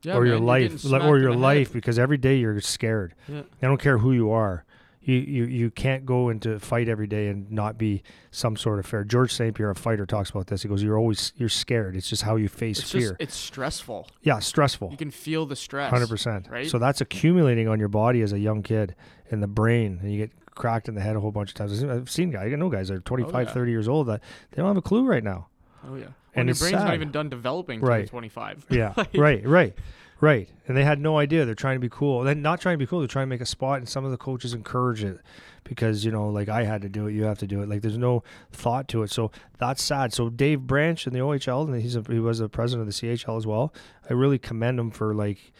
Yeah, 0.06 0.14
or 0.14 0.24
your 0.26 0.34
man, 0.36 0.42
you're 0.42 0.46
life, 0.46 0.62
getting 0.62 0.76
li- 0.76 0.88
smacked 0.98 1.04
or 1.04 1.18
your 1.18 1.30
the 1.32 1.36
head. 1.38 1.42
life, 1.42 1.72
because 1.72 1.98
every 1.98 2.16
day 2.18 2.36
you're 2.36 2.60
scared. 2.60 3.14
Yeah. 3.28 3.42
I 3.62 3.66
don't 3.66 3.80
care 3.80 3.98
who 3.98 4.12
you 4.12 4.30
are. 4.30 4.64
You, 5.02 5.14
you 5.14 5.44
you 5.44 5.70
can't 5.70 6.04
go 6.04 6.30
into 6.30 6.58
fight 6.58 6.88
every 6.88 7.06
day 7.06 7.28
and 7.28 7.48
not 7.52 7.78
be 7.78 8.02
some 8.32 8.56
sort 8.56 8.80
of 8.80 8.86
fear. 8.86 9.04
George 9.04 9.32
St. 9.32 9.54
Pierre, 9.54 9.70
a 9.70 9.74
fighter, 9.76 10.04
talks 10.04 10.30
about 10.30 10.48
this. 10.48 10.62
He 10.62 10.68
goes, 10.68 10.82
"You're 10.82 10.98
always 10.98 11.32
you're 11.36 11.48
scared. 11.48 11.94
It's 11.94 12.08
just 12.08 12.22
how 12.22 12.34
you 12.34 12.48
face 12.48 12.80
It's 12.80 12.90
fear. 12.90 13.10
just 13.10 13.20
it's 13.20 13.36
stressful. 13.36 14.08
yeah, 14.22 14.40
stressful. 14.40 14.90
You 14.90 14.96
can 14.96 15.12
feel 15.12 15.46
the 15.46 15.54
stress. 15.54 15.90
Hundred 15.90 16.08
percent. 16.08 16.48
right? 16.50 16.68
So 16.68 16.80
that's 16.80 17.00
accumulating 17.00 17.68
on 17.68 17.78
your 17.78 17.86
body 17.88 18.20
as 18.22 18.32
a 18.32 18.38
young 18.40 18.64
kid 18.64 18.96
in 19.30 19.38
the 19.40 19.46
brain, 19.46 20.00
and 20.02 20.10
you 20.12 20.18
get 20.18 20.32
cracked 20.56 20.88
in 20.88 20.96
the 20.96 21.00
head 21.02 21.14
a 21.14 21.20
whole 21.20 21.30
bunch 21.30 21.50
of 21.50 21.54
times. 21.54 21.84
I've 21.84 22.10
seen 22.10 22.30
guys, 22.30 22.52
I 22.52 22.56
know 22.56 22.68
guys 22.68 22.88
that 22.88 22.94
are 22.94 23.00
25, 23.00 23.46
yeah. 23.46 23.52
30 23.54 23.70
years 23.70 23.86
old 23.86 24.08
that 24.08 24.20
they 24.50 24.56
don't 24.56 24.66
have 24.68 24.76
a 24.76 24.82
clue 24.82 25.04
right 25.04 25.22
now. 25.22 25.46
Oh 25.84 25.94
yeah. 25.96 26.04
And 26.34 26.48
And 26.48 26.48
your 26.48 26.56
brain's 26.56 26.84
not 26.84 26.94
even 26.94 27.10
done 27.10 27.28
developing 27.28 27.80
Right. 27.80 28.06
25. 28.08 28.66
Yeah, 28.70 28.92
Like- 28.96 29.14
right, 29.14 29.46
right, 29.46 29.74
right. 30.20 30.48
And 30.68 30.76
they 30.76 30.84
had 30.84 31.00
no 31.00 31.18
idea. 31.18 31.44
They're 31.44 31.54
trying 31.54 31.76
to 31.76 31.80
be 31.80 31.88
cool. 31.88 32.22
They're 32.24 32.34
not 32.34 32.60
trying 32.60 32.74
to 32.74 32.78
be 32.78 32.86
cool. 32.86 32.98
They're 33.00 33.08
trying 33.08 33.26
to 33.26 33.30
make 33.30 33.40
a 33.40 33.46
spot, 33.46 33.78
and 33.78 33.88
some 33.88 34.04
of 34.04 34.10
the 34.10 34.16
coaches 34.18 34.52
encourage 34.52 35.02
it 35.02 35.20
because 35.64 36.04
you 36.04 36.10
know, 36.12 36.28
like 36.28 36.48
I 36.48 36.62
had 36.64 36.82
to 36.82 36.88
do 36.88 37.06
it, 37.06 37.12
you 37.12 37.24
have 37.24 37.38
to 37.38 37.46
do 37.46 37.62
it. 37.62 37.68
Like 37.68 37.82
there's 37.82 37.98
no 37.98 38.22
thought 38.52 38.86
to 38.88 39.02
it. 39.02 39.10
So 39.10 39.30
that's 39.58 39.82
sad. 39.82 40.12
So 40.12 40.28
Dave 40.28 40.60
Branch 40.66 41.06
in 41.06 41.12
the 41.12 41.18
OHL, 41.20 41.66
and 41.66 41.80
he's 41.80 41.96
a, 41.96 42.02
he 42.08 42.18
was 42.20 42.38
the 42.38 42.48
president 42.48 42.88
of 42.88 42.94
the 42.94 43.00
CHL 43.14 43.36
as 43.36 43.46
well. 43.46 43.72
I 44.08 44.12
really 44.12 44.38
commend 44.38 44.78
him 44.78 44.90
for 44.90 45.14
like 45.14 45.52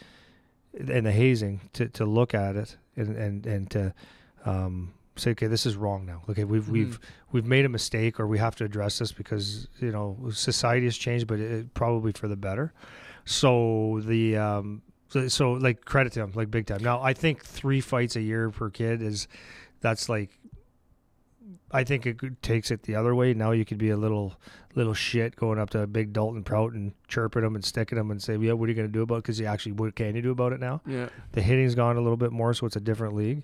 and 0.77 1.05
the 1.07 1.11
hazing 1.11 1.69
to, 1.73 1.87
to 1.89 2.05
look 2.05 2.33
at 2.35 2.55
it 2.55 2.77
and 2.95 3.15
and 3.17 3.45
and 3.47 3.71
to 3.71 3.93
um, 4.45 4.93
say, 5.19 5.31
okay, 5.31 5.47
this 5.47 5.65
is 5.65 5.75
wrong 5.75 6.05
now. 6.05 6.23
Okay, 6.29 6.43
we've 6.43 6.69
we've 6.69 6.99
we've 7.31 7.45
made 7.45 7.65
a 7.65 7.69
mistake, 7.69 8.19
or 8.19 8.27
we 8.27 8.37
have 8.37 8.55
to 8.57 8.63
address 8.63 8.99
this 8.99 9.11
because 9.11 9.67
you 9.79 9.91
know 9.91 10.17
society 10.31 10.85
has 10.85 10.97
changed, 10.97 11.27
but 11.27 11.39
it, 11.39 11.73
probably 11.73 12.11
for 12.11 12.27
the 12.27 12.35
better. 12.35 12.73
So 13.25 14.01
the 14.05 14.37
um, 14.37 14.81
so, 15.09 15.27
so 15.27 15.51
like 15.53 15.85
credit 15.85 16.13
to 16.13 16.21
him, 16.21 16.31
like 16.35 16.51
big 16.51 16.67
time. 16.67 16.83
Now 16.83 17.01
I 17.01 17.13
think 17.13 17.43
three 17.43 17.81
fights 17.81 18.15
a 18.15 18.21
year 18.21 18.49
per 18.49 18.69
kid 18.69 19.01
is 19.01 19.27
that's 19.81 20.09
like. 20.09 20.31
I 21.69 21.83
think 21.83 22.05
it 22.05 22.41
takes 22.41 22.71
it 22.71 22.83
the 22.83 22.95
other 22.95 23.13
way. 23.13 23.33
Now 23.33 23.51
you 23.51 23.65
could 23.65 23.77
be 23.77 23.89
a 23.89 23.97
little 23.97 24.37
little 24.77 24.93
shit 24.93 25.35
going 25.35 25.59
up 25.59 25.69
to 25.71 25.81
a 25.81 25.87
big 25.87 26.13
Dalton 26.13 26.43
Prout 26.43 26.71
and 26.71 26.93
chirping 27.09 27.43
him 27.43 27.55
and 27.55 27.65
sticking 27.65 27.97
him 27.97 28.11
and 28.11 28.21
say, 28.21 28.37
"Yeah, 28.37 28.53
what 28.53 28.65
are 28.65 28.69
you 28.69 28.75
going 28.75 28.87
to 28.87 28.91
do 28.91 29.01
about?" 29.01 29.15
It? 29.15 29.23
Because 29.23 29.39
you 29.39 29.47
actually, 29.47 29.73
what 29.73 29.93
can 29.95 30.15
you 30.15 30.21
do 30.21 30.31
about 30.31 30.53
it 30.53 30.61
now? 30.61 30.81
Yeah. 30.85 31.09
The 31.33 31.41
hitting's 31.41 31.75
gone 31.75 31.97
a 31.97 32.01
little 32.01 32.17
bit 32.17 32.31
more, 32.31 32.53
so 32.53 32.65
it's 32.65 32.77
a 32.77 32.81
different 32.81 33.15
league. 33.15 33.43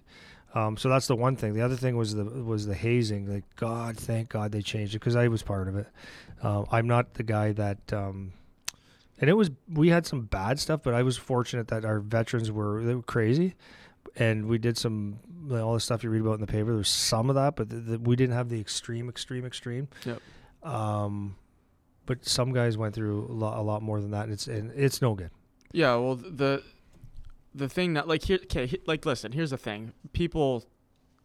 Um, 0.55 0.77
so 0.77 0.87
that's 0.87 1.07
the 1.07 1.15
one 1.15 1.35
thing. 1.35 1.53
The 1.53 1.61
other 1.61 1.75
thing 1.75 1.97
was 1.97 2.13
the 2.13 2.25
was 2.25 2.67
the 2.67 2.75
hazing. 2.75 3.31
Like 3.31 3.43
God, 3.55 3.97
thank 3.97 4.29
God 4.29 4.51
they 4.51 4.61
changed 4.61 4.93
it 4.95 4.99
because 4.99 5.15
I 5.15 5.27
was 5.27 5.41
part 5.41 5.67
of 5.67 5.75
it. 5.75 5.87
Uh, 6.41 6.63
I'm 6.71 6.87
not 6.87 7.15
the 7.15 7.23
guy 7.23 7.53
that, 7.53 7.91
um, 7.91 8.33
and 9.19 9.29
it 9.29 9.33
was 9.33 9.49
we 9.71 9.89
had 9.89 10.05
some 10.05 10.21
bad 10.21 10.59
stuff, 10.59 10.81
but 10.83 10.93
I 10.93 11.01
was 11.01 11.17
fortunate 11.17 11.69
that 11.69 11.85
our 11.85 11.99
veterans 11.99 12.51
were 12.51 12.83
they 12.83 12.93
were 12.93 13.01
crazy, 13.01 13.55
and 14.15 14.45
we 14.45 14.59
did 14.59 14.77
some 14.77 15.19
like, 15.47 15.63
all 15.63 15.73
the 15.73 15.79
stuff 15.79 16.03
you 16.03 16.09
read 16.11 16.21
about 16.21 16.35
in 16.35 16.41
the 16.41 16.47
paper. 16.47 16.73
There's 16.73 16.89
some 16.89 17.29
of 17.29 17.35
that, 17.35 17.55
but 17.55 17.69
the, 17.69 17.77
the, 17.77 17.99
we 17.99 18.15
didn't 18.15 18.35
have 18.35 18.49
the 18.49 18.59
extreme, 18.59 19.09
extreme, 19.09 19.45
extreme. 19.45 19.87
Yep. 20.05 20.21
Um, 20.63 21.35
but 22.05 22.25
some 22.25 22.53
guys 22.53 22.77
went 22.77 22.93
through 22.93 23.25
a 23.25 23.33
lot, 23.33 23.57
a 23.57 23.61
lot 23.61 23.81
more 23.81 24.01
than 24.01 24.11
that, 24.11 24.25
and 24.25 24.33
it's 24.33 24.47
and 24.47 24.71
it's 24.75 25.01
no 25.01 25.15
good. 25.15 25.31
Yeah, 25.71 25.95
well, 25.95 26.15
the 26.15 26.61
the 27.55 27.69
thing 27.69 27.93
that 27.93 28.07
like 28.07 28.23
here, 28.23 28.39
okay, 28.43 28.79
like 28.85 29.05
listen, 29.05 29.31
here's 29.31 29.51
the 29.51 29.57
thing. 29.57 29.93
People, 30.13 30.65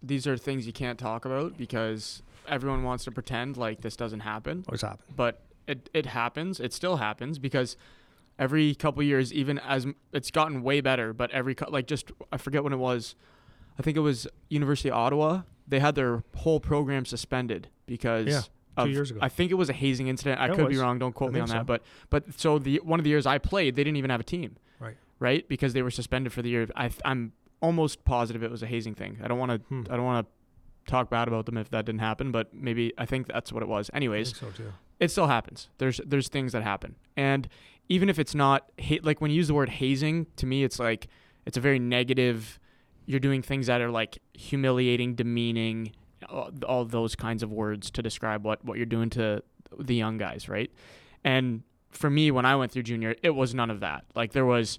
these 0.03 0.27
are 0.27 0.37
things 0.37 0.67
you 0.67 0.73
can't 0.73 0.99
talk 0.99 1.25
about 1.25 1.57
because 1.57 2.23
everyone 2.47 2.83
wants 2.83 3.05
to 3.05 3.11
pretend 3.11 3.57
like 3.57 3.81
this 3.81 3.97
doesn't 3.97 4.21
happen, 4.21 4.65
What's 4.69 4.83
happened? 4.83 5.17
but 5.17 5.43
it 5.67 5.89
it 5.93 6.07
happens. 6.07 6.61
It 6.61 6.73
still 6.73 6.97
happens 6.97 7.39
because 7.39 7.77
every 8.39 8.75
couple 8.75 9.03
years, 9.03 9.33
even 9.33 9.59
as 9.61 9.87
it's 10.13 10.31
gotten 10.31 10.63
way 10.63 10.81
better, 10.81 11.13
but 11.13 11.31
every 11.31 11.55
like 11.69 11.87
just 11.87 12.11
I 12.33 12.37
forget 12.37 12.63
when 12.65 12.73
it 12.73 12.79
was. 12.79 13.15
I 13.79 13.83
think 13.83 13.97
it 13.97 14.01
was 14.01 14.27
University 14.49 14.91
of 14.91 14.97
Ottawa. 14.97 15.43
They 15.69 15.79
had 15.79 15.95
their 15.95 16.25
whole 16.37 16.59
program 16.59 17.05
suspended 17.05 17.69
because 17.87 18.27
Yeah, 18.27 18.85
two 18.85 18.91
years 18.91 19.11
ago. 19.13 19.21
I 19.23 19.29
think 19.29 19.53
it 19.53 19.55
was 19.55 19.69
a 19.69 19.73
hazing 19.73 20.09
incident. 20.09 20.41
I 20.41 20.47
It 20.49 20.57
could 20.57 20.69
be 20.69 20.79
wrong. 20.79 20.99
Don't 20.99 21.15
quote 21.15 21.33
me 21.33 21.39
on 21.41 21.47
think 21.47 21.59
that. 21.59 21.61
so. 21.61 21.65
But 22.11 22.25
but 22.27 22.41
so 22.41 22.59
the 22.59 22.81
one 22.83 22.99
of 22.99 23.05
the 23.05 23.11
years 23.11 23.25
I 23.27 23.39
played, 23.39 23.77
they 23.77 23.85
didn't 23.85 23.97
even 23.99 24.11
have 24.11 24.21
a 24.21 24.25
team. 24.25 24.57
Right. 24.81 24.97
Right, 25.21 25.49
because 25.49 25.73
they 25.73 25.83
were 25.83 25.91
suspended 25.91 26.33
for 26.33 26.43
the 26.43 26.49
year. 26.51 26.69
I 26.77 26.91
I'm 27.05 27.33
almost 27.61 28.05
positive 28.05 28.43
it 28.43 28.51
was 28.51 28.63
a 28.63 28.67
hazing 28.67 28.95
thing. 28.95 29.19
I 29.23 29.27
don't 29.29 29.39
want 29.39 29.51
to 29.53 29.59
Hmm. 29.69 29.83
I 29.91 29.97
don't 29.97 30.05
want 30.05 30.27
to 30.27 30.91
talk 30.91 31.11
bad 31.11 31.29
about 31.29 31.45
them 31.47 31.57
if 31.59 31.69
that 31.71 31.85
didn't 31.85 32.01
happen, 32.01 32.31
but 32.33 32.55
maybe 32.55 32.93
I 32.97 33.05
think 33.05 33.27
that's 33.27 33.53
what 33.53 33.63
it 33.63 33.69
was. 33.69 33.91
Anyways, 33.93 34.37
so 34.39 34.47
it 35.01 35.11
still 35.11 35.27
happens. 35.27 35.69
There's 35.79 36.01
there's 36.07 36.29
things 36.29 36.53
that 36.53 36.63
happen, 36.63 36.95
and 37.17 37.49
even 37.89 38.09
if 38.09 38.19
it's 38.19 38.35
not 38.35 38.71
ha- 38.81 39.01
like 39.03 39.21
when 39.21 39.31
you 39.31 39.37
use 39.37 39.49
the 39.49 39.55
word 39.55 39.69
hazing, 39.71 40.27
to 40.37 40.47
me 40.47 40.63
it's 40.63 40.79
like 40.79 41.09
it's 41.47 41.57
a 41.57 41.61
very 41.61 41.79
negative. 41.79 42.59
You're 43.07 43.21
doing 43.21 43.43
things 43.43 43.67
that 43.67 43.81
are 43.81 43.91
like 43.91 44.19
humiliating, 44.35 45.15
demeaning, 45.15 45.93
all, 46.29 46.51
all 46.67 46.85
those 46.85 47.17
kinds 47.17 47.43
of 47.43 47.51
words 47.51 47.91
to 47.93 48.03
describe 48.03 48.45
what 48.45 48.65
what 48.65 48.77
you're 48.77 48.87
doing 48.87 49.11
to 49.11 49.43
the 49.79 49.95
young 49.95 50.17
guys, 50.19 50.49
right? 50.49 50.71
And 51.25 51.63
for 51.91 52.11
me, 52.11 52.31
when 52.31 52.45
I 52.45 52.55
went 52.55 52.71
through 52.71 52.83
junior, 52.85 53.17
it 53.23 53.31
was 53.31 53.55
none 53.55 53.71
of 53.71 53.81
that. 53.81 54.05
Like 54.15 54.33
there 54.33 54.47
was. 54.47 54.79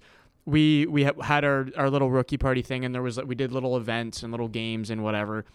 We 0.50 0.86
we 0.88 1.04
ha- 1.04 1.22
had 1.22 1.44
our, 1.46 1.68
our 1.78 1.90
little 1.90 2.10
rookie 2.10 2.38
party 2.38 2.62
thing, 2.62 2.86
and 2.86 2.94
there 2.96 3.02
was 3.02 3.18
we 3.24 3.36
did 3.36 3.52
little 3.52 3.78
events 3.78 4.24
and 4.24 4.32
little 4.32 4.48
games 4.48 4.90
and 4.90 5.04
whatever. 5.04 5.46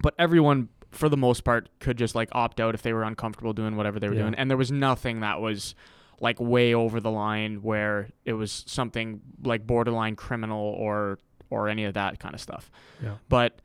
But 0.00 0.14
everyone, 0.18 0.68
for 0.90 1.08
the 1.08 1.16
most 1.16 1.42
part, 1.44 1.68
could 1.80 1.98
just 1.98 2.14
like 2.14 2.28
opt 2.32 2.60
out 2.60 2.74
if 2.74 2.82
they 2.82 2.92
were 2.92 3.02
uncomfortable 3.04 3.52
doing 3.52 3.76
whatever 3.76 3.98
they 4.00 4.08
were 4.08 4.14
Yeah. 4.14 4.22
doing, 4.22 4.34
and 4.34 4.50
there 4.50 4.56
was 4.56 4.70
nothing 4.72 5.20
that 5.20 5.40
was 5.40 5.74
like 6.20 6.38
way 6.40 6.72
over 6.74 7.00
the 7.00 7.10
line 7.10 7.62
where 7.62 8.10
it 8.24 8.34
was 8.34 8.64
something 8.66 9.20
like 9.42 9.66
borderline 9.66 10.14
criminal 10.16 10.60
or 10.60 11.18
or 11.50 11.68
any 11.68 11.84
of 11.84 11.94
that 11.94 12.18
kind 12.18 12.34
of 12.34 12.40
stuff. 12.40 12.70
Yeah. 13.02 13.16
But 13.28 13.60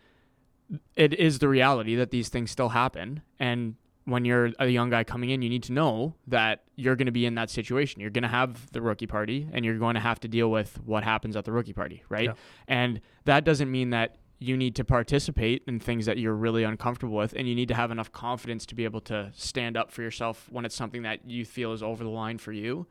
it 0.95 1.13
is 1.13 1.39
the 1.39 1.47
reality 1.47 1.95
that 1.95 2.11
these 2.11 2.27
things 2.29 2.51
still 2.51 2.69
happen 2.69 3.21
and 3.39 3.75
when 4.07 4.23
you're 4.23 4.53
a 4.57 4.67
young 4.67 4.89
guy 4.89 5.03
coming 5.03 5.31
in, 5.31 5.41
you 5.41 5.49
need 5.49 5.63
to 5.63 5.73
know 5.73 6.15
that 6.27 6.63
you're 6.77 6.95
going 6.95 7.07
to 7.07 7.11
be 7.11 7.25
in 7.25 7.35
that 7.35 7.49
situation. 7.49 7.99
You're 7.99 8.09
going 8.09 8.23
to 8.23 8.29
have 8.29 8.71
the 8.71 8.81
rookie 8.81 9.05
party 9.05 9.49
and 9.51 9.65
you're 9.65 9.77
going 9.77 9.95
to 9.95 9.99
have 9.99 10.17
to 10.21 10.29
deal 10.29 10.49
with 10.49 10.79
what 10.85 11.03
happens 11.03 11.35
at 11.35 11.43
the 11.43 11.51
rookie 11.51 11.73
party, 11.73 12.03
right? 12.07 12.29
Yeah. 12.29 12.33
And 12.69 13.01
that 13.25 13.43
doesn't 13.43 13.69
mean 13.69 13.89
that 13.89 14.15
you 14.39 14.55
need 14.55 14.75
to 14.75 14.85
participate 14.85 15.63
in 15.67 15.81
things 15.81 16.05
that 16.05 16.17
you're 16.17 16.33
really 16.33 16.63
uncomfortable 16.63 17.17
with 17.17 17.33
and 17.33 17.49
you 17.49 17.55
need 17.55 17.67
to 17.67 17.73
have 17.73 17.91
enough 17.91 18.09
confidence 18.13 18.65
to 18.67 18.75
be 18.75 18.85
able 18.85 19.01
to 19.01 19.29
stand 19.35 19.75
up 19.75 19.91
for 19.91 20.03
yourself 20.03 20.47
when 20.49 20.63
it's 20.63 20.75
something 20.75 21.01
that 21.01 21.29
you 21.29 21.43
feel 21.43 21.73
is 21.73 21.83
over 21.83 22.01
the 22.05 22.09
line 22.09 22.37
for 22.37 22.53
you. 22.53 22.87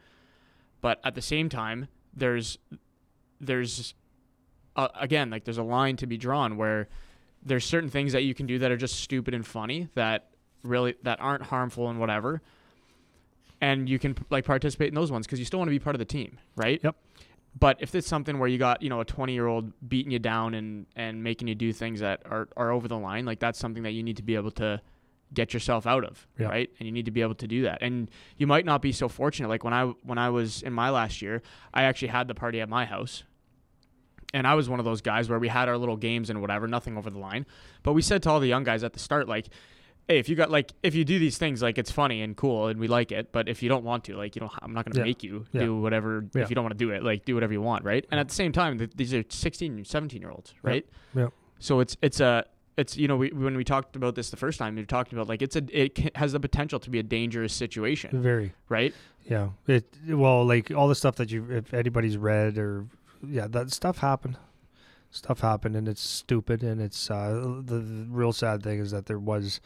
But 0.82 1.00
at 1.02 1.14
the 1.14 1.22
same 1.22 1.48
time, 1.48 1.88
there's 2.12 2.58
there's 3.40 3.94
uh, 4.76 4.88
again 5.00 5.30
like 5.30 5.44
there's 5.44 5.56
a 5.56 5.62
line 5.62 5.96
to 5.96 6.06
be 6.06 6.18
drawn 6.18 6.58
where 6.58 6.88
there's 7.42 7.64
certain 7.64 7.88
things 7.88 8.12
that 8.12 8.24
you 8.24 8.34
can 8.34 8.44
do 8.44 8.58
that 8.58 8.70
are 8.70 8.76
just 8.76 9.00
stupid 9.00 9.32
and 9.32 9.46
funny 9.46 9.88
that 9.94 10.28
really 10.62 10.94
that 11.02 11.20
aren't 11.20 11.42
harmful 11.44 11.88
and 11.90 11.98
whatever 12.00 12.40
and 13.60 13.88
you 13.88 13.98
can 13.98 14.16
like 14.30 14.44
participate 14.44 14.88
in 14.88 14.94
those 14.94 15.10
ones 15.10 15.26
because 15.26 15.38
you 15.38 15.44
still 15.44 15.58
want 15.58 15.68
to 15.68 15.72
be 15.72 15.78
part 15.78 15.94
of 15.94 15.98
the 15.98 16.04
team 16.04 16.38
right 16.56 16.80
Yep. 16.82 16.96
but 17.58 17.76
if 17.80 17.94
it's 17.94 18.06
something 18.06 18.38
where 18.38 18.48
you 18.48 18.58
got 18.58 18.82
you 18.82 18.88
know 18.88 19.00
a 19.00 19.04
20 19.04 19.32
year 19.32 19.46
old 19.46 19.72
beating 19.88 20.12
you 20.12 20.18
down 20.18 20.54
and 20.54 20.86
and 20.96 21.22
making 21.22 21.48
you 21.48 21.54
do 21.54 21.72
things 21.72 22.00
that 22.00 22.22
are, 22.26 22.48
are 22.56 22.70
over 22.70 22.88
the 22.88 22.98
line 22.98 23.24
like 23.24 23.38
that's 23.38 23.58
something 23.58 23.82
that 23.84 23.92
you 23.92 24.02
need 24.02 24.16
to 24.16 24.22
be 24.22 24.34
able 24.34 24.50
to 24.50 24.80
get 25.34 25.52
yourself 25.54 25.86
out 25.86 26.04
of 26.04 26.26
Yeah. 26.38 26.48
right 26.48 26.70
and 26.78 26.86
you 26.86 26.92
need 26.92 27.04
to 27.06 27.10
be 27.10 27.22
able 27.22 27.34
to 27.36 27.46
do 27.48 27.62
that 27.62 27.78
and 27.82 28.10
you 28.36 28.46
might 28.46 28.64
not 28.64 28.82
be 28.82 28.92
so 28.92 29.08
fortunate 29.08 29.48
like 29.48 29.64
when 29.64 29.72
i 29.74 29.84
when 30.02 30.18
i 30.18 30.28
was 30.30 30.62
in 30.62 30.72
my 30.72 30.90
last 30.90 31.20
year 31.22 31.42
i 31.74 31.82
actually 31.84 32.08
had 32.08 32.28
the 32.28 32.34
party 32.34 32.60
at 32.60 32.68
my 32.68 32.84
house 32.84 33.22
and 34.34 34.44
I 34.46 34.54
was 34.54 34.68
one 34.68 34.80
of 34.80 34.84
those 34.84 35.00
guys 35.00 35.30
where 35.30 35.38
we 35.38 35.46
had 35.48 35.68
our 35.68 35.78
little 35.78 35.96
games 35.96 36.30
and 36.30 36.40
whatever, 36.40 36.66
nothing 36.66 36.98
over 36.98 37.08
the 37.08 37.18
line. 37.18 37.46
But 37.84 37.92
we 37.92 38.02
said 38.02 38.24
to 38.24 38.30
all 38.30 38.40
the 38.40 38.48
young 38.48 38.64
guys 38.64 38.82
at 38.82 38.92
the 38.92 38.98
start, 38.98 39.28
like, 39.28 39.46
hey, 40.08 40.18
if 40.18 40.28
you 40.28 40.36
got 40.36 40.50
like 40.50 40.72
if 40.82 40.94
you 40.94 41.04
do 41.04 41.18
these 41.18 41.36
things, 41.38 41.62
like 41.62 41.78
it's 41.78 41.90
funny 41.90 42.22
and 42.22 42.36
cool 42.36 42.68
and 42.68 42.78
we 42.78 42.88
like 42.88 43.10
it, 43.12 43.32
but 43.32 43.48
if 43.48 43.62
you 43.62 43.68
don't 43.68 43.84
want 43.84 44.04
to, 44.04 44.16
like, 44.16 44.36
you 44.36 44.40
know, 44.40 44.50
I'm 44.62 44.72
not 44.72 44.84
gonna 44.84 44.98
Yeah. 45.00 45.04
make 45.04 45.22
you 45.22 45.46
Yeah. 45.52 45.62
do 45.62 45.76
whatever 45.80 46.24
Yeah. 46.34 46.42
if 46.42 46.50
you 46.50 46.54
don't 46.54 46.64
want 46.64 46.78
to 46.78 46.84
do 46.84 46.90
it. 46.90 47.02
Like 47.02 47.24
do 47.24 47.34
whatever 47.34 47.52
you 47.52 47.60
want, 47.62 47.84
right? 47.84 48.04
And 48.10 48.20
at 48.20 48.28
the 48.28 48.34
same 48.34 48.52
time, 48.52 48.78
th- 48.78 48.92
these 48.94 49.12
are 49.14 49.24
16, 49.28 49.84
17 49.84 50.20
year 50.20 50.30
olds, 50.30 50.54
right? 50.62 50.86
Yep. 51.14 51.32
So 51.58 51.80
it's 51.80 51.96
it's 52.02 52.20
a 52.20 52.44
it's 52.76 52.96
you 52.96 53.08
know 53.08 53.16
we, 53.16 53.30
when 53.30 53.56
we 53.56 53.64
talked 53.64 53.96
about 53.96 54.14
this 54.14 54.28
the 54.30 54.36
first 54.36 54.58
time 54.58 54.76
we 54.76 54.84
talked 54.84 55.12
about 55.12 55.28
like 55.28 55.40
it's 55.42 55.56
a 55.56 55.62
it 55.72 56.14
has 56.16 56.32
the 56.32 56.40
potential 56.40 56.78
to 56.80 56.90
be 56.90 56.98
a 56.98 57.02
dangerous 57.02 57.54
situation 57.54 58.20
Very. 58.22 58.52
right 58.68 58.94
Yeah. 59.24 59.48
It 59.66 59.86
well, 60.08 60.44
like 60.44 60.70
all 60.70 60.86
the 60.88 60.94
stuff 60.94 61.16
that 61.16 61.30
you, 61.30 61.46
if 61.50 61.72
anybody's 61.74 62.16
read 62.18 62.58
or 62.58 62.86
yeah, 63.26 63.46
that 63.48 63.72
stuff 63.72 63.98
happened. 63.98 64.36
Stuff 65.10 65.40
happened, 65.40 65.76
and 65.76 65.88
it's 65.88 66.00
stupid. 66.02 66.62
And 66.62 66.80
it's 66.80 67.10
uh, 67.10 67.60
the, 67.64 67.78
the 67.78 68.06
real 68.10 68.32
sad 68.32 68.62
thing 68.62 68.78
is 68.80 68.90
that 68.90 69.06
there 69.06 69.18
was 69.18 69.60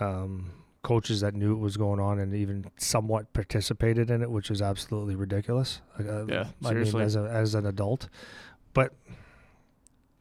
um, 0.00 0.50
coaches 0.82 1.20
that 1.20 1.34
knew 1.34 1.54
what 1.54 1.62
was 1.62 1.76
going 1.76 2.00
on 2.00 2.18
and 2.18 2.34
even 2.34 2.64
somewhat 2.76 3.32
participated 3.32 4.10
in 4.10 4.22
it, 4.22 4.30
which 4.30 4.50
is 4.50 4.60
absolutely 4.60 5.14
ridiculous. 5.14 5.80
Uh, 5.98 6.26
Yeah, 6.26 6.46
I 6.64 6.68
seriously. 6.70 6.98
mean, 6.98 7.06
as 7.06 7.16
a, 7.16 7.20
as 7.22 7.54
an 7.54 7.66
adult, 7.66 8.08
but 8.74 8.92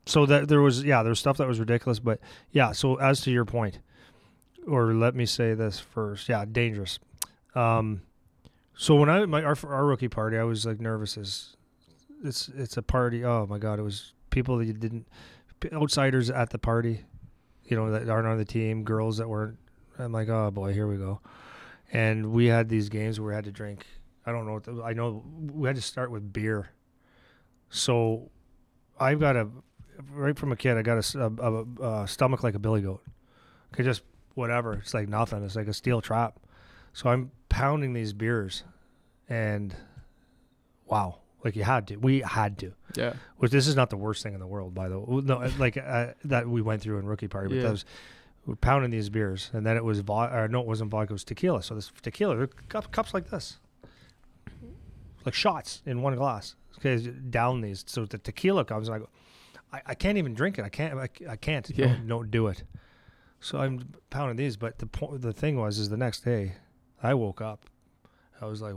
so 0.06 0.26
that 0.26 0.48
there 0.48 0.62
was 0.62 0.84
yeah, 0.84 1.04
there 1.04 1.12
was 1.12 1.20
stuff 1.20 1.38
that 1.38 1.48
was 1.48 1.60
ridiculous, 1.60 2.00
but 2.00 2.20
yeah. 2.52 2.72
So 2.72 2.96
as 2.96 3.22
to 3.22 3.32
your 3.32 3.46
point, 3.46 3.80
or 4.68 4.94
let 4.94 5.16
me 5.16 5.26
say 5.26 5.54
this 5.54 5.80
first, 5.80 6.28
yeah, 6.30 6.44
dangerous. 6.50 7.00
Um, 7.56 8.02
so 8.76 8.96
when 8.96 9.10
I 9.10 9.26
my 9.26 9.44
our, 9.44 9.56
our 9.68 9.86
rookie 9.86 10.08
party, 10.08 10.38
I 10.38 10.44
was 10.44 10.66
like 10.66 10.80
nervous 10.80 11.18
as 11.18 11.56
it's 12.24 12.50
it's 12.50 12.78
a 12.78 12.82
party. 12.82 13.24
Oh 13.26 13.46
my 13.48 13.58
god, 13.58 13.80
it 13.80 13.84
was 13.84 14.14
people 14.30 14.58
that 14.58 14.66
you 14.66 14.74
didn't 14.74 15.08
outsiders 15.74 16.30
at 16.30 16.50
the 16.50 16.58
party, 16.58 17.06
you 17.66 17.78
know 17.78 17.92
that 17.92 18.10
aren't 18.10 18.28
on 18.28 18.38
the 18.38 18.46
team, 18.46 18.84
girls 18.84 19.18
that 19.18 19.28
weren't. 19.28 19.58
I'm 20.00 20.12
like, 20.12 20.30
oh 20.30 20.52
boy, 20.52 20.74
here 20.74 20.88
we 20.88 20.98
go. 20.98 21.22
And 21.92 22.32
we 22.32 22.46
had 22.46 22.70
these 22.70 22.90
games 22.90 23.20
where 23.20 23.30
we 23.30 23.36
had 23.36 23.44
to 23.46 23.52
drink. 23.52 23.86
I 24.26 24.32
don't 24.32 24.46
know. 24.46 24.60
The, 24.60 24.84
I 24.84 24.94
know 24.94 25.24
we 25.52 25.68
had 25.68 25.76
to 25.76 25.82
start 25.82 26.12
with 26.12 26.32
beer. 26.32 26.70
So 27.70 28.30
I've 29.00 29.20
got 29.20 29.36
a 29.36 29.48
right 30.12 30.38
from 30.38 30.52
a 30.52 30.56
kid. 30.56 30.78
I 30.78 30.82
got 30.82 30.98
a 30.98 32.06
stomach 32.08 32.44
like 32.44 32.56
a 32.56 32.60
billy 32.60 32.82
goat. 32.82 33.04
Okay, 33.74 33.84
just 33.84 34.04
whatever. 34.36 34.74
It's 34.74 34.94
like 34.94 35.10
nothing. 35.10 35.44
It's 35.44 35.56
like 35.56 35.68
a 35.68 35.74
steel 35.74 36.02
trap. 36.02 36.40
So 36.94 37.10
I'm 37.10 37.32
pounding 37.50 37.94
these 37.94 38.14
beers, 38.14 38.64
and 39.30 39.74
wow, 40.86 41.20
like 41.44 41.56
you 41.56 41.64
had 41.64 41.88
to. 41.88 41.98
We 41.98 42.20
had 42.22 42.58
to. 42.60 42.74
Yeah. 42.96 43.14
Which 43.38 43.52
this 43.52 43.68
is 43.68 43.76
not 43.76 43.90
the 43.90 43.98
worst 43.98 44.22
thing 44.24 44.34
in 44.34 44.40
the 44.40 44.48
world, 44.48 44.74
by 44.74 44.90
the 44.90 45.00
way. 45.00 45.22
No, 45.24 45.50
like 45.58 45.78
uh, 45.78 46.08
that 46.26 46.48
we 46.48 46.62
went 46.62 46.82
through 46.82 47.00
in 47.00 47.06
rookie 47.06 47.28
party, 47.28 47.48
but 47.50 47.56
Yeah. 47.56 47.64
that 47.64 47.72
was 47.72 47.86
we're 48.46 48.56
pounding 48.56 48.90
these 48.92 49.10
beers, 49.10 49.50
and 49.54 49.66
then 49.66 49.78
it 49.78 49.84
was 49.84 50.00
vodka. 50.00 50.36
Or 50.36 50.48
no, 50.48 50.62
it 50.62 50.68
wasn't 50.68 50.90
vodka. 50.92 51.12
It 51.12 51.14
was 51.14 51.24
tequila. 51.24 51.62
So 51.64 51.76
this 51.76 51.92
tequila, 52.02 52.48
cup, 52.70 52.92
cups 52.92 53.14
like 53.14 53.30
this, 53.30 53.60
like 55.26 55.34
shots 55.34 55.82
in 55.86 56.02
one 56.02 56.16
glass. 56.16 56.56
Okay, 56.80 56.98
down 57.30 57.62
these. 57.62 57.84
So 57.88 58.06
the 58.06 58.18
tequila 58.18 58.66
comes, 58.66 58.88
and 58.88 58.96
I 58.96 59.00
go, 59.00 59.10
I, 59.72 59.82
I 59.88 59.94
can't 59.96 60.18
even 60.18 60.34
drink 60.34 60.58
it. 60.58 60.66
I 60.66 60.70
can't. 60.70 60.98
I, 60.98 61.10
I 61.30 61.36
can't. 61.36 61.70
Yeah. 61.70 61.88
Don't, 61.88 62.08
don't 62.08 62.32
do 62.32 62.48
it. 62.48 62.64
So 63.40 63.60
I'm 63.60 63.94
pounding 64.10 64.38
these, 64.38 64.58
but 64.58 64.78
the 64.80 64.86
po- 64.88 65.18
the 65.18 65.34
thing 65.34 65.58
was, 65.60 65.78
is 65.80 65.90
the 65.90 65.98
next 65.98 66.22
day, 66.22 66.54
I 67.02 67.14
woke 67.16 67.42
up. 67.42 67.66
I 68.42 68.46
was 68.46 68.62
like, 68.62 68.74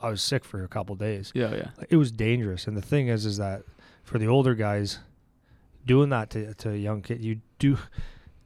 I 0.00 0.10
was 0.10 0.22
sick 0.22 0.44
for 0.44 0.62
a 0.64 0.68
couple 0.68 0.94
days 0.94 1.32
Yeah. 1.34 1.54
Yeah. 1.54 1.70
it 1.90 1.96
was 1.96 2.12
dangerous. 2.12 2.66
And 2.66 2.76
the 2.76 2.82
thing 2.82 3.08
is, 3.08 3.26
is 3.26 3.36
that 3.38 3.62
for 4.04 4.18
the 4.18 4.26
older 4.28 4.54
guys, 4.54 5.00
doing 5.86 6.10
that 6.10 6.30
to 6.30 6.54
to 6.54 6.70
a 6.70 6.76
young 6.76 7.02
kid, 7.02 7.24
you 7.24 7.40
do, 7.58 7.78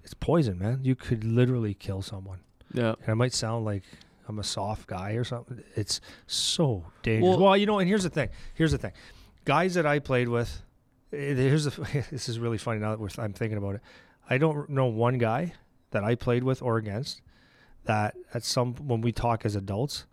it's 0.03 0.15
poison, 0.15 0.59
man. 0.59 0.81
You 0.83 0.95
could 0.97 1.25
literally 1.25 1.75
kill 1.75 2.03
someone. 2.03 2.39
Yeah. 2.73 2.95
And 3.01 3.09
it 3.09 3.15
might 3.17 3.35
sound 3.35 3.65
like 3.65 3.83
I'm 4.29 4.39
a 4.39 4.45
soft 4.45 4.87
guy 4.87 5.13
or 5.13 5.25
something. 5.25 5.63
It's 5.77 6.01
so 6.27 6.85
dangerous. 7.03 7.37
Well- 7.37 7.41
Well, 7.41 7.57
you 7.57 7.67
know, 7.67 7.79
and 7.79 7.89
here's 7.89 8.05
the 8.05 8.11
thing. 8.11 8.31
Here's 8.55 8.73
the 8.73 8.79
thing. 8.79 8.93
Guys 9.45 9.75
that 9.75 9.85
I 9.87 9.99
played 9.99 10.29
with, 10.29 10.63
eh, 11.13 11.35
here's 11.35 11.65
the. 11.65 12.05
This 12.11 12.29
is 12.29 12.39
really 12.39 12.59
funny 12.59 12.79
now 12.81 12.91
that 12.91 13.01
we're, 13.01 13.09
I'm 13.19 13.33
thinking 13.33 13.59
about 13.59 13.75
it. 13.77 13.81
I 14.31 14.39
don't 14.39 14.71
know 14.71 14.87
one 14.87 15.19
guy 15.19 15.53
that 15.91 16.05
I 16.05 16.15
played 16.15 16.45
with 16.45 16.63
or 16.63 16.77
against 16.79 17.21
that 17.85 18.15
at 18.33 18.45
some 18.45 18.75
when 18.77 19.01
we 19.01 19.11
talk 19.13 19.45
as 19.45 19.57
adults, 19.57 20.07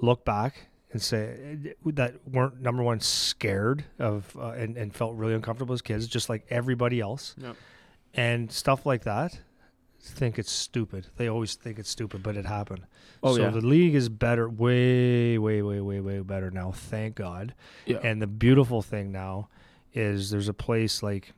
look 0.00 0.24
back 0.24 0.66
and 0.92 1.00
say 1.00 1.58
eh, 1.66 1.72
that 1.92 2.14
weren't 2.26 2.60
number 2.60 2.82
one 2.82 3.00
scared 3.00 3.84
of 3.98 4.36
uh, 4.38 4.48
and 4.50 4.76
and 4.76 4.94
felt 4.94 5.14
really 5.16 5.34
uncomfortable 5.34 5.72
as 5.74 5.82
kids, 5.82 6.06
just 6.06 6.28
like 6.28 6.44
everybody 6.50 7.00
else, 7.00 7.34
Yep. 7.38 7.56
and 8.14 8.50
stuff 8.52 8.86
like 8.86 9.04
that. 9.04 9.40
Think 10.02 10.38
it's 10.38 10.50
stupid. 10.50 11.08
They 11.16 11.28
always 11.28 11.54
think 11.56 11.78
it's 11.78 11.90
stupid, 11.90 12.22
but 12.22 12.34
it 12.36 12.46
happened. 12.46 12.86
Oh 13.22 13.36
so 13.36 13.42
yeah. 13.42 13.50
the 13.50 13.60
league 13.60 13.94
is 13.94 14.08
better, 14.08 14.48
way, 14.48 15.36
way, 15.36 15.60
way, 15.60 15.80
way, 15.80 16.00
way 16.00 16.20
better 16.20 16.50
now. 16.50 16.72
Thank 16.72 17.16
God. 17.16 17.52
yeah. 17.84 17.98
And 18.02 18.22
the 18.22 18.26
beautiful 18.26 18.80
thing 18.80 19.12
now 19.12 19.50
is 19.92 20.30
there's 20.30 20.48
a 20.48 20.54
place 20.54 21.02
like 21.02 21.34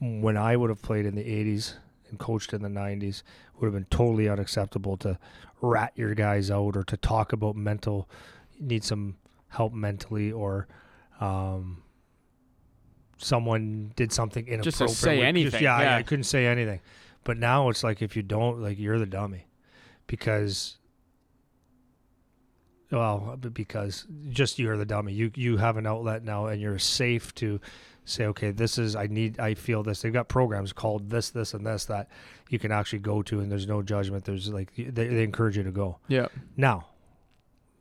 when 0.00 0.36
I 0.36 0.54
would 0.56 0.68
have 0.68 0.82
played 0.82 1.06
in 1.06 1.14
the 1.14 1.22
80s 1.24 1.74
and 2.10 2.18
coached 2.18 2.52
in 2.52 2.60
the 2.62 2.68
90s, 2.68 3.22
would 3.58 3.66
have 3.66 3.74
been 3.74 3.86
totally 3.90 4.28
unacceptable 4.28 4.96
to 4.98 5.18
rat 5.64 5.92
your 5.96 6.14
guys 6.14 6.50
out 6.50 6.76
or 6.76 6.84
to 6.84 6.96
talk 6.96 7.32
about 7.32 7.56
mental, 7.56 8.08
need 8.60 8.84
some 8.84 9.16
help 9.48 9.72
mentally 9.72 10.32
or 10.32 10.66
um, 11.20 11.82
someone 13.18 13.92
did 13.96 14.12
something 14.12 14.46
inappropriate. 14.46 14.64
Just 14.64 14.78
to 14.78 14.88
say 14.88 15.22
anything, 15.22 15.62
yeah, 15.62 15.80
yeah. 15.80 15.96
I 15.96 16.02
couldn't 16.02 16.24
say 16.24 16.46
anything. 16.46 16.80
But 17.24 17.38
now 17.38 17.68
it's 17.70 17.82
like 17.82 18.02
if 18.02 18.16
you 18.16 18.22
don't, 18.22 18.60
like 18.60 18.78
you're 18.78 18.98
the 18.98 19.06
dummy 19.06 19.46
because 20.06 20.76
well, 22.90 23.36
because 23.52 24.06
just 24.30 24.58
you're 24.58 24.76
the 24.76 24.84
dummy. 24.84 25.12
You 25.12 25.30
you 25.34 25.56
have 25.56 25.76
an 25.76 25.86
outlet 25.86 26.22
now, 26.22 26.46
and 26.46 26.60
you're 26.60 26.78
safe 26.78 27.34
to 27.36 27.60
say, 28.04 28.26
okay, 28.26 28.50
this 28.50 28.78
is 28.78 28.96
I 28.96 29.06
need, 29.06 29.38
I 29.40 29.54
feel 29.54 29.82
this. 29.82 30.02
They've 30.02 30.12
got 30.12 30.28
programs 30.28 30.72
called 30.72 31.10
this, 31.10 31.30
this, 31.30 31.54
and 31.54 31.66
this 31.66 31.86
that 31.86 32.08
you 32.50 32.58
can 32.58 32.70
actually 32.72 32.98
go 33.00 33.22
to, 33.22 33.40
and 33.40 33.50
there's 33.50 33.66
no 33.66 33.82
judgment. 33.82 34.24
There's 34.24 34.50
like 34.50 34.72
they, 34.76 35.08
they 35.08 35.22
encourage 35.22 35.56
you 35.56 35.62
to 35.62 35.70
go. 35.70 35.98
yeah. 36.08 36.26
Now, 36.56 36.86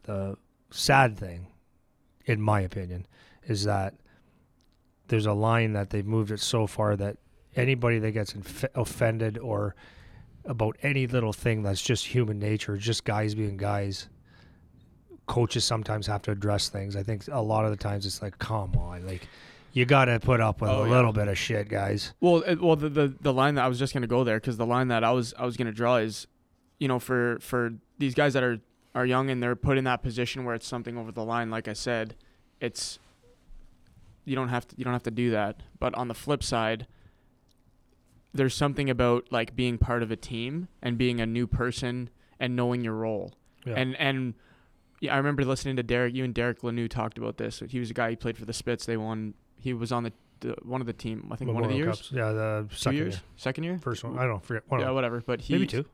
the 0.04 0.38
sad 0.72 1.18
thing, 1.18 1.48
in 2.26 2.42
my 2.42 2.62
opinion, 2.62 3.06
is 3.46 3.66
that 3.66 3.96
there's 5.08 5.26
a 5.26 5.34
line 5.34 5.74
that 5.74 5.90
they've 5.90 6.06
moved 6.06 6.32
it 6.32 6.40
so 6.40 6.66
far 6.68 6.96
that 6.96 7.18
anybody 7.56 8.00
that 8.00 8.12
gets 8.12 8.34
inf- 8.34 8.66
offended 8.76 9.38
or 9.38 9.76
about 10.46 10.78
any 10.82 11.08
little 11.08 11.34
thing 11.34 11.64
that's 11.64 11.82
just 11.82 12.06
human 12.06 12.40
nature, 12.40 12.78
just 12.78 13.06
guys 13.06 13.36
being 13.36 13.58
guys, 13.58 14.10
coaches 15.28 15.64
sometimes 15.64 16.08
have 16.08 16.22
to 16.24 16.32
address 16.32 16.70
things. 16.70 16.96
I 16.96 17.04
think 17.04 17.24
a 17.32 17.42
lot 17.42 17.66
of 17.66 17.72
the 17.72 17.78
times 17.78 18.06
it's 18.06 18.22
like, 18.22 18.38
come 18.40 18.76
on, 18.76 19.06
like 19.06 19.28
you 19.74 19.86
got 19.86 20.06
to 20.06 20.20
put 20.20 20.40
up 20.40 20.62
with 20.62 20.70
Oh, 20.70 20.84
a 20.84 20.86
yeah. 20.88 20.92
little 20.94 21.12
bit 21.12 21.28
of 21.28 21.38
shit, 21.38 21.68
guys. 21.68 22.14
Well, 22.22 22.44
well, 22.62 22.76
the, 22.76 22.90
the 22.90 23.14
the 23.20 23.34
line 23.34 23.56
that 23.56 23.66
I 23.66 23.68
was 23.68 23.80
just 23.80 23.94
gonna 23.94 24.08
go 24.08 24.24
there 24.24 24.38
because 24.40 24.58
the 24.58 24.66
line 24.66 24.88
that 24.90 25.04
I 25.04 25.12
was 25.12 25.34
I 25.38 25.46
was 25.46 25.58
gonna 25.58 25.72
draw 25.72 25.98
is, 25.98 26.28
you 26.80 26.88
know, 26.88 27.00
for 27.00 27.38
for 27.42 27.74
these 27.98 28.14
guys 28.14 28.34
that 28.34 28.44
are 28.44 28.60
are 28.96 29.06
young 29.06 29.30
and 29.30 29.42
they're 29.42 29.56
put 29.56 29.78
in 29.78 29.84
that 29.86 30.04
position 30.04 30.46
where 30.46 30.54
it's 30.56 30.68
something 30.68 30.98
over 30.98 31.12
the 31.12 31.26
line. 31.26 31.50
Like 31.50 31.68
I 31.68 31.74
said, 31.74 32.16
it's 32.62 33.00
you 34.26 34.36
don't 34.36 34.50
have 34.50 34.68
to 34.68 34.76
you 34.78 34.84
don't 34.84 34.94
have 34.94 35.04
to 35.04 35.12
do 35.12 35.32
that. 35.32 35.58
But 35.80 35.94
on 35.96 36.08
the 36.08 36.14
flip 36.14 36.44
side, 36.44 36.86
there's 38.34 38.54
something 38.56 38.90
about 38.90 39.32
like 39.32 39.56
being 39.56 39.78
part 39.78 40.04
of 40.04 40.12
a 40.12 40.16
team 40.16 40.68
and 40.82 40.98
being 40.98 41.20
a 41.20 41.26
new 41.26 41.48
person 41.48 42.10
and 42.40 42.56
knowing 42.56 42.84
your 42.84 42.94
role. 42.94 43.34
Yeah. 43.66 43.74
And 43.76 43.96
and 43.98 44.34
yeah, 45.00 45.14
I 45.14 45.18
remember 45.18 45.44
listening 45.44 45.76
to 45.78 45.84
Derek. 45.84 46.14
You 46.16 46.24
and 46.24 46.34
Derek 46.34 46.62
Lanu 46.62 46.90
talked 46.90 47.18
about 47.18 47.38
this. 47.38 47.62
He 47.68 47.80
was 47.80 47.90
a 47.90 47.94
guy 47.94 48.12
who 48.12 48.16
played 48.16 48.38
for 48.38 48.46
the 48.46 48.54
Spits. 48.54 48.86
They 48.86 48.98
won. 48.98 49.34
He 49.64 49.74
was 49.74 49.91
on 49.93 50.03
the, 50.03 50.11
the 50.41 50.55
one 50.64 50.82
of 50.82 50.88
the 50.88 50.93
team. 50.93 51.30
I 51.32 51.38
think 51.38 51.53
one 51.53 51.64
of 51.64 51.70
the 51.70 51.78
years. 51.78 51.97
Cups. 51.97 52.11
Yeah, 52.11 52.34
the 52.34 52.68
Two 52.70 52.76
second 52.76 52.97
years, 52.97 53.14
year. 53.14 53.22
second 53.38 53.64
year, 53.64 53.80
First 53.80 54.03
one. 54.03 54.20
I 54.20 54.26
don't 54.26 54.43
forget. 54.43 54.64
One 54.68 54.80
of 54.80 54.84
yeah, 54.84 54.88
them. 54.88 54.95
whatever. 54.95 55.24
But 55.26 55.41
he 55.41 55.53
Maybe 55.53 55.68
two. 55.68 55.86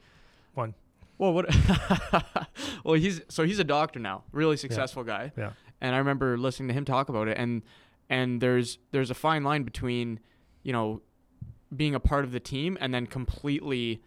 one. 0.56 0.74
Well, 1.20 1.34
what? 1.34 1.54
well, 2.84 2.96
he's 2.96 3.22
so 3.30 3.44
he's 3.44 3.60
a 3.60 3.64
doctor 3.64 4.00
now, 4.00 4.24
really 4.32 4.58
successful 4.58 5.04
guy. 5.04 5.32
Yeah. 5.38 5.52
And 5.82 5.94
I 5.94 6.00
remember 6.00 6.38
listening 6.38 6.70
to 6.70 6.74
him 6.74 6.84
talk 6.86 7.10
about 7.10 7.28
it, 7.28 7.38
and 7.38 7.62
and 8.10 8.42
there's 8.42 8.80
there's 8.92 9.12
a 9.12 9.16
fine 9.16 9.44
line 9.44 9.64
between, 9.64 10.20
you 10.64 10.74
know, 10.74 11.02
being 11.76 11.94
a 11.94 12.00
part 12.00 12.26
of 12.26 12.32
the 12.32 12.40
team 12.40 12.78
and 12.82 12.92
then 12.94 13.06
completely 13.06 14.02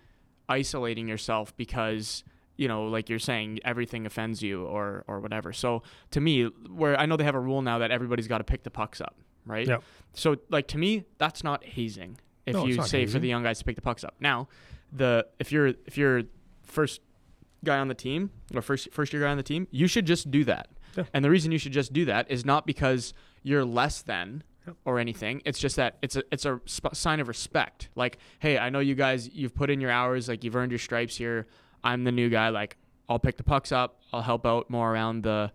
isolating 0.48 1.06
yourself 1.06 1.56
because 1.56 2.24
you 2.56 2.68
know, 2.68 2.84
like 2.84 3.08
you're 3.08 3.18
saying, 3.18 3.58
everything 3.64 4.06
offends 4.06 4.42
you 4.42 4.64
or 4.64 5.04
or 5.08 5.20
whatever. 5.20 5.52
So 5.52 5.82
to 6.10 6.20
me, 6.20 6.44
where 6.44 6.98
I 6.98 7.06
know 7.06 7.16
they 7.16 7.24
have 7.24 7.34
a 7.34 7.40
rule 7.40 7.62
now 7.62 7.78
that 7.78 7.90
everybody's 7.90 8.28
got 8.28 8.38
to 8.38 8.44
pick 8.44 8.62
the 8.62 8.70
pucks 8.70 9.00
up, 9.00 9.16
right? 9.46 9.66
Yep. 9.66 9.82
So 10.14 10.36
like 10.50 10.68
to 10.68 10.78
me, 10.78 11.04
that's 11.18 11.42
not 11.44 11.64
hazing. 11.64 12.18
If 12.46 12.54
No, 12.54 12.66
you 12.66 12.82
say 12.82 13.06
for 13.06 13.18
the 13.18 13.28
young 13.28 13.42
guys 13.42 13.58
to 13.60 13.64
pick 13.64 13.76
the 13.76 13.82
pucks 13.82 14.02
up. 14.04 14.14
Now, 14.20 14.48
the 14.92 15.26
if 15.38 15.52
you're 15.52 15.68
if 15.86 15.96
you're 15.96 16.22
first 16.64 17.00
guy 17.64 17.78
on 17.78 17.88
the 17.88 17.94
team 17.94 18.30
or 18.54 18.62
first 18.62 18.88
first 18.92 19.12
year 19.12 19.22
guy 19.22 19.28
on 19.30 19.36
the 19.36 19.42
team, 19.42 19.68
you 19.70 19.86
should 19.86 20.06
just 20.06 20.30
do 20.30 20.44
that. 20.44 20.68
Yeah. 20.96 21.04
And 21.14 21.24
the 21.24 21.30
reason 21.30 21.52
you 21.52 21.58
should 21.58 21.72
just 21.72 21.92
do 21.92 22.04
that 22.06 22.30
is 22.30 22.44
not 22.44 22.66
because 22.66 23.14
you're 23.42 23.64
less 23.64 24.02
than 24.02 24.42
Yep. 24.66 24.76
or 24.84 24.98
anything. 25.00 25.42
It's 25.44 25.58
just 25.58 25.74
that 25.76 25.96
it's 26.02 26.14
a 26.14 26.22
it's 26.30 26.44
a 26.44 26.60
sp- 26.70 26.94
sign 26.94 27.18
of 27.18 27.26
respect. 27.26 27.88
Like, 27.96 28.18
hey, 28.38 28.58
I 28.58 28.70
know 28.70 28.78
you 28.78 28.94
guys 28.94 29.28
you've 29.32 29.54
put 29.56 29.70
in 29.70 29.80
your 29.80 29.90
hours, 29.90 30.28
like 30.28 30.44
you've 30.44 30.54
earned 30.54 30.70
your 30.70 30.78
stripes 30.78 31.16
here. 31.16 31.46
I'm 31.82 32.04
the 32.04 32.12
new 32.12 32.28
guy. 32.28 32.48
Like, 32.50 32.76
I'll 33.08 33.18
pick 33.18 33.36
the 33.36 33.42
pucks 33.42 33.72
up. 33.72 34.00
I'll 34.12 34.22
help 34.22 34.46
out 34.46 34.70
more 34.70 34.92
around 34.92 35.24
the 35.24 35.50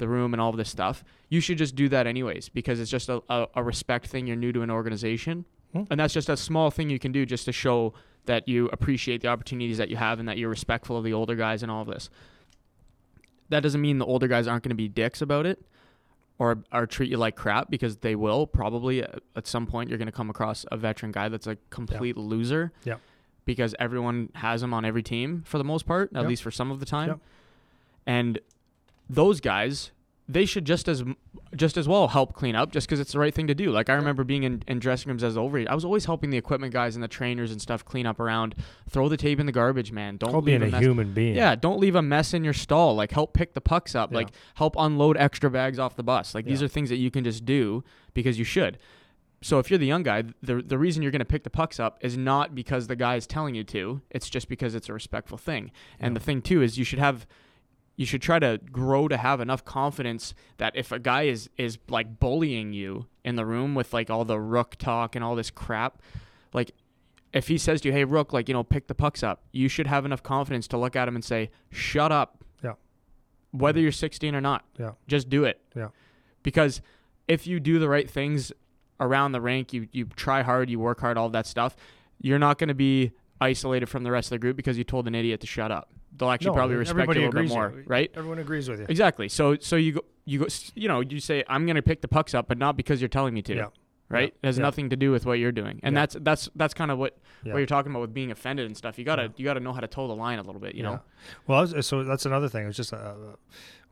the 0.00 0.08
room 0.08 0.34
and 0.34 0.40
all 0.40 0.50
of 0.50 0.56
this 0.56 0.68
stuff. 0.68 1.04
You 1.28 1.40
should 1.40 1.56
just 1.58 1.76
do 1.76 1.88
that 1.90 2.08
anyways 2.08 2.48
because 2.48 2.80
it's 2.80 2.90
just 2.90 3.08
a, 3.08 3.22
a, 3.28 3.46
a 3.54 3.62
respect 3.62 4.08
thing. 4.08 4.26
You're 4.26 4.36
new 4.36 4.52
to 4.52 4.62
an 4.62 4.70
organization, 4.70 5.44
Hmm. 5.72 5.82
and 5.88 6.00
that's 6.00 6.12
just 6.12 6.28
a 6.28 6.36
small 6.36 6.72
thing 6.72 6.90
you 6.90 6.98
can 6.98 7.12
do 7.12 7.24
just 7.24 7.44
to 7.44 7.52
show 7.52 7.94
that 8.26 8.48
you 8.48 8.68
appreciate 8.72 9.22
the 9.22 9.28
opportunities 9.28 9.78
that 9.78 9.88
you 9.88 9.94
have 9.96 10.18
and 10.18 10.28
that 10.28 10.36
you're 10.36 10.50
respectful 10.50 10.96
of 10.96 11.04
the 11.04 11.12
older 11.12 11.36
guys 11.36 11.62
and 11.62 11.70
all 11.70 11.82
of 11.82 11.86
this. 11.86 12.10
That 13.50 13.60
doesn't 13.62 13.80
mean 13.80 13.98
the 13.98 14.06
older 14.06 14.26
guys 14.28 14.46
aren't 14.48 14.64
going 14.64 14.70
to 14.70 14.74
be 14.76 14.88
dicks 14.88 15.22
about 15.22 15.46
it 15.46 15.62
or 16.38 16.62
or 16.72 16.86
treat 16.86 17.10
you 17.10 17.16
like 17.18 17.36
crap 17.36 17.70
because 17.70 17.98
they 17.98 18.14
will 18.16 18.46
probably 18.46 19.02
at 19.02 19.20
at 19.36 19.46
some 19.46 19.66
point 19.66 19.88
you're 19.88 19.98
going 19.98 20.06
to 20.06 20.12
come 20.12 20.30
across 20.30 20.64
a 20.72 20.76
veteran 20.76 21.12
guy 21.12 21.28
that's 21.28 21.46
a 21.46 21.56
complete 21.70 22.16
loser. 22.16 22.72
Yeah. 22.84 22.96
Because 23.44 23.74
everyone 23.80 24.30
has 24.34 24.62
him 24.62 24.72
on 24.74 24.84
every 24.84 25.02
team 25.02 25.42
for 25.46 25.58
the 25.58 25.64
most 25.64 25.86
part, 25.86 26.10
at 26.14 26.26
least 26.26 26.42
for 26.42 26.50
some 26.50 26.70
of 26.70 26.78
the 26.78 26.86
time. 26.86 27.20
And 28.06 28.38
those 29.14 29.40
guys, 29.40 29.90
they 30.28 30.44
should 30.46 30.64
just 30.64 30.88
as 30.88 31.02
just 31.56 31.76
as 31.76 31.88
well 31.88 32.06
help 32.06 32.32
clean 32.34 32.54
up 32.54 32.70
just 32.70 32.86
because 32.86 33.00
it's 33.00 33.10
the 33.12 33.18
right 33.18 33.34
thing 33.34 33.48
to 33.48 33.54
do. 33.54 33.72
Like 33.72 33.90
I 33.90 33.94
remember 33.94 34.22
being 34.22 34.44
in, 34.44 34.62
in 34.68 34.78
dressing 34.78 35.08
rooms 35.10 35.24
as 35.24 35.34
overage. 35.36 35.66
I 35.66 35.74
was 35.74 35.84
always 35.84 36.04
helping 36.04 36.30
the 36.30 36.36
equipment 36.38 36.72
guys 36.72 36.94
and 36.94 37.02
the 37.02 37.08
trainers 37.08 37.50
and 37.50 37.60
stuff 37.60 37.84
clean 37.84 38.06
up 38.06 38.20
around. 38.20 38.54
Throw 38.88 39.08
the 39.08 39.16
tape 39.16 39.40
in 39.40 39.46
the 39.46 39.52
garbage, 39.52 39.90
man. 39.90 40.16
Don't 40.16 40.30
Called 40.30 40.44
leave 40.44 40.60
being 40.60 40.68
a 40.68 40.72
mess- 40.72 40.80
human 40.80 41.12
being. 41.12 41.34
yeah, 41.34 41.56
don't 41.56 41.80
leave 41.80 41.96
a 41.96 42.02
mess 42.02 42.32
in 42.34 42.44
your 42.44 42.52
stall. 42.52 42.94
Like 42.94 43.10
help 43.10 43.32
pick 43.34 43.54
the 43.54 43.60
pucks 43.60 43.96
up. 43.96 44.12
Yeah. 44.12 44.18
Like 44.18 44.28
help 44.54 44.76
unload 44.78 45.16
extra 45.16 45.50
bags 45.50 45.80
off 45.80 45.96
the 45.96 46.04
bus. 46.04 46.32
Like 46.34 46.44
these 46.44 46.62
are 46.62 46.68
things 46.68 46.88
that 46.90 46.98
you 46.98 47.10
can 47.10 47.24
just 47.24 47.44
do 47.44 47.82
because 48.14 48.38
you 48.38 48.44
should. 48.44 48.78
So 49.42 49.58
if 49.58 49.70
you're 49.70 49.78
the 49.78 49.86
young 49.86 50.04
guy, 50.04 50.22
the 50.42 50.62
the 50.62 50.78
reason 50.78 51.02
you're 51.02 51.10
going 51.10 51.18
to 51.20 51.24
pick 51.24 51.42
the 51.42 51.50
pucks 51.50 51.80
up 51.80 51.98
is 52.02 52.16
not 52.16 52.54
because 52.54 52.86
the 52.86 52.94
guy 52.96 53.16
is 53.16 53.26
telling 53.26 53.56
you 53.56 53.64
to. 53.64 54.00
It's 54.10 54.30
just 54.30 54.48
because 54.48 54.76
it's 54.76 54.88
a 54.88 54.92
respectful 54.92 55.38
thing. 55.38 55.72
And 55.98 56.12
Yeah. 56.14 56.18
the 56.20 56.24
thing 56.24 56.42
too 56.42 56.62
is 56.62 56.78
you 56.78 56.84
should 56.84 56.98
have 57.00 57.26
you 58.00 58.06
should 58.06 58.22
try 58.22 58.38
to 58.38 58.58
grow 58.72 59.08
to 59.08 59.16
have 59.18 59.42
enough 59.42 59.62
confidence 59.62 60.32
that 60.56 60.74
if 60.74 60.90
a 60.90 60.98
guy 60.98 61.24
is 61.24 61.50
is 61.58 61.76
like 61.90 62.18
bullying 62.18 62.72
you 62.72 63.04
in 63.26 63.36
the 63.36 63.44
room 63.44 63.74
with 63.74 63.92
like 63.92 64.08
all 64.08 64.24
the 64.24 64.40
rook 64.40 64.76
talk 64.76 65.14
and 65.14 65.22
all 65.22 65.36
this 65.36 65.50
crap, 65.50 66.00
like 66.54 66.70
if 67.34 67.48
he 67.48 67.58
says 67.58 67.82
to 67.82 67.88
you, 67.88 67.92
"Hey 67.92 68.04
rook, 68.04 68.32
like 68.32 68.48
you 68.48 68.54
know, 68.54 68.64
pick 68.64 68.86
the 68.86 68.94
pucks 68.94 69.22
up," 69.22 69.42
you 69.52 69.68
should 69.68 69.86
have 69.86 70.06
enough 70.06 70.22
confidence 70.22 70.66
to 70.68 70.78
look 70.78 70.96
at 70.96 71.08
him 71.08 71.14
and 71.14 71.22
say, 71.22 71.50
"Shut 71.68 72.10
up." 72.10 72.42
Yeah. 72.64 72.72
Whether 73.50 73.80
you're 73.80 73.92
16 73.92 74.34
or 74.34 74.40
not. 74.40 74.64
Yeah. 74.78 74.92
Just 75.06 75.28
do 75.28 75.44
it. 75.44 75.60
Yeah. 75.76 75.88
Because 76.42 76.80
if 77.28 77.46
you 77.46 77.60
do 77.60 77.78
the 77.78 77.90
right 77.90 78.08
things 78.08 78.50
around 78.98 79.32
the 79.32 79.42
rink, 79.42 79.74
you 79.74 79.88
you 79.92 80.06
try 80.06 80.40
hard, 80.40 80.70
you 80.70 80.80
work 80.80 81.00
hard, 81.00 81.18
all 81.18 81.28
that 81.28 81.46
stuff, 81.46 81.76
you're 82.18 82.38
not 82.38 82.56
going 82.56 82.68
to 82.68 82.74
be 82.74 83.12
isolated 83.40 83.86
from 83.86 84.02
the 84.04 84.10
rest 84.10 84.26
of 84.28 84.30
the 84.30 84.38
group 84.38 84.56
because 84.56 84.76
you 84.78 84.84
told 84.84 85.06
an 85.08 85.14
idiot 85.14 85.40
to 85.40 85.46
shut 85.46 85.70
up. 85.70 85.88
They'll 86.16 86.30
actually 86.30 86.48
No, 86.50 86.54
probably 86.54 86.76
respect 86.76 87.14
you 87.14 87.22
a 87.22 87.26
little 87.26 87.42
bit 87.42 87.48
more, 87.48 87.72
right? 87.86 88.10
Everyone 88.14 88.38
agrees 88.38 88.68
with 88.68 88.80
you. 88.80 88.86
Exactly. 88.88 89.28
So 89.28 89.56
so 89.60 89.76
you 89.76 89.92
go 89.92 90.00
you 90.24 90.40
go 90.40 90.46
you 90.74 90.88
know 90.88 91.00
you 91.00 91.20
say 91.20 91.44
I'm 91.48 91.64
going 91.66 91.76
to 91.76 91.82
pick 91.82 92.00
the 92.02 92.08
pucks 92.08 92.34
up, 92.34 92.48
but 92.48 92.58
not 92.58 92.76
because 92.76 93.00
you're 93.00 93.08
telling 93.08 93.32
me 93.34 93.42
to. 93.42 93.54
Yeah. 93.54 93.66
Right. 94.08 94.34
It 94.42 94.46
has 94.46 94.58
Yeah. 94.58 94.62
nothing 94.62 94.90
to 94.90 94.96
do 94.96 95.12
with 95.12 95.24
what 95.24 95.34
you're 95.38 95.52
doing, 95.52 95.78
and 95.84 95.94
Yeah. 95.94 96.00
that's 96.02 96.16
that's 96.20 96.48
that's 96.56 96.74
kind 96.74 96.90
of 96.90 96.98
what 96.98 97.16
Yeah. 97.44 97.52
what 97.52 97.58
you're 97.60 97.66
talking 97.66 97.92
about 97.92 98.00
with 98.00 98.12
being 98.12 98.32
offended 98.32 98.66
and 98.66 98.76
stuff. 98.76 98.98
You 98.98 99.04
gotta 99.04 99.22
Yeah. 99.22 99.28
you 99.36 99.44
gotta 99.44 99.60
know 99.60 99.72
how 99.72 99.80
to 99.80 99.86
toe 99.86 100.08
the 100.08 100.16
line 100.16 100.38
a 100.40 100.42
little 100.42 100.60
bit. 100.60 100.74
You 100.74 100.82
know. 100.82 101.00
Well, 101.46 101.60
was- 101.62 101.86
so 101.86 102.02
that's 102.02 102.26
another 102.26 102.48
thing. 102.48 102.66
It's 102.66 102.76
just 102.76 102.92
uh, 102.92 103.14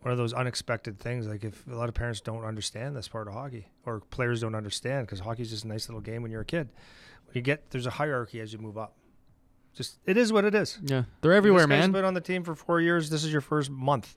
one 0.01 0.11
of 0.13 0.19
those 0.19 0.33
unexpected 0.33 0.99
things. 0.99 1.29
Like 1.29 1.45
if 1.45 1.65
a 1.69 1.75
lot 1.75 1.89
of 1.89 1.95
parents 1.95 2.21
don't 2.21 2.45
understand 2.45 2.97
this 2.97 3.07
part 3.07 3.29
of 3.29 3.35
hockey, 3.35 3.69
or 3.87 4.01
players 4.01 4.41
don't 4.41 4.57
understand, 4.57 5.07
because 5.07 5.21
hockey's 5.21 5.51
just 5.51 5.65
a 5.65 5.69
nice 5.69 5.89
little 5.89 6.01
game 6.01 6.23
when 6.23 6.33
you're 6.33 6.41
a 6.43 6.45
kid. 6.45 6.69
When 7.27 7.35
you 7.37 7.41
get 7.43 7.71
there's 7.71 7.87
a 7.87 7.91
hierarchy 7.91 8.41
as 8.41 8.53
you 8.53 8.59
move 8.59 8.77
up. 8.77 8.97
Just 9.79 10.01
it 10.05 10.17
is 10.17 10.33
what 10.33 10.45
it 10.45 10.57
is. 10.57 10.77
Yeah. 10.83 11.05
They're 11.21 11.33
everywhere, 11.33 11.61
this 11.61 11.69
man. 11.69 11.93
been 11.93 12.05
on 12.05 12.15
the 12.15 12.21
team 12.21 12.43
for 12.43 12.57
four 12.57 12.81
years. 12.81 13.11
This 13.11 13.23
is 13.23 13.31
your 13.31 13.41
first 13.41 13.71
month. 13.71 14.17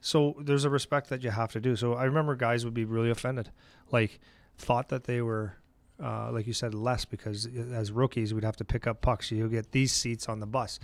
So 0.00 0.36
there's 0.40 0.64
a 0.64 0.70
respect 0.70 1.08
that 1.08 1.24
you 1.24 1.30
have 1.30 1.50
to 1.52 1.60
do. 1.60 1.74
So 1.74 1.94
I 1.94 2.04
remember 2.04 2.36
guys 2.36 2.64
would 2.64 2.72
be 2.72 2.84
really 2.84 3.10
offended, 3.10 3.50
like 3.90 4.20
thought 4.56 4.88
that 4.90 5.04
they 5.04 5.22
were, 5.22 5.54
uh, 6.00 6.30
like 6.30 6.46
you 6.46 6.52
said, 6.52 6.72
less 6.72 7.04
because 7.04 7.48
as 7.74 7.90
rookies 7.90 8.32
we'd 8.32 8.44
have 8.44 8.56
to 8.58 8.64
pick 8.64 8.86
up 8.86 9.00
pucks. 9.00 9.32
You'll 9.32 9.48
get 9.48 9.72
these 9.72 9.92
seats 9.92 10.28
on 10.28 10.38
the 10.38 10.46
bus. 10.46 10.78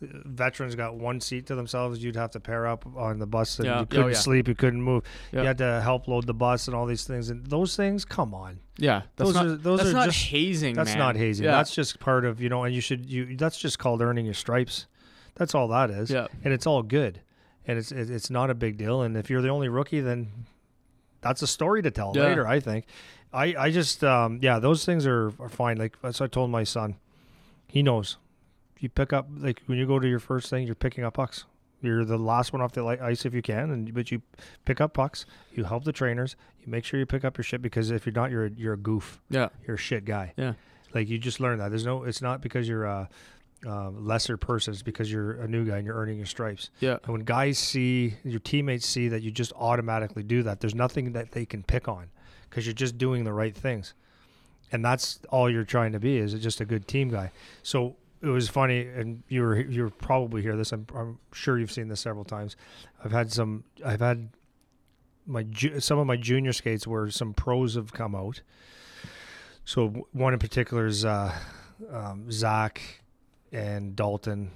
Veterans 0.00 0.74
got 0.76 0.94
one 0.94 1.20
seat 1.20 1.46
to 1.46 1.54
themselves. 1.54 2.02
You'd 2.02 2.14
have 2.16 2.30
to 2.32 2.40
pair 2.40 2.66
up 2.66 2.86
on 2.96 3.18
the 3.18 3.26
bus, 3.26 3.58
and 3.58 3.66
Yeah. 3.66 3.76
you 3.78 3.82
Oh, 3.82 3.86
couldn't 3.86 4.08
yeah. 4.12 4.16
sleep. 4.18 4.46
You 4.48 4.54
couldn't 4.54 4.82
move. 4.82 5.02
Yeah. 5.32 5.40
You 5.40 5.46
had 5.48 5.58
to 5.58 5.80
help 5.80 6.06
load 6.06 6.26
the 6.26 6.34
bus 6.34 6.68
and 6.68 6.76
all 6.76 6.86
these 6.86 7.04
things. 7.04 7.30
And 7.30 7.44
those 7.46 7.74
things, 7.76 8.04
come 8.04 8.32
on, 8.34 8.60
Yeah. 8.76 9.02
That's 9.16 9.28
those 9.30 9.34
not 9.34 9.46
are 9.46 9.56
those 9.56 9.78
that's 9.80 9.90
are 9.90 9.94
not 9.94 10.04
just 10.06 10.26
hazing. 10.26 10.74
that's 10.74 10.90
man. 10.90 10.98
not 10.98 11.16
hazing. 11.16 11.46
That's 11.46 11.74
just 11.74 11.98
part 12.00 12.24
of 12.24 12.40
you 12.40 12.48
know, 12.48 12.62
and 12.64 12.74
you 12.74 12.80
should 12.80 13.10
you. 13.10 13.36
That's 13.36 13.58
just 13.58 13.78
called 13.78 14.00
earning 14.02 14.24
your 14.24 14.34
stripes. 14.34 14.86
That's 15.34 15.54
all 15.54 15.68
that 15.68 15.90
is, 15.90 16.10
yeah. 16.10 16.26
and 16.44 16.52
it's 16.54 16.66
all 16.66 16.82
good, 16.82 17.20
and 17.66 17.78
it's 17.78 17.90
it's 17.92 18.30
not 18.30 18.50
a 18.50 18.54
big 18.54 18.76
deal. 18.76 19.02
And 19.02 19.16
if 19.16 19.30
you're 19.30 19.42
the 19.42 19.48
only 19.50 19.68
rookie, 19.68 20.00
then 20.00 20.28
that's 21.20 21.42
a 21.42 21.46
story 21.46 21.82
to 21.82 21.90
tell 21.90 22.12
later. 22.12 22.46
I 22.46 22.60
think. 22.60 22.86
I 23.32 23.54
I 23.58 23.70
just 23.70 24.02
um 24.04 24.38
yeah, 24.42 24.58
those 24.58 24.84
things 24.84 25.06
are 25.06 25.32
are 25.40 25.48
fine. 25.48 25.76
Like 25.76 26.00
that's 26.02 26.20
what 26.20 26.26
I 26.26 26.28
told 26.28 26.50
my 26.50 26.64
son. 26.64 26.96
He 27.66 27.82
knows. 27.82 28.16
You 28.80 28.88
pick 28.88 29.12
up 29.12 29.28
like 29.38 29.62
when 29.66 29.78
you 29.78 29.86
go 29.86 29.98
to 29.98 30.08
your 30.08 30.20
first 30.20 30.50
thing, 30.50 30.66
you're 30.66 30.74
picking 30.74 31.04
up 31.04 31.14
pucks. 31.14 31.44
You're 31.80 32.04
the 32.04 32.18
last 32.18 32.52
one 32.52 32.60
off 32.60 32.72
the 32.72 32.84
ice 32.84 33.24
if 33.24 33.32
you 33.34 33.42
can, 33.42 33.70
and 33.70 33.94
but 33.94 34.10
you 34.10 34.20
pick 34.64 34.80
up 34.80 34.94
pucks. 34.94 35.26
You 35.52 35.64
help 35.64 35.84
the 35.84 35.92
trainers. 35.92 36.34
You 36.60 36.70
make 36.70 36.84
sure 36.84 36.98
you 36.98 37.06
pick 37.06 37.24
up 37.24 37.36
your 37.36 37.44
shit 37.44 37.62
because 37.62 37.90
if 37.90 38.04
you're 38.04 38.12
not, 38.12 38.30
you're 38.30 38.46
a, 38.46 38.50
you're 38.50 38.72
a 38.74 38.78
goof 38.78 39.20
Yeah. 39.30 39.48
you're 39.66 39.76
a 39.76 39.78
shit 39.78 40.04
guy. 40.04 40.32
Yeah. 40.36 40.54
Like 40.94 41.08
you 41.08 41.18
just 41.18 41.38
learn 41.40 41.58
that. 41.58 41.68
There's 41.68 41.84
no. 41.86 42.02
It's 42.04 42.20
not 42.22 42.40
because 42.40 42.68
you're 42.68 42.84
a, 42.84 43.08
uh 43.66 43.90
lesser 43.90 44.36
person. 44.36 44.72
It's 44.72 44.82
because 44.82 45.10
you're 45.10 45.40
a 45.40 45.48
new 45.48 45.64
guy 45.64 45.78
and 45.78 45.86
you're 45.86 45.96
earning 45.96 46.16
your 46.16 46.26
stripes. 46.26 46.70
Yeah. 46.80 46.98
And 47.04 47.12
when 47.12 47.22
guys 47.22 47.58
see 47.58 48.14
your 48.24 48.38
teammates 48.40 48.86
see 48.86 49.08
that 49.08 49.22
you 49.22 49.30
just 49.32 49.52
automatically 49.54 50.22
do 50.22 50.42
that, 50.44 50.60
there's 50.60 50.74
nothing 50.76 51.12
that 51.12 51.32
they 51.32 51.44
can 51.44 51.62
pick 51.64 51.88
on 51.88 52.10
because 52.48 52.66
you're 52.66 52.72
just 52.74 52.98
doing 52.98 53.24
the 53.24 53.32
right 53.32 53.54
things, 53.56 53.94
and 54.72 54.84
that's 54.84 55.20
all 55.30 55.50
you're 55.50 55.64
trying 55.64 55.92
to 55.92 55.98
be 56.00 56.18
is 56.18 56.34
just 56.34 56.60
a 56.60 56.64
good 56.64 56.86
team 56.88 57.08
guy. 57.10 57.30
So 57.62 57.96
it 58.22 58.26
was 58.26 58.48
funny, 58.48 58.86
and 58.86 59.22
you 59.28 59.42
were 59.42 59.60
you 59.60 59.82
were 59.84 59.90
probably 59.90 60.42
hear 60.42 60.56
this. 60.56 60.72
I'm, 60.72 60.86
I'm 60.94 61.18
sure 61.32 61.58
you've 61.58 61.72
seen 61.72 61.88
this 61.88 62.00
several 62.00 62.24
times. 62.24 62.56
I've 63.04 63.12
had 63.12 63.32
some. 63.32 63.64
I've 63.84 64.00
had 64.00 64.30
my 65.26 65.44
ju- 65.44 65.78
some 65.80 65.98
of 65.98 66.06
my 66.06 66.16
junior 66.16 66.52
skates 66.52 66.86
where 66.86 67.10
some 67.10 67.34
pros 67.34 67.74
have 67.74 67.92
come 67.92 68.14
out. 68.14 68.40
So 69.64 70.06
one 70.12 70.32
in 70.32 70.38
particular 70.38 70.86
is 70.86 71.04
uh, 71.04 71.32
um, 71.92 72.30
Zach 72.30 73.02
and 73.52 73.94
Dalton. 73.94 74.50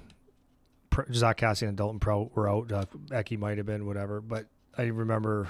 Pr- 0.91 1.13
Zach 1.13 1.39
Kassian 1.39 1.69
and 1.69 1.77
Dalton 1.77 2.01
Prout 2.01 2.35
were 2.35 2.49
out. 2.49 2.73
Uh, 2.73 2.85
Eki 3.11 3.39
might 3.39 3.59
have 3.59 3.67
been 3.67 3.87
whatever, 3.87 4.21
but 4.21 4.47
I 4.77 4.85
remember 4.85 5.49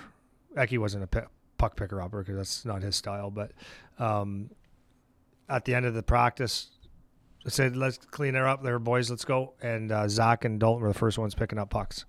Eki 0.56 0.78
wasn't 0.78 1.04
a 1.04 1.26
puck 1.56 1.76
picker 1.76 2.02
upper 2.02 2.18
because 2.18 2.36
that's 2.36 2.64
not 2.64 2.82
his 2.82 2.96
style. 2.96 3.30
But 3.30 3.52
um, 3.98 4.50
at 5.48 5.64
the 5.64 5.74
end 5.74 5.86
of 5.86 5.94
the 5.94 6.02
practice, 6.02 6.70
said, 7.50 7.76
"Let's 7.76 7.98
clean 7.98 8.34
her 8.34 8.46
up, 8.46 8.62
there, 8.62 8.78
boys. 8.78 9.10
Let's 9.10 9.24
go." 9.24 9.54
And 9.62 9.90
uh, 9.90 10.08
Zach 10.08 10.44
and 10.44 10.60
Dalton 10.60 10.82
were 10.82 10.92
the 10.92 10.98
first 10.98 11.18
ones 11.18 11.34
picking 11.34 11.58
up 11.58 11.70
pucks 11.70 12.04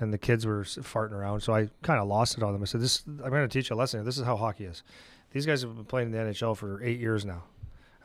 and 0.00 0.12
the 0.12 0.18
kids 0.18 0.46
were 0.46 0.62
farting 0.62 1.12
around. 1.12 1.40
So 1.40 1.54
I 1.54 1.68
kind 1.82 2.00
of 2.00 2.08
lost 2.08 2.36
it 2.36 2.42
on 2.42 2.52
them. 2.52 2.62
I 2.62 2.66
said, 2.66 2.80
"This, 2.80 3.02
I'm 3.06 3.30
going 3.30 3.48
to 3.48 3.48
teach 3.48 3.70
you 3.70 3.76
a 3.76 3.78
lesson. 3.78 4.04
This 4.04 4.18
is 4.18 4.24
how 4.24 4.36
hockey 4.36 4.64
is. 4.64 4.82
These 5.32 5.46
guys 5.46 5.62
have 5.62 5.74
been 5.74 5.84
playing 5.84 6.08
in 6.08 6.12
the 6.12 6.18
NHL 6.18 6.56
for 6.56 6.82
eight 6.82 7.00
years 7.00 7.24
now." 7.24 7.44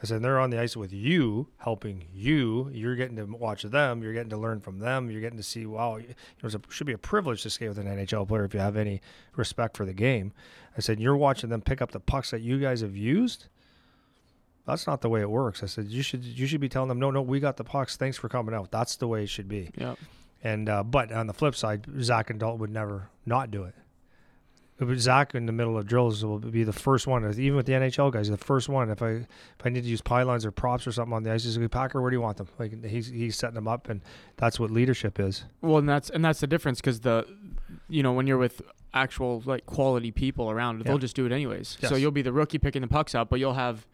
I 0.01 0.05
said, 0.05 0.21
"They're 0.21 0.39
on 0.39 0.49
the 0.49 0.59
ice 0.59 0.77
with 0.77 0.93
you, 0.93 1.47
helping 1.57 2.05
you. 2.13 2.69
You're 2.71 2.95
getting 2.95 3.17
to 3.17 3.25
watch 3.25 3.63
them. 3.63 4.01
You're 4.01 4.13
getting 4.13 4.29
to 4.29 4.37
learn 4.37 4.61
from 4.61 4.79
them. 4.79 5.09
You're 5.09 5.21
getting 5.21 5.37
to 5.37 5.43
see. 5.43 5.65
Wow, 5.65 5.97
it 5.97 6.15
should 6.69 6.87
be 6.87 6.93
a 6.93 6.97
privilege 6.97 7.43
to 7.43 7.49
skate 7.49 7.69
with 7.69 7.79
an 7.79 7.87
NHL 7.87 8.27
player 8.27 8.45
if 8.45 8.53
you 8.53 8.59
have 8.59 8.77
any 8.77 9.01
respect 9.35 9.75
for 9.75 9.85
the 9.85 9.93
game." 9.93 10.31
I 10.77 10.81
said, 10.81 10.99
"You're 10.99 11.17
watching 11.17 11.49
them 11.49 11.61
pick 11.61 11.81
up 11.81 11.91
the 11.91 11.99
pucks 11.99 12.31
that 12.31 12.41
you 12.41 12.59
guys 12.59 12.81
have 12.81 12.95
used." 12.95 13.47
That's 14.65 14.85
not 14.85 15.01
the 15.01 15.09
way 15.09 15.21
it 15.21 15.29
works. 15.29 15.63
I 15.63 15.65
said 15.65 15.85
you 15.87 16.01
should 16.03 16.23
you 16.23 16.45
should 16.47 16.61
be 16.61 16.69
telling 16.69 16.89
them 16.89 16.99
no 16.99 17.09
no 17.11 17.21
we 17.21 17.39
got 17.39 17.57
the 17.57 17.63
pucks 17.63 17.97
thanks 17.97 18.17
for 18.17 18.29
coming 18.29 18.53
out. 18.53 18.71
That's 18.71 18.95
the 18.97 19.07
way 19.07 19.23
it 19.23 19.29
should 19.29 19.47
be. 19.47 19.71
Yeah. 19.75 19.95
And 20.43 20.69
uh, 20.69 20.83
but 20.83 21.11
on 21.11 21.27
the 21.27 21.33
flip 21.33 21.55
side, 21.55 21.85
Zach 22.01 22.29
and 22.29 22.39
Dalton 22.39 22.59
would 22.61 22.69
never 22.71 23.09
not 23.25 23.51
do 23.51 23.63
it. 23.63 23.75
Zach 24.95 25.35
in 25.35 25.45
the 25.45 25.51
middle 25.51 25.77
of 25.77 25.85
drills 25.87 26.23
will 26.23 26.39
be 26.39 26.63
the 26.63 26.71
first 26.71 27.05
one, 27.05 27.29
even 27.37 27.57
with 27.57 27.65
the 27.65 27.73
NHL 27.73 28.13
guys, 28.13 28.29
the 28.29 28.37
first 28.37 28.69
one. 28.69 28.89
If 28.89 29.01
I 29.01 29.09
if 29.09 29.27
I 29.65 29.69
need 29.69 29.83
to 29.83 29.89
use 29.89 29.99
pylons 29.99 30.45
or 30.45 30.51
props 30.51 30.87
or 30.87 30.93
something 30.93 31.13
on 31.13 31.23
the 31.23 31.33
ice, 31.33 31.43
he's 31.43 31.57
like, 31.57 31.69
Packer, 31.69 32.01
where 32.01 32.09
do 32.09 32.15
you 32.15 32.21
want 32.21 32.37
them? 32.37 32.47
Like 32.57 32.85
he's 32.85 33.07
he's 33.07 33.35
setting 33.35 33.55
them 33.55 33.67
up, 33.67 33.89
and 33.89 34.01
that's 34.37 34.57
what 34.57 34.71
leadership 34.71 35.19
is. 35.19 35.43
Well, 35.61 35.79
and 35.79 35.89
that's 35.89 36.09
and 36.09 36.23
that's 36.23 36.39
the 36.39 36.47
difference 36.47 36.79
because 36.79 37.01
the, 37.01 37.25
you 37.89 38.03
know, 38.03 38.13
when 38.13 38.25
you're 38.25 38.37
with 38.37 38.61
actual 38.93 39.43
like 39.45 39.65
quality 39.65 40.11
people 40.11 40.49
around, 40.49 40.77
Yeah. 40.77 40.83
they'll 40.85 40.97
just 40.97 41.15
do 41.15 41.25
it 41.25 41.33
anyways. 41.33 41.77
So 41.81 41.95
you'll 41.97 42.11
be 42.11 42.21
the 42.21 42.31
rookie 42.33 42.57
picking 42.57 42.81
the 42.81 42.87
pucks 42.87 43.13
up, 43.13 43.29
but 43.29 43.41
you'll 43.41 43.55
have 43.55 43.85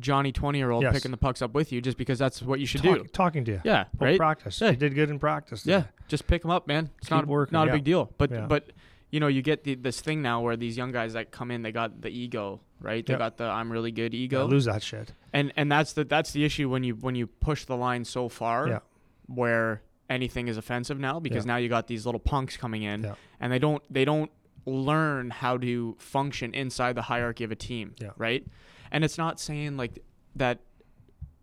Johnny 0.00 0.32
twenty 0.32 0.58
year 0.58 0.70
old 0.70 0.82
Yes. 0.82 0.92
picking 0.94 1.10
the 1.10 1.16
pucks 1.16 1.40
up 1.42 1.54
with 1.54 1.70
you 1.72 1.80
just 1.80 1.96
because 1.96 2.18
that's 2.18 2.42
what 2.42 2.58
you 2.60 2.66
should 2.66 2.82
Talk- 2.82 2.98
do. 2.98 3.04
Talking 3.04 3.44
to 3.44 3.52
you, 3.52 3.60
Yeah. 3.64 3.84
Well, 3.98 4.10
Right. 4.10 4.16
practice. 4.18 4.60
Yeah. 4.60 4.70
You 4.70 4.76
did 4.76 4.94
good 4.94 5.10
in 5.10 5.18
practice. 5.18 5.64
Yeah. 5.66 5.84
Just 6.08 6.26
pick 6.26 6.42
them 6.42 6.50
up, 6.50 6.66
man. 6.66 6.90
It's 6.98 7.08
Keep 7.08 7.16
not 7.16 7.26
working, 7.26 7.52
not 7.52 7.66
yeah. 7.68 7.72
a 7.72 7.76
big 7.76 7.84
deal. 7.84 8.12
But 8.18 8.30
Yeah. 8.30 8.46
but 8.46 8.70
you 9.10 9.20
know 9.20 9.28
you 9.28 9.42
get 9.42 9.62
the, 9.64 9.76
this 9.76 10.00
thing 10.00 10.22
now 10.22 10.40
where 10.40 10.56
these 10.56 10.76
young 10.76 10.90
guys 10.90 11.12
that 11.12 11.30
come 11.30 11.50
in, 11.52 11.62
they 11.62 11.70
got 11.72 12.02
the 12.02 12.08
ego, 12.10 12.60
right? 12.80 13.06
They 13.06 13.12
Yeah. 13.14 13.18
got 13.18 13.36
the 13.36 13.44
I'm 13.44 13.70
really 13.70 13.92
good 13.92 14.12
Yeah, 14.12 14.20
ego. 14.20 14.46
lose 14.46 14.64
that 14.64 14.82
shit. 14.82 15.12
and 15.32 15.52
and 15.56 15.70
that's 15.70 15.92
the 15.92 16.04
that's 16.04 16.32
the 16.32 16.44
issue 16.44 16.68
when 16.68 16.82
you 16.82 16.94
when 16.96 17.14
you 17.14 17.26
push 17.28 17.64
the 17.64 17.76
line 17.76 18.04
so 18.04 18.28
far 18.28 18.66
Yeah. 18.68 18.78
where 19.26 19.82
anything 20.10 20.48
is 20.48 20.56
offensive 20.56 20.98
now 20.98 21.18
because 21.20 21.44
Yeah. 21.46 21.52
now 21.52 21.56
you 21.58 21.68
got 21.68 21.86
these 21.86 22.04
little 22.04 22.18
punks 22.18 22.56
coming 22.56 22.82
in 22.82 23.04
Yeah. 23.04 23.14
and 23.40 23.52
they 23.52 23.58
don't 23.58 23.82
they 23.90 24.04
don't 24.04 24.30
learn 24.66 25.30
how 25.30 25.56
to 25.58 25.94
function 25.98 26.52
inside 26.54 26.94
the 26.94 27.02
hierarchy 27.02 27.44
of 27.44 27.52
a 27.52 27.56
team 27.56 27.94
Yeah. 28.00 28.10
right 28.16 28.44
and 28.94 29.04
it's 29.04 29.18
not 29.18 29.40
saying 29.40 29.76
like 29.76 30.02
that 30.36 30.60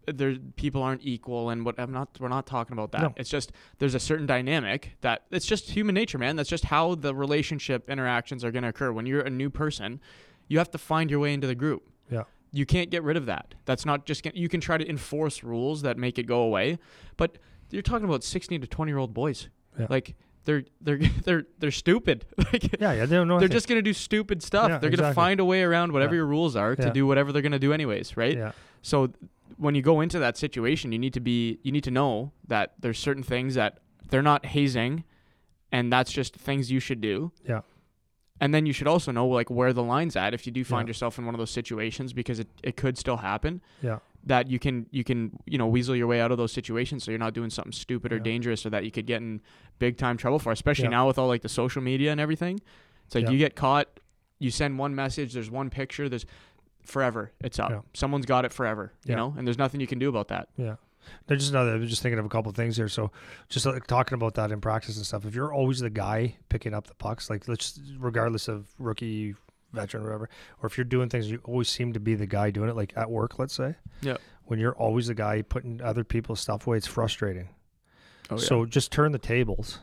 there 0.07 0.35
people 0.55 0.81
aren't 0.81 1.03
equal 1.03 1.49
and 1.49 1.63
what 1.63 1.79
I'm 1.79 1.91
not 1.91 2.17
we're 2.19 2.29
not 2.29 2.47
talking 2.47 2.73
about 2.73 2.91
that. 2.93 3.01
No. 3.01 3.13
It's 3.17 3.29
just 3.29 3.51
there's 3.77 3.93
a 3.93 3.99
certain 3.99 4.25
dynamic 4.25 4.97
that 5.01 5.23
it's 5.31 5.45
just 5.45 5.69
human 5.69 5.93
nature, 5.93 6.17
man. 6.17 6.35
That's 6.35 6.49
just 6.49 6.65
how 6.65 6.95
the 6.95 7.13
relationship 7.13 7.89
interactions 7.89 8.43
are 8.43 8.51
going 8.51 8.63
to 8.63 8.69
occur. 8.69 8.91
When 8.91 9.05
you're 9.05 9.21
a 9.21 9.29
new 9.29 9.49
person, 9.49 9.99
you 10.47 10.57
have 10.57 10.71
to 10.71 10.77
find 10.77 11.11
your 11.11 11.19
way 11.19 11.33
into 11.33 11.45
the 11.45 11.55
group. 11.55 11.83
Yeah. 12.09 12.23
You 12.51 12.65
can't 12.65 12.89
get 12.89 13.03
rid 13.03 13.17
of 13.17 13.27
that. 13.27 13.53
That's 13.65 13.85
not 13.85 14.05
just 14.05 14.25
you 14.33 14.49
can 14.49 14.59
try 14.59 14.77
to 14.77 14.89
enforce 14.89 15.43
rules 15.43 15.83
that 15.83 15.97
make 15.97 16.17
it 16.17 16.23
go 16.23 16.41
away, 16.41 16.79
but 17.17 17.37
you're 17.69 17.81
talking 17.81 18.05
about 18.05 18.23
16 18.23 18.61
to 18.61 18.67
20 18.67 18.89
year 18.89 18.97
old 18.97 19.13
boys. 19.13 19.49
Yeah. 19.79 19.87
Like 19.89 20.15
they're 20.45 20.63
they're 20.81 20.97
they're 21.23 21.43
they're 21.59 21.71
stupid. 21.71 22.25
like 22.37 22.79
Yeah, 22.81 22.93
yeah, 22.93 23.05
they 23.05 23.15
don't 23.15 23.27
know. 23.27 23.35
they're 23.35 23.45
anything. 23.45 23.51
just 23.55 23.67
gonna 23.67 23.81
do 23.81 23.93
stupid 23.93 24.41
stuff. 24.43 24.69
Yeah, 24.69 24.77
they're 24.77 24.89
gonna 24.89 25.13
find 25.13 25.39
a 25.39 25.45
way 25.45 25.61
around 25.63 25.91
whatever 25.91 26.13
Yeah. 26.13 26.19
your 26.19 26.25
rules 26.27 26.55
are 26.55 26.75
to 26.75 26.83
Yeah. 26.87 26.89
do 26.91 27.05
whatever 27.07 27.31
they're 27.31 27.41
gonna 27.41 27.59
do 27.59 27.73
anyways, 27.73 28.17
right? 28.17 28.35
Yeah, 28.37 28.51
So 28.81 29.11
when 29.57 29.75
you 29.75 29.81
go 29.81 30.01
into 30.01 30.17
that 30.19 30.37
situation, 30.37 30.91
you 30.91 30.99
need 30.99 31.13
to 31.13 31.19
be 31.19 31.59
you 31.63 31.71
need 31.71 31.83
to 31.83 31.91
know 31.91 32.31
that 32.47 32.73
there's 32.79 32.97
certain 32.99 33.23
things 33.23 33.55
that 33.55 33.79
they're 34.09 34.21
not 34.23 34.45
hazing 34.47 35.03
and 35.71 35.91
that's 35.93 36.11
just 36.11 36.35
things 36.35 36.71
you 36.71 36.79
should 36.79 37.01
do. 37.01 37.31
Yeah. 37.47 37.61
And 38.39 38.53
then 38.55 38.65
you 38.65 38.73
should 38.73 38.87
also 38.87 39.11
know 39.11 39.27
like 39.27 39.51
where 39.51 39.71
the 39.71 39.83
line's 39.83 40.15
at 40.15 40.33
if 40.33 40.47
you 40.47 40.51
do 40.51 40.63
find 40.63 40.87
yourself 40.87 41.19
in 41.19 41.25
one 41.25 41.35
of 41.35 41.39
those 41.39 41.51
situations 41.51 42.11
because 42.11 42.39
it, 42.39 42.47
it 42.63 42.75
could 42.75 42.97
still 42.97 43.17
happen. 43.17 43.61
Yeah. 43.83 43.99
That 44.25 44.49
you 44.49 44.59
can 44.59 44.85
you 44.91 45.03
can, 45.03 45.39
you 45.45 45.57
know, 45.57 45.65
weasel 45.67 45.95
your 45.95 46.05
way 46.07 46.21
out 46.21 46.31
of 46.31 46.37
those 46.37 46.51
situations 46.51 47.03
so 47.03 47.11
you're 47.11 47.17
not 47.19 47.33
doing 47.33 47.49
something 47.49 47.71
stupid 47.71 48.13
or 48.13 48.17
Yeah. 48.17 48.23
dangerous 48.23 48.65
or 48.65 48.69
that 48.69 48.83
you 48.85 48.91
could 48.91 49.07
get 49.07 49.17
in 49.21 49.41
big 49.79 49.97
time 49.97 50.15
trouble 50.17 50.37
for, 50.37 50.51
especially 50.51 50.83
Yeah. 50.85 50.89
now 50.91 51.07
with 51.07 51.17
all 51.17 51.27
like 51.27 51.41
the 51.41 51.49
social 51.49 51.81
media 51.81 52.11
and 52.11 52.21
everything. 52.21 52.59
It's 53.07 53.15
like 53.15 53.25
Yeah. 53.25 53.31
you 53.31 53.37
get 53.39 53.55
caught, 53.55 53.99
you 54.37 54.51
send 54.51 54.77
one 54.77 54.93
message, 54.93 55.33
there's 55.33 55.49
one 55.49 55.69
picture, 55.71 56.07
there's 56.07 56.25
forever. 56.85 57.31
It's 57.41 57.57
up. 57.59 57.85
Someone's 57.93 58.25
got 58.25 58.45
it 58.45 58.53
forever, 58.53 58.93
you 59.05 59.15
know, 59.15 59.33
and 59.37 59.47
there's 59.47 59.57
nothing 59.57 59.81
you 59.81 59.87
can 59.87 59.99
do 59.99 60.09
about 60.09 60.27
that. 60.29 60.49
yeah. 60.55 60.75
There's 61.25 61.41
just 61.41 61.51
another. 61.51 61.71
I 61.73 61.77
was 61.77 61.89
just 61.89 62.03
thinking 62.03 62.19
of 62.19 62.25
a 62.25 62.29
couple 62.29 62.51
of 62.51 62.55
things 62.55 62.77
here. 62.77 62.87
So, 62.87 63.11
just 63.49 63.65
like 63.65 63.87
talking 63.87 64.13
about 64.15 64.35
that 64.35 64.51
in 64.51 64.61
practice 64.61 64.97
and 64.97 65.05
stuff. 65.05 65.25
If 65.25 65.33
you're 65.33 65.51
always 65.51 65.79
the 65.79 65.89
guy 65.89 66.35
picking 66.47 66.75
up 66.75 66.85
the 66.85 66.93
pucks, 66.93 67.27
like 67.27 67.47
let's 67.47 67.79
regardless 67.97 68.47
of 68.47 68.67
rookie, 68.77 69.33
veteran, 69.73 70.03
or 70.03 70.07
whatever, 70.07 70.29
or 70.61 70.67
if 70.67 70.77
you're 70.77 70.85
doing 70.85 71.09
things, 71.09 71.29
you 71.29 71.39
always 71.43 71.69
seem 71.69 71.93
to 71.93 71.99
be 71.99 72.15
the 72.15 72.27
guy 72.27 72.51
doing 72.51 72.69
it. 72.69 72.75
Like 72.75 72.93
at 72.95 73.09
work, 73.09 73.39
let's 73.39 73.53
say. 73.53 73.75
Yeah. 74.01 74.17
When 74.45 74.59
you're 74.59 74.75
always 74.75 75.07
the 75.07 75.13
guy 75.13 75.41
putting 75.43 75.81
other 75.81 76.03
people's 76.03 76.39
stuff 76.41 76.67
away, 76.67 76.77
it's 76.77 76.87
frustrating. 76.87 77.49
Oh, 78.29 78.35
yeah. 78.35 78.43
So 78.43 78.65
just 78.65 78.91
turn 78.91 79.11
the 79.11 79.19
tables, 79.19 79.79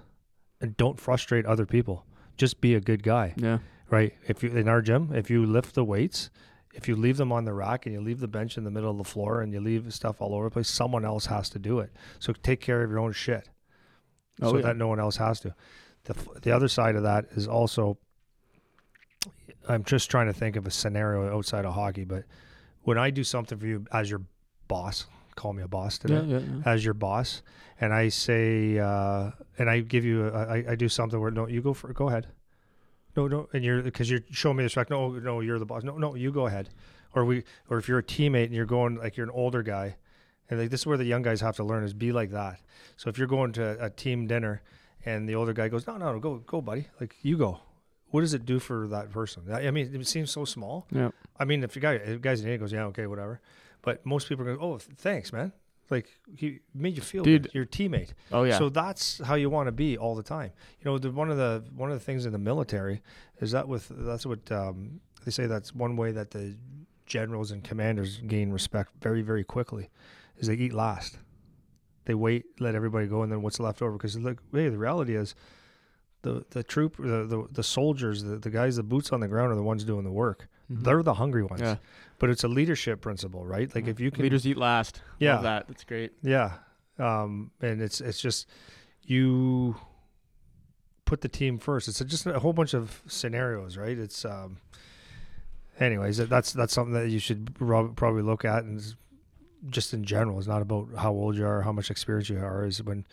and 0.61 0.77
don't 0.77 0.99
frustrate 1.01 1.47
other 1.47 1.67
people. 1.67 2.05
Just 2.37 2.61
be 2.61 2.75
a 2.75 2.81
good 2.81 3.03
guy. 3.03 3.35
yeah. 3.37 3.59
right? 3.91 4.15
If 4.27 4.43
you 4.43 4.51
in 4.51 4.69
our 4.69 4.83
gym, 4.83 5.11
if 5.15 5.31
you 5.31 5.45
lift 5.47 5.75
the 5.75 5.85
weights, 5.85 6.31
if 6.75 6.87
you 6.87 6.95
leave 6.97 7.17
them 7.17 7.33
on 7.33 7.45
the 7.45 7.53
rack 7.55 7.87
and 7.87 7.95
you 7.95 8.01
leave 8.01 8.21
the 8.21 8.29
bench 8.29 8.57
in 8.59 8.65
the 8.65 8.71
middle 8.71 8.91
of 8.91 8.99
the 8.99 9.05
floor 9.05 9.41
and 9.41 9.53
you 9.53 9.61
leave 9.61 9.93
stuff 9.93 10.21
all 10.21 10.35
over 10.35 10.45
the 10.45 10.51
place, 10.51 10.69
someone 10.69 11.05
else 11.05 11.27
has 11.27 11.49
to 11.51 11.59
do 11.59 11.81
it. 11.81 11.91
So 12.21 12.33
take 12.33 12.61
care 12.61 12.83
of 12.85 12.91
your 12.91 13.01
own 13.01 13.13
shit, 13.13 13.49
Oh, 14.43 14.51
so 14.53 14.57
yeah. 14.57 14.63
that 14.65 14.77
no 14.77 14.87
one 14.87 15.01
else 15.01 15.17
has 15.17 15.41
to. 15.41 15.55
The 16.05 16.15
the 16.43 16.53
other 16.53 16.69
side 16.69 16.95
of 16.95 17.03
that 17.03 17.25
is 17.33 17.49
also, 17.49 17.99
I'm 19.69 19.85
just 19.85 20.11
trying 20.11 20.27
to 20.27 20.33
think 20.33 20.57
of 20.57 20.67
a 20.67 20.71
scenario 20.71 21.37
outside 21.37 21.65
of 21.65 21.75
hockey, 21.75 22.05
but 22.05 22.25
when 22.83 22.99
I 22.99 23.11
do 23.11 23.23
something 23.23 23.59
for 23.59 23.67
you 23.67 23.87
as 23.93 24.11
your 24.11 24.23
boss, 24.67 25.07
call 25.37 25.53
me 25.53 25.63
a 25.63 25.69
boss 25.69 25.99
today 25.99 26.15
yeah, 26.15 26.39
yeah, 26.39 26.39
yeah. 26.39 26.63
as 26.65 26.85
your 26.85 26.95
boss, 26.95 27.43
and 27.81 27.93
I 27.93 28.09
say, 28.09 28.79
uh, 28.79 29.31
and 29.59 29.71
I 29.71 29.81
give 29.81 30.05
you, 30.05 30.27
a, 30.27 30.33
I, 30.33 30.65
I 30.71 30.75
do 30.75 30.89
something 30.89 31.21
where 31.21 31.31
no, 31.31 31.47
you 31.47 31.61
go 31.61 31.75
for, 31.75 31.93
go 31.93 32.09
ahead. 32.09 32.27
No, 33.17 33.27
no, 33.27 33.49
and 33.53 33.65
you're 33.65 33.83
because 33.83 34.11
you're 34.11 34.21
showing 34.31 34.57
me 34.57 34.65
respect. 34.65 34.91
No, 34.91 35.11
no, 35.11 35.41
you're 35.41 35.59
the 35.59 35.67
boss. 35.67 35.83
No, 35.83 35.99
no, 35.99 36.15
you 36.15 36.31
go 36.31 36.47
ahead. 36.47 36.69
Or 37.15 37.25
we, 37.25 37.43
or 37.69 37.79
if 37.79 37.89
you're 37.89 37.99
a 37.99 38.03
teammate 38.03 38.45
and 38.47 38.55
you're 38.55 38.67
going 38.67 38.97
like 38.97 39.17
you're 39.17 39.27
an 39.27 39.33
older 39.35 39.63
guy, 39.63 39.97
and 40.49 40.61
like 40.61 40.71
this 40.71 40.81
is 40.81 40.87
where 40.87 40.97
the 40.97 41.05
young 41.05 41.23
guys 41.23 41.41
have 41.41 41.57
to 41.57 41.65
learn 41.65 41.85
is 41.85 41.95
be 41.95 42.13
like 42.13 42.31
that. 42.31 42.61
So 42.97 43.11
if 43.11 43.19
you're 43.19 43.27
going 43.27 43.53
to 43.55 43.85
a 43.85 43.91
team 43.91 44.27
dinner 44.27 44.63
and 45.05 45.29
the 45.29 45.35
older 45.35 45.53
guy 45.53 45.69
goes, 45.69 45.87
no, 45.87 45.97
no, 45.97 46.13
no, 46.13 46.21
go, 46.21 46.37
go, 46.39 46.61
buddy, 46.61 46.89
like 47.01 47.17
you 47.23 47.37
go. 47.37 47.61
What 48.11 48.23
does 48.23 48.35
it 48.35 48.47
do 48.47 48.59
for 48.59 48.89
that 48.89 49.11
person? 49.11 49.43
I 49.53 49.71
mean, 49.71 49.95
it 49.95 50.07
seems 50.07 50.31
so 50.31 50.45
small. 50.45 50.87
Yeah. 50.91 51.11
I 51.39 51.45
mean, 51.45 51.63
if 51.63 51.77
you 51.77 51.83
guy, 51.83 51.95
if 51.95 52.21
guy's 52.21 52.41
an 52.41 52.47
idiot, 52.47 52.61
goes, 52.61 52.73
yeah, 52.73 52.85
okay, 52.85 53.07
whatever. 53.07 53.41
But 53.83 54.05
most 54.07 54.29
people 54.29 54.45
go, 54.45 54.59
oh, 54.61 54.79
thanks, 54.79 55.33
man. 55.33 55.53
Like 55.91 56.09
he 56.37 56.61
made 56.75 56.97
you 56.97 57.03
feel 57.03 57.25
Dude. 57.25 57.45
good. 57.45 57.55
Your 57.55 57.65
teammate. 57.65 58.11
Oh 58.31 58.43
yeah. 58.43 58.59
So 58.59 58.69
that's 58.69 59.21
how 59.25 59.37
you 59.37 59.49
want 59.49 59.69
to 59.69 59.73
be 59.73 59.97
all 59.97 60.15
the 60.15 60.23
time. 60.23 60.53
You 60.81 60.91
know, 60.91 60.99
the, 60.99 61.11
one 61.11 61.31
of 61.31 61.39
the 61.39 61.65
one 61.75 61.91
of 61.91 61.99
the 61.99 62.05
things 62.05 62.27
in 62.27 62.33
the 62.33 62.39
military 62.39 63.01
is 63.41 63.53
that 63.53 63.67
with 63.67 63.91
that's 63.91 64.27
what 64.27 64.51
um, 64.53 65.01
they 65.25 65.31
say. 65.31 65.47
That's 65.47 65.75
one 65.75 65.97
way 65.97 66.13
that 66.13 66.31
the 66.31 66.57
generals 67.07 67.53
and 67.53 67.65
commanders 67.65 68.19
gain 68.27 68.51
respect 68.51 68.93
very 69.01 69.23
very 69.23 69.45
quickly, 69.45 69.89
is 70.37 70.49
they 70.49 70.55
eat 70.55 70.75
last. 70.75 71.19
They 72.05 72.15
wait, 72.15 72.45
let 72.59 72.75
everybody 72.75 73.07
go, 73.07 73.23
and 73.23 73.33
then 73.33 73.43
what's 73.43 73.61
left 73.61 73.81
over. 73.81 73.93
Because 73.93 74.19
look, 74.19 74.43
hey, 74.53 74.69
the 74.69 74.79
reality 74.79 75.17
is, 75.17 75.35
the 76.23 76.45
the 76.51 76.63
troop, 76.63 76.97
the 76.97 77.25
the, 77.27 77.47
the 77.53 77.63
soldiers, 77.63 78.23
the, 78.25 78.37
the 78.39 78.51
guys, 78.51 78.77
the 78.77 78.83
boots 78.83 79.13
on 79.13 79.21
the 79.21 79.29
ground 79.29 79.53
are 79.53 79.57
the 79.57 79.63
ones 79.63 79.85
doing 79.85 80.05
the 80.05 80.11
work. 80.13 80.49
Mhm. 80.71 80.85
They're 80.85 81.03
the 81.03 81.15
hungry 81.15 81.45
ones. 81.45 81.61
yeah. 81.63 81.77
But 82.19 82.31
it's 82.31 82.43
a 82.45 82.49
leadership 82.49 83.01
principle, 83.01 83.47
right? 83.47 83.73
Like 83.75 83.87
if 83.87 84.01
you 84.01 84.11
can 84.11 84.23
leaders 84.25 84.47
eat 84.47 84.57
last. 84.57 85.01
Yeah. 85.21 85.35
Love 85.35 85.43
that. 85.45 85.69
That's 85.69 85.85
great. 85.85 86.13
yeah, 86.23 86.55
um, 86.99 87.53
and 87.61 87.81
it's 87.81 88.01
it's 88.01 88.21
just 88.21 88.49
you 89.03 89.77
put 91.05 91.21
the 91.21 91.29
team 91.29 91.59
first. 91.59 91.89
It's 91.89 92.01
just 92.01 92.27
a 92.27 92.39
whole 92.41 92.53
bunch 92.53 92.75
of 92.75 93.03
scenarios, 93.07 93.77
right? 93.77 93.97
It's 93.97 94.25
um, 94.25 94.59
anyways, 95.81 96.19
that's 96.29 96.53
that's 96.53 96.73
something 96.73 96.95
that 96.95 97.09
you 97.09 97.19
should 97.21 97.55
probably 97.55 98.23
look 98.23 98.45
at, 98.45 98.65
and 98.65 98.83
just 99.71 99.95
in 99.95 100.05
general, 100.05 100.39
it's 100.39 100.49
not 100.49 100.63
about 100.63 100.89
how 100.99 101.13
old 101.13 101.37
you 101.37 101.47
are, 101.47 101.63
how 101.63 101.73
much 101.73 101.91
experience 101.91 102.29
you 102.29 102.39
are. 102.39 102.65
Is 102.67 102.83
when 102.83 103.07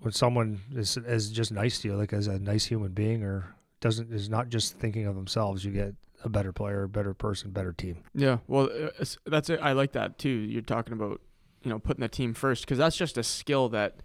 when 0.00 0.12
someone 0.12 0.60
is 0.74 0.96
is 0.96 1.30
just 1.30 1.52
nice 1.52 1.80
to 1.80 1.88
you, 1.88 1.96
like 1.96 2.12
as 2.12 2.26
a 2.26 2.38
nice 2.38 2.64
human 2.66 2.92
being, 2.92 3.22
or 3.22 3.54
doesn't 3.80 4.12
is 4.12 4.28
not 4.28 4.48
just 4.48 4.78
thinking 4.78 5.06
of 5.06 5.14
themselves, 5.14 5.64
you 5.64 5.72
get 5.72 5.94
a 6.24 6.28
better 6.28 6.52
player, 6.52 6.84
a 6.84 6.88
better 6.88 7.14
person, 7.14 7.50
better 7.50 7.72
team. 7.72 8.02
Yeah. 8.14 8.38
Well, 8.46 8.68
uh, 8.72 9.04
that's 9.26 9.50
it. 9.50 9.60
I 9.62 9.72
like 9.72 9.92
that 9.92 10.18
too. 10.18 10.28
You're 10.28 10.62
talking 10.62 10.92
about, 10.92 11.20
you 11.62 11.70
know, 11.70 11.78
putting 11.78 12.00
the 12.00 12.08
team 12.08 12.34
first 12.34 12.62
because 12.64 12.78
that's 12.78 12.96
just 12.96 13.16
a 13.18 13.22
skill 13.22 13.68
that, 13.70 14.00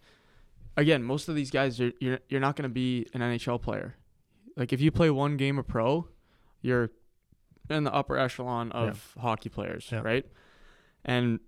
again, 0.78 1.04
most 1.04 1.28
of 1.30 1.36
these 1.36 1.50
guys 1.52 1.80
you're 1.80 1.92
you're, 2.00 2.20
you're 2.30 2.42
not 2.42 2.56
going 2.56 2.70
to 2.70 2.74
be 2.74 3.08
an 3.14 3.22
NHL 3.22 3.62
player. 3.62 3.96
Like 4.56 4.72
if 4.74 4.82
you 4.82 4.92
play 4.92 5.10
one 5.10 5.38
game 5.38 5.58
of 5.58 5.68
pro, 5.68 6.08
you're 6.62 6.92
in 7.70 7.84
the 7.84 7.94
upper 7.94 8.18
echelon 8.18 8.72
of 8.74 9.16
hockey 9.20 9.50
players, 9.50 9.90
Yeah. 9.92 10.02
right? 10.02 10.26
And 11.06 11.40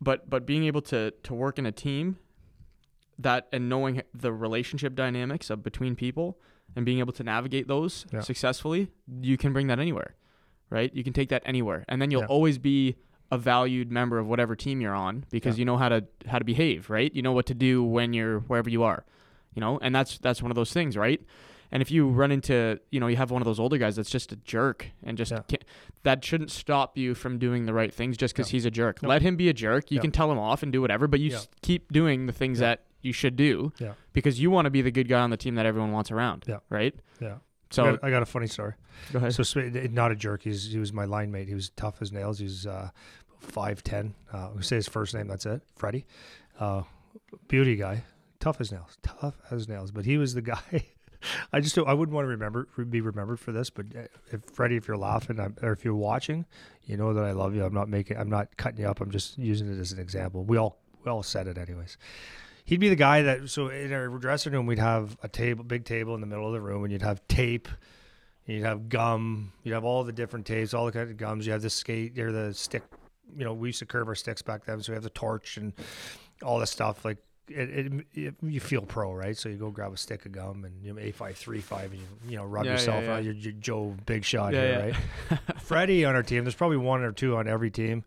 but 0.00 0.28
but 0.28 0.44
being 0.46 0.64
able 0.64 0.82
to 0.82 1.10
to 1.22 1.34
work 1.34 1.58
in 1.58 1.66
a 1.66 1.72
team 1.72 2.18
that 3.18 3.48
and 3.52 3.68
knowing 3.68 4.02
the 4.12 4.32
relationship 4.32 4.94
dynamics 4.94 5.50
of 5.50 5.62
between 5.62 5.94
people 5.96 6.38
and 6.76 6.84
being 6.84 6.98
able 6.98 7.12
to 7.12 7.22
navigate 7.22 7.68
those 7.68 8.06
Yeah. 8.12 8.20
successfully, 8.20 8.88
you 9.20 9.36
can 9.36 9.52
bring 9.52 9.66
that 9.68 9.78
anywhere, 9.78 10.14
right? 10.70 10.92
You 10.94 11.04
can 11.04 11.12
take 11.12 11.28
that 11.28 11.42
anywhere, 11.44 11.84
and 11.88 12.00
then 12.02 12.10
you'll 12.10 12.22
Yeah. 12.22 12.26
always 12.28 12.58
be 12.58 12.96
a 13.30 13.38
valued 13.38 13.90
member 13.90 14.18
of 14.18 14.26
whatever 14.26 14.54
team 14.56 14.80
you're 14.80 14.94
on 14.94 15.24
because 15.30 15.56
Yeah. 15.56 15.60
you 15.60 15.64
know 15.64 15.76
how 15.76 15.88
to 15.88 16.04
how 16.26 16.38
to 16.38 16.44
behave, 16.44 16.90
right? 16.90 17.12
You 17.14 17.22
know 17.22 17.32
what 17.32 17.46
to 17.46 17.54
do 17.54 17.82
when 17.82 18.12
you're 18.12 18.40
wherever 18.40 18.68
you 18.70 18.82
are, 18.82 19.04
you 19.54 19.60
know, 19.60 19.78
and 19.80 19.94
that's 19.94 20.18
that's 20.18 20.42
one 20.42 20.50
of 20.50 20.56
those 20.56 20.72
things, 20.72 20.96
right? 20.96 21.20
And 21.72 21.80
if 21.80 21.90
you 21.90 22.06
run 22.08 22.30
into, 22.30 22.78
you 22.92 23.00
know, 23.00 23.08
you 23.08 23.16
have 23.16 23.32
one 23.32 23.42
of 23.42 23.46
those 23.46 23.58
older 23.58 23.78
guys 23.78 23.96
that's 23.96 24.10
just 24.10 24.30
a 24.30 24.36
jerk 24.36 24.90
and 25.02 25.16
just 25.18 25.32
that 26.04 26.24
shouldn't 26.24 26.50
stop 26.52 26.96
you 26.96 27.14
from 27.14 27.38
doing 27.38 27.66
the 27.66 27.74
right 27.74 27.92
things 27.92 28.16
just 28.16 28.34
because 28.34 28.50
he's 28.50 28.64
a 28.64 28.70
jerk. 28.70 29.02
No. 29.02 29.08
Let 29.08 29.22
him 29.22 29.34
be 29.36 29.48
a 29.48 29.52
jerk. 29.52 29.90
You 29.90 29.98
can 30.00 30.12
tell 30.12 30.30
him 30.30 30.38
off 30.38 30.62
and 30.62 30.70
do 30.70 30.80
whatever, 30.80 31.08
but 31.08 31.18
you 31.20 31.36
keep 31.62 31.90
doing 31.92 32.26
the 32.26 32.32
things 32.32 32.58
that 32.60 32.84
you 33.04 33.12
should 33.12 33.36
do 33.36 33.72
Yeah. 33.78 33.92
because 34.12 34.40
you 34.40 34.50
want 34.50 34.66
to 34.66 34.70
be 34.70 34.82
the 34.82 34.90
good 34.90 35.08
guy 35.08 35.20
on 35.20 35.30
the 35.30 35.36
team 35.36 35.54
that 35.56 35.66
everyone 35.66 35.92
wants 35.92 36.10
around. 36.10 36.44
Yeah. 36.48 36.58
Right. 36.68 36.94
Yeah. 37.20 37.36
So 37.70 37.84
I 37.84 37.90
got, 37.92 38.04
I 38.04 38.10
got 38.10 38.22
a 38.22 38.26
funny 38.26 38.46
story. 38.46 38.74
go 39.12 39.18
ahead. 39.18 39.34
So 39.34 39.60
not 39.90 40.12
a 40.12 40.14
jerk. 40.16 40.42
He's 40.42 40.70
he 40.72 40.78
was 40.78 40.92
my 40.92 41.04
line 41.04 41.30
mate. 41.32 41.48
He 41.48 41.54
was 41.54 41.70
tough 41.70 42.00
as 42.00 42.12
nails. 42.12 42.38
He 42.38 42.44
was 42.44 42.66
uh, 42.66 42.90
five 43.40 43.82
ten. 43.82 44.14
Uh, 44.32 44.50
we 44.56 44.62
say 44.62 44.76
his 44.76 44.88
first 44.88 45.14
name. 45.14 45.26
That's 45.26 45.44
it. 45.46 45.62
Freddie, 45.74 46.06
uh, 46.60 46.82
beauty 47.48 47.74
guy, 47.76 48.04
tough 48.38 48.60
as 48.60 48.70
nails, 48.70 48.96
tough 49.02 49.34
as 49.50 49.68
nails. 49.68 49.90
But 49.90 50.04
he 50.04 50.18
was 50.18 50.34
the 50.34 50.42
guy. 50.54 50.86
I 51.52 51.60
just 51.60 51.76
I 51.78 51.94
wouldn't 51.94 52.14
want 52.14 52.26
to 52.26 52.28
remember 52.28 52.68
be 52.88 53.00
remembered 53.00 53.40
for 53.40 53.50
this. 53.50 53.70
But 53.70 53.86
uh, 53.96 54.02
if 54.30 54.42
Freddie, 54.52 54.76
if 54.76 54.86
you're 54.86 54.96
laughing 54.96 55.40
I'm, 55.40 55.56
or 55.62 55.72
if 55.72 55.84
you're 55.84 55.94
watching, 55.94 56.44
you 56.84 56.96
know 56.96 57.12
that 57.14 57.24
I 57.24 57.32
love 57.32 57.54
you. 57.56 57.64
I'm 57.64 57.74
not 57.74 57.88
making. 57.88 58.18
I'm 58.18 58.30
not 58.30 58.56
cutting 58.56 58.80
you 58.80 58.86
up. 58.88 59.00
I'm 59.00 59.10
just 59.10 59.36
using 59.38 59.72
it 59.72 59.80
as 59.80 59.90
an 59.90 59.98
example. 59.98 60.44
We 60.44 60.58
all 60.58 60.78
we 61.04 61.10
all 61.10 61.22
said 61.24 61.48
it 61.48 61.58
anyways. 61.58 61.96
He'd 62.64 62.80
be 62.80 62.88
the 62.88 62.96
guy 62.96 63.22
that 63.22 63.50
so 63.50 63.68
in 63.68 63.92
our 63.92 64.08
dressing 64.08 64.52
room 64.52 64.66
we'd 64.66 64.78
have 64.78 65.16
a 65.22 65.28
table, 65.28 65.64
big 65.64 65.84
table 65.84 66.14
in 66.14 66.20
the 66.20 66.26
middle 66.26 66.46
of 66.46 66.52
the 66.54 66.60
room, 66.60 66.82
and 66.84 66.92
you'd 66.92 67.02
have 67.02 67.26
tape 67.28 67.68
You'd 68.46 68.64
have 68.64 68.90
gum. 68.90 69.52
You'd 69.62 69.72
have 69.72 69.84
all 69.84 70.04
the 70.04 70.12
different 70.12 70.44
tapes, 70.44 70.74
all 70.74 70.84
the 70.84 70.92
kind 70.92 71.10
of 71.10 71.16
gums. 71.16 71.46
You 71.46 71.52
have 71.52 71.62
the 71.62 71.70
skate 71.70 72.18
or 72.18 72.30
the 72.30 72.52
stick. 72.52 72.82
You 73.34 73.44
know, 73.44 73.54
we 73.54 73.68
used 73.70 73.78
to 73.78 73.86
curve 73.86 74.06
our 74.06 74.14
sticks 74.14 74.42
back 74.42 74.66
then, 74.66 74.82
so 74.82 74.92
we 74.92 74.96
have 74.96 75.02
the 75.02 75.08
torch 75.10 75.56
and 75.56 75.72
all 76.42 76.58
this 76.58 76.70
stuff. 76.70 77.06
Like 77.06 77.16
it, 77.48 77.70
it, 77.70 78.06
it 78.12 78.34
you 78.42 78.60
feel 78.60 78.82
pro, 78.82 79.14
right? 79.14 79.34
So 79.34 79.48
you 79.48 79.56
go 79.56 79.70
grab 79.70 79.94
a 79.94 79.96
stick 79.96 80.26
of 80.26 80.32
gum 80.32 80.66
and 80.66 80.84
you 80.84 80.92
know, 80.92 81.00
A 81.00 81.10
five 81.10 81.38
three 81.38 81.62
five, 81.62 81.92
and 81.92 82.00
you 82.00 82.06
you 82.28 82.36
know 82.36 82.44
rub 82.44 82.66
Yeah, 82.66 82.72
yeah, 82.72 82.76
yourself 82.76 83.04
yeah. 83.04 83.14
out. 83.14 83.24
You're, 83.24 83.32
you're 83.32 83.52
Joe 83.54 83.96
Big 84.04 84.24
Shot 84.26 84.52
Yeah, 84.52 84.60
here, 84.60 84.94
yeah. 85.30 85.36
right? 85.46 85.60
Freddie 85.62 86.04
on 86.04 86.14
our 86.14 86.22
team. 86.22 86.44
There's 86.44 86.54
probably 86.54 86.76
one 86.76 87.02
or 87.02 87.12
two 87.12 87.36
on 87.36 87.48
every 87.48 87.70
team. 87.70 88.04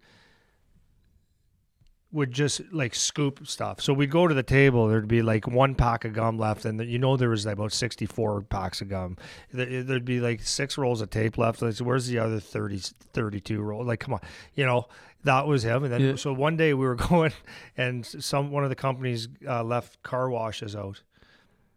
Would 2.12 2.32
just 2.32 2.62
like 2.72 2.96
scoop 2.96 3.46
stuff. 3.48 3.82
So 3.82 3.92
we'd 3.94 4.10
go 4.12 4.28
to 4.28 4.34
the 4.34 4.42
table. 4.44 4.88
There'd 4.88 5.08
be 5.10 5.22
like 5.22 5.46
one 5.48 5.76
pack 5.76 6.06
of 6.06 6.14
gum 6.14 6.38
left, 6.38 6.64
and 6.66 6.80
you 6.86 6.98
know 6.98 7.18
there 7.18 7.30
was 7.30 7.46
about 7.46 7.74
sixty-four 7.74 8.44
packs 8.44 8.80
of 8.82 8.88
gum. 8.90 9.18
There- 9.52 9.84
There'd 9.84 10.06
be 10.06 10.20
like 10.22 10.42
six 10.42 10.78
rolls 10.78 11.02
of 11.02 11.10
tape 11.10 11.38
left. 11.38 11.62
Like, 11.62 11.76
where's 11.80 12.08
the 12.08 12.20
other 12.20 12.40
30, 12.40 12.80
32 13.14 13.62
roll? 13.62 13.84
Like, 13.84 14.00
come 14.00 14.14
on, 14.14 14.22
you 14.56 14.66
know 14.66 14.88
that 15.26 15.46
was 15.48 15.64
him. 15.64 15.84
And 15.84 15.92
then 15.92 16.02
Yeah. 16.02 16.16
so 16.16 16.32
one 16.32 16.56
day 16.56 16.74
we 16.74 16.86
were 16.86 16.96
going, 17.10 17.34
and 17.76 18.06
some 18.06 18.52
one 18.52 18.64
of 18.64 18.70
the 18.70 18.76
companies 18.76 19.28
uh, 19.46 19.64
left 19.64 20.02
car 20.04 20.30
washes 20.30 20.76
out, 20.78 21.02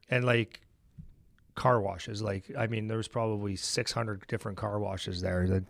and 0.09 0.25
like 0.25 0.61
car 1.57 1.81
washes. 1.81 2.23
Like, 2.23 2.45
I 2.57 2.69
mean, 2.69 2.87
there 2.87 2.97
was 2.99 3.09
probably 3.09 3.57
six 3.57 3.91
hundred 3.91 4.25
different 4.29 4.57
car 4.59 4.79
washes 4.79 5.21
there. 5.21 5.49
That 5.49 5.65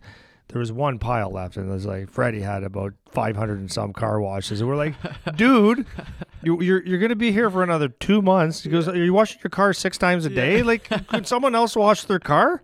there 0.51 0.59
was 0.59 0.71
one 0.71 0.99
pile 0.99 1.31
left, 1.31 1.57
and 1.57 1.69
it 1.69 1.71
was 1.71 1.85
like 1.85 2.09
Freddie 2.09 2.41
had 2.41 2.63
about 2.63 2.93
five 3.11 3.35
hundred 3.35 3.59
and 3.59 3.71
some 3.71 3.93
car 3.93 4.19
washes, 4.19 4.61
and 4.61 4.69
we're 4.69 4.75
like, 4.75 4.95
dude, 5.35 5.85
you, 6.43 6.61
you're 6.61 6.83
you're 6.85 6.99
gonna 6.99 7.15
be 7.15 7.31
here 7.31 7.49
for 7.49 7.63
another 7.63 7.87
two 7.87 8.21
months. 8.21 8.63
He 8.63 8.69
goes, 8.69 8.87
are 8.87 8.95
you 8.95 9.13
washing 9.13 9.39
your 9.43 9.49
car 9.49 9.73
six 9.73 9.97
times 9.97 10.25
a 10.25 10.29
day? 10.29 10.61
Like, 10.63 10.89
could 11.07 11.27
someone 11.27 11.55
else 11.55 11.75
wash 11.75 12.03
their 12.05 12.19
car? 12.19 12.63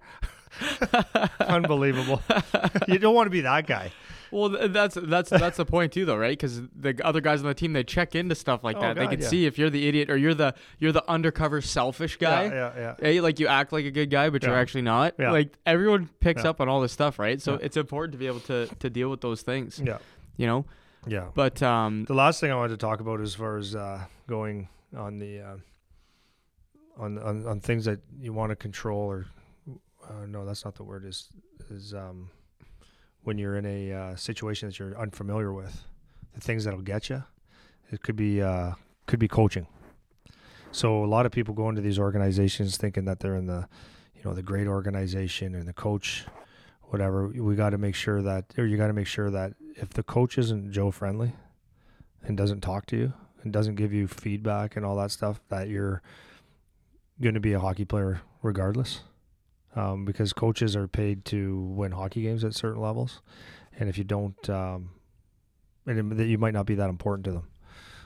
Unbelievable. 1.39 2.21
you 2.87 2.99
don't 2.99 3.15
want 3.15 3.27
to 3.27 3.31
be 3.31 3.41
that 3.41 3.67
guy. 3.67 3.91
Well, 4.31 4.49
that's 4.49 4.95
that's 5.01 5.29
that's 5.29 5.57
the 5.57 5.65
point 5.65 5.93
too, 5.93 6.05
though, 6.05 6.17
right? 6.17 6.31
Because 6.37 6.61
the 6.75 6.99
other 7.03 7.21
guys 7.21 7.41
on 7.41 7.47
the 7.47 7.53
team 7.53 7.73
they 7.73 7.83
check 7.83 8.15
into 8.15 8.35
stuff 8.35 8.63
like 8.63 8.77
Oh, 8.77 8.81
that. 8.81 8.95
they 8.95 9.07
can 9.07 9.21
yeah. 9.21 9.27
see 9.27 9.45
if 9.45 9.57
you're 9.57 9.69
the 9.69 9.87
idiot 9.87 10.09
or 10.09 10.17
you're 10.17 10.33
the 10.33 10.53
you're 10.79 10.91
the 10.91 11.07
undercover 11.09 11.61
selfish 11.61 12.17
guy. 12.17 12.45
Yeah, 12.45 12.53
yeah, 12.53 12.71
yeah. 12.77 12.95
Hey, 12.99 13.21
like 13.21 13.39
you 13.39 13.47
act 13.47 13.71
like 13.71 13.85
a 13.85 13.91
good 13.91 14.09
guy, 14.09 14.29
but 14.29 14.43
you're 14.43 14.55
actually 14.57 14.81
not. 14.83 15.15
Yeah. 15.19 15.31
Like 15.31 15.57
everyone 15.65 16.09
picks 16.19 16.43
Yeah. 16.43 16.49
up 16.51 16.61
on 16.61 16.69
all 16.69 16.81
this 16.81 16.91
stuff, 16.91 17.19
right? 17.19 17.41
So 17.41 17.53
Yeah. 17.53 17.59
it's 17.63 17.77
important 17.77 18.11
to 18.13 18.17
be 18.17 18.27
able 18.27 18.41
to 18.41 18.67
to 18.67 18.89
deal 18.89 19.09
with 19.09 19.21
those 19.21 19.41
things. 19.41 19.79
Yeah, 19.83 19.97
You 20.37 20.47
know. 20.47 20.65
yeah. 21.07 21.27
But 21.33 21.61
um, 21.63 22.05
The 22.05 22.13
last 22.13 22.39
thing 22.41 22.51
I 22.51 22.55
wanted 22.55 22.79
to 22.79 22.85
talk 22.85 22.99
about 22.99 23.21
as 23.21 23.35
far 23.35 23.57
as 23.57 23.75
uh, 23.75 24.05
going 24.27 24.67
on 24.95 25.19
the 25.19 25.41
uh, 25.41 25.55
on, 26.97 27.17
on 27.19 27.45
on 27.45 27.59
things 27.59 27.85
that 27.85 27.99
you 28.19 28.33
want 28.33 28.49
to 28.51 28.55
control 28.55 28.99
or 29.01 29.25
uh, 30.09 30.25
no, 30.27 30.45
that's 30.45 30.63
not 30.65 30.75
the 30.75 30.83
word. 30.83 31.05
Is 31.05 31.29
is 31.69 31.93
um, 31.93 32.29
when 33.27 33.37
you're 33.37 33.57
in 33.57 33.65
a 33.65 33.91
uh, 33.91 34.15
situation 34.15 34.69
that 34.69 34.79
you're 34.79 34.97
unfamiliar 34.97 35.51
with, 35.51 35.83
the 36.33 36.39
things 36.39 36.63
that'll 36.63 36.79
get 36.79 37.09
you. 37.09 37.21
It 37.91 38.01
could 38.01 38.15
be 38.15 38.41
uh, 38.41 38.71
could 39.05 39.19
be 39.19 39.27
coaching. 39.27 39.67
So 40.71 41.03
a 41.03 41.09
lot 41.15 41.25
of 41.25 41.33
people 41.33 41.53
go 41.53 41.67
into 41.67 41.81
these 41.81 41.99
organizations 41.99 42.77
thinking 42.77 43.03
that 43.03 43.19
they're 43.19 43.35
in 43.35 43.45
the, 43.45 43.67
you 44.15 44.21
know, 44.23 44.33
the 44.33 44.41
great 44.41 44.65
organization 44.67 45.55
and 45.55 45.67
the 45.67 45.73
coach, 45.73 46.25
whatever. 46.83 47.27
We 47.27 47.55
got 47.55 47.71
to 47.71 47.77
make 47.77 47.95
sure 47.95 48.21
that, 48.21 48.45
or 48.57 48.65
you 48.65 48.77
got 48.77 48.87
to 48.87 48.93
make 48.93 49.07
sure 49.07 49.29
that 49.29 49.55
if 49.75 49.89
the 49.89 50.03
coach 50.03 50.37
isn't 50.37 50.71
Joe 50.71 50.89
friendly, 50.89 51.33
and 52.23 52.37
doesn't 52.37 52.61
talk 52.61 52.85
to 52.87 52.95
you 52.95 53.13
and 53.43 53.51
doesn't 53.51 53.75
give 53.75 53.91
you 53.91 54.07
feedback 54.07 54.77
and 54.77 54.85
all 54.85 54.95
that 54.95 55.11
stuff, 55.11 55.41
that 55.49 55.67
you're 55.67 56.01
going 57.21 57.35
to 57.35 57.41
be 57.41 57.51
a 57.51 57.59
hockey 57.59 57.85
player 57.85 58.21
regardless. 58.41 59.01
Um, 59.77 60.05
because 60.05 60.33
coaches 60.33 60.75
are 60.75 60.87
paid 60.87 61.23
to 61.25 61.61
win 61.61 61.91
hockey 61.91 62.23
games 62.23 62.43
at 62.43 62.55
certain 62.55 62.81
levels, 62.81 63.21
and 63.77 63.87
if 63.87 63.97
you 63.97 64.03
don't, 64.03 64.49
um, 64.49 64.89
and 65.85 66.19
it- 66.19 66.27
you 66.27 66.39
might 66.39 66.53
not 66.53 66.65
be 66.65 66.73
that 66.75 66.89
important 66.89 67.25
to 67.25 67.31
them. 67.31 67.47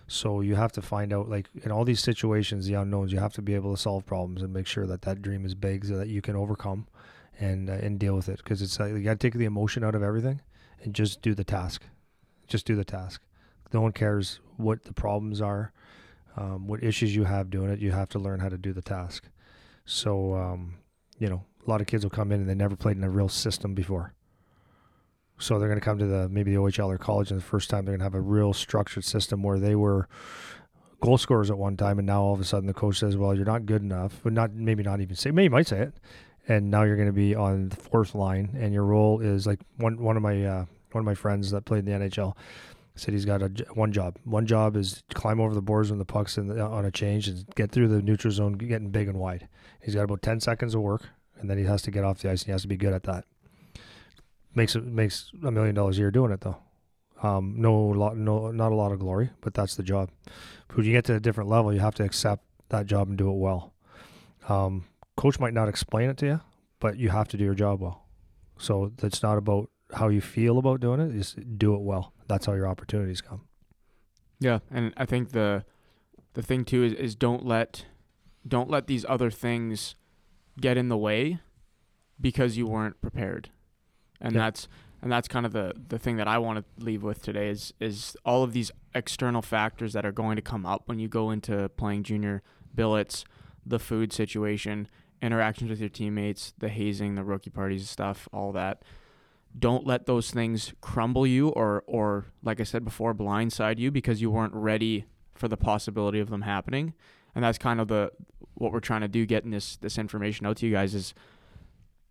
So 0.05 0.41
you 0.41 0.55
have 0.55 0.73
to 0.73 0.81
find 0.81 1.13
out, 1.13 1.29
like 1.29 1.47
in 1.63 1.71
all 1.71 1.85
these 1.85 2.01
situations, 2.01 2.65
the 2.65 2.73
unknowns. 2.73 3.13
You 3.13 3.19
have 3.19 3.31
to 3.35 3.41
be 3.41 3.55
able 3.55 3.73
to 3.73 3.81
solve 3.81 4.05
problems 4.05 4.41
and 4.41 4.51
make 4.51 4.67
sure 4.67 4.85
that 4.85 5.03
that 5.03 5.21
dream 5.21 5.45
is 5.45 5.55
big, 5.55 5.85
so 5.85 5.95
that 5.95 6.09
you 6.09 6.21
can 6.21 6.35
overcome 6.35 6.87
and 7.39 7.69
uh, 7.69 7.73
and 7.73 7.97
deal 7.97 8.15
with 8.17 8.27
it. 8.27 8.39
Because 8.43 8.61
it's 8.61 8.77
like 8.77 8.91
you 8.91 9.03
got 9.03 9.19
to 9.19 9.25
take 9.25 9.35
the 9.35 9.45
emotion 9.45 9.81
out 9.85 9.95
of 9.95 10.03
everything 10.03 10.41
and 10.83 10.93
just 10.93 11.21
do 11.21 11.33
the 11.33 11.45
task. 11.45 11.85
Just 12.47 12.65
do 12.65 12.75
the 12.75 12.83
task. 12.83 13.21
No 13.71 13.79
one 13.79 13.93
cares 13.93 14.41
what 14.57 14.83
the 14.83 14.93
problems 14.93 15.39
are, 15.39 15.71
um, 16.35 16.67
what 16.67 16.83
issues 16.83 17.15
you 17.15 17.23
have 17.23 17.49
doing 17.49 17.71
it. 17.71 17.79
You 17.79 17.91
have 17.91 18.09
to 18.09 18.19
learn 18.19 18.41
how 18.41 18.49
to 18.49 18.57
do 18.57 18.73
the 18.73 18.81
task. 18.81 19.29
So, 19.85 20.35
um, 20.35 20.75
you 21.17 21.29
know, 21.29 21.45
a 21.65 21.69
lot 21.69 21.81
of 21.81 21.87
kids 21.87 22.03
will 22.03 22.11
come 22.11 22.31
in 22.31 22.41
and 22.41 22.49
they 22.49 22.55
never 22.55 22.75
played 22.75 22.97
in 22.97 23.03
a 23.03 23.09
real 23.09 23.29
system 23.29 23.73
before. 23.73 24.13
So 25.39 25.57
they're 25.57 25.67
going 25.67 25.79
to 25.79 25.85
come 25.85 25.97
to 25.97 26.05
the 26.05 26.29
maybe 26.29 26.51
the 26.51 26.59
OHL 26.59 26.87
or 26.87 26.97
college, 26.97 27.31
and 27.31 27.39
the 27.39 27.43
first 27.43 27.69
time 27.69 27.85
they're 27.85 27.93
going 27.93 27.99
to 27.99 28.05
have 28.05 28.15
a 28.15 28.21
real 28.21 28.53
structured 28.53 29.03
system 29.03 29.41
where 29.41 29.59
they 29.59 29.75
were 29.75 30.07
goal 31.01 31.17
scorers 31.17 31.49
at 31.49 31.57
one 31.57 31.75
time, 31.75 31.97
and 31.97 32.05
now 32.05 32.21
all 32.21 32.33
of 32.33 32.39
a 32.39 32.43
sudden 32.43 32.67
the 32.67 32.73
coach 32.73 32.99
says, 32.99 33.17
"Well, 33.17 33.33
you're 33.33 33.45
not 33.45 33.65
good 33.65 33.81
enough," 33.81 34.19
but 34.23 34.33
not 34.33 34.53
maybe 34.53 34.83
not 34.83 35.01
even 35.01 35.15
say, 35.15 35.31
maybe 35.31 35.49
might 35.49 35.67
say 35.67 35.79
it, 35.79 35.93
and 36.47 36.69
now 36.69 36.83
you're 36.83 36.95
going 36.95 37.07
to 37.07 37.13
be 37.13 37.33
on 37.35 37.69
the 37.69 37.75
fourth 37.75 38.13
line, 38.13 38.55
and 38.59 38.73
your 38.73 38.83
role 38.83 39.19
is 39.19 39.47
like 39.47 39.59
one 39.77 40.01
one 40.01 40.15
of 40.15 40.21
my 40.21 40.45
uh, 40.45 40.65
one 40.91 41.01
of 41.01 41.05
my 41.05 41.15
friends 41.15 41.51
that 41.51 41.65
played 41.65 41.87
in 41.87 41.99
the 41.99 42.07
NHL 42.07 42.35
said 42.95 43.13
he's 43.13 43.25
got 43.25 43.41
a 43.41 43.47
one 43.73 43.91
job. 43.91 44.17
One 44.25 44.45
job 44.45 44.75
is 44.75 45.03
climb 45.13 45.39
over 45.39 45.55
the 45.55 45.61
boards 45.61 45.89
when 45.89 45.99
the 45.99 46.05
puck's 46.05 46.37
in 46.37 46.47
the, 46.47 46.61
on 46.61 46.85
a 46.85 46.91
change 46.91 47.27
and 47.27 47.45
get 47.55 47.71
through 47.71 47.87
the 47.87 48.01
neutral 48.01 48.31
zone, 48.31 48.53
getting 48.53 48.89
big 48.89 49.07
and 49.07 49.17
wide. 49.17 49.47
He's 49.81 49.95
got 49.95 50.03
about 50.03 50.21
ten 50.21 50.39
seconds 50.39 50.75
of 50.75 50.81
work, 50.81 51.09
and 51.41 51.49
then 51.49 51.57
he 51.57 51.65
has 51.65 51.81
to 51.83 51.91
get 51.91 52.03
off 52.03 52.19
the 52.19 52.29
ice 52.29 52.41
and 52.41 52.47
he 52.47 52.51
has 52.51 52.61
to 52.61 52.67
be 52.67 52.77
good 52.77 52.93
at 52.93 53.03
that. 53.03 53.25
Makes 54.53 54.75
it 54.75 54.85
makes 54.85 55.31
a 55.43 55.51
million 55.51 55.75
dollars 55.75 55.97
a 55.97 56.01
year 56.01 56.11
doing 56.11 56.31
it 56.31 56.41
though. 56.41 56.57
Um, 57.23 57.55
no 57.57 57.73
lot, 57.73 58.17
no, 58.17 58.51
not 58.51 58.71
a 58.71 58.75
lot 58.75 58.91
of 58.91 58.99
glory, 58.99 59.29
but 59.41 59.53
that's 59.53 59.75
the 59.75 59.83
job. 59.83 60.09
But 60.67 60.77
when 60.77 60.85
you 60.85 60.91
get 60.91 61.05
to 61.05 61.15
a 61.15 61.19
different 61.19 61.49
level, 61.49 61.73
you 61.73 61.79
have 61.79 61.95
to 61.95 62.03
accept 62.03 62.45
that 62.69 62.87
job 62.87 63.09
and 63.09 63.17
do 63.17 63.29
it 63.29 63.37
well. 63.37 63.73
Um, 64.49 64.85
coach 65.15 65.39
might 65.39 65.53
not 65.53 65.69
explain 65.69 66.09
it 66.09 66.17
to 66.17 66.25
you, 66.25 66.41
but 66.79 66.97
you 66.97 67.09
have 67.09 67.27
to 67.29 67.37
do 67.37 67.43
your 67.43 67.53
job 67.53 67.81
well. 67.81 68.05
So 68.57 68.91
it's 69.03 69.21
not 69.21 69.37
about 69.37 69.69
how 69.93 70.07
you 70.07 70.21
feel 70.21 70.57
about 70.57 70.79
doing 70.79 70.99
it; 70.99 71.13
just 71.13 71.57
do 71.57 71.75
it 71.75 71.81
well. 71.81 72.13
That's 72.27 72.45
how 72.45 72.53
your 72.53 72.67
opportunities 72.67 73.21
come. 73.21 73.41
Yeah, 74.39 74.59
and 74.71 74.93
I 74.97 75.05
think 75.05 75.29
the 75.29 75.63
the 76.33 76.41
thing 76.41 76.65
too 76.65 76.83
is, 76.83 76.93
is 76.93 77.15
don't 77.15 77.45
let 77.45 77.85
don't 78.47 78.69
let 78.69 78.87
these 78.87 79.05
other 79.07 79.29
things 79.29 79.95
get 80.59 80.77
in 80.77 80.89
the 80.89 80.97
way 80.97 81.39
because 82.19 82.57
you 82.57 82.67
weren't 82.67 83.01
prepared. 83.01 83.49
And 84.19 84.33
Yeah. 84.33 84.41
that's 84.41 84.67
and 85.03 85.11
that's 85.11 85.27
kind 85.27 85.45
of 85.47 85.51
the 85.51 85.73
the 85.89 85.97
thing 85.97 86.17
that 86.17 86.27
I 86.27 86.37
want 86.37 86.59
to 86.59 86.83
leave 86.83 87.01
with 87.03 87.21
today 87.23 87.49
is 87.49 87.73
is 87.79 88.15
all 88.25 88.43
of 88.43 88.53
these 88.53 88.71
external 88.93 89.41
factors 89.41 89.93
that 89.93 90.05
are 90.05 90.11
going 90.11 90.35
to 90.35 90.41
come 90.41 90.65
up 90.65 90.83
when 90.87 90.99
you 90.99 91.07
go 91.07 91.31
into 91.31 91.69
playing 91.69 92.03
junior 92.03 92.43
billets, 92.75 93.25
the 93.65 93.79
food 93.79 94.13
situation, 94.13 94.87
interactions 95.21 95.69
with 95.69 95.79
your 95.79 95.89
teammates, 95.89 96.53
the 96.59 96.69
hazing, 96.69 97.15
the 97.15 97.23
rookie 97.23 97.49
parties 97.49 97.89
stuff, 97.89 98.27
all 98.31 98.51
that 98.51 98.83
don't 99.59 99.85
let 99.85 100.05
those 100.05 100.31
things 100.31 100.73
crumble 100.79 101.27
you 101.27 101.49
or 101.49 101.83
or 101.85 102.25
like 102.41 102.61
I 102.61 102.63
said 102.63 102.85
before 102.85 103.13
blindside 103.13 103.79
you 103.79 103.91
because 103.91 104.21
you 104.21 104.31
weren't 104.31 104.53
ready 104.53 105.03
for 105.35 105.49
the 105.49 105.57
possibility 105.57 106.19
of 106.21 106.29
them 106.29 106.43
happening. 106.43 106.93
And 107.35 107.43
that's 107.43 107.57
kind 107.57 107.81
of 107.81 107.87
the 107.89 108.11
what 108.61 108.71
we're 108.71 108.79
trying 108.79 109.01
to 109.01 109.07
do 109.07 109.25
getting 109.25 109.51
this 109.51 109.77
this 109.77 109.97
information 109.97 110.45
out 110.45 110.57
to 110.57 110.67
you 110.67 110.71
guys 110.71 110.93
is 110.93 111.13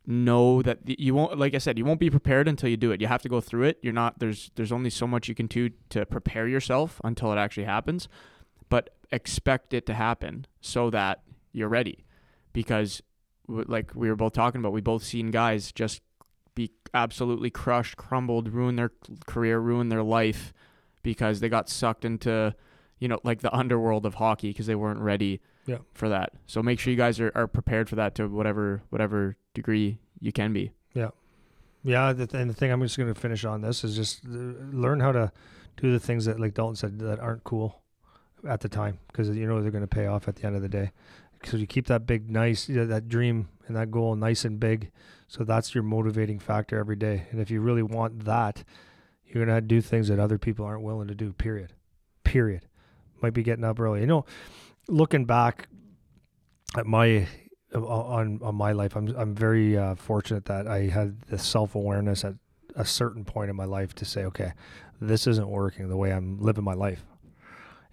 know 0.06 0.60
that 0.62 0.78
you 0.84 1.14
won't 1.14 1.38
like 1.38 1.54
I 1.54 1.58
said 1.58 1.78
you 1.78 1.84
won't 1.84 2.00
be 2.00 2.10
prepared 2.10 2.48
until 2.48 2.68
you 2.68 2.76
do 2.76 2.90
it. 2.90 3.00
You 3.00 3.06
have 3.06 3.22
to 3.22 3.28
go 3.28 3.40
through 3.40 3.64
it. 3.64 3.78
You're 3.82 3.92
not 3.92 4.18
there's 4.18 4.50
there's 4.56 4.72
only 4.72 4.90
so 4.90 5.06
much 5.06 5.28
you 5.28 5.34
can 5.34 5.46
do 5.46 5.70
to 5.90 6.04
prepare 6.04 6.48
yourself 6.48 7.00
until 7.04 7.32
it 7.32 7.36
actually 7.36 7.64
happens. 7.64 8.08
But 8.68 8.90
expect 9.12 9.72
it 9.72 9.86
to 9.86 9.94
happen 9.94 10.46
so 10.60 10.90
that 10.90 11.22
you're 11.52 11.68
ready 11.68 12.04
because 12.52 13.02
like 13.46 13.92
we 13.94 14.08
were 14.08 14.16
both 14.16 14.32
talking 14.32 14.60
about 14.60 14.72
we 14.72 14.80
both 14.80 15.04
seen 15.04 15.30
guys 15.30 15.72
just 15.72 16.02
be 16.54 16.72
absolutely 16.92 17.50
crushed, 17.50 17.96
crumbled, 17.96 18.48
ruin 18.48 18.76
their 18.76 18.90
career, 19.26 19.60
ruin 19.60 19.88
their 19.88 20.02
life 20.02 20.52
because 21.02 21.40
they 21.40 21.48
got 21.48 21.68
sucked 21.68 22.04
into, 22.04 22.54
you 22.98 23.06
know, 23.06 23.20
like 23.22 23.40
the 23.40 23.54
underworld 23.54 24.04
of 24.04 24.14
hockey 24.14 24.48
because 24.48 24.66
they 24.66 24.74
weren't 24.74 25.00
ready 25.00 25.40
Yeah. 25.66 25.78
for 25.94 26.08
that. 26.08 26.32
So 26.46 26.62
make 26.62 26.80
sure 26.80 26.90
you 26.90 26.96
guys 26.96 27.20
are, 27.20 27.30
are 27.34 27.46
prepared 27.46 27.88
for 27.88 27.96
that 27.96 28.14
to 28.16 28.26
whatever 28.28 28.82
whatever 28.90 29.36
degree 29.54 29.98
you 30.20 30.32
can 30.32 30.52
be. 30.52 30.72
Yeah, 30.94 31.10
Yeah, 31.84 32.12
the, 32.12 32.36
and 32.36 32.50
the 32.50 32.54
thing 32.54 32.72
I'm 32.72 32.82
just 32.82 32.96
going 32.96 33.12
to 33.12 33.18
finish 33.18 33.44
on 33.44 33.60
this 33.60 33.84
is 33.84 33.94
just 33.94 34.24
uh, 34.24 34.28
learn 34.72 35.00
how 35.00 35.12
to 35.12 35.32
do 35.76 35.92
the 35.92 36.00
things 36.00 36.24
that, 36.24 36.40
like 36.40 36.54
Dalton 36.54 36.76
said, 36.76 36.98
that 36.98 37.20
aren't 37.20 37.44
cool 37.44 37.80
at 38.48 38.60
the 38.60 38.68
time 38.68 38.98
because 39.08 39.28
you 39.30 39.46
know 39.46 39.60
they're 39.62 39.70
going 39.70 39.82
to 39.82 39.88
pay 39.88 40.06
off 40.06 40.28
at 40.28 40.36
the 40.36 40.46
end 40.46 40.56
of 40.56 40.62
the 40.62 40.68
day. 40.68 40.90
So 41.44 41.56
you 41.56 41.66
keep 41.66 41.86
that 41.86 42.06
big, 42.06 42.30
nice, 42.30 42.68
you 42.68 42.76
know, 42.76 42.86
that 42.86 43.08
dream 43.08 43.48
and 43.66 43.76
that 43.76 43.90
goal 43.90 44.14
nice 44.14 44.44
and 44.44 44.60
big. 44.60 44.90
So 45.26 45.44
that's 45.44 45.74
your 45.74 45.84
motivating 45.84 46.38
factor 46.38 46.78
every 46.78 46.96
day. 46.96 47.26
And 47.30 47.40
if 47.40 47.50
you 47.50 47.60
really 47.60 47.82
want 47.82 48.24
that, 48.24 48.62
you're 49.24 49.44
going 49.46 49.56
to 49.56 49.60
do 49.60 49.80
things 49.80 50.08
that 50.08 50.18
other 50.18 50.38
people 50.38 50.66
aren't 50.66 50.82
willing 50.82 51.08
to 51.08 51.14
do. 51.14 51.32
Period. 51.32 51.72
Period. 52.24 52.66
Might 53.22 53.32
be 53.32 53.42
getting 53.42 53.64
up 53.64 53.80
early. 53.80 54.00
You 54.00 54.06
know, 54.06 54.24
looking 54.90 55.24
back 55.24 55.68
at 56.76 56.86
my 56.86 57.26
on 57.74 58.40
on 58.42 58.54
my 58.54 58.72
life, 58.72 58.96
I'm 58.96 59.08
I'm 59.16 59.34
very 59.34 59.76
uh, 59.76 59.94
fortunate 59.94 60.44
that 60.46 60.66
I 60.66 60.88
had 60.88 61.20
the 61.22 61.38
self 61.38 61.74
awareness 61.74 62.24
at 62.24 62.34
a 62.76 62.84
certain 62.84 63.24
point 63.24 63.50
in 63.50 63.56
my 63.56 63.64
life 63.64 63.94
to 63.96 64.04
say, 64.04 64.24
okay, 64.24 64.52
this 65.00 65.26
isn't 65.26 65.48
working 65.48 65.88
the 65.88 65.96
way 65.96 66.12
I'm 66.12 66.38
living 66.40 66.64
my 66.64 66.74
life, 66.74 67.04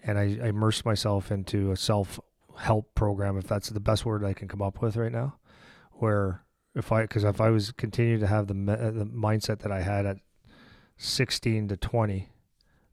and 0.04 0.18
I, 0.18 0.38
I 0.44 0.48
immersed 0.50 0.86
myself 0.86 1.32
into 1.32 1.72
a 1.72 1.78
self 1.78 2.20
help 2.58 2.94
program, 2.96 3.38
if 3.38 3.48
that's 3.48 3.70
the 3.70 3.80
best 3.80 4.06
word 4.06 4.24
I 4.24 4.34
can 4.34 4.48
come 4.48 4.62
up 4.62 4.82
with 4.82 4.98
right 4.98 5.12
now, 5.12 5.38
where 5.94 6.44
if 6.76 6.92
I 6.92 7.04
because 7.04 7.24
if 7.24 7.40
I 7.40 7.50
was 7.50 7.72
continue 7.72 8.20
to 8.20 8.28
have 8.28 8.48
the 8.48 8.54
the 8.54 9.10
mindset 9.14 9.60
that 9.60 9.72
I 9.72 9.82
had 9.82 10.06
at 10.06 10.18
16 10.98 11.68
to 11.68 11.78
20 11.78 12.30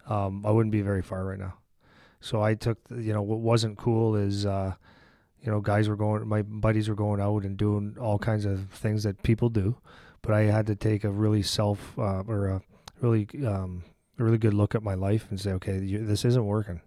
um, 0.06 0.44
I 0.44 0.50
wouldn't 0.50 0.72
be 0.72 0.82
very 0.82 1.02
far 1.02 1.24
right 1.24 1.38
now. 1.38 1.54
So 2.24 2.40
I 2.40 2.54
took, 2.54 2.78
you 2.88 3.12
know, 3.12 3.20
what 3.20 3.40
wasn't 3.40 3.76
cool 3.76 4.16
is, 4.16 4.46
uh, 4.46 4.72
you 5.42 5.52
know, 5.52 5.60
guys 5.60 5.90
were 5.90 5.96
going, 5.96 6.26
my 6.26 6.40
buddies 6.40 6.88
were 6.88 6.94
going 6.94 7.20
out 7.20 7.44
and 7.44 7.54
doing 7.54 7.98
all 8.00 8.18
kinds 8.18 8.46
of 8.46 8.70
things 8.70 9.02
that 9.02 9.22
people 9.22 9.50
do, 9.50 9.76
but 10.22 10.32
I 10.32 10.44
had 10.44 10.66
to 10.68 10.74
take 10.74 11.04
a 11.04 11.10
really 11.10 11.42
self 11.42 11.92
uh, 11.98 12.22
or 12.26 12.46
a 12.48 12.62
really, 13.02 13.28
um, 13.46 13.84
a 14.18 14.24
really 14.24 14.38
good 14.38 14.54
look 14.54 14.74
at 14.74 14.82
my 14.82 14.94
life 14.94 15.26
and 15.28 15.38
say, 15.38 15.52
okay, 15.52 15.78
you, 15.80 16.02
this 16.02 16.24
isn't 16.24 16.46
working. 16.46 16.80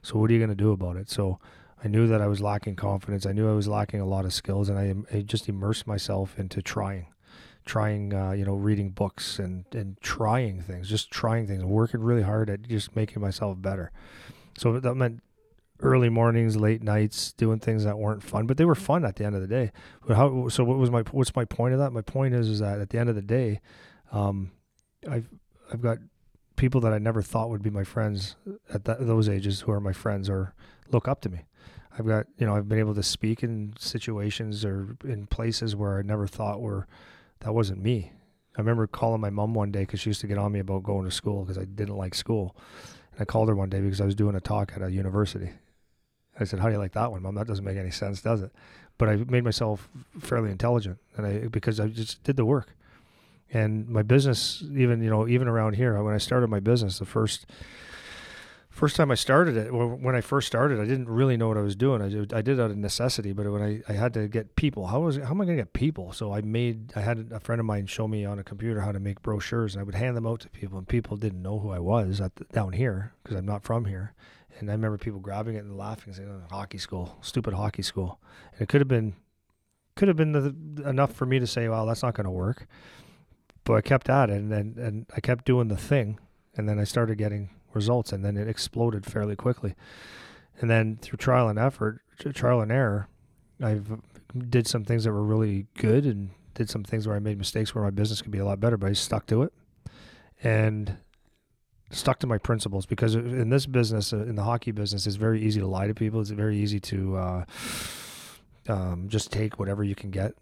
So 0.00 0.18
what 0.18 0.30
are 0.30 0.32
you 0.32 0.38
going 0.38 0.48
to 0.48 0.64
do 0.64 0.72
about 0.72 0.96
it? 0.96 1.10
So 1.10 1.38
I 1.84 1.88
knew 1.88 2.06
that 2.06 2.22
I 2.22 2.26
was 2.26 2.40
lacking 2.40 2.76
confidence. 2.76 3.26
I 3.26 3.32
knew 3.32 3.46
I 3.46 3.54
was 3.54 3.68
lacking 3.68 4.00
a 4.00 4.06
lot 4.06 4.24
of 4.24 4.32
skills, 4.32 4.70
and 4.70 4.78
I, 4.78 4.94
I 5.14 5.20
just 5.20 5.50
immersed 5.50 5.86
myself 5.86 6.38
into 6.38 6.62
trying, 6.62 7.08
trying, 7.66 8.14
uh, 8.14 8.30
you 8.30 8.46
know, 8.46 8.54
reading 8.54 8.88
books 8.88 9.38
and 9.38 9.66
and 9.72 10.00
trying 10.00 10.62
things, 10.62 10.88
just 10.88 11.10
trying 11.10 11.46
things, 11.46 11.62
working 11.62 12.00
really 12.00 12.22
hard 12.22 12.48
at 12.48 12.62
just 12.62 12.96
making 12.96 13.20
myself 13.20 13.60
better. 13.60 13.92
So 14.58 14.78
that 14.78 14.94
meant 14.94 15.22
early 15.80 16.08
mornings, 16.08 16.56
late 16.56 16.82
nights, 16.82 17.32
doing 17.32 17.60
things 17.60 17.84
that 17.84 17.98
weren't 17.98 18.22
fun, 18.22 18.46
but 18.46 18.56
they 18.56 18.64
were 18.64 18.74
fun 18.74 19.04
at 19.04 19.16
the 19.16 19.24
end 19.24 19.36
of 19.36 19.40
the 19.40 19.46
day. 19.46 19.70
But 20.06 20.16
how? 20.16 20.48
So 20.48 20.64
what 20.64 20.78
was 20.78 20.90
my 20.90 21.02
what's 21.12 21.34
my 21.34 21.44
point 21.44 21.74
of 21.74 21.80
that? 21.80 21.92
My 21.92 22.02
point 22.02 22.34
is 22.34 22.48
is 22.48 22.58
that 22.60 22.80
at 22.80 22.90
the 22.90 22.98
end 22.98 23.08
of 23.08 23.14
the 23.14 23.22
day, 23.22 23.60
um, 24.12 24.50
I've 25.08 25.28
I've 25.72 25.80
got 25.80 25.98
people 26.56 26.80
that 26.82 26.92
I 26.92 26.98
never 26.98 27.22
thought 27.22 27.50
would 27.50 27.62
be 27.62 27.70
my 27.70 27.84
friends 27.84 28.36
at 28.72 28.84
that, 28.84 29.06
those 29.06 29.28
ages 29.28 29.60
who 29.60 29.72
are 29.72 29.80
my 29.80 29.92
friends 29.92 30.28
or 30.28 30.54
look 30.90 31.08
up 31.08 31.20
to 31.22 31.28
me. 31.28 31.46
I've 31.96 32.06
got, 32.06 32.26
you 32.36 32.46
know, 32.46 32.54
I've 32.54 32.68
been 32.68 32.78
able 32.78 32.94
to 32.94 33.02
speak 33.02 33.42
in 33.42 33.74
situations 33.78 34.64
or 34.64 34.96
in 35.04 35.26
places 35.26 35.74
where 35.74 35.98
I 35.98 36.02
never 36.02 36.26
thought 36.26 36.60
were, 36.60 36.86
that 37.40 37.54
wasn't 37.54 37.82
me. 37.82 38.12
I 38.56 38.60
remember 38.60 38.86
calling 38.86 39.20
my 39.20 39.30
mom 39.30 39.54
one 39.54 39.70
day 39.70 39.80
because 39.80 40.00
she 40.00 40.10
used 40.10 40.20
to 40.22 40.26
get 40.26 40.38
on 40.38 40.52
me 40.52 40.58
about 40.58 40.82
going 40.82 41.04
to 41.04 41.10
school 41.10 41.44
because 41.44 41.58
I 41.58 41.64
didn't 41.64 41.96
like 41.96 42.14
school. 42.14 42.56
I 43.18 43.24
called 43.24 43.48
her 43.48 43.54
one 43.56 43.68
day 43.68 43.80
because 43.80 44.00
I 44.00 44.04
was 44.04 44.14
doing 44.14 44.34
a 44.36 44.40
talk 44.40 44.72
at 44.74 44.82
a 44.82 44.90
university. 44.90 45.50
I 46.38 46.44
said, 46.44 46.60
"How 46.60 46.66
do 46.66 46.72
you 46.72 46.78
like 46.78 46.92
that 46.92 47.10
one, 47.10 47.22
mom? 47.22 47.34
That 47.34 47.46
doesn't 47.46 47.64
make 47.64 47.76
any 47.76 47.90
sense, 47.90 48.22
does 48.22 48.42
it?" 48.42 48.52
But 48.96 49.08
I 49.08 49.16
made 49.16 49.44
myself 49.44 49.88
fairly 50.18 50.50
intelligent, 50.50 50.98
and 51.16 51.26
I 51.26 51.48
because 51.48 51.80
I 51.80 51.88
just 51.88 52.22
did 52.22 52.36
the 52.36 52.44
work. 52.44 52.74
And 53.52 53.88
my 53.88 54.02
business, 54.02 54.62
even 54.72 55.02
you 55.02 55.10
know, 55.10 55.26
even 55.26 55.48
around 55.48 55.74
here, 55.74 56.00
when 56.02 56.14
I 56.14 56.18
started 56.18 56.48
my 56.48 56.60
business, 56.60 56.98
the 56.98 57.06
first 57.06 57.46
first 58.78 58.94
time 58.94 59.10
I 59.10 59.16
started 59.16 59.56
it, 59.56 59.74
when 59.74 60.14
I 60.14 60.20
first 60.20 60.46
started, 60.46 60.78
I 60.78 60.84
didn't 60.84 61.08
really 61.08 61.36
know 61.36 61.48
what 61.48 61.58
I 61.58 61.62
was 61.62 61.74
doing. 61.74 62.00
I 62.00 62.08
did, 62.08 62.32
I 62.32 62.42
did 62.42 62.60
out 62.60 62.70
of 62.70 62.76
necessity, 62.76 63.32
but 63.32 63.50
when 63.50 63.60
I, 63.60 63.82
I 63.92 63.96
had 63.96 64.14
to 64.14 64.28
get 64.28 64.54
people, 64.54 64.86
how 64.86 65.00
was 65.00 65.16
how 65.16 65.30
am 65.30 65.40
I 65.40 65.46
going 65.46 65.56
to 65.56 65.62
get 65.64 65.72
people? 65.72 66.12
So 66.12 66.32
I 66.32 66.42
made 66.42 66.92
I 66.94 67.00
had 67.00 67.30
a 67.32 67.40
friend 67.40 67.58
of 67.58 67.66
mine 67.66 67.86
show 67.86 68.06
me 68.06 68.24
on 68.24 68.38
a 68.38 68.44
computer 68.44 68.80
how 68.80 68.92
to 68.92 69.00
make 69.00 69.20
brochures, 69.20 69.74
and 69.74 69.80
I 69.80 69.84
would 69.84 69.96
hand 69.96 70.16
them 70.16 70.26
out 70.26 70.40
to 70.40 70.48
people, 70.50 70.78
and 70.78 70.86
people 70.86 71.16
didn't 71.16 71.42
know 71.42 71.58
who 71.58 71.70
I 71.70 71.80
was 71.80 72.18
the, 72.18 72.30
down 72.52 72.72
here 72.72 73.12
because 73.22 73.36
I'm 73.36 73.46
not 73.46 73.64
from 73.64 73.86
here. 73.86 74.14
And 74.58 74.70
I 74.70 74.74
remember 74.74 74.96
people 74.96 75.20
grabbing 75.20 75.56
it 75.56 75.64
and 75.64 75.76
laughing, 75.76 76.14
saying, 76.14 76.28
oh, 76.30 76.54
"Hockey 76.54 76.78
school, 76.78 77.18
stupid 77.20 77.54
hockey 77.54 77.82
school." 77.82 78.20
And 78.52 78.62
it 78.62 78.68
could 78.68 78.80
have 78.80 78.88
been 78.88 79.14
could 79.96 80.06
have 80.06 80.16
been 80.16 80.32
the, 80.32 80.88
enough 80.88 81.12
for 81.12 81.26
me 81.26 81.40
to 81.40 81.48
say, 81.48 81.68
"Well, 81.68 81.84
that's 81.84 82.04
not 82.04 82.14
going 82.14 82.26
to 82.26 82.30
work." 82.30 82.68
But 83.64 83.74
I 83.74 83.80
kept 83.80 84.08
at 84.08 84.30
it, 84.30 84.36
and, 84.36 84.52
and 84.52 84.78
and 84.78 85.06
I 85.16 85.20
kept 85.20 85.44
doing 85.44 85.66
the 85.66 85.76
thing, 85.76 86.20
and 86.56 86.68
then 86.68 86.78
I 86.78 86.84
started 86.84 87.18
getting 87.18 87.50
results, 87.74 88.12
and 88.12 88.24
then 88.24 88.36
it 88.36 88.48
exploded 88.48 89.04
fairly 89.06 89.36
quickly. 89.36 89.74
And 90.60 90.68
then 90.68 90.98
through 91.00 91.18
trial 91.18 91.48
and 91.48 91.58
effort, 91.58 92.00
trial 92.34 92.60
and 92.60 92.72
error, 92.72 93.08
I've 93.62 94.00
did 94.50 94.66
some 94.66 94.84
things 94.84 95.04
that 95.04 95.12
were 95.12 95.22
really 95.22 95.66
good, 95.76 96.04
and 96.04 96.30
did 96.54 96.68
some 96.68 96.84
things 96.84 97.06
where 97.06 97.16
I 97.16 97.20
made 97.20 97.38
mistakes 97.38 97.74
where 97.74 97.84
my 97.84 97.90
business 97.90 98.22
could 98.22 98.32
be 98.32 98.38
a 98.38 98.44
lot 98.44 98.60
better. 98.60 98.76
But 98.76 98.90
I 98.90 98.92
stuck 98.92 99.26
to 99.26 99.42
it, 99.42 99.52
and 100.42 100.98
stuck 101.90 102.18
to 102.20 102.26
my 102.26 102.38
principles 102.38 102.84
because 102.84 103.14
in 103.14 103.48
this 103.48 103.66
business, 103.66 104.12
uh, 104.12 104.18
in 104.18 104.34
the 104.34 104.42
hockey 104.42 104.72
business, 104.72 105.06
it's 105.06 105.16
very 105.16 105.42
easy 105.42 105.60
to 105.60 105.66
lie 105.66 105.86
to 105.86 105.94
people. 105.94 106.20
It's 106.20 106.30
very 106.30 106.58
easy 106.58 106.80
to 106.80 107.16
uh, 107.16 107.44
um, 108.68 109.08
just 109.08 109.32
take 109.32 109.58
whatever 109.58 109.82
you 109.82 109.94
can 109.94 110.10
get. 110.10 110.34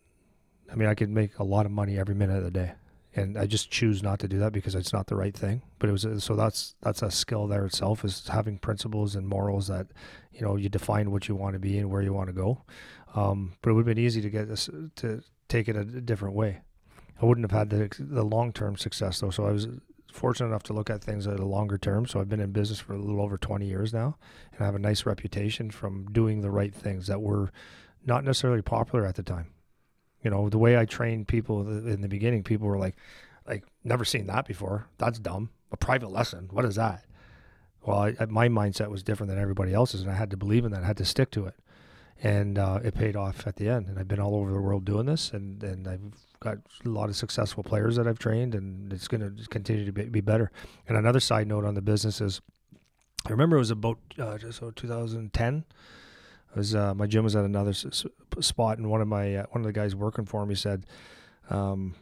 I 0.70 0.74
mean, 0.74 0.89
I 0.89 0.94
could 0.94 1.11
make 1.11 1.39
a 1.39 1.44
lot 1.44 1.65
of 1.65 1.73
money 1.73 1.97
every 1.97 2.15
minute 2.15 2.39
of 2.39 2.44
the 2.44 2.51
day 2.51 2.73
and 3.16 3.38
I 3.38 3.47
just 3.47 3.70
choose 3.70 4.02
not 4.02 4.18
to 4.20 4.28
do 4.28 4.38
that 4.38 4.52
because 4.52 4.74
it's 4.74 4.93
not 4.93 5.06
the 5.06 5.16
right 5.16 5.34
thing. 5.34 5.62
But 5.78 5.88
it 5.88 5.93
was 5.93 6.06
so 6.22 6.36
that's 6.36 6.74
that's 6.82 7.02
a 7.02 7.10
skill 7.10 7.47
there 7.47 7.64
itself 7.64 8.05
is 8.05 8.28
having 8.28 8.59
principles 8.59 9.16
and 9.16 9.26
morals 9.26 9.68
that 9.68 9.88
you 10.32 10.43
know 10.43 10.56
you 10.56 10.68
define 10.68 11.10
what 11.10 11.26
you 11.26 11.34
want 11.34 11.55
to 11.55 11.59
be 11.59 11.78
and 11.78 11.90
where 11.90 12.02
you 12.02 12.12
want 12.12 12.28
to 12.28 12.34
go. 12.34 12.62
Um, 13.14 13.55
but 13.62 13.70
it 13.70 13.72
would 13.72 13.86
have 13.86 13.97
been 13.97 14.05
easy 14.05 14.20
to 14.20 14.30
get 14.30 14.48
this 14.48 14.68
to 14.97 15.22
take 15.48 15.68
it 15.68 15.76
a 15.76 15.84
different 15.84 16.34
way. 16.34 16.60
I 17.20 17.24
wouldn't 17.24 17.51
have 17.51 17.59
had 17.59 17.70
the 17.70 17.90
the 17.98 18.22
long 18.22 18.52
term 18.52 18.76
success 18.76 19.20
though. 19.20 19.30
So 19.30 19.47
I 19.47 19.52
was 19.52 19.66
fortunate 20.12 20.48
enough 20.48 20.64
to 20.64 20.74
look 20.74 20.90
at 20.90 21.02
things 21.02 21.26
at 21.26 21.40
a 21.40 21.47
longer 21.47 21.78
term. 21.78 22.06
So 22.06 22.20
I've 22.20 22.28
been 22.28 22.40
in 22.40 22.52
business 22.52 22.80
for 22.80 22.93
a 22.94 22.98
little 22.98 23.20
over 23.22 23.36
20 23.36 23.66
years 23.66 23.93
now, 23.93 24.16
and 24.52 24.62
I 24.62 24.64
have 24.64 24.74
a 24.74 24.78
nice 24.78 25.05
reputation 25.05 25.70
from 25.70 26.06
doing 26.12 26.40
the 26.40 26.51
right 26.51 26.74
things 26.74 27.06
that 27.06 27.20
were 27.20 27.51
not 28.05 28.24
necessarily 28.24 28.62
popular 28.62 29.05
at 29.05 29.16
the 29.16 29.22
time. 29.22 29.48
You 30.27 30.31
know, 30.31 30.48
the 30.48 30.59
way 30.59 30.77
I 30.77 30.86
trained 30.86 31.28
people 31.28 31.61
in 31.61 32.01
the 32.01 32.09
beginning, 32.09 32.43
people 32.43 32.66
were 32.66 32.78
like, 32.78 32.97
like 33.47 33.62
never 33.85 34.05
seen 34.05 34.27
that 34.27 34.44
before. 34.44 34.89
That's 34.98 35.20
dumb. 35.20 35.51
A 35.70 35.77
private 35.77 36.11
lesson. 36.11 36.48
What 36.51 36.65
is 36.65 36.74
that? 36.74 37.05
Well, 37.85 38.12
I, 38.19 38.24
my 38.28 38.48
mindset 38.48 38.90
was 38.90 39.05
different 39.05 39.31
than 39.31 39.39
everybody 39.39 39.73
else's, 39.73 40.03
and 40.03 40.11
I 40.11 40.15
had 40.15 40.32
to 40.32 40.36
believe 40.36 40.65
in 40.65 40.73
that. 40.73 40.82
I 40.82 40.86
had 40.89 40.97
to 40.97 41.05
stick 41.05 41.31
to 41.31 41.47
it, 41.47 41.55
and 42.20 42.59
uh, 42.59 42.81
it 42.82 42.97
paid 42.97 43.15
off 43.15 43.47
at 43.47 43.55
the 43.55 43.69
end. 43.69 43.86
And 43.86 44.01
I've 44.01 44.09
been 44.09 44.19
all 44.19 44.35
over 44.35 44.51
the 44.51 44.61
world 44.61 44.85
doing 44.85 45.07
this, 45.07 45.31
and 45.31 45.62
and 45.62 45.86
I've 45.86 46.01
got 46.40 46.59
a 46.85 46.89
lot 46.89 47.09
of 47.09 47.15
successful 47.15 47.62
players 47.62 47.94
that 47.94 48.09
I've 48.09 48.19
trained, 48.19 48.57
and 48.57 48.93
it's 48.93 49.07
going 49.07 49.20
to 49.20 49.48
continue 49.48 49.85
to 49.85 49.93
be, 49.93 50.07
be, 50.07 50.20
better. 50.20 50.51
And 50.89 50.98
another 50.98 51.20
side 51.20 51.47
note 51.47 51.65
on 51.65 51.74
the 51.74 51.82
business 51.82 52.20
is, 52.20 52.40
I 53.28 53.31
remember 53.31 53.55
it 53.55 53.61
was 53.61 53.70
about 53.70 53.98
uh, 54.19 54.39
so 54.51 54.73
2010 54.73 55.65
was 56.57 56.74
uh, 56.74 56.95
my 56.95 57.07
gym 57.07 57.24
was 57.24 57.37
at 57.37 57.45
another 57.45 57.70
s- 57.70 58.07
spot, 58.41 58.78
and 58.78 58.91
one 58.91 59.01
of 59.01 59.09
my 59.09 59.37
uh, 59.37 59.47
one 59.51 59.61
of 59.61 59.66
the 59.66 59.73
guys 59.73 59.95
working 59.95 60.24
for 60.24 60.45
me 60.47 60.55
said, 60.55 60.87
um, 61.51 61.95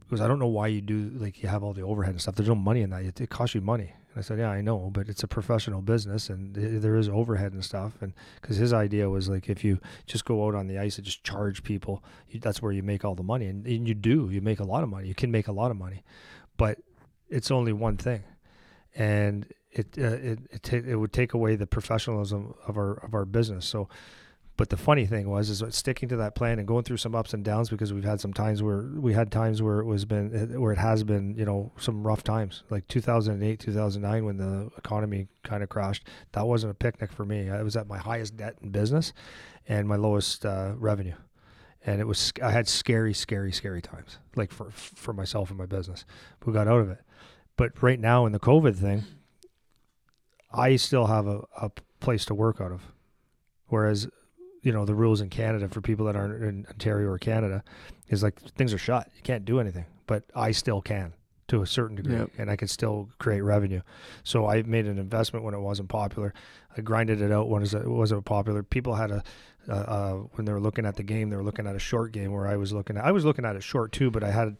"Because 0.00 0.20
I 0.20 0.28
don't 0.28 0.38
know 0.38 0.46
why 0.48 0.68
you 0.68 0.80
do 0.80 1.10
like 1.14 1.42
you 1.42 1.48
have 1.48 1.62
all 1.62 1.72
the 1.72 1.82
overhead 1.82 2.12
and 2.12 2.20
stuff. 2.20 2.34
There's 2.34 2.48
no 2.48 2.54
money 2.54 2.82
in 2.82 2.90
that. 2.90 3.02
It, 3.02 3.20
it 3.20 3.30
costs 3.30 3.54
you 3.54 3.60
money." 3.60 3.92
And 4.10 4.18
I 4.18 4.20
said, 4.20 4.38
"Yeah, 4.38 4.50
I 4.50 4.60
know, 4.60 4.90
but 4.92 5.08
it's 5.08 5.22
a 5.22 5.28
professional 5.28 5.80
business, 5.80 6.28
and 6.28 6.56
it, 6.56 6.82
there 6.82 6.96
is 6.96 7.08
overhead 7.08 7.52
and 7.52 7.64
stuff." 7.64 7.94
And 8.00 8.12
because 8.40 8.56
his 8.56 8.72
idea 8.72 9.08
was 9.10 9.28
like, 9.28 9.48
if 9.48 9.64
you 9.64 9.80
just 10.06 10.24
go 10.24 10.46
out 10.46 10.54
on 10.54 10.66
the 10.66 10.78
ice 10.78 10.96
and 10.96 11.04
just 11.04 11.24
charge 11.24 11.62
people, 11.64 12.04
you, 12.28 12.38
that's 12.40 12.62
where 12.62 12.72
you 12.72 12.82
make 12.82 13.04
all 13.04 13.14
the 13.14 13.22
money, 13.22 13.46
and, 13.46 13.66
and 13.66 13.88
you 13.88 13.94
do. 13.94 14.28
You 14.30 14.40
make 14.40 14.60
a 14.60 14.64
lot 14.64 14.82
of 14.82 14.88
money. 14.88 15.08
You 15.08 15.14
can 15.14 15.30
make 15.30 15.48
a 15.48 15.52
lot 15.52 15.70
of 15.70 15.76
money, 15.76 16.04
but 16.56 16.78
it's 17.28 17.50
only 17.50 17.72
one 17.72 17.96
thing, 17.96 18.22
and 18.94 19.46
it 19.74 19.88
uh, 19.98 20.02
it 20.02 20.38
it, 20.50 20.62
t- 20.62 20.76
it 20.76 20.98
would 20.98 21.12
take 21.12 21.34
away 21.34 21.56
the 21.56 21.66
professionalism 21.66 22.54
of 22.66 22.76
our 22.76 22.94
of 23.04 23.12
our 23.12 23.24
business. 23.24 23.66
So, 23.66 23.88
but 24.56 24.70
the 24.70 24.76
funny 24.76 25.04
thing 25.04 25.28
was 25.28 25.50
is 25.50 25.62
sticking 25.74 26.08
to 26.10 26.16
that 26.16 26.36
plan 26.36 26.58
and 26.58 26.68
going 26.68 26.84
through 26.84 26.98
some 26.98 27.14
ups 27.14 27.34
and 27.34 27.44
downs 27.44 27.70
because 27.70 27.92
we've 27.92 28.04
had 28.04 28.20
some 28.20 28.32
times 28.32 28.62
where 28.62 28.82
we 28.96 29.12
had 29.12 29.32
times 29.32 29.62
where 29.62 29.80
it 29.80 29.84
was 29.84 30.04
been 30.04 30.60
where 30.60 30.72
it 30.72 30.78
has 30.78 31.02
been 31.02 31.34
you 31.36 31.44
know 31.44 31.72
some 31.78 32.06
rough 32.06 32.22
times 32.22 32.62
like 32.70 32.86
2008 32.86 33.58
2009 33.58 34.24
when 34.24 34.36
the 34.36 34.70
economy 34.78 35.26
kind 35.42 35.62
of 35.62 35.68
crashed. 35.68 36.06
That 36.32 36.46
wasn't 36.46 36.70
a 36.70 36.74
picnic 36.74 37.12
for 37.12 37.24
me. 37.24 37.50
I 37.50 37.62
was 37.62 37.76
at 37.76 37.88
my 37.88 37.98
highest 37.98 38.36
debt 38.36 38.56
in 38.62 38.70
business 38.70 39.12
and 39.68 39.88
my 39.88 39.96
lowest 39.96 40.46
uh, 40.46 40.72
revenue. 40.76 41.16
And 41.86 42.00
it 42.00 42.06
was 42.06 42.32
i 42.42 42.50
had 42.50 42.66
scary 42.66 43.12
scary 43.12 43.52
scary 43.52 43.82
times 43.82 44.18
like 44.36 44.52
for 44.52 44.70
for 44.70 45.12
myself 45.12 45.50
and 45.50 45.58
my 45.58 45.66
business. 45.66 46.04
We 46.46 46.52
got 46.52 46.68
out 46.68 46.80
of 46.80 46.90
it. 46.90 47.00
But 47.56 47.82
right 47.82 47.98
now 47.98 48.24
in 48.24 48.32
the 48.32 48.40
covid 48.40 48.76
thing 48.76 49.04
I 50.54 50.76
still 50.76 51.06
have 51.06 51.26
a, 51.26 51.44
a 51.60 51.70
place 52.00 52.24
to 52.26 52.34
work 52.34 52.60
out 52.60 52.72
of. 52.72 52.82
Whereas, 53.68 54.08
you 54.62 54.72
know, 54.72 54.84
the 54.84 54.94
rules 54.94 55.20
in 55.20 55.30
Canada 55.30 55.68
for 55.68 55.80
people 55.80 56.06
that 56.06 56.16
aren't 56.16 56.42
in 56.42 56.66
Ontario 56.68 57.08
or 57.08 57.18
Canada 57.18 57.62
is 58.08 58.22
like 58.22 58.40
things 58.40 58.72
are 58.72 58.78
shut. 58.78 59.08
You 59.16 59.22
can't 59.22 59.44
do 59.44 59.58
anything, 59.58 59.86
but 60.06 60.24
I 60.34 60.52
still 60.52 60.80
can 60.80 61.14
to 61.48 61.62
a 61.62 61.66
certain 61.66 61.96
degree 61.96 62.16
yep. 62.16 62.30
and 62.38 62.50
I 62.50 62.56
can 62.56 62.68
still 62.68 63.10
create 63.18 63.42
revenue. 63.42 63.82
So 64.22 64.46
I 64.46 64.62
made 64.62 64.86
an 64.86 64.98
investment 64.98 65.44
when 65.44 65.54
it 65.54 65.60
wasn't 65.60 65.88
popular. 65.88 66.32
I 66.76 66.80
grinded 66.80 67.20
it 67.20 67.30
out 67.30 67.48
when 67.48 67.62
it 67.62 67.88
wasn't 67.88 68.24
popular. 68.24 68.62
People 68.62 68.94
had 68.94 69.10
a, 69.10 69.22
uh, 69.68 69.72
uh, 69.72 70.12
when 70.32 70.44
they 70.44 70.52
were 70.52 70.60
looking 70.60 70.86
at 70.86 70.96
the 70.96 71.02
game, 71.02 71.30
they 71.30 71.36
were 71.36 71.42
looking 71.42 71.66
at 71.66 71.76
a 71.76 71.80
short 71.80 72.12
game 72.12 72.32
where 72.32 72.46
I 72.46 72.56
was 72.56 72.72
looking 72.72 72.96
at, 72.96 73.04
I 73.04 73.12
was 73.12 73.24
looking 73.24 73.44
at 73.44 73.56
it 73.56 73.62
short 73.62 73.92
too, 73.92 74.10
but 74.10 74.22
I 74.22 74.30
had, 74.30 74.56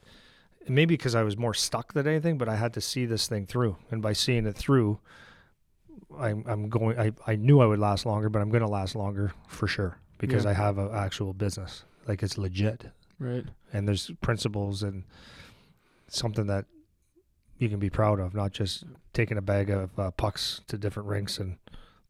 maybe 0.69 0.95
because 0.95 1.15
I 1.15 1.23
was 1.23 1.37
more 1.37 1.55
stuck 1.55 1.93
than 1.93 2.07
anything, 2.07 2.39
but 2.39 2.49
I 2.49 2.57
had 2.57 2.73
to 2.75 2.81
see 2.81 3.07
this 3.07 3.27
thing 3.27 3.47
through. 3.47 3.77
And 3.91 4.03
by 4.03 4.12
seeing 4.12 4.47
it 4.47 4.57
through, 4.57 4.99
I'm, 6.19 6.45
I'm 6.47 6.69
going. 6.69 6.99
I, 6.99 7.12
I 7.27 7.36
knew 7.36 7.61
I 7.61 7.66
would 7.66 7.78
last 7.78 8.07
longer, 8.07 8.28
but 8.28 8.41
I'm 8.41 8.51
going 8.51 8.62
to 8.62 8.69
last 8.69 8.95
longer 8.95 9.32
for 9.49 9.66
sure 9.66 9.99
because 10.19 10.45
yeah. 10.45 10.51
I 10.51 10.55
have 10.55 10.78
an 10.78 10.91
actual 10.93 11.32
business. 11.32 11.85
Like 12.07 12.23
it's 12.23 12.39
legit, 12.39 12.86
right? 13.19 13.45
And 13.73 13.89
there's 13.89 14.11
principles 14.20 14.82
and 14.82 15.05
something 16.09 16.47
that 16.47 16.66
you 17.59 17.69
can 17.69 17.78
be 17.78 17.91
proud 17.91 18.20
of, 18.20 18.35
not 18.35 18.53
just 18.53 18.85
taking 19.12 19.39
a 19.39 19.43
bag 19.43 19.70
of 19.70 19.99
uh, 19.99 20.11
pucks 20.12 20.61
to 20.69 20.77
different 20.77 21.09
rinks 21.09 21.39
and 21.39 21.57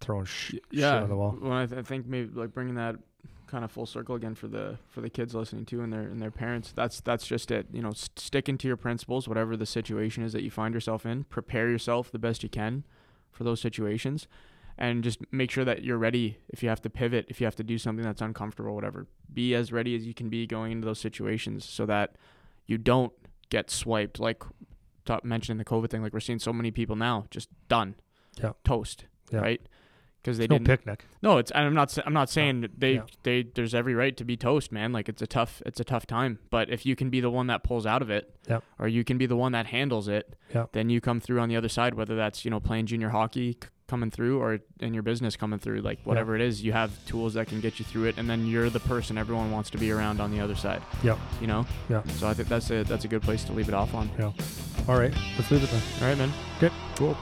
throwing 0.01 0.24
sh- 0.24 0.55
yeah. 0.70 0.94
shit 0.94 1.02
on 1.02 1.09
the 1.09 1.16
wall. 1.16 1.39
Well, 1.40 1.52
I, 1.52 1.66
th- 1.66 1.78
I 1.78 1.82
think 1.82 2.06
maybe 2.06 2.31
like 2.35 2.52
bringing 2.52 2.74
that 2.74 2.97
kind 3.47 3.64
of 3.64 3.70
full 3.70 3.86
circle 3.86 4.16
again 4.16 4.35
for 4.35 4.48
the 4.48 4.78
for 4.89 5.01
the 5.01 5.10
kids 5.10 5.35
listening 5.35 5.64
to 5.66 5.82
and 5.82 5.93
their 5.93 6.02
and 6.02 6.20
their 6.20 6.31
parents. 6.31 6.72
That's 6.72 7.01
that's 7.01 7.26
just 7.26 7.51
it. 7.51 7.66
You 7.72 7.82
know, 7.82 7.93
st- 7.93 8.18
sticking 8.18 8.59
to 8.59 8.66
your 8.66 8.76
principles, 8.76 9.28
whatever 9.28 9.56
the 9.56 9.66
situation 9.66 10.24
is 10.24 10.32
that 10.32 10.43
you 10.43 10.51
find 10.51 10.74
yourself 10.74 11.06
in. 11.06 11.24
Prepare 11.24 11.70
yourself 11.70 12.10
the 12.10 12.18
best 12.18 12.43
you 12.43 12.48
can 12.48 12.85
for 13.35 13.44
those 13.44 13.61
situations 13.61 14.27
and 14.78 15.05
just 15.05 15.19
make 15.32 15.51
sure 15.51 15.65
that 15.65 15.85
you're 15.85 15.98
ready 15.98 16.39
if 16.48 16.62
you 16.62 16.69
have 16.69 16.81
to 16.82 16.90
pivot, 16.90 17.27
if 17.28 17.40
you 17.40 17.47
have 17.47 17.55
to 17.56 17.62
do 17.62 17.78
something 17.78 18.05
that's 18.05 18.20
uncomfortable, 18.23 18.74
whatever. 18.74 19.06
Be 19.32 19.55
as 19.55 19.73
ready 19.73 19.94
as 19.94 20.05
you 20.06 20.15
can 20.15 20.28
be 20.28 20.47
going 20.47 20.73
into 20.73 20.85
those 20.86 20.98
situations 20.98 21.65
so 21.65 21.86
that 21.86 22.16
you 22.66 22.78
don't 22.78 23.12
get 23.51 23.70
swiped. 23.70 24.19
Like 24.19 24.43
mentioning 25.23 25.59
the 25.59 25.65
COVID 25.65 25.90
thing, 25.90 26.02
like 26.02 26.12
we're 26.12 26.20
seeing 26.20 26.39
so 26.39 26.52
many 26.52 26.70
people 26.70 26.97
now 26.97 27.27
just 27.31 27.48
done, 27.69 27.94
Yeah. 28.43 28.52
toast, 28.65 29.05
Yeah. 29.31 29.40
right? 29.40 29.61
Because 30.24 30.38
they 30.38 30.46
no 30.46 30.56
didn't. 30.56 30.66
picnic. 30.68 31.05
No, 31.20 31.36
it's. 31.36 31.52
I'm 31.55 31.74
not. 31.74 31.96
I'm 32.06 32.14
not 32.14 32.30
saying 32.30 32.68
they. 32.78 32.94
Yeah. 32.94 33.02
They. 33.24 33.42
There's 33.42 33.74
every 33.74 33.94
right 33.94 34.16
to 34.16 34.24
be 34.24 34.38
toast, 34.38 34.72
man. 34.72 34.90
Like 34.90 35.10
it's 35.10 35.20
a 35.20 35.26
tough. 35.26 35.60
It's 35.66 35.80
a 35.80 35.84
tough 35.84 36.06
time. 36.06 36.38
But 36.48 36.70
if 36.70 36.86
you 36.86 36.96
can 36.96 37.10
be 37.10 37.20
the 37.20 37.28
one 37.30 37.46
that 37.48 37.62
pulls 37.62 37.84
out 37.84 38.01
of 38.01 38.09
it, 38.09 38.34
Yep. 38.48 38.64
or 38.78 38.88
you 38.88 39.05
can 39.05 39.18
be 39.18 39.26
the 39.26 39.36
one 39.36 39.52
that 39.52 39.66
handles 39.66 40.09
it, 40.09 40.34
Yep. 40.55 40.70
then 40.72 40.88
you 40.88 41.02
come 41.02 41.20
through 41.20 41.40
on 41.40 41.51
the 41.51 41.56
other 41.56 41.68
side. 41.68 41.92
Whether 41.92 42.16
that's 42.16 42.42
you 42.44 42.51
know 42.51 42.59
playing 42.59 42.86
junior 42.86 43.10
hockey 43.10 43.52
c- 43.62 43.68
coming 43.86 44.10
through, 44.10 44.40
or 44.40 44.60
in 44.80 44.94
your 44.94 45.02
business 45.02 45.36
coming 45.36 45.59
through, 45.59 45.82
like 45.82 45.98
whatever 46.05 46.34
it 46.34 46.40
is, 46.40 46.64
you 46.64 46.72
have 46.72 46.90
tools 47.05 47.34
that 47.34 47.48
can 47.48 47.60
get 47.60 47.78
you 47.78 47.84
through 47.84 48.05
it, 48.05 48.16
and 48.16 48.28
then 48.30 48.46
you're 48.46 48.70
the 48.70 48.80
person 48.80 49.18
everyone 49.18 49.51
wants 49.51 49.68
to 49.70 49.76
be 49.78 49.90
around 49.90 50.20
on 50.22 50.30
the 50.30 50.40
other 50.40 50.55
side. 50.55 50.80
Yep. 51.02 51.18
You 51.42 51.48
know. 51.48 51.66
Yeah. 51.90 52.02
So 52.16 52.26
I 52.28 52.32
think 52.32 52.48
that's 52.48 52.70
a 52.70 52.82
that's 52.84 53.05
a 53.05 53.09
good 53.09 53.20
place 53.22 53.44
to 53.44 53.52
leave 53.52 53.68
it 53.68 53.74
off 53.74 53.92
on. 53.94 54.09
Yeah. 54.18 54.32
All 54.88 54.98
right, 54.98 55.12
let's 55.36 55.51
leave 55.51 55.62
it 55.62 55.70
then. 55.70 55.82
All 56.01 56.09
right, 56.09 56.16
man. 56.18 56.32
Okay. 56.56 56.74
Cool. 56.96 57.14